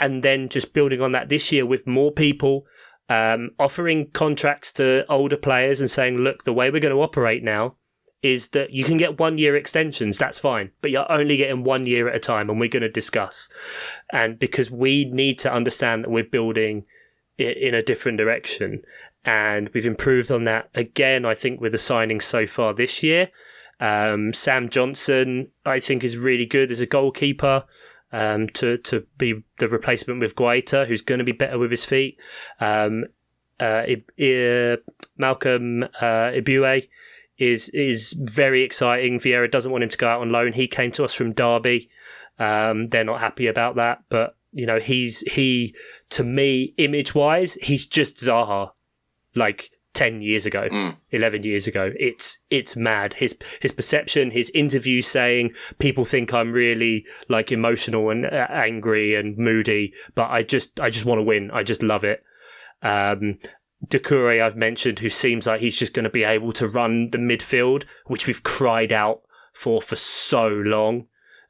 and 0.00 0.22
then 0.22 0.48
just 0.48 0.72
building 0.72 1.00
on 1.00 1.12
that 1.12 1.28
this 1.28 1.52
year 1.52 1.66
with 1.66 1.86
more 1.86 2.10
people, 2.10 2.64
um, 3.08 3.50
offering 3.58 4.10
contracts 4.10 4.72
to 4.72 5.04
older 5.08 5.36
players 5.36 5.80
and 5.80 5.90
saying, 5.90 6.18
look, 6.18 6.44
the 6.44 6.52
way 6.52 6.70
we're 6.70 6.80
going 6.80 6.94
to 6.94 7.02
operate 7.02 7.42
now 7.42 7.76
is 8.22 8.50
that 8.50 8.70
you 8.70 8.84
can 8.84 8.96
get 8.96 9.18
one 9.18 9.38
year 9.38 9.56
extensions, 9.56 10.18
that's 10.18 10.38
fine, 10.38 10.70
but 10.82 10.90
you're 10.90 11.10
only 11.10 11.36
getting 11.38 11.64
one 11.64 11.86
year 11.86 12.08
at 12.08 12.16
a 12.16 12.18
time, 12.18 12.50
and 12.50 12.60
we're 12.60 12.68
going 12.68 12.82
to 12.82 12.90
discuss. 12.90 13.48
And 14.12 14.38
because 14.38 14.70
we 14.70 15.06
need 15.06 15.38
to 15.40 15.52
understand 15.52 16.04
that 16.04 16.10
we're 16.10 16.24
building 16.24 16.84
in 17.40 17.74
a 17.74 17.82
different 17.82 18.18
direction. 18.18 18.82
And 19.24 19.70
we've 19.72 19.86
improved 19.86 20.30
on 20.30 20.44
that 20.44 20.70
again, 20.74 21.24
I 21.24 21.34
think, 21.34 21.60
with 21.60 21.72
the 21.72 21.78
signings 21.78 22.22
so 22.22 22.46
far 22.46 22.74
this 22.74 23.02
year. 23.02 23.30
Um, 23.80 24.32
Sam 24.32 24.68
Johnstone, 24.68 25.48
I 25.64 25.80
think, 25.80 26.04
is 26.04 26.16
really 26.16 26.46
good 26.46 26.70
as 26.70 26.80
a 26.80 26.86
goalkeeper 26.86 27.64
um, 28.12 28.48
to 28.50 28.78
to 28.78 29.06
be 29.18 29.42
the 29.58 29.68
replacement 29.68 30.20
with 30.20 30.34
Guaita, 30.34 30.86
who's 30.86 31.02
going 31.02 31.18
to 31.18 31.24
be 31.24 31.32
better 31.32 31.58
with 31.58 31.70
his 31.70 31.84
feet. 31.84 32.18
Um, 32.60 33.04
uh, 33.58 33.84
I- 33.86 34.04
I- 34.18 34.78
Malcolm 35.16 35.84
uh, 35.84 36.32
Ebiowei 36.32 36.88
is 37.38 37.68
is 37.70 38.12
very 38.12 38.62
exciting. 38.62 39.18
Vieira 39.20 39.50
doesn't 39.50 39.72
want 39.72 39.84
him 39.84 39.90
to 39.90 39.98
go 39.98 40.08
out 40.08 40.20
on 40.20 40.30
loan. 40.32 40.52
He 40.52 40.66
came 40.68 40.90
to 40.92 41.04
us 41.04 41.14
from 41.14 41.32
Derby. 41.32 41.88
Um, 42.38 42.88
they're 42.88 43.04
not 43.04 43.20
happy 43.20 43.46
about 43.46 43.76
that, 43.76 44.04
but 44.08 44.36
you 44.52 44.66
know 44.66 44.78
he's 44.80 45.20
he 45.32 45.74
to 46.08 46.24
me 46.24 46.74
image 46.76 47.14
wise 47.14 47.54
he's 47.62 47.86
just 47.86 48.16
Zaha, 48.16 48.72
like 49.34 49.70
ten 50.00 50.22
years 50.30 50.44
ago, 50.46 50.62
Mm. 50.70 50.96
eleven 51.10 51.42
years 51.50 51.66
ago. 51.70 51.84
It's 52.08 52.26
it's 52.58 52.74
mad. 52.76 53.10
His 53.22 53.32
his 53.64 53.72
perception, 53.72 54.30
his 54.30 54.50
interview 54.62 55.02
saying 55.02 55.44
people 55.78 56.04
think 56.04 56.32
I'm 56.32 56.52
really 56.52 57.04
like 57.28 57.52
emotional 57.52 58.10
and 58.10 58.24
uh, 58.24 58.46
angry 58.68 59.14
and 59.18 59.36
moody, 59.36 59.92
but 60.14 60.28
I 60.38 60.42
just 60.54 60.80
I 60.80 60.88
just 60.90 61.06
want 61.08 61.18
to 61.18 61.28
win. 61.32 61.50
I 61.58 61.62
just 61.62 61.82
love 61.82 62.04
it. 62.12 62.22
Um, 62.82 63.38
Doucouré, 63.86 64.42
I've 64.42 64.56
mentioned, 64.68 64.98
who 64.98 65.08
seems 65.08 65.46
like 65.46 65.60
he's 65.62 65.78
just 65.78 65.94
going 65.94 66.04
to 66.04 66.10
be 66.20 66.24
able 66.24 66.52
to 66.52 66.68
run 66.68 67.10
the 67.12 67.18
midfield, 67.18 67.84
which 68.06 68.26
we've 68.26 68.42
cried 68.42 68.92
out 68.92 69.20
for 69.54 69.80
for 69.80 69.96
so 69.96 70.46
long, 70.48 71.06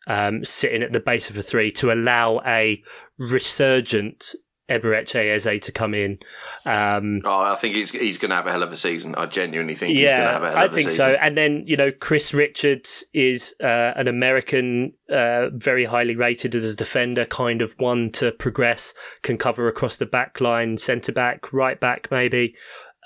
um, 0.07 0.45
sitting 0.45 0.83
at 0.83 0.93
the 0.93 1.01
base 1.11 1.29
of 1.31 1.37
a 1.37 1.43
three 1.43 1.73
to 1.73 1.91
allow 1.93 2.41
a 2.47 2.83
resurgent 3.19 4.35
Eberechi 4.71 5.35
Eze 5.35 5.61
to 5.61 5.73
come 5.73 5.95
in. 5.95 6.19
Um, 6.65 7.21
Oh, 7.25 7.41
I 7.41 7.57
think 7.57 7.75
he's 7.75 7.91
he's 7.91 8.19
going 8.19 8.31
to 8.31 8.37
have 8.37 8.47
a 8.47 8.53
hell 8.53 8.63
of 8.63 8.73
a 8.73 8.77
season. 8.77 9.15
I 9.17 9.27
genuinely 9.27 9.75
think 9.75 9.93
he's 9.93 10.05
going 10.05 10.17
to 10.17 10.23
yeah, 10.23 10.33
have 10.33 10.43
a 10.43 10.49
hell 10.51 10.59
I 10.59 10.65
of 10.65 10.73
a 10.73 10.75
season. 10.75 10.91
I 10.91 10.91
think 10.91 10.97
so. 10.97 11.13
And 11.21 11.37
then 11.37 11.65
you 11.67 11.77
know, 11.77 11.91
Chris 11.91 12.33
Richards 12.33 13.05
is 13.13 13.55
uh, 13.63 13.93
an 13.97 14.09
American, 14.09 14.93
uh, 15.11 15.51
very 15.53 15.85
highly 15.87 16.17
rated 16.17 16.55
as 16.55 16.73
a 16.73 16.77
defender, 16.77 17.25
kind 17.25 17.61
of 17.61 17.75
one 17.79 18.11
to 18.13 18.33
progress, 18.33 18.95
can 19.23 19.37
cover 19.37 19.69
across 19.69 19.97
the 19.97 20.07
back 20.07 20.41
line, 20.41 20.79
centre 20.79 21.13
back, 21.13 21.53
right 21.53 21.79
back, 21.79 22.09
maybe. 22.11 22.55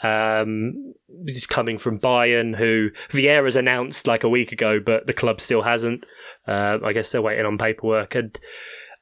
Um, 0.03 0.93
he's 1.25 1.47
coming 1.47 1.79
from 1.79 1.99
Bayern, 1.99 2.57
who 2.57 2.91
Vieira's 3.11 3.57
announced 3.57 4.07
like 4.07 4.23
a 4.23 4.29
week 4.29 4.53
ago, 4.53 4.81
but 4.81 5.07
the 5.07 5.15
club 5.15 5.41
still 5.41 5.63
hasn't. 5.63 6.05
Uh, 6.47 6.79
I 6.85 6.93
guess 6.93 7.11
they're 7.11 7.23
waiting 7.23 7.47
on 7.47 7.57
paperwork, 7.57 8.15
and 8.15 8.39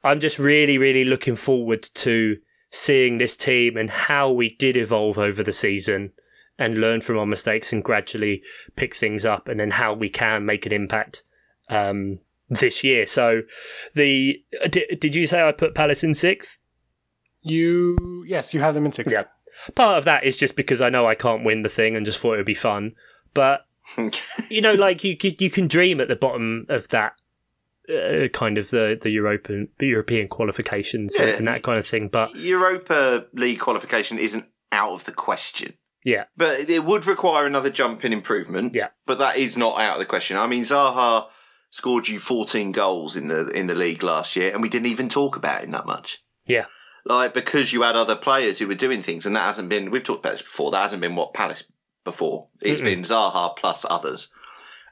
I'm 0.03 0.19
just 0.19 0.39
really, 0.39 0.77
really 0.77 1.03
looking 1.03 1.35
forward 1.35 1.83
to 1.95 2.37
seeing 2.73 3.19
this 3.19 3.37
team 3.37 3.77
and 3.77 3.89
how 3.91 4.31
we 4.31 4.49
did 4.55 4.75
evolve 4.75 5.19
over 5.19 5.43
the 5.43 5.53
season 5.53 6.11
and 6.57 6.79
learn 6.79 7.01
from 7.01 7.19
our 7.19 7.25
mistakes 7.25 7.71
and 7.71 7.83
gradually 7.83 8.41
pick 8.75 8.95
things 8.95 9.27
up 9.27 9.47
and 9.47 9.59
then 9.59 9.71
how 9.71 9.93
we 9.93 10.09
can 10.09 10.43
make 10.43 10.65
an 10.65 10.71
impact 10.71 11.21
um, 11.69 12.17
this 12.49 12.83
year. 12.83 13.05
So, 13.05 13.43
the 13.93 14.43
did, 14.69 14.99
did 14.99 15.13
you 15.13 15.27
say 15.27 15.47
I 15.47 15.51
put 15.51 15.75
Palace 15.75 16.03
in 16.03 16.15
sixth? 16.15 16.57
You 17.43 18.25
yes, 18.27 18.55
you 18.55 18.61
have 18.61 18.73
them 18.73 18.85
in 18.85 18.91
sixth. 18.91 19.13
Yeah. 19.13 19.25
Part 19.75 19.99
of 19.99 20.05
that 20.05 20.23
is 20.23 20.35
just 20.35 20.55
because 20.55 20.81
I 20.81 20.89
know 20.89 21.07
I 21.07 21.13
can't 21.13 21.45
win 21.45 21.61
the 21.61 21.69
thing 21.69 21.95
and 21.95 22.03
just 22.03 22.19
thought 22.19 22.33
it 22.33 22.37
would 22.37 22.45
be 22.45 22.55
fun. 22.55 22.93
But 23.35 23.67
you 24.49 24.61
know, 24.61 24.73
like 24.73 25.03
you 25.03 25.15
you 25.21 25.51
can 25.51 25.67
dream 25.67 26.01
at 26.01 26.07
the 26.07 26.15
bottom 26.15 26.65
of 26.69 26.87
that 26.87 27.13
uh, 27.89 28.27
kind 28.29 28.57
of 28.57 28.69
the 28.71 28.97
the 29.01 29.09
European 29.09 29.69
European 29.79 30.27
qualifications 30.27 31.15
Yeah. 31.19 31.25
and 31.37 31.47
that 31.47 31.63
kind 31.63 31.77
of 31.79 31.85
thing. 31.87 32.07
But 32.09 32.35
Europa 32.35 33.25
League 33.33 33.59
qualification 33.59 34.17
isn't 34.17 34.45
out 34.71 34.91
of 34.91 35.05
the 35.05 35.11
question. 35.11 35.73
yeah, 36.05 36.25
But 36.35 36.69
it 36.69 36.83
would 36.83 37.05
require 37.05 37.45
another 37.45 37.69
jump 37.69 38.03
in 38.03 38.11
improvement. 38.13 38.73
Yeah. 38.75 38.89
But 39.05 39.19
that 39.19 39.37
is 39.37 39.57
not 39.57 39.79
out 39.79 39.93
of 39.95 39.99
the 39.99 40.05
question. 40.05 40.35
I 40.37 40.47
mean, 40.47 40.63
Zaha 40.63 41.27
scored 41.69 42.07
you 42.07 42.19
14 42.19 42.71
goals 42.71 43.15
in 43.15 43.27
the 43.27 43.47
in 43.49 43.67
the 43.67 43.75
league 43.75 44.03
last 44.03 44.35
year, 44.35 44.51
and 44.53 44.61
we 44.61 44.69
didn't 44.69 44.87
even 44.87 45.09
talk 45.09 45.35
about 45.35 45.63
him 45.63 45.71
that 45.71 45.85
much. 45.85 46.23
yeah, 46.45 46.65
Like 47.05 47.33
because 47.33 47.73
you 47.73 47.81
had 47.83 47.95
other 47.95 48.15
players 48.15 48.59
who 48.59 48.67
were 48.67 48.75
doing 48.85 49.01
things, 49.03 49.25
and 49.25 49.35
that 49.35 49.45
hasn't 49.45 49.69
been. 49.69 49.91
We've 49.91 50.03
talked 50.03 50.19
about 50.25 50.33
this 50.33 50.41
before. 50.41 50.71
That 50.71 50.83
hasn't 50.83 51.01
been 51.01 51.15
what 51.15 51.33
Palace 51.33 51.63
before. 52.03 52.47
It's 52.61 52.81
Mm-mm. 52.81 52.85
been 52.85 53.01
Zaha 53.03 53.55
plus 53.55 53.85
others, 53.89 54.27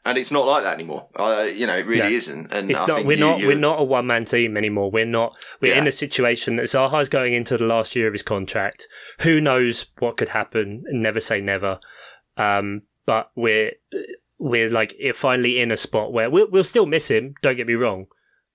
and 0.05 0.17
it's 0.17 0.31
not 0.31 0.45
like 0.47 0.63
that 0.63 0.73
anymore. 0.73 1.07
Uh, 1.15 1.47
you 1.53 1.67
know, 1.67 1.77
it 1.77 1.85
really 1.85 2.09
Yeah. 2.11 2.17
isn't. 2.17 2.51
And 2.51 2.67
not. 2.69 2.87
think 2.87 3.07
We're 3.07 3.13
you- 3.13 3.19
not. 3.19 3.37
We're 3.39 3.55
not 3.55 3.79
a 3.79 3.83
one 3.83 4.07
man 4.07 4.25
team 4.25 4.57
anymore. 4.57 4.89
We're 4.91 5.05
not. 5.05 5.37
We're 5.59 5.75
in 5.75 5.87
a 5.87 5.91
situation 5.91 6.55
that 6.57 6.65
Zaha's 6.65 7.09
going 7.09 7.33
into 7.33 7.57
the 7.57 7.65
last 7.65 7.95
year 7.95 8.07
of 8.07 8.13
his 8.13 8.23
contract. 8.23 8.87
Who 9.21 9.39
knows 9.41 9.85
what 9.99 10.17
could 10.17 10.29
happen? 10.29 10.83
Never 10.91 11.19
say 11.19 11.41
never. 11.41 11.79
Um, 12.37 12.83
but 13.05 13.31
we're 13.35 13.73
we're 14.39 14.69
like 14.69 14.95
finally 15.13 15.59
in 15.59 15.71
a 15.71 15.77
spot 15.77 16.11
where 16.13 16.29
we'll 16.29 16.49
we'll 16.49 16.63
still 16.63 16.85
miss 16.85 17.09
him. 17.09 17.35
Don't 17.41 17.55
get 17.57 17.67
me 17.67 17.73
wrong, 17.73 18.07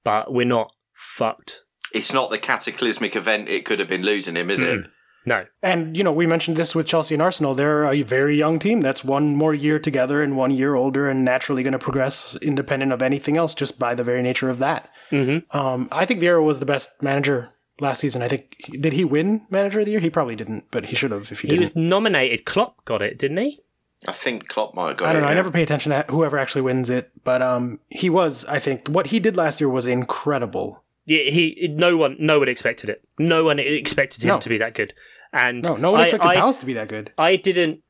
but 0.04 0.32
we're 0.32 0.46
not 0.46 0.72
fucked. 0.94 1.62
It's 1.92 2.12
not 2.12 2.30
the 2.30 2.38
cataclysmic 2.38 3.14
event 3.14 3.48
it 3.48 3.64
could 3.64 3.78
have 3.78 3.88
been 3.88 4.02
losing 4.02 4.34
him, 4.36 4.50
is 4.50 4.60
it? 4.60 4.86
No. 5.26 5.44
And 5.62 5.96
you 5.96 6.04
know, 6.04 6.12
we 6.12 6.26
mentioned 6.26 6.56
this 6.56 6.74
with 6.74 6.86
Chelsea 6.86 7.14
and 7.14 7.20
Arsenal. 7.20 7.54
They're 7.54 7.84
a 7.84 8.02
very 8.02 8.36
young 8.38 8.58
team 8.60 8.80
that's 8.80 9.04
one 9.04 9.34
more 9.36 9.52
year 9.52 9.78
together 9.78 10.22
and 10.22 10.36
one 10.36 10.52
year 10.52 10.74
older, 10.76 11.10
and 11.10 11.24
naturally 11.24 11.62
going 11.64 11.72
to 11.72 11.78
progress 11.78 12.36
independent 12.40 12.92
of 12.92 13.02
anything 13.02 13.36
else, 13.36 13.54
just 13.54 13.78
by 13.78 13.94
the 13.94 14.04
very 14.04 14.22
nature 14.22 14.48
of 14.48 14.58
that. 14.58 14.88
hmm 15.10 15.38
Um, 15.50 15.88
I 15.90 16.06
think 16.06 16.20
Vieira 16.22 16.42
was 16.42 16.60
the 16.60 16.66
best 16.66 17.02
manager 17.02 17.50
last 17.80 18.00
season. 18.00 18.22
I 18.22 18.28
think 18.28 18.56
did 18.80 18.92
he 18.94 19.04
win 19.04 19.46
Manager 19.50 19.80
of 19.80 19.86
the 19.86 19.90
Year? 19.92 20.00
He 20.00 20.10
probably 20.10 20.36
didn't, 20.36 20.64
but 20.70 20.86
he 20.86 20.96
should 20.96 21.10
have 21.10 21.30
if 21.32 21.40
he, 21.40 21.48
He 21.48 21.56
didn't. 21.56 21.58
He 21.58 21.60
was 21.60 21.76
nominated. 21.76 22.44
Klopp 22.46 22.84
got 22.84 23.02
it, 23.02 23.18
didn't 23.18 23.38
he? 23.38 23.60
I 24.06 24.12
think 24.12 24.46
Klopp 24.46 24.74
might 24.74 24.88
have 24.88 24.96
got 24.98 25.06
it. 25.06 25.08
I 25.08 25.12
don't 25.14 25.22
it. 25.22 25.24
know. 25.26 25.30
I 25.32 25.34
never 25.34 25.50
pay 25.50 25.62
attention 25.62 25.90
to 25.90 26.04
whoever 26.08 26.38
actually 26.38 26.62
wins 26.62 26.88
it, 26.90 27.10
but 27.24 27.42
um, 27.42 27.80
he 27.90 28.08
was. 28.08 28.44
I 28.44 28.60
think 28.60 28.86
what 28.88 29.08
he 29.08 29.18
did 29.18 29.36
last 29.36 29.60
year 29.60 29.68
was 29.68 29.86
incredible. 29.88 30.84
Yeah, 31.06 31.22
he. 31.30 31.68
No 31.70 31.96
one, 31.96 32.16
no 32.18 32.38
one 32.38 32.48
expected 32.48 32.88
it. 32.90 33.02
No 33.18 33.44
one 33.44 33.58
expected 33.58 34.22
him 34.22 34.28
No. 34.28 34.38
to 34.38 34.48
be 34.48 34.58
that 34.58 34.74
good. 34.74 34.92
And 35.36 35.62
No, 35.62 35.76
no 35.76 35.90
one 35.92 36.00
I- 36.00 36.04
expected 36.04 36.28
I, 36.28 36.34
Palace 36.36 36.56
to 36.58 36.66
be 36.66 36.72
that 36.72 36.88
good. 36.88 37.12
I 37.18 37.36
didn't. 37.36 37.82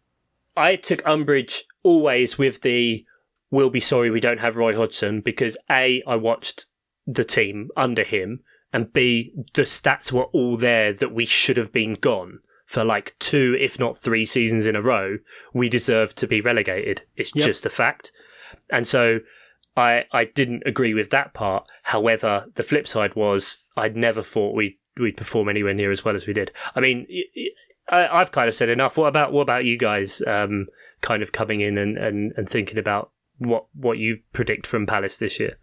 I 0.56 0.74
took 0.76 1.06
umbrage 1.06 1.64
always 1.82 2.36
with 2.38 2.62
the 2.62 3.04
"We'll 3.50 3.70
be 3.70 3.80
sorry 3.80 4.10
we 4.10 4.20
don't 4.20 4.40
have 4.40 4.56
Roy 4.56 4.74
Hodgson" 4.74 5.20
because 5.20 5.56
a 5.70 6.02
I 6.06 6.16
watched 6.16 6.66
the 7.06 7.24
team 7.24 7.68
under 7.76 8.02
him, 8.02 8.40
and 8.72 8.92
b 8.92 9.32
the 9.54 9.62
stats 9.62 10.10
were 10.10 10.24
all 10.24 10.56
there 10.56 10.92
that 10.92 11.12
we 11.12 11.24
should 11.24 11.56
have 11.56 11.72
been 11.72 11.94
gone 11.94 12.40
for 12.64 12.82
like 12.84 13.14
two, 13.20 13.56
if 13.60 13.78
not 13.78 13.96
three 13.96 14.24
seasons 14.24 14.66
in 14.66 14.74
a 14.74 14.82
row. 14.82 15.18
We 15.54 15.68
deserve 15.68 16.14
to 16.16 16.26
be 16.26 16.40
relegated. 16.40 17.02
It's 17.14 17.32
Yep. 17.34 17.46
just 17.46 17.66
a 17.66 17.70
fact, 17.70 18.10
and 18.72 18.86
so. 18.88 19.20
I, 19.78 20.06
I 20.10 20.24
didn't 20.24 20.62
agree 20.64 20.94
with 20.94 21.10
that 21.10 21.34
part. 21.34 21.68
However, 21.82 22.46
the 22.54 22.62
flip 22.62 22.88
side 22.88 23.14
was 23.14 23.66
I'd 23.76 23.94
never 23.94 24.22
thought 24.22 24.54
we'd, 24.54 24.78
we'd 24.98 25.16
perform 25.16 25.48
anywhere 25.48 25.74
near 25.74 25.90
as 25.90 26.04
well 26.04 26.14
as 26.14 26.26
we 26.26 26.32
did. 26.32 26.52
I 26.74 26.80
mean, 26.80 27.06
I, 27.88 28.18
have 28.18 28.32
kind 28.32 28.48
of 28.48 28.54
said 28.54 28.68
enough. 28.68 28.96
What 28.96 29.08
about 29.08 29.32
what 29.32 29.42
about 29.42 29.64
you 29.64 29.76
guys? 29.76 30.22
Um, 30.26 30.66
kind 31.00 31.22
of 31.22 31.32
coming 31.32 31.60
in 31.60 31.78
and, 31.78 31.96
and, 31.96 32.32
and 32.36 32.48
thinking 32.48 32.78
about 32.78 33.10
what 33.38 33.66
what 33.74 33.98
you 33.98 34.20
predict 34.32 34.66
from 34.66 34.86
Palace 34.86 35.16
this 35.16 35.38
year. 35.38 35.58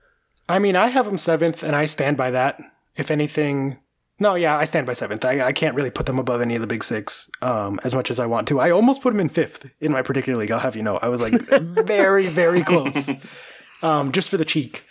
I 0.48 0.60
mean, 0.60 0.76
I 0.76 0.88
have 0.88 1.06
them 1.06 1.18
seventh, 1.18 1.64
and 1.64 1.76
I 1.76 1.86
stand 1.86 2.18
by 2.18 2.32
that. 2.32 2.60
If 2.96 3.10
anything, 3.10 3.80
no, 4.20 4.36
yeah, 4.36 4.58
I 4.58 4.66
stand 4.66 4.86
by 4.86 4.94
seventh. 4.94 5.26
I, 5.26 5.42
I 5.42 5.52
can't 5.52 5.76
really 5.76 5.90
put 5.90 6.06
them 6.06 6.20
above 6.20 6.42
any 6.42 6.56
of 6.56 6.62
the 6.62 6.68
big 6.68 6.84
six 6.84 7.30
um, 7.42 7.80
as 7.84 7.96
much 7.96 8.12
as 8.12 8.20
I 8.20 8.26
want 8.26 8.48
to. 8.50 8.60
I 8.60 8.72
almost 8.72 9.02
put 9.02 9.12
them 9.12 9.20
in 9.20 9.30
fifth 9.30 9.70
in 9.80 9.92
my 9.92 10.02
particular 10.02 10.40
league. 10.40 10.52
I'll 10.52 10.60
have 10.60 10.76
you 10.76 10.84
know, 10.84 10.98
I 10.98 11.08
was 11.08 11.22
like 11.22 11.34
very, 11.62 12.28
very 12.28 12.64
close, 12.64 13.10
um, 13.82 14.12
just 14.12 14.30
for 14.30 14.38
the 14.38 14.46
cheek. 14.46 14.86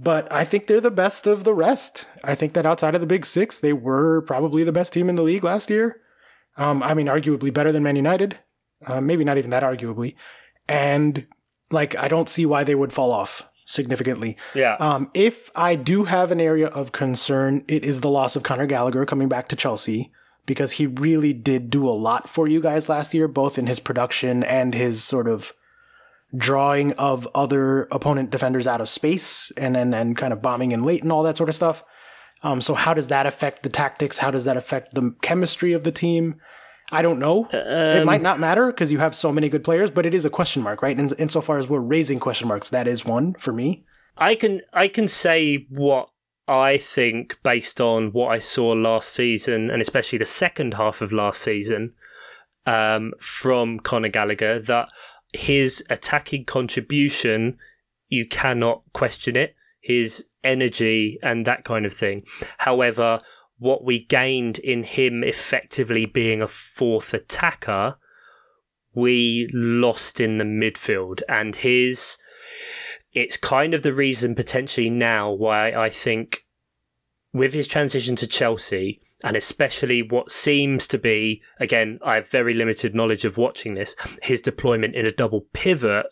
But 0.00 0.32
I 0.32 0.44
think 0.44 0.68
they're 0.68 0.80
the 0.80 0.92
best 0.92 1.26
of 1.26 1.42
the 1.42 1.52
rest. 1.52 2.06
I 2.22 2.36
think 2.36 2.52
that 2.52 2.64
outside 2.64 2.94
of 2.94 3.00
the 3.00 3.06
big 3.06 3.26
six, 3.26 3.58
they 3.58 3.72
were 3.72 4.22
probably 4.22 4.62
the 4.62 4.72
best 4.72 4.92
team 4.92 5.08
in 5.08 5.16
the 5.16 5.24
league 5.24 5.42
last 5.42 5.70
year. 5.70 6.00
Um, 6.56 6.84
I 6.84 6.94
mean, 6.94 7.06
arguably 7.06 7.52
better 7.52 7.72
than 7.72 7.82
Man 7.82 7.96
United. 7.96 8.38
Uh, 8.86 9.00
maybe 9.00 9.24
not 9.24 9.38
even 9.38 9.50
that 9.50 9.64
arguably. 9.64 10.14
And 10.68 11.26
like, 11.72 11.96
I 11.96 12.06
don't 12.06 12.28
see 12.28 12.46
why 12.46 12.62
they 12.62 12.76
would 12.76 12.92
fall 12.92 13.10
off 13.10 13.50
significantly. 13.66 14.36
Yeah, 14.54 14.76
Um, 14.78 15.10
if 15.14 15.50
I 15.56 15.74
do 15.74 16.04
have 16.04 16.30
an 16.30 16.40
area 16.40 16.68
of 16.68 16.92
concern, 16.92 17.64
it 17.66 17.84
is 17.84 18.00
the 18.00 18.08
loss 18.08 18.36
of 18.36 18.44
Conor 18.44 18.66
Gallagher 18.66 19.04
coming 19.04 19.28
back 19.28 19.48
to 19.48 19.56
Chelsea 19.56 20.12
because 20.46 20.72
he 20.72 20.86
really 20.86 21.32
did 21.32 21.70
do 21.70 21.86
a 21.86 21.90
lot 21.90 22.28
for 22.28 22.46
you 22.46 22.60
guys 22.60 22.88
last 22.88 23.12
year, 23.12 23.26
both 23.26 23.58
in 23.58 23.66
his 23.66 23.80
production 23.80 24.44
and 24.44 24.74
his 24.74 25.02
sort 25.02 25.28
of 25.28 25.52
drawing 26.36 26.92
of 26.92 27.26
other 27.34 27.88
opponent 27.90 28.30
defenders 28.30 28.66
out 28.66 28.80
of 28.80 28.88
space 28.88 29.50
and 29.52 29.74
then 29.74 29.94
and 29.94 30.16
kind 30.16 30.32
of 30.32 30.42
bombing 30.42 30.72
in 30.72 30.80
late 30.80 31.02
and 31.02 31.10
all 31.10 31.22
that 31.22 31.36
sort 31.36 31.48
of 31.48 31.54
stuff. 31.54 31.84
Um, 32.42 32.60
so 32.60 32.74
how 32.74 32.94
does 32.94 33.08
that 33.08 33.26
affect 33.26 33.62
the 33.62 33.68
tactics? 33.68 34.18
How 34.18 34.30
does 34.30 34.44
that 34.44 34.56
affect 34.56 34.94
the 34.94 35.14
chemistry 35.22 35.72
of 35.72 35.84
the 35.84 35.92
team? 35.92 36.36
I 36.90 37.02
don't 37.02 37.18
know. 37.18 37.48
it 37.52 38.06
might 38.06 38.22
not 38.22 38.40
matter 38.40 38.68
because 38.68 38.90
you 38.90 38.98
have 38.98 39.14
so 39.14 39.32
many 39.32 39.48
good 39.48 39.64
players, 39.64 39.90
but 39.90 40.06
it 40.06 40.14
is 40.14 40.24
a 40.24 40.30
question 40.30 40.62
mark, 40.62 40.82
right? 40.82 40.96
And 40.96 41.12
insofar 41.18 41.58
as 41.58 41.68
we're 41.68 41.80
raising 41.80 42.18
question 42.18 42.48
marks, 42.48 42.70
that 42.70 42.88
is 42.88 43.04
one 43.04 43.34
for 43.34 43.52
me. 43.52 43.84
I 44.16 44.34
can 44.34 44.62
I 44.72 44.88
can 44.88 45.06
say 45.06 45.66
what 45.68 46.08
I 46.46 46.78
think 46.78 47.38
based 47.42 47.80
on 47.80 48.12
what 48.12 48.28
I 48.28 48.38
saw 48.38 48.70
last 48.70 49.10
season, 49.10 49.70
and 49.70 49.82
especially 49.82 50.18
the 50.18 50.24
second 50.24 50.74
half 50.74 51.02
of 51.02 51.12
last 51.12 51.42
season, 51.42 51.92
um, 52.64 53.12
from 53.20 53.80
Conor 53.80 54.08
Gallagher, 54.08 54.58
that 54.58 54.88
his 55.32 55.84
attacking 55.90 56.44
contribution 56.44 57.58
you 58.08 58.26
cannot 58.26 58.82
question 58.92 59.36
it. 59.36 59.54
His 59.80 60.26
energy 60.42 61.18
and 61.22 61.46
that 61.46 61.64
kind 61.64 61.86
of 61.86 61.92
thing. 61.92 62.24
However, 62.58 63.20
what 63.58 63.84
we 63.84 64.04
gained 64.04 64.58
in 64.58 64.82
him 64.84 65.22
effectively 65.22 66.06
being 66.06 66.42
a 66.42 66.48
fourth 66.48 67.12
attacker, 67.12 67.96
we 68.94 69.50
lost 69.52 70.20
in 70.20 70.38
the 70.38 70.44
midfield, 70.44 71.22
and 71.28 71.56
his 71.56 72.18
it's 73.12 73.36
kind 73.36 73.74
of 73.74 73.82
the 73.82 73.92
reason 73.92 74.34
potentially 74.34 74.90
now 74.90 75.30
why 75.30 75.72
I 75.72 75.88
think 75.88 76.44
with 77.32 77.52
his 77.52 77.66
transition 77.66 78.16
to 78.16 78.26
Chelsea 78.26 79.00
and 79.24 79.36
especially 79.36 80.00
what 80.02 80.30
seems 80.30 80.86
to 80.88 80.98
be 80.98 81.42
again 81.58 81.98
I 82.04 82.14
have 82.16 82.30
very 82.30 82.54
limited 82.54 82.94
knowledge 82.94 83.24
of 83.24 83.36
watching 83.36 83.74
this 83.74 83.96
his 84.22 84.40
deployment 84.40 84.94
in 84.94 85.06
a 85.06 85.10
double 85.12 85.46
pivot 85.52 86.06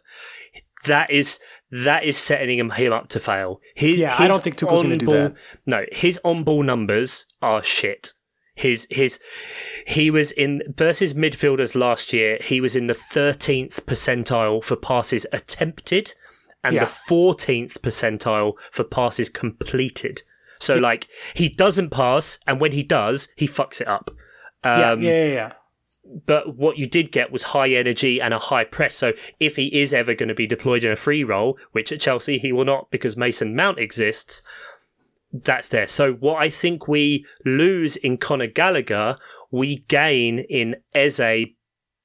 that 0.85 1.11
is 1.11 1.41
that 1.71 2.05
is 2.05 2.17
setting 2.17 2.59
him, 2.59 2.71
him 2.71 2.93
up 2.93 3.09
to 3.09 3.19
fail. 3.21 3.61
His, 3.75 3.99
Yeah, 3.99 4.15
I 4.19 4.29
don't 4.29 4.43
think 4.43 4.57
Tuchel's 4.57 4.83
gonna 4.83 4.97
do 4.97 5.07
on-ball- 5.07 5.29
that. 5.31 5.37
No, 5.67 5.85
his 5.91 6.21
on 6.25 6.45
ball 6.45 6.63
numbers 6.63 7.27
are 7.43 7.63
shit. 7.63 8.13
His 8.55 8.87
his 8.91 9.19
he 9.87 10.11
was 10.11 10.31
in 10.33 10.63
versus 10.77 11.13
midfielders 11.13 11.75
last 11.75 12.13
year. 12.13 12.39
He 12.41 12.61
was 12.61 12.77
in 12.77 12.87
the 12.87 12.95
thirteenth 12.95 13.85
percentile 13.87 14.63
for 14.63 14.77
passes 14.77 15.27
attempted, 15.33 16.15
and 16.63 16.75
Yeah. 16.75 16.85
the 16.85 16.91
fourteenth 16.91 17.83
percentile 17.83 18.53
for 18.71 18.85
passes 18.85 19.29
completed. 19.29 20.23
So 20.67 20.77
like 20.77 21.09
he 21.35 21.49
doesn't 21.49 21.91
pass, 21.91 22.39
and 22.47 22.61
when 22.61 22.73
he 22.73 22.83
does, 22.83 23.29
he 23.37 23.47
fucks 23.49 23.81
it 23.81 23.89
up. 23.89 24.11
Yeah, 24.65 24.91
Um, 24.91 25.01
yeah, 25.01 25.11
yeah, 25.11 25.33
yeah. 25.33 25.53
but 26.27 26.57
what 26.57 26.77
you 26.77 26.87
did 26.87 27.13
get 27.13 27.31
was 27.31 27.45
high 27.55 27.71
energy 27.71 28.21
and 28.21 28.35
a 28.35 28.39
high 28.39 28.65
press. 28.65 28.95
So 28.97 29.13
if 29.39 29.57
he 29.57 29.67
is 29.81 29.93
ever 29.93 30.15
going 30.15 30.29
to 30.29 30.35
be 30.35 30.47
deployed 30.47 30.85
in 30.85 30.91
a 30.93 30.97
free 30.97 31.25
role, 31.25 31.57
which 31.73 31.93
at 31.93 32.01
Chelsea 32.01 32.39
he 32.39 32.53
will 32.53 32.65
not 32.65 32.91
because 32.91 33.17
Mason 33.17 33.55
Mount 33.55 33.79
exists, 33.79 34.43
that's 35.33 35.69
there. 35.69 35.87
So 35.87 36.15
what 36.15 36.43
I 36.43 36.49
think 36.49 36.89
we 36.89 37.25
lose 37.45 37.97
in 37.97 38.17
Conor 38.19 38.47
Gallagher, 38.47 39.19
we 39.51 39.85
gain 39.89 40.39
in 40.39 40.77
Eze 40.95 41.47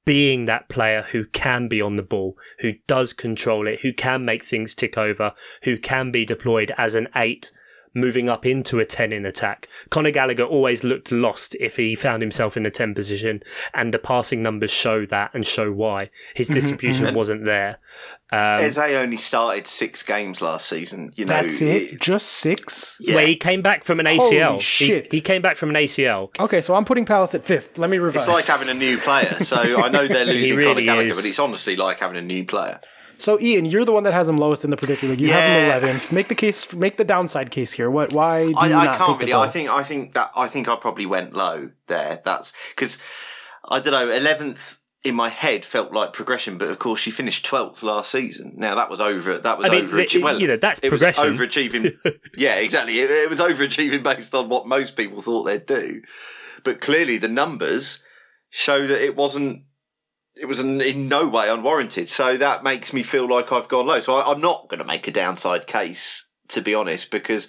being 0.04 0.46
that 0.46 0.68
player 0.68 1.02
who 1.12 1.24
can 1.26 1.68
be 1.68 1.80
on 1.80 1.96
the 1.96 2.02
ball, 2.02 2.36
who 2.58 2.72
does 2.86 3.12
control 3.12 3.68
it, 3.68 3.80
who 3.82 3.92
can 3.92 4.24
make 4.24 4.44
things 4.44 4.74
tick 4.74 4.98
over, 4.98 5.32
who 5.62 5.78
can 5.78 6.10
be 6.10 6.24
deployed 6.24 6.72
as 6.76 6.94
an 6.94 7.08
eight, 7.14 7.52
moving 7.94 8.28
up 8.28 8.44
into 8.46 8.78
a 8.80 8.84
10 8.84 9.12
in 9.12 9.26
attack. 9.26 9.68
Conor 9.90 10.10
Gallagher 10.10 10.44
always 10.44 10.82
looked 10.84 11.12
lost 11.12 11.54
if 11.60 11.76
he 11.76 11.94
found 11.94 12.22
himself 12.22 12.56
in 12.56 12.64
a 12.66 12.70
10 12.70 12.94
position, 12.94 13.42
and 13.74 13.92
the 13.92 13.98
passing 13.98 14.42
numbers 14.42 14.70
show 14.70 15.06
that 15.06 15.30
and 15.34 15.46
show 15.46 15.70
why. 15.72 16.10
His 16.34 16.48
distribution 16.48 17.14
wasn't 17.14 17.44
there. 17.44 17.78
Um, 18.30 18.60
Eze 18.60 18.78
only 18.78 19.18
started 19.18 19.66
six 19.66 20.02
games 20.02 20.40
last 20.40 20.66
season. 20.66 21.12
You 21.16 21.26
know, 21.26 21.34
That's 21.34 21.60
it? 21.60 22.00
Just 22.00 22.28
six? 22.28 22.96
Yeah. 22.98 23.16
Where 23.16 23.26
he 23.26 23.36
came 23.36 23.60
back 23.60 23.84
from 23.84 24.00
an 24.00 24.06
ACL. 24.06 24.44
Holy 24.46 24.56
He- 24.56 24.62
shit. 24.62 25.12
He, 25.12 25.20
came 25.20 25.42
back 25.42 25.56
from 25.56 25.68
an 25.68 25.76
ACL. 25.76 26.30
Okay, 26.40 26.62
so 26.62 26.74
I'm 26.74 26.86
putting 26.86 27.04
Palace 27.04 27.34
at 27.34 27.44
fifth. 27.44 27.76
Let 27.76 27.90
me 27.90 27.98
revise. 27.98 28.26
It's 28.26 28.34
like 28.36 28.46
having 28.46 28.70
a 28.74 28.78
new 28.78 28.96
player. 28.96 29.36
So 29.40 29.82
I 29.82 29.88
know 29.88 30.08
they're 30.08 30.24
losing 30.24 30.56
really 30.56 30.72
Conor 30.74 30.84
Gallagher, 30.86 31.08
is. 31.10 31.16
but 31.16 31.24
it's 31.26 31.38
honestly 31.38 31.76
like 31.76 31.98
having 32.00 32.16
a 32.16 32.22
new 32.22 32.44
player. 32.46 32.80
So 33.22 33.38
Ian, 33.40 33.64
you're 33.64 33.84
the 33.84 33.92
one 33.92 34.02
that 34.04 34.12
has 34.12 34.28
him 34.28 34.36
lowest 34.36 34.64
in 34.64 34.70
the 34.70 34.76
predictor 34.76 35.06
league. 35.06 35.20
You 35.20 35.28
have 35.28 35.38
Yeah. 35.44 35.56
him 35.76 35.82
eleventh. 35.84 36.12
Make 36.12 36.28
the 36.28 36.34
case. 36.34 36.74
Make 36.74 36.96
the 36.96 37.04
downside 37.04 37.50
case 37.50 37.72
here. 37.72 37.88
What? 37.90 38.12
Why 38.12 38.46
do 38.46 38.54
I, 38.56 38.66
you 38.68 38.74
I 38.74 38.84
not 38.86 38.98
can't 38.98 39.18
think 39.18 39.20
really. 39.30 39.32
I 39.34 39.48
think. 39.48 39.70
I 39.70 39.82
think 39.82 40.14
that. 40.14 40.30
I 40.34 40.48
think 40.48 40.68
I 40.68 40.76
probably 40.76 41.06
went 41.06 41.34
low 41.34 41.70
there. 41.86 42.20
That's 42.24 42.52
because 42.74 42.98
I 43.68 43.80
don't 43.80 43.92
know. 43.92 44.10
Eleventh 44.10 44.78
in 45.04 45.14
my 45.16 45.28
head 45.28 45.64
felt 45.64 45.92
like 45.92 46.12
progression, 46.12 46.58
but 46.58 46.68
of 46.68 46.78
course 46.78 47.00
she 47.00 47.10
finished 47.10 47.44
twelfth 47.44 47.82
last 47.82 48.10
season. 48.12 48.54
Now 48.56 48.74
that 48.74 48.88
was 48.90 49.00
over. 49.00 49.38
That 49.38 49.58
was 49.58 49.66
I 49.66 49.70
mean, 49.70 49.88
overachieving. 49.88 50.22
well, 50.22 50.40
you 50.40 50.46
know, 50.46 50.56
that's 50.56 50.80
it 50.80 50.90
progression. 50.90 51.30
Was 51.30 51.38
overachieving. 51.38 51.92
yeah, 52.36 52.54
exactly. 52.56 53.00
It, 53.00 53.10
it 53.10 53.30
was 53.30 53.40
overachieving 53.40 54.02
based 54.02 54.34
on 54.34 54.48
what 54.48 54.66
most 54.66 54.96
people 54.96 55.20
thought 55.22 55.44
they'd 55.44 55.66
do, 55.66 56.02
but 56.64 56.80
clearly 56.80 57.18
the 57.18 57.28
numbers 57.28 58.00
show 58.50 58.86
that 58.86 59.02
it 59.04 59.16
wasn't. 59.16 59.62
It 60.34 60.46
was 60.46 60.60
in, 60.60 61.08
no 61.08 61.28
way 61.28 61.48
unwarranted. 61.48 62.08
So 62.08 62.36
that 62.36 62.64
makes 62.64 62.92
me 62.92 63.02
feel 63.02 63.28
like 63.28 63.52
I've 63.52 63.68
gone 63.68 63.86
low. 63.86 64.00
So 64.00 64.14
I, 64.14 64.32
I'm 64.32 64.40
not 64.40 64.68
going 64.68 64.78
to 64.78 64.84
make 64.86 65.06
a 65.06 65.12
downside 65.12 65.66
case, 65.66 66.26
to 66.48 66.60
be 66.60 66.74
honest, 66.74 67.10
because 67.10 67.48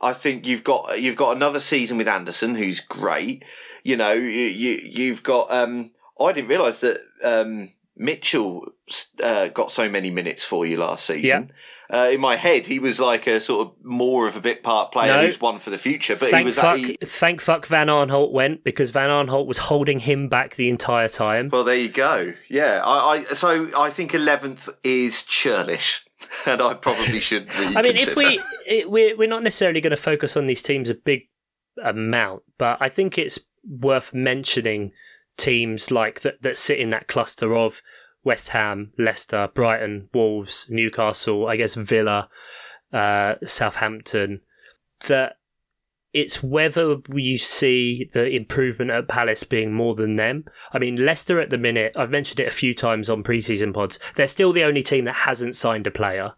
I 0.00 0.12
think 0.12 0.46
you've 0.46 0.64
got 0.64 1.00
you've 1.00 1.16
got 1.16 1.34
another 1.36 1.60
season 1.60 1.96
with 1.96 2.08
Anderson, 2.08 2.54
who's 2.54 2.80
great. 2.80 3.44
You 3.82 3.96
know, 3.96 4.12
you, 4.12 4.28
you 4.28 4.80
you've 4.84 5.22
got. 5.22 5.50
Um, 5.50 5.90
I 6.20 6.32
didn't 6.32 6.48
realise 6.48 6.80
that 6.80 6.98
um, 7.24 7.70
Mitchell 7.96 8.72
uh, 9.22 9.48
got 9.48 9.72
so 9.72 9.88
many 9.88 10.10
minutes 10.10 10.44
for 10.44 10.64
you 10.64 10.76
last 10.76 11.06
season. 11.06 11.52
Uh, 11.92 12.08
in 12.12 12.20
my 12.20 12.36
head, 12.36 12.66
he 12.66 12.78
was 12.78 12.98
like 12.98 13.26
a 13.26 13.40
sort 13.40 13.66
of 13.68 13.74
more 13.84 14.26
of 14.26 14.36
a 14.36 14.40
bit 14.40 14.62
part 14.62 14.90
player 14.90 15.14
No. 15.16 15.26
who's 15.26 15.40
one 15.40 15.58
for 15.58 15.68
the 15.70 15.76
future. 15.78 16.16
But 16.16 16.26
he 16.26 16.30
Thank 16.30 16.46
was 16.46 16.56
fuck, 16.56 16.78
he- 16.78 16.96
thank 17.04 17.40
fuck 17.42 17.66
Van 17.66 17.88
Arnholt 17.88 18.32
went 18.32 18.64
because 18.64 18.90
Van 18.90 19.10
Arnholt 19.10 19.46
was 19.46 19.58
holding 19.58 19.98
him 20.00 20.28
back 20.28 20.56
the 20.56 20.70
entire 20.70 21.08
time. 21.08 21.50
well, 21.52 21.62
there 21.64 21.76
you 21.76 21.90
go. 21.90 22.32
Yeah, 22.48 22.80
I, 22.84 23.10
I 23.16 23.22
so 23.34 23.68
I 23.78 23.90
think 23.90 24.14
eleventh 24.14 24.68
is 24.82 25.22
churlish, 25.24 26.04
and 26.46 26.62
I 26.62 26.72
probably 26.74 27.20
should. 27.20 27.48
I 27.54 27.82
mean, 27.82 27.96
if 27.96 28.16
we 28.16 28.40
it, 28.66 28.90
we're 28.90 29.14
we're 29.16 29.28
not 29.28 29.42
necessarily 29.42 29.80
going 29.82 29.90
to 29.90 29.96
focus 29.96 30.36
on 30.38 30.46
these 30.46 30.62
teams 30.62 30.88
a 30.88 30.94
big 30.94 31.28
amount, 31.82 32.42
but 32.58 32.78
I 32.80 32.88
think 32.88 33.18
it's 33.18 33.38
worth 33.68 34.14
mentioning 34.14 34.92
teams 35.36 35.90
like 35.90 36.20
that 36.20 36.40
that 36.42 36.56
sit 36.56 36.78
in 36.78 36.90
that 36.90 37.08
cluster 37.08 37.54
of 37.54 37.82
West 38.24 38.48
Ham, 38.50 38.92
Leicester, 38.98 39.48
Brighton, 39.54 40.08
Wolves, 40.12 40.66
Newcastle, 40.70 41.46
I 41.46 41.56
guess 41.56 41.74
Villa, 41.74 42.28
uh, 42.92 43.34
Southampton. 43.44 44.40
That 45.08 45.36
it's 46.12 46.42
whether 46.42 46.96
you 47.12 47.36
see 47.38 48.08
the 48.14 48.28
improvement 48.30 48.90
at 48.92 49.08
Palace 49.08 49.42
being 49.42 49.74
more 49.74 49.94
than 49.96 50.16
them. 50.16 50.44
I 50.72 50.78
mean, 50.78 51.04
Leicester 51.04 51.40
at 51.40 51.50
the 51.50 51.58
minute, 51.58 51.96
I've 51.96 52.10
mentioned 52.10 52.38
it 52.40 52.46
a 52.46 52.52
few 52.52 52.72
times 52.72 53.10
on 53.10 53.24
preseason 53.24 53.74
pods, 53.74 53.98
they're 54.14 54.28
still 54.28 54.52
the 54.52 54.62
only 54.64 54.82
team 54.84 55.04
that 55.06 55.14
hasn't 55.26 55.56
signed 55.56 55.86
a 55.88 55.90
player. 55.90 56.34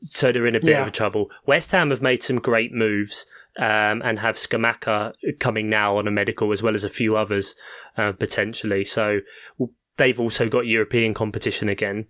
So 0.00 0.30
they're 0.32 0.46
in 0.48 0.56
a 0.56 0.60
bit 0.60 0.70
Yeah. 0.70 0.86
of 0.86 0.92
trouble. 0.92 1.30
West 1.46 1.70
Ham 1.72 1.90
have 1.90 2.02
made 2.02 2.22
some 2.24 2.38
great 2.38 2.72
moves 2.72 3.26
um, 3.56 4.02
and 4.04 4.18
have 4.18 4.36
Scamacca 4.36 5.12
coming 5.38 5.68
now 5.70 5.96
on 5.96 6.06
a 6.08 6.12
medical 6.12 6.52
as 6.52 6.62
well 6.62 6.74
as 6.74 6.84
a 6.84 6.88
few 6.88 7.16
others 7.16 7.54
uh, 7.96 8.12
potentially. 8.12 8.84
So 8.84 9.20
they've 9.98 10.18
also 10.18 10.48
got 10.48 10.66
European 10.66 11.14
competition 11.14 11.68
again. 11.68 12.06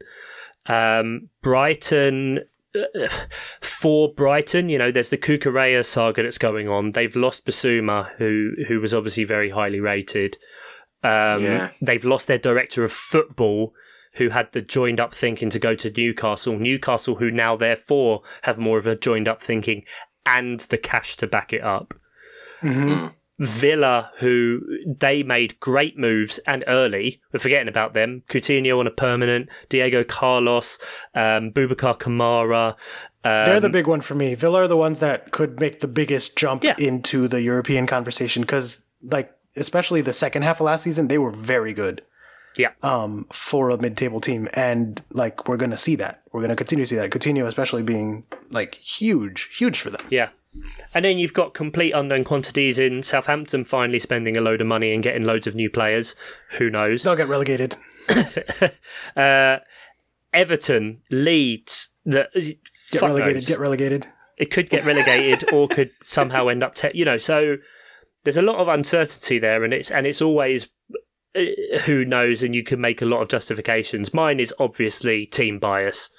Um, 0.66 1.30
Brighton, 1.42 2.40
uh, 2.74 3.08
for 3.60 4.12
Brighton, 4.14 4.68
you 4.68 4.78
know, 4.78 4.92
there's 4.92 5.08
the 5.08 5.18
Cucurella 5.18 5.84
saga 5.84 6.22
that's 6.22 6.38
going 6.38 6.68
on. 6.68 6.92
They've 6.92 7.16
lost 7.16 7.44
Bissouma, 7.44 8.10
who 8.16 8.52
who 8.68 8.80
was 8.80 8.94
obviously 8.94 9.24
very 9.24 9.50
highly 9.50 9.80
rated. 9.80 10.36
Um, 11.02 11.42
Yeah. 11.42 11.70
They've 11.80 12.04
lost 12.04 12.28
their 12.28 12.38
director 12.38 12.84
of 12.84 12.92
football, 12.92 13.72
who 14.14 14.30
had 14.30 14.52
the 14.52 14.60
joined 14.60 15.00
up 15.00 15.14
thinking 15.14 15.50
to 15.50 15.58
go 15.58 15.74
to 15.74 15.90
Newcastle. 15.90 16.58
Newcastle, 16.58 17.16
who 17.16 17.30
now 17.30 17.56
therefore 17.56 18.22
have 18.42 18.58
more 18.58 18.78
of 18.78 18.86
a 18.86 18.96
joined 18.96 19.28
up 19.28 19.40
thinking 19.40 19.84
and 20.26 20.60
the 20.60 20.78
cash 20.78 21.16
to 21.16 21.26
back 21.26 21.52
it 21.52 21.62
up. 21.62 21.94
Villa, 23.38 24.10
who 24.18 24.60
they 24.86 25.22
made 25.22 25.60
great 25.60 25.96
moves 25.96 26.38
and 26.46 26.64
early. 26.66 27.20
We're 27.32 27.38
forgetting 27.40 27.68
about 27.68 27.94
them. 27.94 28.22
Coutinho 28.28 28.78
on 28.80 28.86
a 28.86 28.90
permanent, 28.90 29.48
Diego 29.68 30.02
Carlos, 30.04 30.78
um, 31.14 31.52
Boubacar 31.52 31.98
Kamara. 31.98 32.76
They're 33.22 33.56
Um, 33.56 33.62
the 33.62 33.68
big 33.68 33.86
one 33.86 34.00
for 34.00 34.14
me. 34.14 34.34
Villa 34.34 34.62
are 34.62 34.68
the 34.68 34.76
ones 34.76 34.98
that 35.00 35.30
could 35.30 35.60
make 35.60 35.80
the 35.80 35.88
biggest 35.88 36.36
jump 36.36 36.64
Yeah. 36.64 36.74
into 36.78 37.28
the 37.28 37.40
European 37.42 37.86
conversation 37.86 38.42
because, 38.42 38.84
like, 39.02 39.30
especially 39.56 40.00
the 40.00 40.12
second 40.12 40.42
half 40.42 40.60
of 40.60 40.64
last 40.66 40.82
season, 40.84 41.08
they 41.08 41.18
were 41.18 41.30
very 41.30 41.72
good 41.72 42.02
yeah, 42.56 42.70
um, 42.82 43.26
for 43.32 43.70
a 43.70 43.78
mid-table 43.80 44.20
team, 44.20 44.48
and 44.54 45.00
like 45.12 45.46
we're 45.48 45.56
gonna 45.56 45.76
see 45.76 45.94
that. 45.96 46.22
We're 46.32 46.40
gonna 46.40 46.56
continue 46.56 46.84
to 46.84 46.88
see 46.88 46.96
that. 46.96 47.10
Coutinho, 47.10 47.46
especially 47.46 47.82
being 47.82 48.24
like 48.50 48.74
huge, 48.74 49.48
huge 49.56 49.78
for 49.80 49.90
them. 49.90 50.04
yeah. 50.10 50.30
And 50.94 51.04
then 51.04 51.18
you've 51.18 51.34
got 51.34 51.54
complete 51.54 51.92
unknown 51.92 52.24
quantities 52.24 52.78
in 52.78 53.02
Southampton 53.02 53.64
finally 53.64 53.98
spending 53.98 54.36
a 54.36 54.40
load 54.40 54.60
of 54.60 54.66
money 54.66 54.92
and 54.92 55.02
getting 55.02 55.24
loads 55.24 55.46
of 55.46 55.54
new 55.54 55.68
players. 55.70 56.16
Who 56.58 56.70
knows? 56.70 57.02
They'll 57.02 57.16
get 57.16 57.28
relegated. 57.28 57.76
Uh, 59.16 59.58
Everton, 60.32 61.02
Leeds, 61.10 61.90
the 62.04 62.28
Get 62.92 63.02
relegated. 63.02 63.34
knows. 63.34 63.46
Get 63.48 63.58
relegated. 63.58 64.06
it 64.36 64.50
could 64.50 64.70
get 64.70 64.84
relegated 64.84 65.52
or 65.52 65.68
could 65.76 65.90
somehow 66.02 66.48
end 66.48 66.62
up 66.62 66.74
te- 66.74 66.90
you 66.94 67.04
know 67.04 67.18
so 67.18 67.56
there's 68.24 68.36
a 68.36 68.42
lot 68.42 68.56
of 68.56 68.68
uncertainty 68.68 69.38
there 69.38 69.64
and 69.64 69.74
it's 69.74 69.90
and 69.90 70.06
it's 70.06 70.22
always 70.22 70.68
uh, 71.36 71.40
who 71.86 72.04
knows 72.04 72.42
and 72.42 72.54
you 72.54 72.62
can 72.62 72.80
make 72.80 73.02
a 73.02 73.06
lot 73.06 73.20
of 73.20 73.28
justifications 73.28 74.14
mine 74.14 74.38
is 74.40 74.54
obviously 74.58 75.26
team 75.26 75.58
bias 75.58 76.10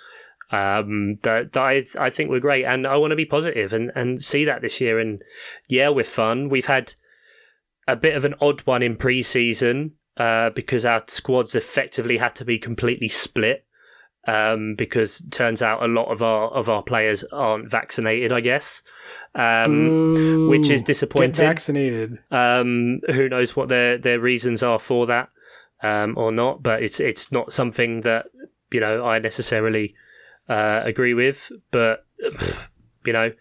um 0.51 1.17
that, 1.21 1.51
that 1.51 1.61
I, 1.61 1.83
I 1.99 2.09
think 2.09 2.29
we're 2.29 2.39
great 2.39 2.65
and 2.65 2.87
I 2.87 2.97
want 2.97 3.11
to 3.11 3.15
be 3.15 3.25
positive 3.25 3.71
and 3.71 3.91
and 3.95 4.23
see 4.23 4.45
that 4.45 4.61
this 4.61 4.81
year 4.81 4.99
and 4.99 5.21
yeah 5.67 5.89
we're 5.89 6.03
fun 6.03 6.49
we've 6.49 6.65
had 6.65 6.95
a 7.87 7.95
bit 7.95 8.15
of 8.15 8.25
an 8.25 8.35
odd 8.41 8.61
one 8.61 8.83
in 8.83 8.95
pre-season 8.95 9.93
uh, 10.17 10.49
because 10.49 10.85
our 10.85 11.03
squads 11.07 11.55
effectively 11.55 12.17
had 12.17 12.35
to 12.35 12.45
be 12.45 12.59
completely 12.59 13.07
split 13.07 13.65
um, 14.27 14.75
because 14.75 15.21
it 15.21 15.31
turns 15.31 15.61
out 15.61 15.81
a 15.81 15.87
lot 15.87 16.11
of 16.11 16.21
our 16.21 16.49
of 16.49 16.69
our 16.69 16.83
players 16.83 17.23
aren't 17.31 17.69
vaccinated. 17.69 18.31
I 18.31 18.41
guess, 18.41 18.83
um, 19.33 20.49
which 20.49 20.69
is 20.69 20.81
Get 20.81 20.87
disappointing. 20.87 21.45
vaccinated. 21.45 22.19
Um, 22.29 22.99
who 23.07 23.29
knows 23.29 23.55
what 23.55 23.69
their 23.69 23.97
their 23.97 24.19
reasons 24.19 24.61
are 24.61 24.79
for 24.79 25.07
that 25.07 25.29
um, 25.81 26.17
or 26.17 26.31
not? 26.31 26.61
But 26.61 26.83
it's 26.83 26.99
it's 26.99 27.31
not 27.31 27.53
something 27.53 28.01
that 28.01 28.25
you 28.71 28.81
know 28.81 29.05
I 29.05 29.19
necessarily 29.19 29.95
uh, 30.49 30.81
agree 30.83 31.13
with. 31.13 31.51
But 31.71 32.05
you 33.05 33.13
know. 33.13 33.31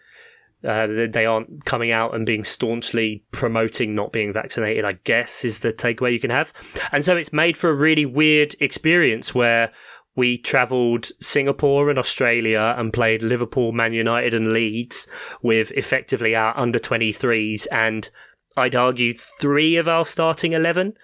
Uh, 0.61 1.07
they- 1.09 1.25
aren't 1.25 1.63
coming 1.63 1.89
out 1.89 2.13
and 2.13 2.25
being 2.25 2.43
staunchly 2.43 3.23
promoting 3.31 3.95
not 3.95 4.11
being 4.11 4.33
vaccinated, 4.33 4.83
I 4.83 4.97
guess, 5.05 5.45
is 5.45 5.61
the 5.61 5.71
takeaway 5.71 6.11
you 6.11 6.19
can 6.19 6.31
have. 6.31 6.51
And 6.91 7.05
so 7.05 7.15
it's 7.15 7.31
made 7.31 7.55
for 7.57 7.69
a 7.69 7.73
really 7.73 8.05
weird 8.05 8.55
experience 8.59 9.33
where 9.33 9.71
we 10.17 10.37
travelled 10.37 11.05
Singapore 11.21 11.89
and 11.89 11.97
Australia 11.97 12.75
and 12.77 12.91
played 12.91 13.23
Liverpool, 13.23 13.71
Man 13.71 13.93
United, 13.93 14.33
and 14.33 14.51
Leeds 14.51 15.07
with 15.41 15.71
effectively 15.71 16.35
our 16.35 16.57
under 16.59 16.77
23s 16.77 17.65
and 17.71 18.09
I'd 18.57 18.75
argue 18.75 19.13
three 19.13 19.77
of 19.77 19.87
our 19.87 20.03
starting 20.03 20.51
11. 20.51 20.95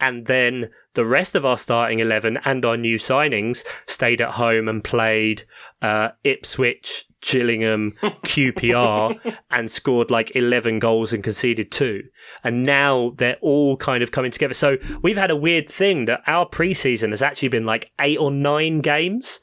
And 0.00 0.26
then 0.26 0.70
the 0.96 1.06
rest 1.06 1.34
of 1.36 1.44
our 1.46 1.56
starting 1.56 2.00
11 2.00 2.38
and 2.44 2.64
our 2.64 2.76
new 2.76 2.98
signings 2.98 3.64
stayed 3.86 4.20
at 4.20 4.32
home 4.32 4.68
and 4.68 4.82
played 4.82 5.44
uh, 5.80 6.08
Ipswich, 6.24 7.04
Gillingham, 7.20 7.92
QPR, 8.02 9.36
and 9.50 9.70
scored 9.70 10.10
like 10.10 10.34
11 10.34 10.78
goals 10.80 11.12
and 11.12 11.22
conceded 11.22 11.70
two. 11.70 12.02
And 12.42 12.62
now 12.64 13.12
they're 13.16 13.38
all 13.40 13.76
kind 13.76 14.02
of 14.02 14.10
coming 14.10 14.30
together. 14.30 14.54
So 14.54 14.78
we've 15.02 15.16
had 15.16 15.30
a 15.30 15.36
weird 15.36 15.68
thing 15.68 16.06
that 16.06 16.22
our 16.26 16.48
preseason 16.48 17.10
has 17.10 17.22
actually 17.22 17.48
been 17.48 17.64
like 17.66 17.92
eight 18.00 18.18
or 18.18 18.30
nine 18.30 18.80
games. 18.80 19.40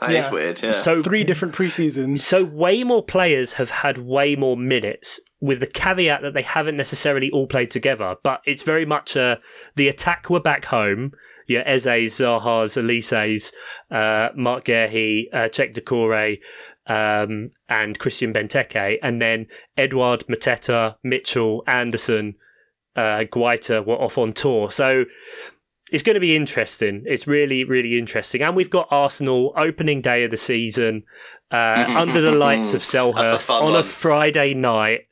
That 0.00 0.10
is 0.10 0.16
Yeah. 0.26 0.30
weird. 0.32 0.62
Yeah. 0.62 0.72
So 0.72 1.00
Three 1.02 1.22
different 1.24 1.54
preseasons. 1.54 2.18
so 2.18 2.44
way 2.44 2.82
more 2.82 3.04
players 3.04 3.54
have 3.54 3.70
had 3.70 3.98
way 3.98 4.34
more 4.36 4.56
minutes, 4.56 5.20
with 5.42 5.58
the 5.58 5.66
caveat 5.66 6.22
that 6.22 6.32
they 6.32 6.42
haven't 6.42 6.76
necessarily 6.76 7.30
all 7.32 7.48
played 7.48 7.70
together. 7.70 8.14
But 8.22 8.40
it's 8.46 8.62
very 8.62 8.86
much 8.86 9.16
uh, 9.16 9.36
the 9.74 9.88
attack 9.88 10.30
were 10.30 10.40
back 10.40 10.66
home. 10.66 11.12
Your 11.48 11.68
Eze's, 11.68 12.14
Zaha's, 12.14 12.76
Olise's, 12.76 13.52
uh, 13.90 14.28
Marc 14.36 14.66
Guéhi, 14.66 15.24
uh, 15.32 15.48
Cheick 15.48 15.74
Doucouré, 15.74 16.38
um, 16.86 17.50
and 17.68 17.98
Christian 17.98 18.32
Benteke, 18.32 18.98
and 19.02 19.20
then 19.20 19.48
Edouard, 19.76 20.24
Mateta, 20.28 20.94
Mitchell, 21.02 21.64
Anderson, 21.66 22.36
uh, 22.94 23.24
Guaita 23.24 23.84
were 23.84 24.00
off 24.00 24.18
on 24.18 24.32
tour. 24.32 24.70
So 24.70 25.04
it's 25.90 26.04
going 26.04 26.14
to 26.14 26.20
be 26.20 26.36
interesting. 26.36 27.02
It's 27.04 27.26
really, 27.26 27.64
really 27.64 27.98
interesting. 27.98 28.42
And 28.42 28.54
we've 28.54 28.70
got 28.70 28.86
Arsenal 28.92 29.52
opening 29.56 30.00
day 30.00 30.22
of 30.22 30.30
the 30.30 30.36
season 30.36 31.02
uh, 31.50 31.86
under 31.88 32.20
the 32.20 32.30
lights 32.30 32.74
of 32.74 32.80
Selhurst 32.82 33.50
on 33.50 33.74
a. 33.74 33.82
Friday 33.82 34.54
night. 34.54 35.02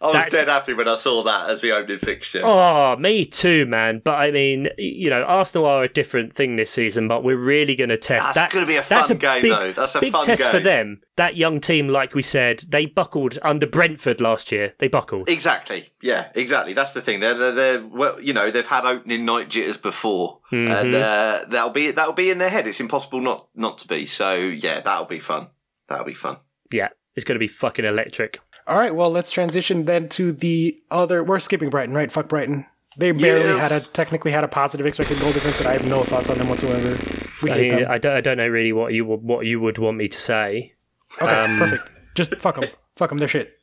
I 0.00 0.06
was 0.06 0.14
that's- 0.14 0.32
dead 0.32 0.48
happy 0.48 0.74
when 0.74 0.88
I 0.88 0.96
saw 0.96 1.22
that 1.22 1.50
as 1.50 1.60
the 1.60 1.72
opening 1.72 1.98
fixture. 1.98 2.42
Oh, 2.44 2.96
me 2.96 3.24
too, 3.24 3.66
man. 3.66 4.00
But 4.04 4.16
I 4.18 4.30
mean, 4.30 4.68
you 4.78 5.10
know, 5.10 5.22
Arsenal 5.22 5.66
are 5.66 5.84
a 5.84 5.88
different 5.92 6.34
thing 6.34 6.56
this 6.56 6.70
season, 6.70 7.08
but 7.08 7.22
we're 7.24 7.36
really 7.36 7.76
going 7.76 7.90
to 7.90 7.96
test. 7.98 8.34
That's 8.34 8.52
gonna 8.54 8.66
be 8.66 8.76
a 8.76 8.82
that's 8.82 9.08
fun 9.08 9.16
game, 9.18 9.42
big, 9.42 9.52
though. 9.52 9.72
That's 9.72 9.94
a 9.94 10.00
big 10.00 10.14
test 10.22 10.44
for 10.50 10.60
them. 10.60 11.00
That 11.16 11.36
young 11.36 11.60
team, 11.60 11.88
like 11.88 12.14
we 12.14 12.22
said, 12.22 12.64
they 12.68 12.86
buckled 12.86 13.38
under 13.42 13.66
Brentford 13.66 14.20
last 14.22 14.50
year. 14.52 14.72
They 14.78 14.88
buckled. 14.88 15.28
Exactly. 15.28 15.90
Yeah, 16.00 16.28
exactly. 16.34 16.72
That's 16.72 16.94
the 16.94 17.02
thing. 17.02 17.20
They're, 17.20 17.34
they're, 17.34 17.52
they're 17.52 17.86
well, 17.86 18.18
you 18.20 18.32
know, 18.32 18.50
they've 18.50 18.66
had 18.66 18.86
opening 18.86 19.24
night 19.24 19.48
jitters 19.50 19.76
before, 19.76 20.38
Mm-hmm. 20.50 20.70
and 20.72 20.94
uh, 20.96 21.44
that'll 21.48 21.70
be 21.70 21.90
that'll 21.92 22.12
be 22.14 22.30
in 22.30 22.38
their 22.38 22.48
head. 22.50 22.66
It's 22.66 22.80
impossible 22.80 23.20
not 23.20 23.48
not 23.54 23.78
to 23.78 23.86
be. 23.88 24.06
So 24.06 24.34
yeah, 24.34 24.80
that'll 24.80 25.04
be 25.04 25.20
fun. 25.20 25.48
That'll 25.88 26.04
be 26.06 26.14
fun. 26.14 26.38
yeah, 26.72 26.88
it's 27.14 27.24
going 27.24 27.36
to 27.36 27.40
be 27.40 27.46
fucking 27.48 27.84
electric. 27.84 28.40
All 28.70 28.78
right, 28.78 28.94
well, 28.94 29.10
let's 29.10 29.32
transition 29.32 29.84
then 29.84 30.08
to 30.10 30.30
the 30.32 30.80
other. 30.92 31.24
We're 31.24 31.40
skipping 31.40 31.70
Brighton, 31.70 31.92
right? 31.94 32.10
Fuck 32.10 32.28
Brighton. 32.28 32.66
They 32.96 33.10
barely 33.10 33.44
Yes. 33.46 33.70
had 33.70 33.82
a 33.82 33.84
technically 33.84 34.30
had 34.30 34.44
a 34.44 34.48
positive 34.48 34.86
expected 34.86 35.18
goal 35.18 35.32
difference, 35.32 35.58
but 35.58 35.66
I 35.66 35.72
have 35.72 35.86
no 35.88 36.04
thoughts 36.04 36.30
on 36.30 36.38
them 36.38 36.48
whatsoever. 36.48 36.96
We 37.42 37.50
I 37.50 37.54
hate 37.54 37.70
mean, 37.72 37.80
them. 37.82 37.90
I 37.90 37.98
don't, 37.98 38.16
I 38.16 38.20
don't 38.20 38.36
know 38.36 38.46
really 38.46 38.72
what 38.72 38.92
you 38.92 39.04
would, 39.06 39.22
what 39.22 39.44
you 39.44 39.58
would 39.60 39.78
want 39.78 39.96
me 39.96 40.06
to 40.06 40.18
say. 40.18 40.74
Okay, 41.20 41.34
um, 41.34 41.58
perfect. 41.58 41.82
Just 42.14 42.34
fuck 42.36 42.60
them. 42.60 42.70
Fuck 42.96 43.08
them. 43.10 43.18
They're 43.18 43.26
shit. 43.28 43.58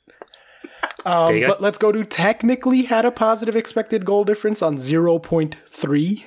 Um, 1.06 1.28
There 1.28 1.36
you 1.36 1.42
go. 1.48 1.54
but 1.54 1.62
let's 1.62 1.78
go 1.78 1.94
to 1.94 2.04
technically 2.04 2.82
had 2.84 3.06
a 3.06 3.12
positive 3.12 3.56
expected 3.56 4.04
goal 4.04 4.26
difference 4.26 4.62
on 4.62 4.76
0.3. 4.76 6.24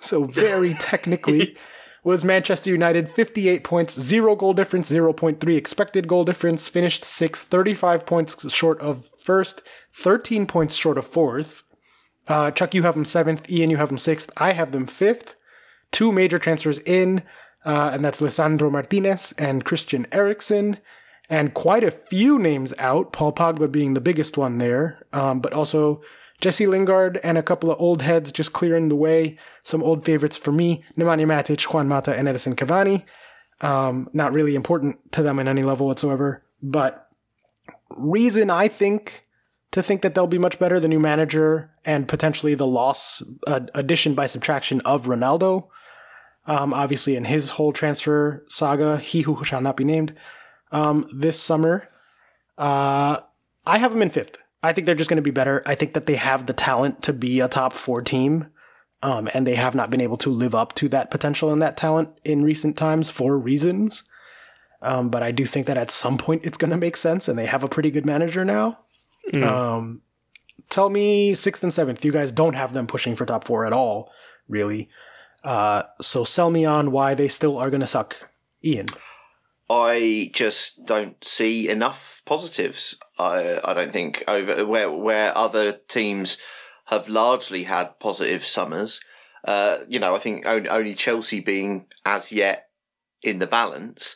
So 0.00 0.24
very 0.24 0.74
technically 0.80 1.56
was 2.04 2.24
Manchester 2.24 2.70
United 2.70 3.08
58 3.08 3.62
points, 3.62 3.98
0 3.98 4.34
goal 4.36 4.54
difference, 4.54 4.90
0.3 4.90 5.56
expected 5.56 6.08
goal 6.08 6.24
difference, 6.24 6.68
finished 6.68 7.04
6th, 7.04 7.42
35 7.42 8.04
points 8.06 8.52
short 8.52 8.80
of 8.80 9.06
first, 9.24 9.62
13 9.92 10.46
points 10.46 10.74
short 10.74 10.98
of 10.98 11.06
fourth. 11.06 11.62
Uh, 12.26 12.50
Chuck, 12.50 12.74
you 12.74 12.82
have 12.82 12.94
them 12.94 13.04
seventh. 13.04 13.50
Ian, 13.50 13.70
you 13.70 13.76
have 13.76 13.88
them 13.88 13.98
sixth. 13.98 14.30
I 14.36 14.52
have 14.52 14.72
them 14.72 14.86
fifth. 14.86 15.34
Two 15.90 16.12
major 16.12 16.38
transfers 16.38 16.78
in, 16.80 17.22
uh, 17.64 17.90
and 17.92 18.04
that's 18.04 18.20
Lisandro 18.20 18.70
Martinez 18.70 19.32
and 19.38 19.64
Christian 19.64 20.06
Eriksen. 20.12 20.78
and 21.28 21.54
quite 21.54 21.84
a 21.84 21.90
few 21.90 22.38
names 22.38 22.74
out, 22.78 23.12
Paul 23.12 23.32
Pogba 23.32 23.70
being 23.70 23.94
the 23.94 24.00
biggest 24.00 24.36
one 24.36 24.58
there, 24.58 25.06
um, 25.12 25.40
but 25.40 25.52
also 25.54 26.02
Jesse 26.42 26.66
Lingard 26.66 27.20
and 27.22 27.38
a 27.38 27.42
couple 27.42 27.70
of 27.70 27.80
old 27.80 28.02
heads 28.02 28.32
just 28.32 28.52
clearing 28.52 28.88
the 28.88 28.96
way. 28.96 29.38
Some 29.62 29.82
old 29.82 30.04
favorites 30.04 30.36
for 30.36 30.50
me 30.52 30.84
Nemanja 30.98 31.24
Matic, 31.24 31.62
Juan 31.72 31.88
Mata, 31.88 32.14
and 32.14 32.28
Edinson 32.28 32.56
Cavani. 32.56 33.04
Um, 33.64 34.10
not 34.12 34.32
really 34.32 34.56
important 34.56 35.12
to 35.12 35.22
them 35.22 35.38
in 35.38 35.46
any 35.46 35.62
level 35.62 35.86
whatsoever, 35.86 36.44
but 36.60 37.08
reason 37.96 38.50
I 38.50 38.66
think 38.66 39.24
to 39.70 39.84
think 39.84 40.02
that 40.02 40.14
they'll 40.14 40.26
be 40.26 40.36
much 40.36 40.58
better 40.58 40.80
the 40.80 40.88
new 40.88 40.98
manager 40.98 41.70
and 41.84 42.08
potentially 42.08 42.56
the 42.56 42.66
loss 42.66 43.22
uh, 43.46 43.60
addition 43.74 44.14
by 44.14 44.26
subtraction 44.26 44.80
of 44.80 45.06
Ronaldo. 45.06 45.68
Um, 46.46 46.74
obviously, 46.74 47.14
in 47.14 47.24
his 47.24 47.50
whole 47.50 47.72
transfer 47.72 48.42
saga, 48.48 48.96
he 48.96 49.22
who 49.22 49.44
shall 49.44 49.60
not 49.60 49.76
be 49.76 49.84
named 49.84 50.16
um, 50.72 51.08
this 51.14 51.40
summer. 51.40 51.88
Uh, 52.58 53.20
I 53.64 53.78
have 53.78 53.92
him 53.92 54.02
in 54.02 54.10
fifth. 54.10 54.38
I 54.62 54.72
think 54.72 54.86
they're 54.86 54.94
just 54.94 55.10
going 55.10 55.16
to 55.16 55.22
be 55.22 55.30
better. 55.30 55.62
I 55.66 55.74
think 55.74 55.94
that 55.94 56.06
they 56.06 56.16
have 56.16 56.46
the 56.46 56.52
talent 56.52 57.02
to 57.02 57.12
be 57.12 57.40
a 57.40 57.48
top 57.48 57.72
four 57.72 58.02
team. 58.02 58.48
Um, 59.04 59.28
and 59.34 59.44
they 59.44 59.56
have 59.56 59.74
not 59.74 59.90
been 59.90 60.00
able 60.00 60.16
to 60.18 60.30
live 60.30 60.54
up 60.54 60.76
to 60.76 60.88
that 60.90 61.10
potential 61.10 61.52
and 61.52 61.60
that 61.60 61.76
talent 61.76 62.10
in 62.24 62.44
recent 62.44 62.76
times 62.76 63.10
for 63.10 63.36
reasons. 63.36 64.04
Um, 64.80 65.08
but 65.10 65.24
I 65.24 65.32
do 65.32 65.44
think 65.44 65.66
that 65.66 65.76
at 65.76 65.90
some 65.90 66.18
point 66.18 66.44
it's 66.44 66.56
going 66.56 66.70
to 66.70 66.76
make 66.76 66.96
sense, 66.96 67.28
and 67.28 67.36
they 67.36 67.46
have 67.46 67.64
a 67.64 67.68
pretty 67.68 67.90
good 67.90 68.06
manager 68.06 68.44
now. 68.44 68.78
Mm. 69.32 69.42
Um, 69.42 70.02
tell 70.68 70.88
me 70.88 71.34
sixth 71.34 71.64
and 71.64 71.72
seventh. 71.72 72.04
You 72.04 72.12
guys 72.12 72.30
don't 72.30 72.54
have 72.54 72.74
them 72.74 72.86
pushing 72.86 73.16
for 73.16 73.26
top 73.26 73.44
four 73.44 73.66
at 73.66 73.72
all, 73.72 74.12
really. 74.48 74.88
Uh, 75.42 75.82
so 76.00 76.22
sell 76.22 76.50
me 76.50 76.64
on 76.64 76.92
why 76.92 77.14
they 77.14 77.28
still 77.28 77.58
are 77.58 77.70
going 77.70 77.80
to 77.80 77.86
suck, 77.88 78.30
Ian. 78.64 78.86
I 79.68 80.30
just 80.32 80.84
don't 80.84 81.22
see 81.24 81.68
enough 81.68 82.22
positives. 82.24 82.96
I 83.18 83.58
I 83.64 83.74
don't 83.74 83.92
think 83.92 84.24
over 84.26 84.64
where 84.66 84.90
where 84.90 85.36
other 85.36 85.72
teams 85.72 86.38
have 86.86 87.08
largely 87.08 87.64
had 87.64 87.98
positive 88.00 88.44
summers. 88.44 89.00
Uh, 89.44 89.78
you 89.88 89.98
know, 89.98 90.14
I 90.14 90.18
think 90.18 90.46
only, 90.46 90.68
only, 90.68 90.94
Chelsea 90.94 91.40
being 91.40 91.86
as 92.04 92.30
yet 92.30 92.68
in 93.22 93.38
the 93.38 93.46
balance. 93.46 94.14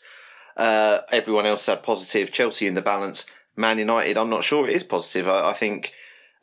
Uh, 0.57 1.01
everyone 1.11 1.47
else 1.47 1.67
had 1.67 1.83
positive. 1.83 2.31
Chelsea 2.31 2.67
in 2.67 2.75
the 2.75 2.83
balance. 2.83 3.27
Man 3.57 3.79
United, 3.79 4.17
I'm 4.17 4.31
not 4.31 4.45
sure 4.45 4.69
it 4.69 4.77
is 4.77 4.85
positive. 4.85 5.29
I, 5.29 5.51
I 5.51 5.53
think 5.53 5.93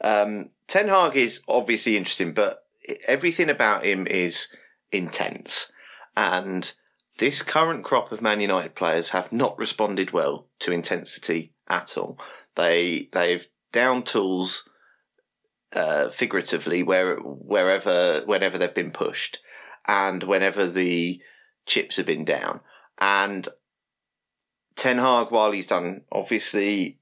um, 0.01 0.49
Ten 0.67 0.89
Hag 0.89 1.15
is 1.15 1.41
obviously 1.47 1.95
interesting, 1.95 2.33
but 2.33 2.63
everything 3.07 3.49
about 3.49 3.85
him 3.85 4.07
is 4.07 4.47
intense. 4.91 5.71
And 6.17 6.73
this 7.19 7.41
current 7.41 7.83
crop 7.83 8.11
of 8.11 8.21
Man 8.21 8.41
United 8.41 8.75
players 8.75 9.09
have 9.09 9.31
not 9.31 9.57
responded 9.57 10.11
well 10.11 10.47
to 10.59 10.71
intensity 10.71 11.52
at 11.69 11.97
all. 11.97 12.17
They 12.55 13.09
they've 13.11 13.47
down 13.71 14.03
tools 14.03 14.67
uh, 15.73 16.09
figuratively 16.09 16.83
where 16.83 17.17
wherever 17.17 18.21
whenever 18.25 18.57
they've 18.57 18.73
been 18.73 18.91
pushed, 18.91 19.39
and 19.87 20.23
whenever 20.23 20.67
the 20.67 21.21
chips 21.65 21.97
have 21.97 22.05
been 22.05 22.25
down. 22.25 22.61
And 22.99 23.47
Ten 24.75 24.97
Hag, 24.97 25.31
while 25.31 25.51
he's 25.51 25.67
done 25.67 26.01
obviously 26.11 26.99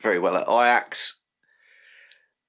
very 0.00 0.18
well 0.18 0.36
at 0.36 0.48
Ajax, 0.48 1.18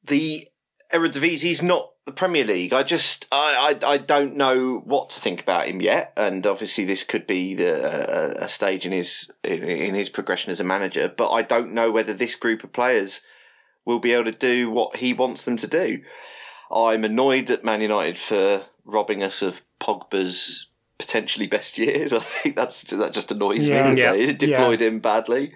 the 0.03 0.47
Eredivisie 0.91 1.51
is 1.51 1.63
not 1.63 1.92
the 2.05 2.11
Premier 2.11 2.43
League. 2.43 2.73
I 2.73 2.83
just 2.83 3.27
I, 3.31 3.77
I, 3.81 3.91
I 3.93 3.97
don't 3.97 4.35
know 4.35 4.81
what 4.85 5.09
to 5.11 5.19
think 5.19 5.41
about 5.41 5.67
him 5.67 5.81
yet, 5.81 6.13
and 6.17 6.45
obviously 6.45 6.85
this 6.85 7.03
could 7.03 7.25
be 7.25 7.53
the 7.53 8.43
a 8.43 8.49
stage 8.49 8.85
in 8.85 8.91
his 8.91 9.31
in 9.43 9.95
his 9.95 10.09
progression 10.09 10.51
as 10.51 10.59
a 10.59 10.65
manager. 10.65 11.13
But 11.15 11.31
I 11.31 11.41
don't 11.41 11.73
know 11.73 11.91
whether 11.91 12.13
this 12.13 12.35
group 12.35 12.63
of 12.63 12.73
players 12.73 13.21
will 13.85 13.99
be 13.99 14.13
able 14.13 14.25
to 14.25 14.31
do 14.31 14.69
what 14.69 14.97
he 14.97 15.13
wants 15.13 15.45
them 15.45 15.57
to 15.57 15.67
do. 15.67 16.01
I'm 16.73 17.03
annoyed 17.03 17.49
at 17.49 17.63
Man 17.63 17.81
United 17.81 18.17
for 18.17 18.65
robbing 18.85 19.23
us 19.23 19.41
of 19.41 19.61
Pogba's 19.79 20.67
potentially 20.97 21.47
best 21.47 21.77
years. 21.77 22.11
I 22.13 22.19
think 22.19 22.55
that's 22.55 22.83
that 22.83 23.13
just 23.13 23.31
annoys 23.31 23.67
yeah. 23.67 23.91
me. 23.91 24.01
Yeah. 24.01 24.11
They 24.11 24.33
deployed 24.33 24.81
yeah. 24.81 24.87
him 24.87 24.99
badly. 24.99 25.53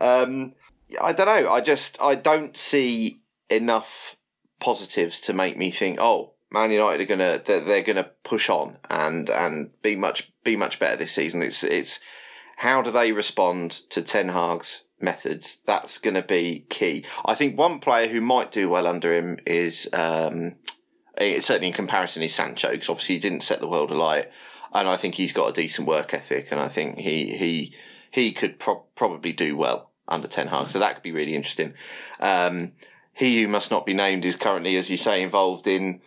Um, 0.00 0.54
I 1.00 1.12
don't 1.12 1.26
know. 1.26 1.50
I 1.50 1.60
just 1.60 2.00
I 2.00 2.14
don't 2.14 2.56
see 2.56 3.20
enough 3.50 4.16
positives 4.62 5.20
to 5.20 5.32
make 5.32 5.58
me 5.58 5.70
think, 5.70 5.98
oh, 6.00 6.32
Man 6.50 6.70
United 6.70 7.02
are 7.02 7.16
gonna 7.16 7.42
they're, 7.44 7.60
they're 7.60 7.82
gonna 7.82 8.10
push 8.24 8.48
on 8.48 8.78
and 8.88 9.28
and 9.28 9.70
be 9.82 9.96
much 9.96 10.32
be 10.44 10.56
much 10.56 10.78
better 10.78 10.96
this 10.96 11.12
season. 11.12 11.42
It's 11.42 11.64
it's 11.64 11.98
how 12.58 12.80
do 12.80 12.90
they 12.90 13.12
respond 13.12 13.70
to 13.90 14.02
Ten 14.02 14.28
Hag's 14.28 14.82
methods? 15.00 15.58
That's 15.66 15.98
going 15.98 16.14
to 16.14 16.22
be 16.22 16.64
key. 16.68 17.04
I 17.24 17.34
think 17.34 17.58
one 17.58 17.80
player 17.80 18.06
who 18.06 18.20
might 18.20 18.52
do 18.52 18.68
well 18.68 18.86
under 18.86 19.12
him 19.12 19.38
is 19.44 19.88
um, 19.92 20.54
certainly 21.18 21.68
in 21.68 21.72
comparison 21.72 22.22
is 22.22 22.34
Sancho 22.34 22.70
because 22.70 22.88
obviously 22.88 23.16
he 23.16 23.20
didn't 23.20 23.42
set 23.42 23.60
the 23.60 23.66
world 23.66 23.90
alight, 23.90 24.30
and 24.72 24.88
I 24.88 24.96
think 24.96 25.16
he's 25.16 25.32
got 25.32 25.48
a 25.48 25.52
decent 25.52 25.88
work 25.88 26.14
ethic, 26.14 26.48
and 26.50 26.60
I 26.60 26.68
think 26.68 26.98
he 26.98 27.36
he 27.36 27.74
he 28.10 28.32
could 28.32 28.58
pro- 28.58 28.84
probably 28.94 29.32
do 29.32 29.56
well 29.56 29.90
under 30.06 30.28
Ten 30.28 30.48
Hag. 30.48 30.70
So 30.70 30.78
that 30.78 30.94
could 30.94 31.02
be 31.02 31.12
really 31.12 31.34
interesting. 31.34 31.74
Um, 32.20 32.72
he 33.12 33.42
who 33.42 33.48
must 33.48 33.70
not 33.70 33.86
be 33.86 33.94
named 33.94 34.24
is 34.24 34.36
currently, 34.36 34.76
as 34.76 34.90
you 34.90 34.96
say, 34.96 35.22
involved 35.22 35.66
in 35.66 36.00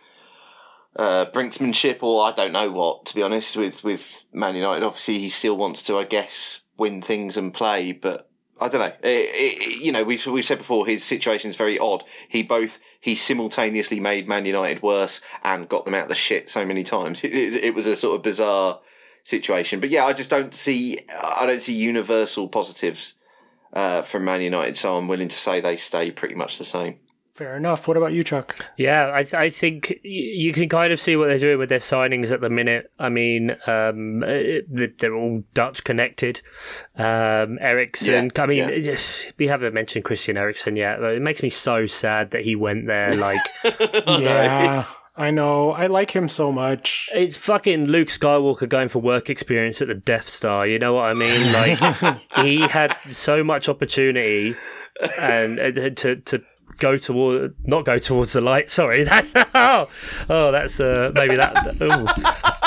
uh, 0.96 1.26
brinksmanship 1.26 2.02
or 2.02 2.24
I 2.24 2.32
don't 2.32 2.52
know 2.52 2.70
what. 2.70 3.06
To 3.06 3.14
be 3.14 3.22
honest, 3.22 3.56
with 3.56 3.84
with 3.84 4.24
Man 4.32 4.56
United, 4.56 4.84
obviously 4.84 5.18
he 5.18 5.28
still 5.28 5.56
wants 5.56 5.82
to, 5.82 5.98
I 5.98 6.04
guess, 6.04 6.60
win 6.76 7.02
things 7.02 7.36
and 7.36 7.54
play, 7.54 7.92
but 7.92 8.28
I 8.58 8.68
don't 8.68 8.80
know. 8.80 8.94
It, 9.02 9.30
it, 9.32 9.80
you 9.82 9.92
know, 9.92 10.02
we've 10.02 10.24
we've 10.26 10.44
said 10.44 10.58
before 10.58 10.86
his 10.86 11.04
situation 11.04 11.50
is 11.50 11.56
very 11.56 11.78
odd. 11.78 12.04
He 12.28 12.42
both 12.42 12.78
he 12.98 13.14
simultaneously 13.14 14.00
made 14.00 14.28
Man 14.28 14.46
United 14.46 14.82
worse 14.82 15.20
and 15.44 15.68
got 15.68 15.84
them 15.84 15.94
out 15.94 16.04
of 16.04 16.08
the 16.08 16.14
shit 16.14 16.48
so 16.48 16.64
many 16.64 16.82
times. 16.82 17.20
It, 17.24 17.54
it, 17.54 17.74
was 17.74 17.86
a 17.86 17.96
sort 17.96 18.16
of 18.16 18.22
bizarre 18.22 18.80
situation. 19.24 19.78
But 19.78 19.90
yeah, 19.90 20.06
I 20.06 20.14
just 20.14 20.30
don't 20.30 20.54
see 20.54 20.98
I 21.22 21.44
don't 21.44 21.62
see 21.62 21.74
universal 21.74 22.48
positives 22.48 23.14
uh, 23.76 24.00
from 24.00 24.24
Man 24.24 24.40
United, 24.40 24.76
so 24.76 24.96
I'm 24.96 25.06
willing 25.06 25.28
to 25.28 25.36
say 25.36 25.60
they 25.60 25.76
stay 25.76 26.10
pretty 26.10 26.34
much 26.34 26.56
the 26.56 26.64
same. 26.64 26.98
Fair 27.34 27.54
enough. 27.54 27.86
What 27.86 27.98
about 27.98 28.14
you, 28.14 28.24
Chuck? 28.24 28.56
Yeah, 28.78 29.08
I, 29.08 29.26
I 29.36 29.50
think 29.50 30.00
you 30.02 30.54
can 30.54 30.70
kind 30.70 30.90
of 30.90 30.98
see 30.98 31.16
what 31.16 31.26
they're 31.26 31.36
doing 31.36 31.58
with 31.58 31.68
their 31.68 31.78
signings 31.78 32.32
at 32.32 32.40
the 32.40 32.48
minute. 32.48 32.90
I 32.98 33.10
mean, 33.10 33.50
um, 33.66 34.22
uh, 34.22 34.62
they're 34.66 35.14
all 35.14 35.44
Dutch 35.52 35.84
connected. 35.84 36.40
Um, 36.96 37.58
Eriksen, 37.60 38.32
yeah, 38.34 38.42
I 38.42 38.46
mean, 38.46 38.82
yeah. 38.82 38.96
we 39.36 39.48
haven't 39.48 39.74
mentioned 39.74 40.06
Christian 40.06 40.38
Eriksen 40.38 40.76
yet. 40.76 41.02
It 41.02 41.20
makes 41.20 41.42
me 41.42 41.50
so 41.50 41.84
sad 41.84 42.30
that 42.30 42.44
he 42.44 42.56
went 42.56 42.86
there. 42.86 43.12
Like, 43.12 43.40
yeah. 44.06 44.84
I 45.16 45.30
know. 45.30 45.70
I 45.72 45.86
like 45.86 46.10
him 46.10 46.28
so 46.28 46.52
much. 46.52 47.08
It's 47.14 47.36
fucking 47.36 47.86
Luke 47.86 48.08
Skywalker 48.08 48.68
going 48.68 48.88
for 48.88 49.00
work 49.00 49.30
experience 49.30 49.80
at 49.80 49.88
the 49.88 49.94
Death 49.94 50.28
Star. 50.28 50.66
You 50.66 50.78
know 50.78 50.94
what 50.94 51.06
I 51.06 51.14
mean? 51.14 51.52
Like 51.52 52.18
he 52.44 52.60
had 52.60 52.96
so 53.08 53.42
much 53.42 53.68
opportunity 53.68 54.54
and 55.18 55.58
uh, 55.58 55.90
to 55.90 56.16
to 56.16 56.42
go 56.78 56.98
toward 56.98 57.54
not 57.64 57.84
go 57.84 57.98
towards 57.98 58.32
the 58.32 58.40
light. 58.40 58.70
Sorry, 58.70 59.04
that's 59.04 59.34
oh, 59.36 59.88
oh 60.28 60.52
that's 60.52 60.80
uh, 60.80 61.12
maybe 61.14 61.36
that 61.36 61.80
ooh, 61.80 62.06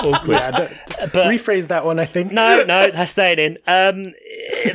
awkward. 0.07 0.35
Yeah, 0.35 0.69
but 1.13 1.27
rephrase 1.27 1.67
that 1.67 1.85
one. 1.85 1.99
I 1.99 2.05
think 2.05 2.31
no, 2.31 2.63
no, 2.63 2.91
that's 2.91 3.11
staying 3.11 3.39
in. 3.39 3.57
Um, 3.67 4.13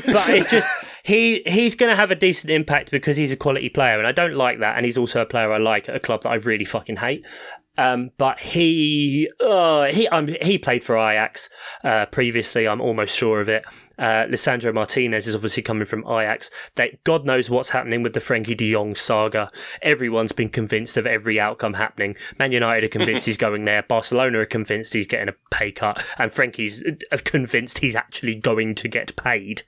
but 0.06 0.28
it 0.28 0.48
just 0.48 0.68
he 1.02 1.42
he's 1.46 1.74
going 1.74 1.90
to 1.90 1.96
have 1.96 2.10
a 2.10 2.16
decent 2.16 2.50
impact 2.50 2.90
because 2.90 3.16
he's 3.16 3.32
a 3.32 3.36
quality 3.36 3.68
player, 3.68 3.98
and 3.98 4.06
I 4.06 4.12
don't 4.12 4.34
like 4.34 4.60
that. 4.60 4.76
And 4.76 4.84
he's 4.84 4.98
also 4.98 5.20
a 5.20 5.26
player 5.26 5.52
I 5.52 5.58
like 5.58 5.88
at 5.88 5.96
a 5.96 6.00
club 6.00 6.22
that 6.22 6.30
I 6.30 6.36
really 6.36 6.64
fucking 6.64 6.96
hate. 6.96 7.24
Um, 7.76 8.12
but 8.18 8.40
he, 8.40 9.28
uh, 9.40 9.86
he, 9.86 10.06
um, 10.08 10.28
he 10.42 10.58
played 10.58 10.84
for 10.84 10.96
Ajax 10.96 11.48
uh, 11.82 12.06
previously. 12.06 12.68
I'm 12.68 12.80
almost 12.80 13.16
sure 13.16 13.40
of 13.40 13.48
it. 13.48 13.64
Uh, 13.98 14.26
Lisandro 14.26 14.74
Martinez 14.74 15.26
is 15.26 15.34
obviously 15.34 15.62
coming 15.62 15.84
from 15.84 16.04
Ajax. 16.06 16.50
They, 16.74 16.98
God 17.04 17.24
knows 17.24 17.50
what's 17.50 17.70
happening 17.70 18.02
with 18.02 18.12
the 18.12 18.20
Frenkie 18.20 18.56
De 18.56 18.72
Jong 18.72 18.94
saga. 18.94 19.50
Everyone's 19.82 20.32
been 20.32 20.48
convinced 20.48 20.96
of 20.96 21.06
every 21.06 21.38
outcome 21.38 21.74
happening. 21.74 22.16
Man 22.38 22.52
United 22.52 22.84
are 22.84 22.88
convinced 22.88 23.26
he's 23.26 23.36
going 23.36 23.64
there. 23.64 23.82
Barcelona 23.82 24.40
are 24.40 24.46
convinced 24.46 24.94
he's 24.94 25.06
getting 25.06 25.28
a 25.28 25.34
pay 25.50 25.72
cut, 25.72 26.04
and 26.18 26.30
Frenkie's 26.30 26.82
uh, 27.12 27.18
convinced 27.24 27.78
he's 27.78 27.96
actually 27.96 28.34
going 28.34 28.74
to 28.76 28.88
get 28.88 29.14
paid, 29.16 29.62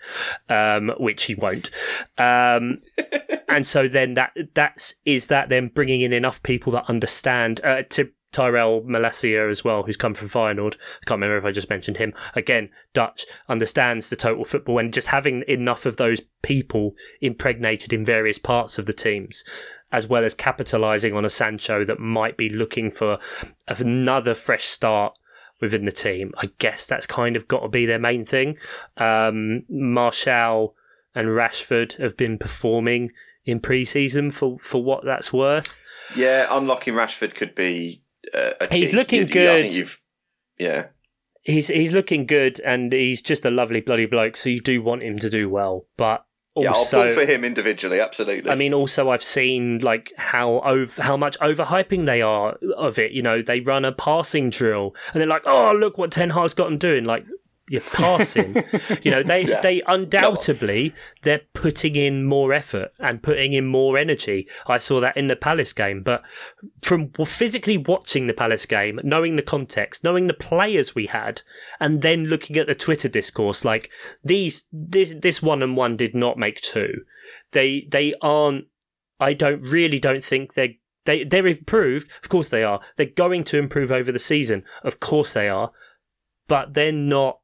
um, 0.48 0.92
which 0.98 1.24
he 1.24 1.34
won't. 1.34 1.70
Um, 2.18 2.82
and 3.48 3.66
so 3.66 3.88
then 3.88 4.14
that 4.14 4.36
that's 4.54 4.94
is 5.04 5.28
that 5.28 5.48
then 5.48 5.68
bringing 5.68 6.00
in 6.00 6.12
enough 6.12 6.42
people 6.42 6.72
that 6.72 6.88
understand 6.88 7.60
uh, 7.64 7.82
to 7.90 8.10
Tyrell 8.36 8.82
Malacia 8.82 9.48
as 9.48 9.64
well, 9.64 9.84
who's 9.84 9.96
come 9.96 10.12
from 10.12 10.28
Feyenoord. 10.28 10.74
I 10.74 11.04
can't 11.06 11.22
remember 11.22 11.38
if 11.38 11.44
I 11.46 11.52
just 11.52 11.70
mentioned 11.70 11.96
him. 11.96 12.12
Again, 12.34 12.68
Dutch 12.92 13.24
understands 13.48 14.10
the 14.10 14.16
total 14.16 14.44
football 14.44 14.78
and 14.78 14.92
just 14.92 15.06
having 15.06 15.42
enough 15.48 15.86
of 15.86 15.96
those 15.96 16.20
people 16.42 16.94
impregnated 17.22 17.94
in 17.94 18.04
various 18.04 18.38
parts 18.38 18.76
of 18.78 18.84
the 18.84 18.92
teams, 18.92 19.42
as 19.90 20.06
well 20.06 20.22
as 20.22 20.34
capitalising 20.34 21.16
on 21.16 21.24
a 21.24 21.30
Sancho 21.30 21.82
that 21.86 21.98
might 21.98 22.36
be 22.36 22.50
looking 22.50 22.90
for 22.90 23.18
another 23.68 24.34
fresh 24.34 24.64
start 24.64 25.14
within 25.58 25.86
the 25.86 25.90
team. 25.92 26.30
I 26.36 26.50
guess 26.58 26.86
that's 26.86 27.06
kind 27.06 27.36
of 27.36 27.48
got 27.48 27.60
to 27.60 27.68
be 27.68 27.86
their 27.86 27.98
main 27.98 28.26
thing. 28.26 28.58
Um, 28.98 29.62
Martial 29.70 30.74
and 31.14 31.28
Rashford 31.28 31.96
have 31.96 32.18
been 32.18 32.36
performing 32.36 33.12
in 33.46 33.60
pre-season 33.60 34.30
for 34.30 34.58
for 34.58 34.84
what 34.84 35.06
that's 35.06 35.32
worth. 35.32 35.80
Yeah, 36.14 36.48
unlocking 36.50 36.92
Rashford 36.92 37.34
could 37.34 37.54
be. 37.54 38.02
Uh, 38.34 38.52
He's 38.70 38.92
looking 38.94 39.20
You- 39.22 39.26
good. 39.28 39.88
yeah, 40.58 40.86
He's 41.42 41.68
he's 41.68 41.92
looking 41.92 42.26
good, 42.26 42.58
and 42.60 42.92
he's 42.92 43.22
just 43.22 43.44
a 43.44 43.50
lovely 43.50 43.80
bloody 43.80 44.06
bloke. 44.06 44.36
So 44.36 44.48
you 44.48 44.60
do 44.60 44.82
want 44.82 45.02
him 45.04 45.18
to 45.20 45.30
do 45.30 45.48
well, 45.48 45.86
but 45.96 46.24
yeah. 46.56 46.70
I'll 46.70 46.76
also. 46.76 47.04
pull 47.14 47.24
for 47.24 47.30
him 47.30 47.44
individually. 47.44 48.00
Absolutely. 48.00 48.50
I 48.50 48.56
mean, 48.56 48.74
also 48.74 49.10
I've 49.10 49.22
seen 49.22 49.78
like 49.78 50.12
how 50.16 50.58
over, 50.60 51.02
how 51.02 51.16
much 51.16 51.38
overhyping 51.38 52.04
they 52.06 52.20
are 52.22 52.54
of 52.76 52.98
it. 52.98 53.12
You 53.12 53.22
know, 53.22 53.42
they 53.42 53.60
run 53.60 53.84
a 53.84 53.92
passing 53.92 54.50
drill, 54.50 54.94
and 55.12 55.20
they're 55.20 55.28
like, 55.28 55.42
"Oh, 55.46 55.72
look 55.78 55.98
what 55.98 56.10
Ten 56.10 56.30
Hag's 56.30 56.54
got 56.54 56.64
them 56.64 56.78
doing!" 56.78 57.04
Like 57.04 57.24
you're 57.68 57.80
passing. 57.80 58.62
you 59.02 59.10
know, 59.10 59.22
they 59.22 59.42
Yeah. 59.46 59.60
they 59.60 59.82
undoubtedly 59.86 60.94
they're 61.22 61.42
putting 61.52 61.94
in 61.96 62.24
more 62.24 62.52
effort 62.52 62.92
and 62.98 63.22
putting 63.22 63.52
in 63.52 63.66
more 63.66 63.98
energy. 63.98 64.48
I 64.66 64.78
saw 64.78 65.00
that 65.00 65.16
in 65.16 65.28
the 65.28 65.36
Palace 65.36 65.72
game, 65.72 66.02
but 66.02 66.22
from 66.82 67.10
physically 67.24 67.76
watching 67.76 68.26
the 68.26 68.34
Palace 68.34 68.66
game, 68.66 69.00
knowing 69.02 69.36
the 69.36 69.42
context, 69.42 70.04
knowing 70.04 70.26
the 70.26 70.34
players 70.34 70.94
we 70.94 71.06
had, 71.06 71.42
and 71.80 72.02
then 72.02 72.26
looking 72.26 72.56
at 72.56 72.66
the 72.66 72.74
Twitter 72.74 73.08
discourse, 73.08 73.64
like 73.64 73.90
these 74.24 74.64
this 74.72 75.14
this 75.20 75.42
one 75.42 75.62
and 75.62 75.76
one 75.76 75.96
did 75.96 76.14
not 76.14 76.38
make 76.38 76.60
two. 76.60 77.02
They 77.52 77.86
they 77.90 78.14
aren't. 78.22 78.66
I 79.18 79.32
don't 79.32 79.62
really 79.62 79.98
don't 79.98 80.22
think 80.22 80.54
they 80.54 80.78
they 81.04 81.24
they're 81.24 81.46
improved. 81.46 82.10
Of 82.22 82.28
course 82.28 82.48
they 82.48 82.62
are. 82.64 82.80
They're 82.96 83.06
going 83.06 83.44
to 83.44 83.58
improve 83.58 83.90
over 83.90 84.12
the 84.12 84.18
season. 84.18 84.64
Of 84.82 85.00
course 85.00 85.32
they 85.34 85.48
are, 85.48 85.72
but 86.48 86.74
they're 86.74 86.92
not 86.92 87.40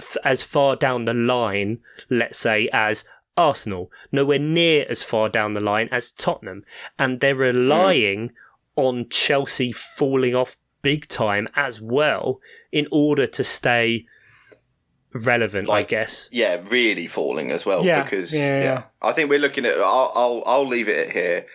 f- 0.00 0.16
as 0.24 0.42
far 0.42 0.76
down 0.76 1.04
the 1.04 1.14
line. 1.14 1.80
Let's 2.10 2.38
say 2.38 2.68
as. 2.72 3.04
Arsenal, 3.38 3.92
nowhere 4.10 4.38
near 4.38 4.86
as 4.88 5.02
far 5.02 5.28
down 5.28 5.52
the 5.52 5.60
line 5.60 5.90
as 5.92 6.10
Tottenham, 6.10 6.64
and 6.98 7.20
they're 7.20 7.34
hmm. 7.34 7.40
relying 7.42 8.32
on 8.76 9.10
Chelsea 9.10 9.72
falling 9.72 10.34
off 10.34 10.56
big 10.80 11.08
time 11.08 11.48
as 11.54 11.80
well 11.80 12.40
in 12.70 12.86
order 12.90 13.26
to 13.26 13.42
stay 13.42 14.06
relevant, 15.12 15.68
Like- 15.68 15.86
I 15.86 15.88
guess. 15.88 16.28
yeah, 16.32 16.60
really 16.68 17.06
falling 17.06 17.50
as 17.50 17.66
well. 17.66 17.84
Yeah, 17.84 18.02
because 18.02 18.32
yeah, 18.32 18.58
yeah, 18.58 18.62
yeah. 18.62 18.82
I 19.02 19.12
think 19.12 19.30
we're 19.30 19.38
looking 19.38 19.64
at. 19.66 19.78
I'll, 19.80 20.12
I'll 20.14 20.42
I'll 20.46 20.66
leave 20.66 20.88
it 20.88 21.08
at 21.08 21.12
here. 21.12 21.46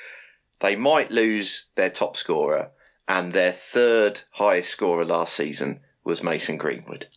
They 0.60 0.76
might 0.76 1.12
lose 1.12 1.68
their 1.76 1.90
top 1.90 2.18
scorer, 2.18 2.72
and 3.08 3.34
their 3.34 3.52
third 3.52 4.22
highest 4.32 4.72
scorer 4.72 5.06
last 5.06 5.34
season 5.34 5.82
was 6.04 6.24
Mason 6.24 6.58
Greenwood. 6.58 7.08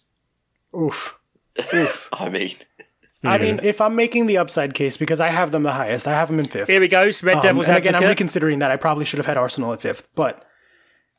Oof. 0.76 1.18
Oof. 1.72 2.09
I 2.12 2.28
mean, 2.28 2.56
I 3.22 3.38
mean, 3.38 3.60
if 3.62 3.80
I'm 3.80 3.94
making 3.96 4.26
the 4.26 4.38
upside 4.38 4.74
case 4.74 4.96
because 4.96 5.20
I 5.20 5.28
have 5.28 5.51
them 5.51 5.62
the 5.62 5.72
highest, 5.72 6.06
I 6.06 6.12
have 6.12 6.28
them 6.28 6.38
in 6.38 6.46
fifth. 6.46 6.68
Here 6.68 6.82
he 6.82 6.88
goes, 6.88 7.22
Red 7.22 7.36
Um, 7.36 7.42
Devils 7.42 7.68
and 7.68 7.78
again, 7.78 7.94
I'm 7.94 8.05
reconsidering 8.05 8.59
that. 8.59 8.70
I 8.70 8.76
probably 8.76 9.05
should 9.05 9.18
have 9.18 9.26
had 9.26 9.36
Arsenal 9.36 9.72
at 9.72 9.80
fifth, 9.80 10.09
but 10.14 10.44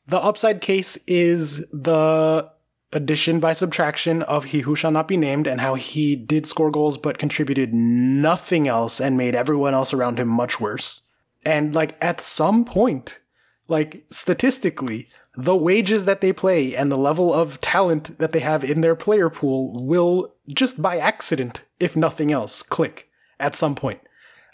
the 0.07 0.17
upside 0.19 0.61
case 0.61 0.97
is 1.07 1.67
the 1.71 2.49
addition 2.93 3.39
by 3.39 3.53
subtraction 3.53 4.21
of 4.23 4.45
he 4.45 4.59
who 4.59 4.75
shall 4.75 4.91
not 4.91 5.07
be 5.07 5.17
named 5.17 5.47
and 5.47 5.59
how 5.59 5.73
he 5.75 6.15
did 6.15 6.45
score 6.45 6.71
goals 6.71 6.97
but 6.97 7.17
contributed 7.17 7.73
nothing 7.73 8.67
else 8.67 9.01
and 9.01 9.17
made 9.17 9.35
everyone 9.35 9.73
else 9.73 9.93
around 9.93 10.19
him 10.19 10.27
much 10.27 10.61
worse. 10.61 11.01
And 11.43 11.73
like 11.75 11.97
at 12.03 12.21
some 12.21 12.63
point, 12.65 13.19
like 13.67 14.05
statistically, 14.11 15.09
the 15.37 15.55
wages 15.55 16.05
that 16.05 16.21
they 16.21 16.33
play 16.33 16.75
and 16.75 16.91
the 16.91 16.97
level 16.97 17.33
of 17.33 17.59
talent 17.61 18.17
that 18.19 18.31
they 18.31 18.39
have 18.39 18.63
in 18.63 18.81
their 18.81 18.95
player 18.95 19.29
pool 19.29 19.85
will 19.85 20.33
just 20.53 20.81
by 20.81 20.97
accident, 20.97 21.63
if 21.79 21.95
nothing 21.95 22.31
else, 22.31 22.63
click 22.63 23.09
at 23.39 23.55
some 23.55 23.75
point. 23.75 23.99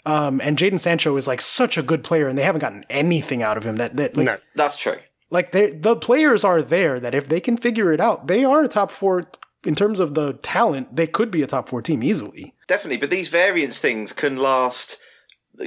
Um, 0.04 0.40
and 0.42 0.58
Jadon 0.58 0.80
Sancho 0.80 1.16
is 1.16 1.28
like 1.28 1.40
such 1.40 1.78
a 1.78 1.82
good 1.82 2.02
player, 2.02 2.26
and 2.26 2.36
they 2.36 2.42
haven't 2.42 2.60
gotten 2.60 2.84
anything 2.90 3.42
out 3.42 3.56
of 3.56 3.64
him. 3.64 3.76
That 3.76 3.96
that 3.96 4.16
like, 4.16 4.26
no. 4.26 4.38
that's 4.56 4.76
true. 4.76 4.98
like 5.30 5.52
they 5.52 5.70
the 5.70 5.94
players 5.94 6.42
are 6.42 6.60
there 6.60 6.98
that 6.98 7.14
if 7.14 7.28
they 7.28 7.40
can 7.40 7.56
figure 7.56 7.92
it 7.92 8.00
out, 8.00 8.26
they 8.26 8.44
are 8.44 8.64
a 8.64 8.68
top 8.68 8.90
four 8.90 9.22
in 9.64 9.76
terms 9.76 10.00
of 10.00 10.14
the 10.14 10.32
talent. 10.34 10.96
They 10.96 11.06
could 11.06 11.30
be 11.30 11.42
a 11.42 11.46
top 11.46 11.68
four 11.68 11.82
team 11.82 12.02
easily. 12.02 12.54
Definitely, 12.66 12.98
but 12.98 13.10
these 13.10 13.28
variance 13.28 13.78
things 13.78 14.12
can 14.12 14.36
last 14.36 14.98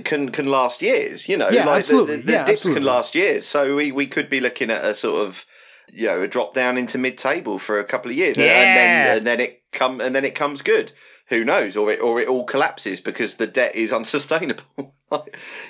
can 0.03 0.29
can 0.31 0.47
last 0.47 0.81
years. 0.81 1.27
You 1.29 1.37
know, 1.37 1.49
Yeah, 1.49 1.65
like 1.65 1.79
absolutely. 1.79 2.17
the, 2.17 2.21
the, 2.21 2.25
the 2.27 2.31
Yeah, 2.33 2.43
dips 2.45 2.51
absolutely. 2.61 2.79
can 2.81 2.85
last 2.87 3.15
years. 3.15 3.45
So 3.45 3.75
we, 3.75 3.91
we 3.91 4.07
could 4.07 4.29
be 4.29 4.39
looking 4.39 4.69
at 4.71 4.83
a 4.83 4.93
sort 4.93 5.25
of 5.27 5.45
you 5.93 6.07
know 6.07 6.21
a 6.23 6.27
drop 6.27 6.53
down 6.53 6.77
into 6.77 6.97
mid 6.97 7.17
table 7.17 7.59
for 7.59 7.79
a 7.79 7.83
couple 7.83 8.09
of 8.11 8.17
years, 8.17 8.37
and- 8.37 8.45
and 8.47 8.77
then 8.77 9.17
and 9.17 9.27
then 9.27 9.39
it 9.39 9.63
come 9.71 10.01
and 10.01 10.15
then 10.15 10.25
it 10.25 10.35
comes 10.35 10.61
good. 10.61 10.91
Who 11.29 11.43
knows? 11.43 11.75
Or 11.75 11.91
it 11.91 11.99
or 12.01 12.19
it 12.19 12.27
all 12.27 12.43
collapses 12.45 12.99
because 13.01 13.35
the 13.35 13.47
debt 13.47 13.75
is 13.75 13.91
unsustainable. 13.99 14.95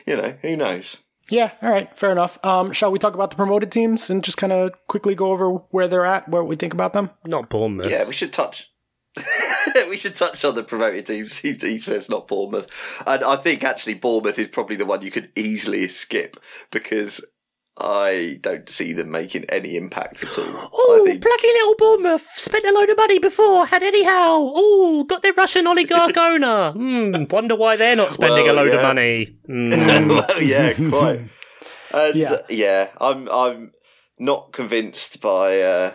you 0.05 0.15
know, 0.15 0.35
who 0.41 0.55
knows? 0.55 0.97
Yeah, 1.29 1.51
all 1.63 1.69
right, 1.71 1.89
fair 1.97 2.11
enough. 2.11 2.37
Um, 2.45 2.71
shall 2.71 2.91
we 2.91 2.99
talk 2.99 3.15
about 3.15 3.31
the 3.31 3.35
promoted 3.35 3.71
teams 3.71 4.11
and 4.11 4.23
just 4.23 4.37
kind 4.37 4.53
of 4.53 4.73
quickly 4.87 5.15
go 5.15 5.31
over 5.31 5.49
where 5.71 5.87
they're 5.87 6.05
at, 6.05 6.29
what 6.29 6.45
we 6.45 6.55
think 6.55 6.71
about 6.73 6.93
them? 6.93 7.09
Not 7.25 7.49
Bournemouth. 7.49 7.89
Yeah, 7.89 8.07
we 8.07 8.13
should 8.13 8.31
touch. 8.31 8.69
we 9.89 9.97
should 9.97 10.15
touch 10.15 10.43
on 10.43 10.55
the 10.55 10.63
promoted 10.63 11.05
teams. 11.05 11.39
He, 11.45 11.53
he 11.53 11.77
says 11.77 12.09
not 12.09 12.27
Bournemouth, 12.27 12.69
and 13.05 13.23
I 13.23 13.35
think 13.35 13.63
actually 13.63 13.93
Bournemouth 13.95 14.39
is 14.39 14.47
probably 14.49 14.75
the 14.75 14.85
one 14.85 15.01
you 15.01 15.11
could 15.11 15.31
easily 15.35 15.87
skip 15.87 16.37
because 16.71 17.23
I 17.77 18.39
don't 18.41 18.69
see 18.69 18.93
them 18.93 19.11
making 19.11 19.45
any 19.49 19.75
impact 19.75 20.23
at 20.23 20.37
all. 20.37 20.69
Oh, 20.73 21.03
think 21.05 21.21
plucky 21.21 21.47
little 21.47 21.75
Bournemouth. 21.77 22.25
Spent 22.35 22.63
a 22.65 22.71
load 22.71 22.89
of 22.89 22.97
money 22.97 23.19
before, 23.19 23.65
had 23.65 23.83
anyhow. 23.83 24.51
Oh, 24.55 25.03
got 25.07 25.21
their 25.21 25.33
Russian 25.33 25.67
oligarch 25.67 26.15
owner. 26.17 26.71
Hmm, 26.71 27.25
wonder 27.29 27.55
why 27.55 27.75
they're 27.75 27.95
not 27.97 28.13
spending 28.13 28.45
Well, 28.45 28.55
a 28.55 28.57
load 28.57 28.73
of 28.73 28.81
money. 28.81 29.37
Hmm. 29.45 30.07
well, 30.09 30.41
yeah, 30.41 30.73
quite. 30.73 31.21
And 31.91 32.15
Yeah. 32.15 32.31
yeah. 32.31 32.41
yeah, 32.49 32.89
I'm 32.99 33.27
I'm 33.29 33.71
not 34.19 34.53
convinced 34.53 35.19
by 35.21 35.61
uh, 35.61 35.93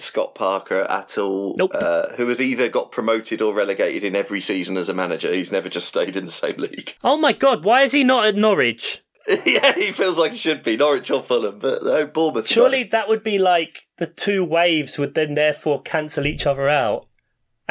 Scott 0.00 0.34
Parker 0.34 0.86
at 0.88 1.16
all. 1.18 1.54
Nope. 1.56 1.72
Uh, 1.74 2.08
who 2.16 2.28
has 2.28 2.40
either 2.40 2.68
got 2.68 2.92
promoted 2.92 3.40
or 3.42 3.54
relegated 3.54 4.04
in 4.04 4.16
every 4.16 4.40
season 4.40 4.76
as 4.76 4.88
a 4.88 4.94
manager. 4.94 5.32
He's 5.32 5.52
never 5.52 5.68
just 5.68 5.88
stayed 5.88 6.16
in 6.16 6.24
the 6.24 6.30
same 6.30 6.56
league. 6.56 6.94
oh 7.04 7.16
my 7.16 7.32
god, 7.32 7.64
why 7.64 7.82
is 7.82 7.92
he 7.92 8.04
not 8.04 8.26
at 8.26 8.34
Norwich? 8.34 9.02
yeah, 9.46 9.74
he 9.74 9.92
feels 9.92 10.18
like 10.18 10.32
he 10.32 10.38
should 10.38 10.62
be 10.62 10.76
Norwich 10.76 11.10
or 11.10 11.22
Fulham, 11.22 11.58
but 11.58 11.84
no, 11.84 12.06
Bournemouth. 12.06 12.48
Surely 12.48 12.84
that 12.84 13.08
would 13.08 13.22
be 13.22 13.38
like 13.38 13.86
the 13.98 14.06
two 14.06 14.44
waves 14.44 14.98
would 14.98 15.14
then 15.14 15.34
therefore 15.34 15.82
cancel 15.82 16.26
each 16.26 16.46
other 16.46 16.68
out. 16.68 17.06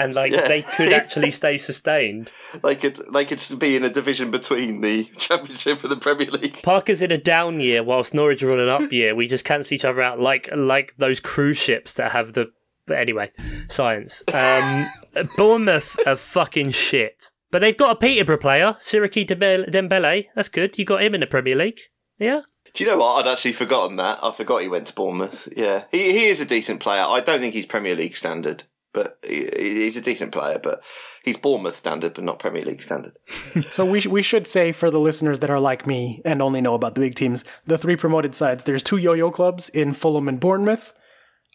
And 0.01 0.15
like 0.15 0.31
Yeah. 0.31 0.47
they 0.47 0.61
could 0.61 0.93
actually 0.93 1.31
stay 1.41 1.57
sustained. 1.57 2.31
they 2.63 2.75
could 2.75 2.99
they 3.13 3.25
could 3.25 3.41
be 3.59 3.75
in 3.75 3.83
a 3.83 3.89
division 3.89 4.31
between 4.31 4.81
the 4.81 5.05
Championship 5.17 5.83
and 5.83 5.91
the 5.91 5.97
Premier 5.97 6.29
League. 6.31 6.61
Parker's 6.63 7.01
in 7.01 7.11
a 7.11 7.17
down 7.17 7.59
year 7.59 7.83
whilst 7.83 8.13
Norwich 8.13 8.41
are 8.43 8.51
on 8.51 8.59
an 8.59 8.69
up 8.69 8.91
year. 8.99 9.13
We 9.15 9.27
just 9.27 9.45
cancel 9.45 9.75
each 9.75 9.85
other 9.85 10.01
out 10.01 10.19
like 10.19 10.49
like 10.55 10.95
those 10.97 11.19
cruise 11.19 11.57
ships 11.57 11.93
that 11.95 12.11
have 12.13 12.33
the. 12.33 12.47
But 12.85 12.97
anyway, 12.97 13.31
science. 13.67 14.23
Um, 14.33 14.87
Bournemouth 15.37 15.95
are 16.07 16.15
fucking 16.15 16.71
shit, 16.71 17.25
but 17.51 17.59
they've 17.59 17.77
got 17.77 17.91
a 17.91 17.95
Peterborough 17.99 18.37
player, 18.37 18.77
Siriki 18.81 19.27
Dembele. 19.27 19.69
Dembele. 19.69 20.25
That's 20.35 20.49
good. 20.49 20.77
You 20.79 20.85
got 20.85 21.03
him 21.03 21.13
in 21.13 21.21
the 21.21 21.27
Premier 21.27 21.55
League. 21.55 21.79
Yeah. 22.17 22.41
Do 22.73 22.83
you 22.83 22.89
know 22.89 22.97
what? 22.97 23.25
I'd 23.25 23.31
actually 23.31 23.53
forgotten 23.53 23.95
that. 23.97 24.19
I 24.23 24.31
forgot 24.31 24.61
he 24.61 24.67
went 24.67 24.87
to 24.87 24.93
Bournemouth. 24.95 25.47
Yeah, 25.55 25.83
he 25.91 26.11
he 26.13 26.25
is 26.25 26.39
a 26.39 26.45
decent 26.45 26.79
player. 26.79 27.03
I 27.03 27.19
don't 27.19 27.39
think 27.39 27.53
he's 27.53 27.65
Premier 27.65 27.95
League 27.95 28.15
standard, 28.15 28.63
but 28.99 29.17
he, 29.25 29.49
he's 29.55 29.95
a 29.95 30.01
decent 30.01 30.33
player. 30.33 30.59
But 30.61 30.83
he's 31.23 31.37
Bournemouth 31.37 31.77
standard, 31.77 32.13
but 32.15 32.25
not 32.25 32.39
Premier 32.39 32.65
League 32.65 32.81
standard. 32.81 33.13
So 33.71 33.85
we 33.85 34.01
sh- 34.01 34.07
we 34.07 34.21
should 34.21 34.45
say 34.45 34.71
for 34.73 34.91
the 34.91 34.99
listeners 34.99 35.39
that 35.39 35.49
are 35.49 35.59
like 35.59 35.87
me 35.87 36.21
and 36.25 36.41
only 36.41 36.59
know 36.59 36.73
about 36.73 36.95
the 36.95 37.01
big 37.01 37.15
teams, 37.15 37.45
the 37.65 37.77
three 37.77 37.95
promoted 37.95 38.35
sides. 38.35 38.63
There's 38.63 38.83
two 38.83 38.97
yo-yo 38.97 39.31
clubs 39.31 39.69
in 39.69 39.93
Fulham 39.93 40.27
and 40.27 40.39
Bournemouth. 40.39 40.93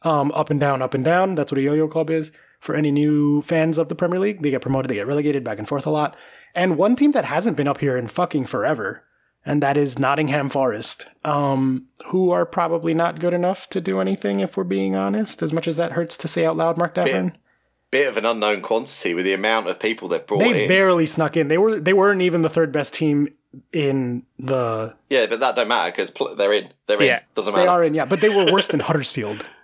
Um, 0.02 0.32
up 0.32 0.50
and 0.50 0.60
down, 0.60 0.80
up 0.80 0.94
and 0.94 1.04
down. 1.04 1.34
That's 1.34 1.52
what 1.52 1.58
a 1.58 1.62
yo-yo 1.62 1.88
club 1.88 2.10
is. 2.10 2.32
For 2.60 2.74
any 2.74 2.90
new 2.90 3.42
fans 3.42 3.76
of 3.76 3.88
the 3.88 3.94
Premier 3.94 4.18
League, 4.18 4.42
they 4.42 4.50
get 4.50 4.62
promoted, 4.62 4.90
they 4.90 4.94
get 4.94 5.06
relegated 5.06 5.44
back 5.44 5.58
and 5.58 5.68
forth 5.68 5.86
a 5.86 5.90
lot. 5.90 6.16
And 6.54 6.78
one 6.78 6.96
team 6.96 7.12
that 7.12 7.26
hasn't 7.26 7.56
been 7.58 7.68
up 7.68 7.78
here 7.78 7.96
in 7.98 8.06
fucking 8.06 8.46
forever, 8.46 9.04
and 9.46 9.62
that 9.62 9.76
is 9.76 9.98
Nottingham 9.98 10.48
Forest, 10.48 11.06
um, 11.24 11.86
who 12.06 12.30
are 12.30 12.46
probably 12.46 12.94
not 12.94 13.20
good 13.20 13.34
enough 13.34 13.68
to 13.70 13.80
do 13.80 14.00
anything 14.00 14.40
if 14.40 14.56
we're 14.56 14.64
being 14.64 14.94
honest. 14.94 15.42
As 15.42 15.52
much 15.52 15.68
as 15.68 15.76
that 15.76 15.92
hurts 15.92 16.16
to 16.18 16.28
say 16.28 16.44
out 16.44 16.56
loud, 16.56 16.76
Mark 16.76 16.94
Davern. 16.94 17.34
Bit 17.90 18.08
of 18.08 18.16
an 18.16 18.26
unknown 18.26 18.60
quantity 18.60 19.14
with 19.14 19.24
the 19.24 19.34
amount 19.34 19.68
of 19.68 19.78
people 19.78 20.08
they've 20.08 20.26
brought 20.26 20.42
in. 20.42 20.52
They 20.52 20.62
in. 20.64 20.68
barely 20.68 21.06
snuck 21.06 21.36
in. 21.36 21.48
They 21.48 21.58
were 21.58 21.78
they 21.78 21.92
weren't 21.92 22.22
even 22.22 22.42
the 22.42 22.48
third 22.48 22.72
best 22.72 22.94
team 22.94 23.28
in 23.72 24.24
the 24.38 24.94
yeah, 25.08 25.26
but 25.26 25.40
that 25.40 25.54
don't 25.54 25.68
matter 25.68 25.92
because 25.92 26.10
pl- 26.10 26.34
they're 26.34 26.52
in. 26.52 26.70
They're 26.86 27.00
in. 27.00 27.06
Yeah, 27.06 27.20
Doesn't 27.34 27.52
matter. 27.52 27.64
They 27.64 27.68
are 27.68 27.84
in, 27.84 27.94
yeah, 27.94 28.04
but 28.04 28.20
they 28.20 28.30
were 28.30 28.50
worse 28.50 28.68
than 28.68 28.80
Huddersfield. 28.80 29.46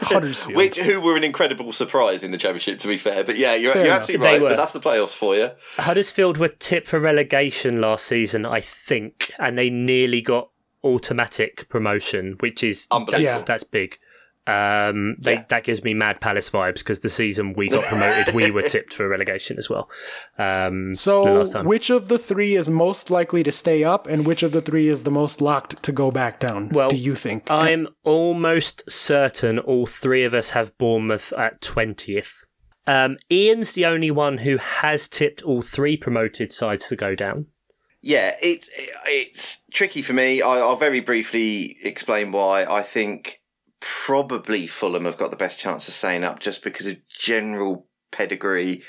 Huddersfield. 0.00 0.56
Which 0.58 0.76
who 0.78 1.00
were 1.00 1.16
an 1.16 1.24
incredible 1.24 1.72
surprise 1.72 2.22
in 2.22 2.30
the 2.30 2.38
championship, 2.38 2.78
to 2.80 2.88
be 2.88 2.98
fair. 2.98 3.24
But 3.24 3.36
yeah, 3.36 3.54
you're, 3.54 3.76
you're 3.76 3.90
absolutely 3.92 4.26
They 4.26 4.32
right. 4.34 4.42
were. 4.42 4.48
But 4.50 4.56
that's 4.56 4.72
the 4.72 4.80
playoffs 4.80 5.14
for 5.14 5.34
you. 5.36 5.50
Huddersfield 5.76 6.38
were 6.38 6.48
tipped 6.48 6.86
for 6.86 7.00
relegation 7.00 7.80
last 7.80 8.06
season, 8.06 8.44
I 8.46 8.60
think, 8.60 9.32
and 9.38 9.56
they 9.58 9.70
nearly 9.70 10.20
got 10.20 10.50
automatic 10.84 11.68
promotion, 11.68 12.36
which 12.40 12.62
is 12.62 12.86
Unbelievable. 12.90 13.26
that's, 13.26 13.42
that's 13.42 13.64
big. 13.64 13.98
Um, 14.46 15.16
they, 15.18 15.34
Yeah. 15.34 15.44
That 15.48 15.64
gives 15.64 15.82
me 15.82 15.92
Mad 15.94 16.20
Palace 16.20 16.50
vibes 16.50 16.78
because 16.78 17.00
the 17.00 17.08
season 17.10 17.52
we 17.54 17.68
got 17.68 17.84
promoted, 17.84 18.34
we 18.34 18.50
were 18.50 18.62
tipped 18.68 18.94
for 18.94 19.08
relegation 19.08 19.58
as 19.58 19.68
well. 19.68 19.90
Um, 20.38 20.94
So, 20.94 21.44
which 21.62 21.90
of 21.90 22.08
the 22.08 22.18
three 22.18 22.54
is 22.56 22.70
most 22.70 23.10
likely 23.10 23.42
to 23.42 23.52
stay 23.52 23.82
up, 23.84 24.06
and 24.06 24.26
which 24.26 24.42
of 24.42 24.52
the 24.52 24.60
three 24.60 24.88
is 24.88 25.04
the 25.04 25.10
most 25.10 25.40
locked 25.40 25.82
to 25.82 25.92
go 25.92 26.10
back 26.10 26.40
down? 26.40 26.68
Well, 26.68 26.90
do 26.90 26.96
you 26.96 27.14
think? 27.14 27.50
I'm 27.50 27.88
almost 28.04 28.88
certain 28.90 29.58
all 29.58 29.86
three 29.86 30.24
of 30.24 30.34
us 30.34 30.50
have 30.50 30.76
Bournemouth 30.78 31.32
at 31.32 31.60
20th. 31.60 32.44
Um, 32.86 33.16
Ian's 33.30 33.72
the 33.72 33.84
only 33.84 34.12
one 34.12 34.38
who 34.38 34.58
has 34.58 35.08
tipped 35.08 35.42
all 35.42 35.60
three 35.60 35.96
promoted 35.96 36.52
sides 36.52 36.88
to 36.88 36.96
go 36.96 37.14
down. 37.16 37.46
Yeah, 38.00 38.36
it's 38.40 38.70
it's 39.06 39.62
tricky 39.72 40.02
for 40.02 40.12
me. 40.12 40.40
I, 40.40 40.58
I'll 40.58 40.76
very 40.76 41.00
briefly 41.00 41.76
explain 41.82 42.30
why. 42.30 42.64
I 42.64 42.82
think 42.82 43.40
probably 43.86 44.66
Fulham 44.66 45.04
have 45.04 45.16
got 45.16 45.30
the 45.30 45.36
best 45.36 45.60
chance 45.60 45.86
of 45.86 45.94
staying 45.94 46.24
up 46.24 46.40
just 46.40 46.64
because 46.64 46.86
of 46.86 46.96
general 47.08 47.86
pedigree. 48.10 48.82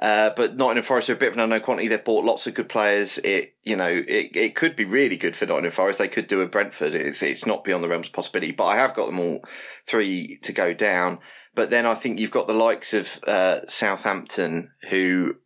Uh, 0.00 0.30
but 0.34 0.56
Nottingham 0.56 0.82
Forest 0.84 1.10
are 1.10 1.12
a 1.12 1.16
bit 1.16 1.28
of 1.28 1.34
an 1.34 1.40
unknown 1.40 1.60
quantity. 1.60 1.88
They've 1.88 2.02
bought 2.02 2.24
lots 2.24 2.46
of 2.46 2.54
good 2.54 2.68
players. 2.68 3.18
It 3.18 3.54
you 3.62 3.76
know 3.76 4.02
it, 4.08 4.34
it 4.34 4.54
could 4.54 4.76
be 4.76 4.84
really 4.84 5.16
good 5.16 5.36
for 5.36 5.46
Nottingham 5.46 5.72
Forest. 5.72 5.98
They 5.98 6.08
could 6.08 6.26
do 6.26 6.40
a 6.40 6.46
Brentford. 6.46 6.94
It's 6.94 7.22
it's 7.22 7.46
not 7.46 7.64
beyond 7.64 7.84
the 7.84 7.88
realms 7.88 8.06
of 8.06 8.14
possibility. 8.14 8.50
But 8.50 8.66
I 8.66 8.76
have 8.76 8.94
got 8.94 9.06
them 9.06 9.20
all 9.20 9.40
three 9.86 10.38
to 10.42 10.52
go 10.52 10.72
down. 10.72 11.18
But 11.54 11.70
then 11.70 11.86
I 11.86 11.94
think 11.94 12.18
you've 12.18 12.30
got 12.30 12.46
the 12.46 12.54
likes 12.54 12.94
of 12.94 13.22
uh, 13.24 13.60
Southampton, 13.68 14.70
who 14.88 15.36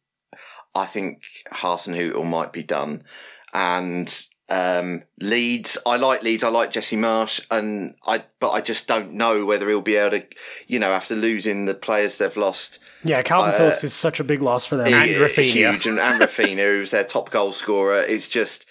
I 0.74 0.86
think 0.86 1.22
Hasenhüttl 1.52 2.24
might 2.24 2.52
be 2.52 2.62
done, 2.62 3.04
and 3.52 4.08
um, 4.48 5.02
Leeds. 5.20 5.76
I 5.84 5.96
like 5.96 6.22
Leeds. 6.22 6.42
I 6.42 6.48
like 6.48 6.70
Jesse 6.70 6.96
Marsch, 6.96 7.40
and 7.50 7.94
I 8.06 8.24
but 8.40 8.50
I 8.50 8.60
just 8.60 8.86
don't 8.86 9.12
know 9.12 9.44
whether 9.44 9.68
he'll 9.68 9.80
be 9.80 9.96
able 9.96 10.18
to, 10.18 10.26
you 10.66 10.78
know, 10.78 10.92
after 10.92 11.14
losing 11.14 11.66
the 11.66 11.74
players 11.74 12.18
they've 12.18 12.36
lost. 12.36 12.78
yeah, 13.04 13.22
Calvin 13.22 13.54
uh, 13.54 13.58
Phillips 13.58 13.84
is 13.84 13.94
such 13.94 14.20
a 14.20 14.24
big 14.24 14.40
loss 14.40 14.64
for 14.66 14.76
them. 14.76 14.92
And 14.92 15.10
Rafinha. 15.10 15.52
huge, 15.52 15.86
and, 15.86 15.98
and 15.98 16.20
Rafinha, 16.22 16.62
who's 16.62 16.92
their 16.92 17.04
top 17.04 17.30
goal 17.30 17.52
scorer, 17.52 18.02
is 18.02 18.28
just. 18.28 18.66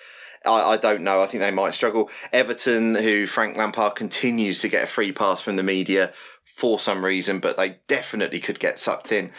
I, 0.46 0.74
I 0.74 0.78
don't 0.78 1.02
know. 1.02 1.22
I 1.22 1.26
think 1.26 1.42
they 1.42 1.52
might 1.52 1.74
struggle. 1.74 2.10
Everton, 2.32 2.96
who 2.96 3.28
Frank 3.28 3.58
Lampard 3.58 3.96
continues 3.96 4.62
to 4.62 4.70
get 4.70 4.84
a 4.84 4.88
free 4.88 5.12
pass 5.12 5.42
from 5.42 5.58
the 5.58 5.64
media 5.64 6.14
for 6.46 6.80
some 6.80 7.04
reason, 7.04 7.40
but 7.40 7.58
they 7.58 7.78
definitely 7.88 8.40
could 8.40 8.60
get 8.60 8.80
sucked 8.80 9.12
in. 9.12 9.32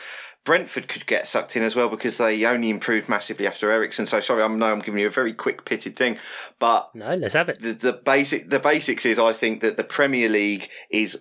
Brentford 0.48 0.88
could 0.88 1.04
get 1.04 1.28
sucked 1.28 1.56
in 1.56 1.62
as 1.62 1.76
well 1.76 1.90
because 1.90 2.16
they 2.16 2.42
only 2.46 2.70
improved 2.70 3.06
massively 3.06 3.46
after 3.46 3.70
Eriksen. 3.70 4.06
So 4.06 4.18
sorry, 4.20 4.42
I 4.42 4.48
know 4.48 4.72
I'm 4.72 4.78
giving 4.78 4.98
you 4.98 5.06
a 5.06 5.10
very 5.10 5.34
quick 5.34 5.66
pitted 5.66 5.94
thing, 5.94 6.16
but 6.58 6.88
No, 6.94 7.14
let's 7.16 7.34
have 7.34 7.50
it. 7.50 7.60
the, 7.60 7.74
the 7.74 7.92
basic 7.92 8.48
the 8.48 8.58
basics 8.58 9.04
is 9.04 9.18
I 9.18 9.34
think 9.34 9.60
that 9.60 9.76
the 9.76 9.84
Premier 9.84 10.26
League 10.26 10.70
is 10.90 11.20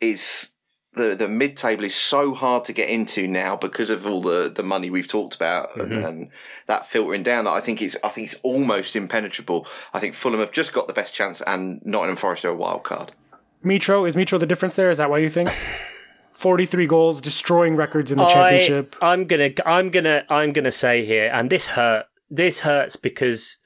is 0.00 0.50
the 0.94 1.14
the 1.14 1.28
mid 1.28 1.56
table 1.56 1.84
is 1.84 1.94
so 1.94 2.34
hard 2.34 2.64
to 2.64 2.72
get 2.72 2.88
into 2.88 3.28
now 3.28 3.54
because 3.54 3.90
of 3.90 4.08
all 4.08 4.20
the, 4.20 4.50
the 4.52 4.64
money 4.64 4.90
we've 4.90 5.06
talked 5.06 5.36
about 5.36 5.76
and, 5.76 5.92
mm-hmm. 5.92 6.04
and 6.04 6.30
that 6.66 6.84
filtering 6.84 7.22
down 7.22 7.44
that 7.44 7.52
I 7.52 7.60
think 7.60 7.80
it's 7.80 7.96
I 8.02 8.08
think 8.08 8.32
it's 8.32 8.40
almost 8.42 8.96
impenetrable. 8.96 9.68
I 9.92 10.00
think 10.00 10.16
Fulham 10.16 10.40
have 10.40 10.50
just 10.50 10.72
got 10.72 10.88
the 10.88 10.92
best 10.92 11.14
chance 11.14 11.40
and 11.42 11.80
Nottingham 11.84 12.16
Forest 12.16 12.44
are 12.44 12.48
a 12.48 12.56
wild 12.56 12.82
card. 12.82 13.12
Mitro 13.64 14.04
is 14.08 14.16
Mitro 14.16 14.40
the 14.40 14.46
difference 14.46 14.74
there? 14.74 14.90
Is 14.90 14.98
that 14.98 15.10
why 15.10 15.18
you 15.18 15.28
think? 15.28 15.48
Forty-three 16.34 16.86
goals, 16.86 17.20
destroying 17.20 17.76
records 17.76 18.12
in 18.12 18.18
the 18.18 18.26
championship. 18.26 18.96
I, 19.00 19.12
I'm 19.12 19.26
gonna, 19.26 19.50
I'm 19.64 19.90
gonna, 19.90 20.24
I'm 20.28 20.52
gonna 20.52 20.72
say 20.72 21.06
here, 21.06 21.30
and 21.32 21.48
this 21.48 21.66
hurt. 21.66 22.06
This 22.28 22.60
hurts 22.60 22.96
because, 22.96 23.58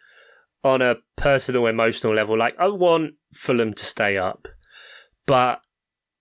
on 0.62 0.82
a 0.82 0.96
personal, 1.16 1.66
emotional 1.66 2.14
level, 2.14 2.36
like 2.38 2.54
I 2.58 2.68
want 2.68 3.14
Fulham 3.32 3.72
to 3.72 3.84
stay 3.84 4.18
up, 4.18 4.48
but 5.26 5.62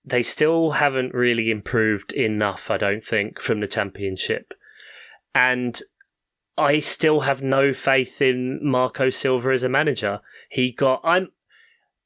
they 0.06 0.24
still 0.24 0.72
haven't 0.72 1.14
really 1.14 1.52
improved 1.52 2.14
enough. 2.14 2.72
I 2.72 2.78
don't 2.78 3.03
think 3.03 3.41
from 3.41 3.60
the 3.60 3.68
championship, 3.68 4.53
and 5.36 5.82
I 6.57 6.80
still 6.80 7.22
have 7.22 7.41
no 7.41 7.74
faith 7.74 8.22
in 8.22 8.60
Marco 8.64 9.10
Silva 9.10 9.49
as 9.49 9.64
a 9.64 9.69
manager. 9.69 10.22
He 10.49 10.72
got, 10.72 11.02
I'm, 11.03 11.30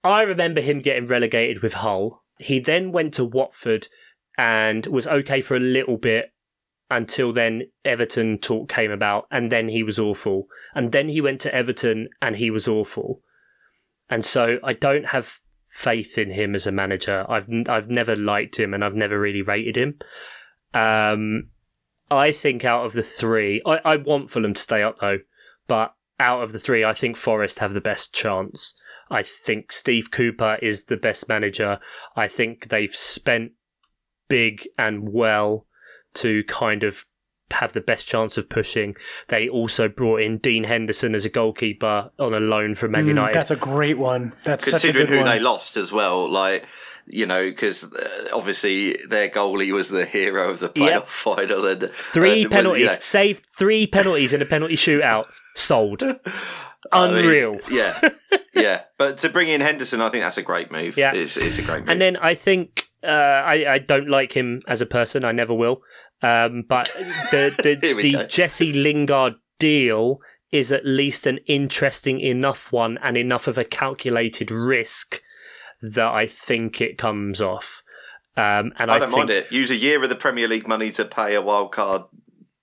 I 0.03 0.23
remember 0.23 0.61
him 0.61 0.81
getting 0.81 1.07
relegated 1.07 1.61
with 1.61 1.76
Hull. 1.76 2.23
He 2.39 2.59
then 2.59 2.91
went 2.91 3.13
to 3.13 3.23
Watford 3.23 3.88
and 4.37 4.85
was 4.87 5.07
okay 5.07 5.41
for 5.41 5.55
a 5.55 5.59
little 5.59 5.97
bit 5.97 6.33
until 6.89 7.31
then 7.31 7.63
Everton 7.85 8.37
talk 8.37 8.69
came 8.69 8.91
about 8.91 9.25
and 9.31 9.51
then 9.51 9.69
he 9.69 9.81
was 9.81 9.97
awful. 9.97 10.47
And 10.75 10.91
then 10.91 11.09
he 11.09 11.21
went 11.21 11.39
to 11.41 11.55
Everton 11.55 12.09
and 12.21 12.35
he 12.35 12.51
was 12.51 12.67
awful. 12.67 13.21
And 14.09 14.25
so 14.25 14.59
I 14.63 14.73
don't 14.73 15.07
have 15.07 15.39
faith 15.63 16.17
in 16.17 16.31
him 16.31 16.53
as 16.53 16.67
a 16.67 16.71
manager. 16.71 17.25
I've 17.29 17.47
I've 17.67 17.89
never 17.89 18.15
liked 18.15 18.59
him 18.59 18.73
and 18.73 18.83
I've 18.83 18.95
never 18.95 19.19
really 19.19 19.41
rated 19.41 19.77
him. 19.77 19.99
Um 20.73 21.49
I 22.11 22.33
think 22.33 22.65
out 22.65 22.85
of 22.85 22.91
the 22.91 23.03
three, 23.03 23.61
I, 23.65 23.79
I 23.85 23.95
want 23.95 24.29
Fulham 24.29 24.53
to 24.53 24.61
stay 24.61 24.83
up 24.83 24.99
though, 24.99 25.19
but 25.67 25.93
out 26.19 26.43
of 26.43 26.51
the 26.51 26.59
three, 26.59 26.83
I 26.83 26.91
think 26.91 27.15
Forest 27.15 27.59
have 27.59 27.73
the 27.73 27.79
best 27.79 28.13
chance. 28.13 28.75
I 29.09 29.23
think 29.23 29.71
Steve 29.71 30.11
Cooper 30.11 30.57
is 30.61 30.85
the 30.85 30.97
best 30.97 31.29
manager. 31.29 31.79
I 32.17 32.27
think 32.27 32.67
they've 32.67 32.93
spent 32.93 33.53
big 34.31 34.67
and 34.77 35.09
well 35.11 35.65
to 36.15 36.43
kind 36.45 36.83
of 36.83 37.05
have 37.51 37.73
the 37.73 37.81
best 37.81 38.07
chance 38.07 38.37
of 38.37 38.47
pushing. 38.49 38.95
They 39.27 39.49
also 39.49 39.87
brought 39.89 40.21
in 40.21 40.37
Dean 40.37 40.63
Henderson 40.63 41.13
as 41.13 41.25
a 41.25 41.29
goalkeeper 41.29 42.09
on 42.17 42.33
a 42.33 42.39
loan 42.39 42.75
from 42.75 42.91
Man 42.91 43.03
Mm, 43.05 43.09
United. 43.09 43.35
that's 43.35 43.51
a 43.51 43.55
great 43.57 43.97
one. 43.97 44.33
That's 44.43 44.63
such 44.65 44.83
a 44.85 44.87
Considering 44.87 45.07
good 45.07 45.13
who 45.19 45.23
one. 45.25 45.25
they 45.35 45.39
lost 45.39 45.75
as 45.77 45.91
well, 45.91 46.29
like 46.29 46.65
you 47.07 47.25
know, 47.25 47.43
because 47.49 47.83
uh, 47.83 48.29
obviously 48.31 48.95
their 49.09 49.27
goalie 49.27 49.71
was 49.73 49.89
the 49.89 50.05
hero 50.05 50.49
of 50.51 50.59
the 50.59 50.69
playoff 50.69 50.87
Yep. 50.87 51.07
final. 51.07 51.65
And 51.65 51.89
Three 51.91 52.43
and 52.43 52.49
was, 52.51 52.55
penalties, 52.55 52.81
you 52.83 52.87
know, 52.87 52.95
saved 52.99 53.45
three 53.47 53.87
penalties 53.87 54.31
in 54.33 54.41
a 54.41 54.45
penalty 54.45 54.75
shootout, 54.75 55.25
sold. 55.55 56.03
I 56.93 57.07
mean, 57.09 57.17
Unreal. 57.25 57.57
yeah, 57.69 57.99
yeah. 58.53 58.83
But 58.97 59.17
to 59.19 59.29
bring 59.29 59.47
in 59.49 59.61
Henderson, 59.61 59.99
I 60.01 60.09
think 60.09 60.23
that's 60.23 60.37
a 60.37 60.41
great 60.43 60.71
move. 60.71 60.95
Yeah. 60.95 61.13
it's, 61.13 61.35
it's 61.37 61.57
a 61.57 61.63
great 61.63 61.79
move. 61.81 61.89
And 61.89 61.99
then 62.01 62.17
I 62.17 62.33
think 62.35 62.89
uh, 63.03 63.07
I, 63.07 63.73
I 63.73 63.80
don't 63.80 64.10
like 64.10 64.34
him 64.34 64.61
as 64.68 64.82
a 64.82 64.86
person. 64.86 65.26
I 65.26 65.32
never 65.32 65.53
will. 65.53 65.82
Um, 66.22 66.64
but 66.68 66.91
the 67.32 67.53
the, 67.82 67.94
the. 67.94 68.26
Jesse 68.28 68.73
Lingard 68.73 69.36
deal 69.60 70.19
is 70.52 70.72
at 70.72 70.86
least 70.86 71.26
an 71.26 71.40
interesting 71.45 72.19
enough 72.19 72.72
one 72.72 72.98
and 73.02 73.18
enough 73.18 73.48
of 73.48 73.57
a 73.57 73.64
calculated 73.64 74.52
risk 74.52 75.22
that 75.82 76.11
I 76.11 76.26
think 76.26 76.82
it 76.82 76.98
comes 76.98 77.41
off. 77.41 77.84
Um, 78.38 78.73
and 78.78 78.91
I, 78.91 78.95
I 78.95 78.99
don't 78.99 79.10
think, 79.10 79.18
mind 79.18 79.30
it. 79.30 79.52
Use 79.52 79.72
a 79.72 79.76
year 79.76 80.02
of 80.03 80.10
the 80.10 80.15
Premier 80.15 80.48
League 80.48 80.68
money 80.68 80.91
to 80.91 81.06
pay 81.06 81.36
a 81.36 81.41
wild 81.41 81.72
card. 81.72 82.03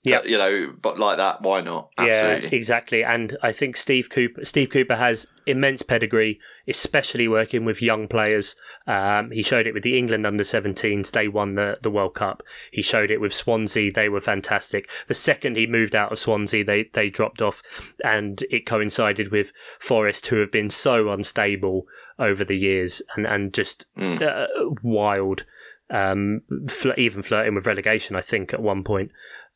Yep. 0.04 0.24
uh, 0.24 0.28
you 0.28 0.38
know, 0.38 0.74
but 0.80 0.98
like 0.98 1.16
that, 1.16 1.42
why 1.42 1.60
not? 1.60 1.90
Yeah, 1.98 2.34
exactly. 2.36 3.02
And 3.02 3.36
I 3.42 3.50
think 3.52 3.76
Steve 3.76 4.08
Cooper 4.08 4.44
Steve 4.44 4.70
Cooper 4.70 4.94
has 4.96 5.26
immense 5.44 5.82
pedigree, 5.82 6.38
especially 6.68 7.26
working 7.26 7.64
with 7.64 7.82
young 7.82 8.06
players. 8.06 8.54
Um, 8.86 9.30
he 9.32 9.42
showed 9.42 9.66
it 9.66 9.74
with 9.74 9.82
the 9.82 9.98
England 9.98 10.24
under 10.26 10.44
17s. 10.44 11.10
They 11.10 11.26
won 11.26 11.56
the, 11.56 11.78
the 11.82 11.90
World 11.90 12.14
Cup. 12.14 12.42
He 12.70 12.80
showed 12.82 13.10
it 13.10 13.20
with 13.20 13.32
Swansea. 13.34 13.90
They 13.92 14.08
were 14.08 14.20
fantastic. 14.20 14.88
The 15.08 15.14
second 15.14 15.56
he 15.56 15.66
moved 15.66 15.96
out 15.96 16.12
of 16.12 16.18
Swansea, 16.18 16.64
they, 16.64 16.88
they 16.94 17.10
dropped 17.10 17.42
off. 17.42 17.62
And 18.04 18.42
it 18.50 18.66
coincided 18.66 19.32
with 19.32 19.50
Forest, 19.80 20.28
who 20.28 20.36
have 20.40 20.52
been 20.52 20.70
so 20.70 21.10
unstable 21.10 21.86
over 22.18 22.44
the 22.44 22.56
years 22.56 23.02
and, 23.16 23.26
and 23.26 23.52
just 23.52 23.86
Mm. 23.98 24.22
uh, 24.22 24.46
wild. 24.82 25.44
Um, 25.90 26.42
fl- 26.68 26.90
even 26.98 27.22
flirting 27.22 27.54
with 27.54 27.66
relegation, 27.66 28.14
I 28.14 28.20
think, 28.20 28.52
at 28.52 28.60
one 28.60 28.84
point. 28.84 29.10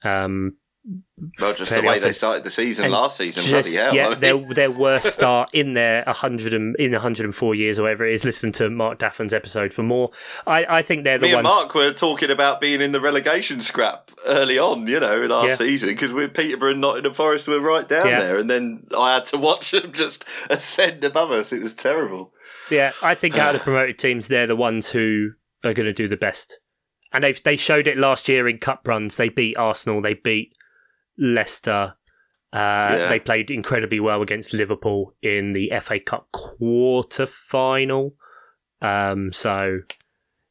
Um, 0.04 0.56
well, 1.38 1.54
just 1.54 1.70
the 1.72 1.80
way 1.80 2.00
they 2.00 2.10
started 2.10 2.42
the 2.42 2.50
season 2.50 2.86
And 2.86 2.92
last 2.92 3.16
season, 3.16 3.40
just- 3.44 3.52
bloody 3.70 3.76
hell. 3.76 3.94
Yeah, 3.94 4.06
I 4.06 4.10
mean, 4.10 4.18
their 4.18 4.54
their 4.54 4.70
worst 4.72 5.06
start 5.12 5.50
in 5.54 5.74
their 5.74 6.02
hundred 6.08 6.54
and 6.54 6.74
in 6.74 6.92
hundred 6.94 7.24
and 7.24 7.32
four 7.32 7.54
years 7.54 7.78
or 7.78 7.82
whatever 7.82 8.04
it 8.04 8.14
is. 8.14 8.24
Listen 8.24 8.50
to 8.52 8.68
Mark 8.68 8.98
Daffon's 8.98 9.32
episode 9.32 9.72
for 9.72 9.84
more. 9.84 10.10
I, 10.44 10.66
I 10.78 10.82
think 10.82 11.04
they're 11.04 11.18
the 11.18 11.26
me 11.28 11.34
and 11.34 11.44
ones. 11.44 11.54
Mark 11.54 11.74
were 11.76 11.92
talking 11.92 12.30
about 12.32 12.60
being 12.60 12.80
in 12.80 12.90
the 12.90 13.00
relegation 13.00 13.60
scrap 13.60 14.10
early 14.26 14.58
on, 14.58 14.88
you 14.88 14.98
know, 14.98 15.22
in 15.22 15.30
our 15.30 15.50
Yeah. 15.50 15.54
season 15.54 15.90
because 15.90 16.12
we're 16.12 16.26
Peterborough 16.28 16.72
and 16.72 16.80
Nottingham 16.80 17.14
Forest 17.14 17.46
were 17.46 17.60
right 17.60 17.88
down 17.88 18.04
Yeah. 18.08 18.18
there, 18.18 18.38
and 18.38 18.50
then 18.50 18.84
I 18.98 19.14
had 19.14 19.26
to 19.26 19.38
watch 19.38 19.70
them 19.70 19.92
just 19.92 20.24
ascend 20.50 21.04
above 21.04 21.30
us. 21.30 21.52
It 21.52 21.62
was 21.62 21.74
terrible. 21.74 22.32
Yeah, 22.72 22.90
I 23.04 23.14
think 23.14 23.38
out 23.38 23.54
of 23.54 23.60
the 23.60 23.64
promoted 23.64 24.00
teams, 24.00 24.26
they're 24.26 24.48
the 24.48 24.56
ones 24.56 24.90
who 24.90 25.30
are 25.62 25.72
going 25.74 25.86
to 25.86 25.92
do 25.92 26.08
the 26.08 26.16
best. 26.16 26.58
And 27.12 27.22
they 27.22 27.32
they 27.32 27.56
showed 27.56 27.86
it 27.86 27.96
last 27.96 28.28
year 28.28 28.48
in 28.48 28.58
cup 28.58 28.86
runs. 28.86 29.16
They 29.16 29.28
beat 29.28 29.56
Arsenal. 29.56 30.00
They 30.00 30.14
beat 30.14 30.54
Leicester. 31.18 31.94
Uh, 32.52 33.08
They 33.08 33.18
played 33.18 33.50
incredibly 33.50 33.98
well 34.00 34.20
against 34.22 34.52
Liverpool 34.52 35.14
in 35.22 35.52
the 35.52 35.72
FA 35.80 35.98
Cup 35.98 36.30
quarter 36.32 37.26
final. 37.26 38.14
Um, 38.82 39.32
so, 39.32 39.80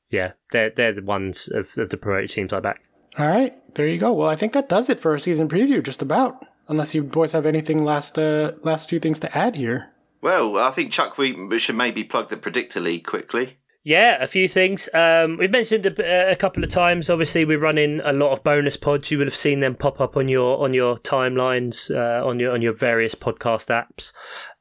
yeah, 0.10 0.32
they're 0.52 0.72
they're 0.72 0.94
the 0.94 1.04
ones 1.04 1.48
of, 1.48 1.78
of 1.78 1.90
the 1.90 1.98
promoted 1.98 2.30
teams 2.32 2.54
I 2.54 2.60
back. 2.60 2.82
All 3.18 3.28
right, 3.28 3.54
there 3.76 3.88
you 3.88 4.00
go. 4.00 4.14
Well, 4.14 4.30
I 4.30 4.36
think 4.36 4.54
that 4.54 4.70
does 4.70 4.90
it 4.90 5.00
for 5.00 5.12
our 5.12 5.18
season 5.20 5.48
preview, 5.50 5.84
just 5.84 6.02
about. 6.02 6.46
Unless 6.68 6.96
you 6.96 7.04
boys 7.04 7.34
have 7.34 7.46
anything 7.46 7.84
last 7.84 8.18
uh, 8.18 8.54
last 8.64 8.90
few 8.90 9.00
things 9.00 9.20
to 9.20 9.38
add 9.38 9.56
here. 9.58 9.92
Well, 10.22 10.58
I 10.58 10.72
think 10.72 10.92
Chuck, 10.92 11.18
we 11.18 11.34
we 11.34 11.60
should 11.60 11.76
maybe 11.76 12.04
plug 12.04 12.30
the 12.30 12.38
Predictor 12.38 12.80
League 12.80 13.06
quickly. 13.06 13.58
Yeah, 13.84 14.22
a 14.22 14.28
few 14.28 14.48
things. 14.48 14.90
Um, 14.94 15.38
we've 15.38 15.50
mentioned 15.50 15.88
a, 15.88 16.32
a, 16.32 16.36
couple 16.36 16.64
of 16.64 16.70
times. 16.70 17.10
Obviously, 17.10 17.46
we're 17.46 17.60
running 17.60 18.00
a 18.04 18.14
lot 18.14 18.32
of 18.32 18.44
bonus 18.44 18.78
pods. 18.78 19.10
You 19.10 19.18
would 19.18 19.26
have 19.26 19.36
seen 19.36 19.60
them 19.60 19.74
pop 19.74 20.00
up 20.00 20.16
on 20.16 20.28
your 20.28 20.64
on 20.64 20.76
your 20.76 21.00
timelines 21.00 21.90
uh, 21.90 22.24
on 22.26 22.40
your 22.40 22.54
on 22.54 22.62
your 22.62 22.76
various 22.76 23.16
podcast 23.16 23.70
apps. 23.72 24.14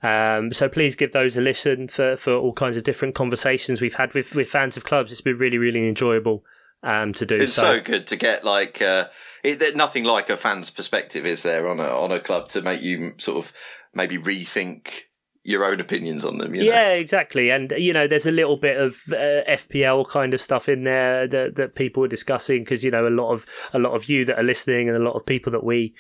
Um, 0.03 0.55
so 0.55 0.71
please 0.71 0.97
give 0.97 1.13
those 1.13 1.37
a 1.37 1.43
listen 1.43 1.89
for, 1.89 2.17
for 2.17 2.33
all 2.33 2.55
kinds 2.55 2.79
of 2.79 2.83
different 2.83 3.15
conversations 3.15 3.83
we've 3.83 3.97
had 3.97 4.15
with, 4.15 4.35
with 4.35 4.49
fans 4.49 4.79
of 4.79 4.85
clubs. 4.85 5.13
It's 5.13 5.21
been 5.21 5.37
really 5.37 5.59
really 5.59 5.87
enjoyable 5.87 6.43
um, 6.83 7.13
to 7.13 7.27
do. 7.27 7.37
It's 7.37 7.53
so. 7.53 7.77
so 7.77 7.81
good 7.81 8.07
to 8.07 8.17
get 8.17 8.43
like 8.43 8.81
uh, 8.81 9.09
it, 9.45 9.77
nothing 9.77 10.05
like 10.05 10.31
a 10.31 10.37
fan's 10.39 10.71
perspective 10.71 11.27
is 11.27 11.43
there 11.43 11.69
on 11.69 11.79
a 11.79 11.89
on 11.89 12.11
a 12.11 12.21
club 12.21 12.49
to 12.51 12.63
make 12.63 12.81
you 12.81 13.13
sort 13.19 13.45
of 13.45 13.53
maybe 13.95 14.17
rethink 14.17 15.10
your 15.43 15.65
own 15.65 15.81
opinions 15.81 16.25
on 16.25 16.39
them. 16.39 16.55
You 16.55 16.65
know? 16.65 16.71
Yeah, 16.71 16.91
exactly. 16.91 17.51
And 17.51 17.73
you 17.77 17.93
know, 17.93 18.07
there's 18.07 18.27
a 18.27 18.31
little 18.31 18.57
bit 18.57 18.77
of 18.77 18.97
uh, 19.11 19.43
FPL 19.49 20.09
kind 20.09 20.35
of 20.35 20.41
stuff 20.41 20.69
in 20.69 20.81
there 20.81 21.27
that, 21.27 21.57
that 21.57 21.75
people 21.75 22.05
are 22.05 22.09
discussing 22.09 22.63
because 22.65 22.85
you 22.85 22.91
know 22.91 23.07
a 23.07 23.11
lot 23.11 23.33
of 23.33 23.47
a 23.73 23.79
lot 23.79 23.93
of 23.93 24.09
you 24.09 24.25
that 24.27 24.39
are 24.39 24.43
listening 24.43 24.89
and 24.89 24.97
a 24.97 25.03
lot 25.03 25.15
of 25.15 25.25
people 25.25 25.51
that 25.53 25.65
we 25.65 25.95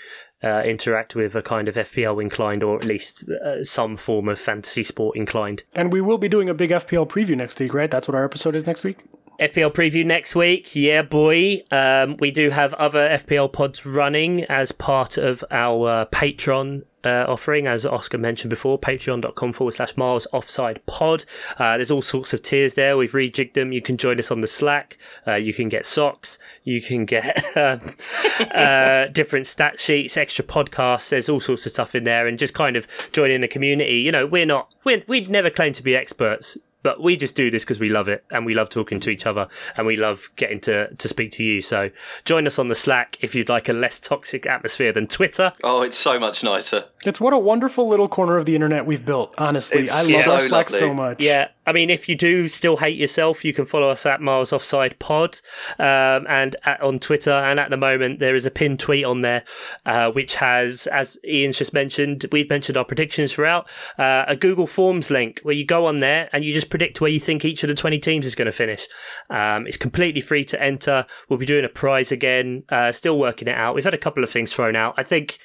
uh, 0.44 0.62
interact 0.64 1.14
with 1.14 1.34
are 1.34 1.42
kind 1.42 1.68
of 1.68 1.74
FPL 1.74 2.20
inclined 2.20 2.62
or 2.62 2.76
at 2.76 2.84
least 2.84 3.28
uh, 3.44 3.64
some 3.64 3.96
form 3.96 4.28
of 4.28 4.38
fantasy 4.38 4.82
sport 4.82 5.16
inclined. 5.16 5.62
And 5.74 5.92
we 5.92 6.00
will 6.00 6.18
be 6.18 6.28
doing 6.28 6.48
a 6.48 6.54
big 6.54 6.70
FPL 6.70 7.08
preview 7.08 7.36
next 7.36 7.58
week, 7.60 7.72
right? 7.72 7.90
That's 7.90 8.08
what 8.08 8.14
our 8.14 8.24
episode 8.24 8.54
is 8.54 8.66
next 8.66 8.84
week. 8.84 8.98
FPL 9.40 9.72
preview 9.72 10.04
next 10.04 10.34
week. 10.34 10.76
Yeah, 10.76 11.00
boy. 11.00 11.62
Um, 11.70 12.18
we 12.18 12.30
do 12.30 12.50
have 12.50 12.74
other 12.74 13.08
FPL 13.08 13.50
pods 13.50 13.86
running 13.86 14.44
as 14.44 14.70
part 14.70 15.16
of 15.16 15.42
our 15.50 16.04
Patreon 16.04 16.82
uh, 17.04 17.24
offering, 17.28 17.66
as 17.66 17.86
Oscar 17.86 18.18
mentioned 18.18 18.50
before, 18.50 18.78
patreon.com 18.78 19.52
forward 19.52 19.72
slash 19.72 19.96
miles 19.96 20.26
offside 20.32 20.84
pod. 20.86 21.24
Uh, 21.58 21.76
there's 21.76 21.90
all 21.90 22.02
sorts 22.02 22.32
of 22.34 22.42
tiers 22.42 22.74
there. 22.74 22.96
We've 22.96 23.12
rejigged 23.12 23.54
them. 23.54 23.72
You 23.72 23.82
can 23.82 23.96
join 23.96 24.18
us 24.18 24.30
on 24.30 24.40
the 24.40 24.46
Slack. 24.46 24.98
Uh, 25.26 25.34
you 25.34 25.52
can 25.54 25.68
get 25.68 25.86
socks. 25.86 26.38
You 26.64 26.80
can 26.80 27.04
get 27.04 27.56
um, 27.56 27.96
uh, 28.54 29.06
different 29.06 29.46
stat 29.46 29.80
sheets, 29.80 30.16
extra 30.16 30.44
podcasts. 30.44 31.08
There's 31.10 31.28
all 31.28 31.40
sorts 31.40 31.66
of 31.66 31.72
stuff 31.72 31.94
in 31.94 32.04
there 32.04 32.26
and 32.26 32.38
just 32.38 32.54
kind 32.54 32.76
of 32.76 32.86
joining 33.12 33.40
the 33.40 33.48
community. 33.48 33.96
You 33.96 34.12
know, 34.12 34.26
we're 34.26 34.46
not, 34.46 34.74
we're, 34.84 35.02
we'd 35.06 35.28
never 35.28 35.50
claim 35.50 35.72
to 35.74 35.82
be 35.82 35.96
experts 35.96 36.58
but 36.82 37.02
we 37.02 37.16
just 37.16 37.34
do 37.34 37.50
this 37.50 37.64
because 37.64 37.80
we 37.80 37.88
love 37.88 38.08
it 38.08 38.24
and 38.30 38.46
we 38.46 38.54
love 38.54 38.68
talking 38.68 39.00
to 39.00 39.10
each 39.10 39.26
other 39.26 39.48
and 39.76 39.86
we 39.86 39.96
love 39.96 40.30
getting 40.36 40.60
to, 40.60 40.94
to 40.94 41.08
speak 41.08 41.32
to 41.32 41.44
you. 41.44 41.60
So 41.60 41.90
join 42.24 42.46
us 42.46 42.58
on 42.58 42.68
the 42.68 42.74
Slack 42.74 43.18
if 43.20 43.34
you'd 43.34 43.48
like 43.48 43.68
a 43.68 43.72
less 43.72 44.00
toxic 44.00 44.46
atmosphere 44.46 44.92
than 44.92 45.06
Twitter. 45.06 45.52
Oh, 45.62 45.82
it's 45.82 45.96
so 45.96 46.18
much 46.18 46.42
nicer. 46.42 46.86
It's 47.04 47.20
what 47.20 47.32
a 47.32 47.38
wonderful 47.38 47.88
little 47.88 48.08
corner 48.08 48.36
of 48.36 48.46
the 48.46 48.54
internet 48.54 48.86
we've 48.86 49.04
built. 49.04 49.34
Honestly, 49.38 49.82
it's 49.82 49.92
I 49.92 50.02
love 50.02 50.22
so 50.24 50.32
our 50.32 50.40
Slack 50.40 50.66
lovely. 50.70 50.78
so 50.78 50.94
much. 50.94 51.22
Yeah, 51.22 51.48
I 51.70 51.72
mean, 51.72 51.88
if 51.88 52.08
you 52.08 52.16
do 52.16 52.48
still 52.48 52.78
hate 52.78 52.98
yourself, 52.98 53.44
you 53.44 53.52
can 53.52 53.64
follow 53.64 53.90
us 53.90 54.04
at 54.04 54.20
Miles 54.20 54.52
Offside 54.52 54.98
Pod 54.98 55.40
um, 55.78 56.26
and 56.28 56.56
at, 56.64 56.80
on 56.80 56.98
Twitter. 56.98 57.30
And 57.30 57.60
at 57.60 57.70
the 57.70 57.76
moment, 57.76 58.18
there 58.18 58.34
is 58.34 58.44
a 58.44 58.50
pinned 58.50 58.80
tweet 58.80 59.04
on 59.04 59.20
there, 59.20 59.44
uh, 59.86 60.10
which 60.10 60.34
has, 60.34 60.88
as 60.88 61.16
Ian's 61.24 61.58
just 61.58 61.72
mentioned, 61.72 62.26
we've 62.32 62.50
mentioned 62.50 62.76
our 62.76 62.84
predictions 62.84 63.32
throughout, 63.32 63.68
uh, 63.98 64.24
a 64.26 64.34
Google 64.34 64.66
Forms 64.66 65.12
link 65.12 65.38
where 65.44 65.54
you 65.54 65.64
go 65.64 65.86
on 65.86 66.00
there 66.00 66.28
and 66.32 66.44
you 66.44 66.52
just 66.52 66.70
predict 66.70 67.00
where 67.00 67.10
you 67.10 67.20
think 67.20 67.44
each 67.44 67.62
of 67.62 67.68
the 67.68 67.74
20 67.76 68.00
teams 68.00 68.26
is 68.26 68.34
going 68.34 68.46
to 68.46 68.52
finish. 68.52 68.88
Um, 69.30 69.68
it's 69.68 69.76
completely 69.76 70.20
free 70.20 70.44
to 70.46 70.60
enter. 70.60 71.06
We'll 71.28 71.38
be 71.38 71.46
doing 71.46 71.64
a 71.64 71.68
prize 71.68 72.10
again, 72.10 72.64
uh, 72.70 72.90
still 72.90 73.16
working 73.16 73.46
it 73.46 73.54
out. 73.54 73.76
We've 73.76 73.84
had 73.84 73.94
a 73.94 73.98
couple 73.98 74.24
of 74.24 74.30
things 74.30 74.52
thrown 74.52 74.74
out. 74.74 74.94
I 74.96 75.04
think 75.04 75.38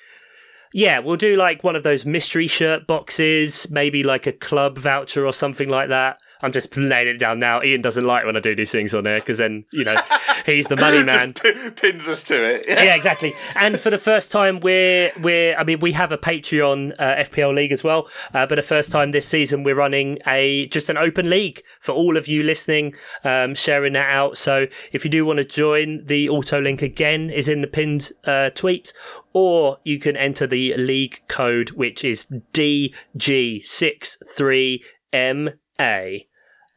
yeah, 0.73 0.99
we'll 0.99 1.17
do 1.17 1.35
like 1.35 1.63
one 1.63 1.75
of 1.75 1.83
those 1.83 2.05
mystery 2.05 2.47
shirt 2.47 2.87
boxes, 2.87 3.67
maybe 3.69 4.03
like 4.03 4.27
a 4.27 4.31
club 4.33 4.77
voucher 4.77 5.25
or 5.25 5.33
something 5.33 5.69
like 5.69 5.89
that. 5.89 6.17
I'm 6.41 6.51
just 6.51 6.75
laying 6.75 7.07
it 7.07 7.17
down 7.17 7.39
now. 7.39 7.63
Ian 7.63 7.81
doesn't 7.81 8.05
like 8.05 8.25
when 8.25 8.35
I 8.35 8.39
do 8.39 8.55
these 8.55 8.71
things 8.71 8.93
on 8.93 9.03
there 9.03 9.19
because 9.19 9.37
then, 9.37 9.65
you 9.71 9.83
know, 9.83 9.95
he's 10.45 10.67
the 10.67 10.75
money 10.75 11.03
man. 11.03 11.33
pins 11.33 12.07
us 12.07 12.23
to 12.23 12.43
it. 12.43 12.65
Yeah. 12.67 12.83
yeah. 12.83 12.95
exactly. 12.95 13.33
And 13.55 13.79
for 13.79 13.89
the 13.89 13.97
first 13.97 14.31
time, 14.31 14.59
we're, 14.59 15.11
we're, 15.21 15.55
I 15.55 15.63
mean, 15.63 15.79
we 15.79 15.93
have 15.93 16.11
a 16.11 16.17
Patreon 16.17 16.93
uh, 16.99 17.15
FPL 17.15 17.53
league 17.53 17.71
as 17.71 17.83
well. 17.83 18.07
Uh, 18.33 18.45
but 18.45 18.55
the 18.55 18.61
first 18.61 18.91
time 18.91 19.11
this 19.11 19.27
season, 19.27 19.63
we're 19.63 19.75
running 19.75 20.19
a, 20.27 20.67
just 20.67 20.89
an 20.89 20.97
open 20.97 21.29
league 21.29 21.63
for 21.79 21.93
all 21.93 22.17
of 22.17 22.27
you 22.27 22.43
listening, 22.43 22.95
um, 23.23 23.55
sharing 23.55 23.93
that 23.93 24.09
out. 24.09 24.37
So 24.37 24.67
if 24.91 25.03
you 25.05 25.11
do 25.11 25.25
want 25.25 25.37
to 25.37 25.45
join, 25.45 26.05
the 26.05 26.29
auto 26.29 26.61
link 26.61 26.81
again 26.81 27.29
is 27.29 27.47
in 27.47 27.61
the 27.61 27.67
pinned 27.67 28.11
uh, 28.25 28.49
tweet 28.51 28.93
or 29.35 29.79
you 29.83 29.99
can 29.99 30.15
enter 30.15 30.47
the 30.47 30.73
league 30.77 31.21
code, 31.27 31.71
which 31.71 32.05
is 32.05 32.25
DG63MA. 35.79 36.27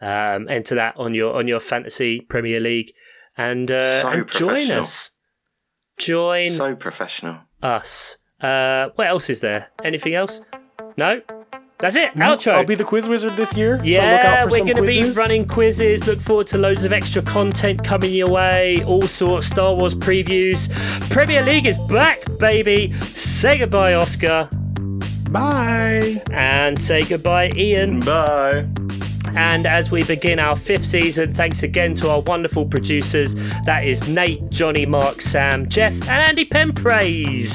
Um, 0.01 0.49
enter 0.49 0.77
that 0.77 0.97
on 0.97 1.13
your 1.15 1.35
on 1.35 1.49
your 1.49 1.59
fantasy 1.59 2.21
Premier 2.21 2.61
League 2.61 2.93
and, 3.37 3.71
uh, 3.71 4.01
so 4.01 4.09
and 4.11 4.29
join 4.29 4.71
us. 4.71 5.11
Join 5.97 6.53
so 6.53 6.77
professional 6.77 7.41
us. 7.63 8.19
Uh, 8.41 8.91
what 8.95 9.09
else 9.09 9.29
is 9.29 9.41
there? 9.41 9.71
Anything 9.83 10.15
else? 10.15 10.43
No. 10.97 11.23
That's 11.81 11.95
it. 11.95 12.13
Outro. 12.15 12.53
I'll 12.55 12.65
be 12.65 12.75
the 12.75 12.85
quiz 12.85 13.09
wizard 13.09 13.37
this 13.37 13.55
year. 13.55 13.81
Yeah, 13.85 14.41
so 14.41 14.49
we're 14.51 14.65
going 14.65 14.77
to 14.77 14.83
be 14.83 15.11
running 15.13 15.47
quizzes. 15.47 16.09
Look 16.09 16.21
forward 16.21 16.49
to 16.49 16.59
loads 16.59 16.83
of 16.83 16.93
extra 16.93 17.23
content 17.23 17.85
coming 17.85 18.13
your 18.13 18.29
way. 18.29 18.83
All 18.85 19.03
sorts, 19.03 19.47
Star 19.47 19.75
Wars 19.75 19.95
previews. 19.95 20.69
Premier 21.11 21.43
League 21.45 21.67
is 21.67 21.79
back, 21.89 22.25
baby. 22.39 22.93
Say 23.15 23.59
goodbye, 23.59 23.95
Oscar. 23.95 24.49
Bye. 25.31 26.21
And 26.33 26.81
say 26.81 27.05
goodbye, 27.05 27.53
Ian. 27.55 28.01
Bye. 28.01 28.67
And 29.37 29.67
as 29.67 29.91
we 29.91 30.03
begin 30.05 30.39
our 30.39 30.57
fifth 30.57 30.87
season, 30.87 31.35
thanks 31.35 31.63
again 31.63 31.95
to 31.97 32.11
our 32.11 32.21
wonderful 32.21 32.67
producers. 32.67 33.35
That 33.65 33.85
is 33.85 34.09
Nate, 34.09 34.51
Johnny, 34.51 34.87
Mark, 34.87 35.21
Sam, 35.21 35.69
Jeff, 35.69 35.95
and 36.03 36.11
Andy 36.11 36.45
Penpraise. 36.45 37.55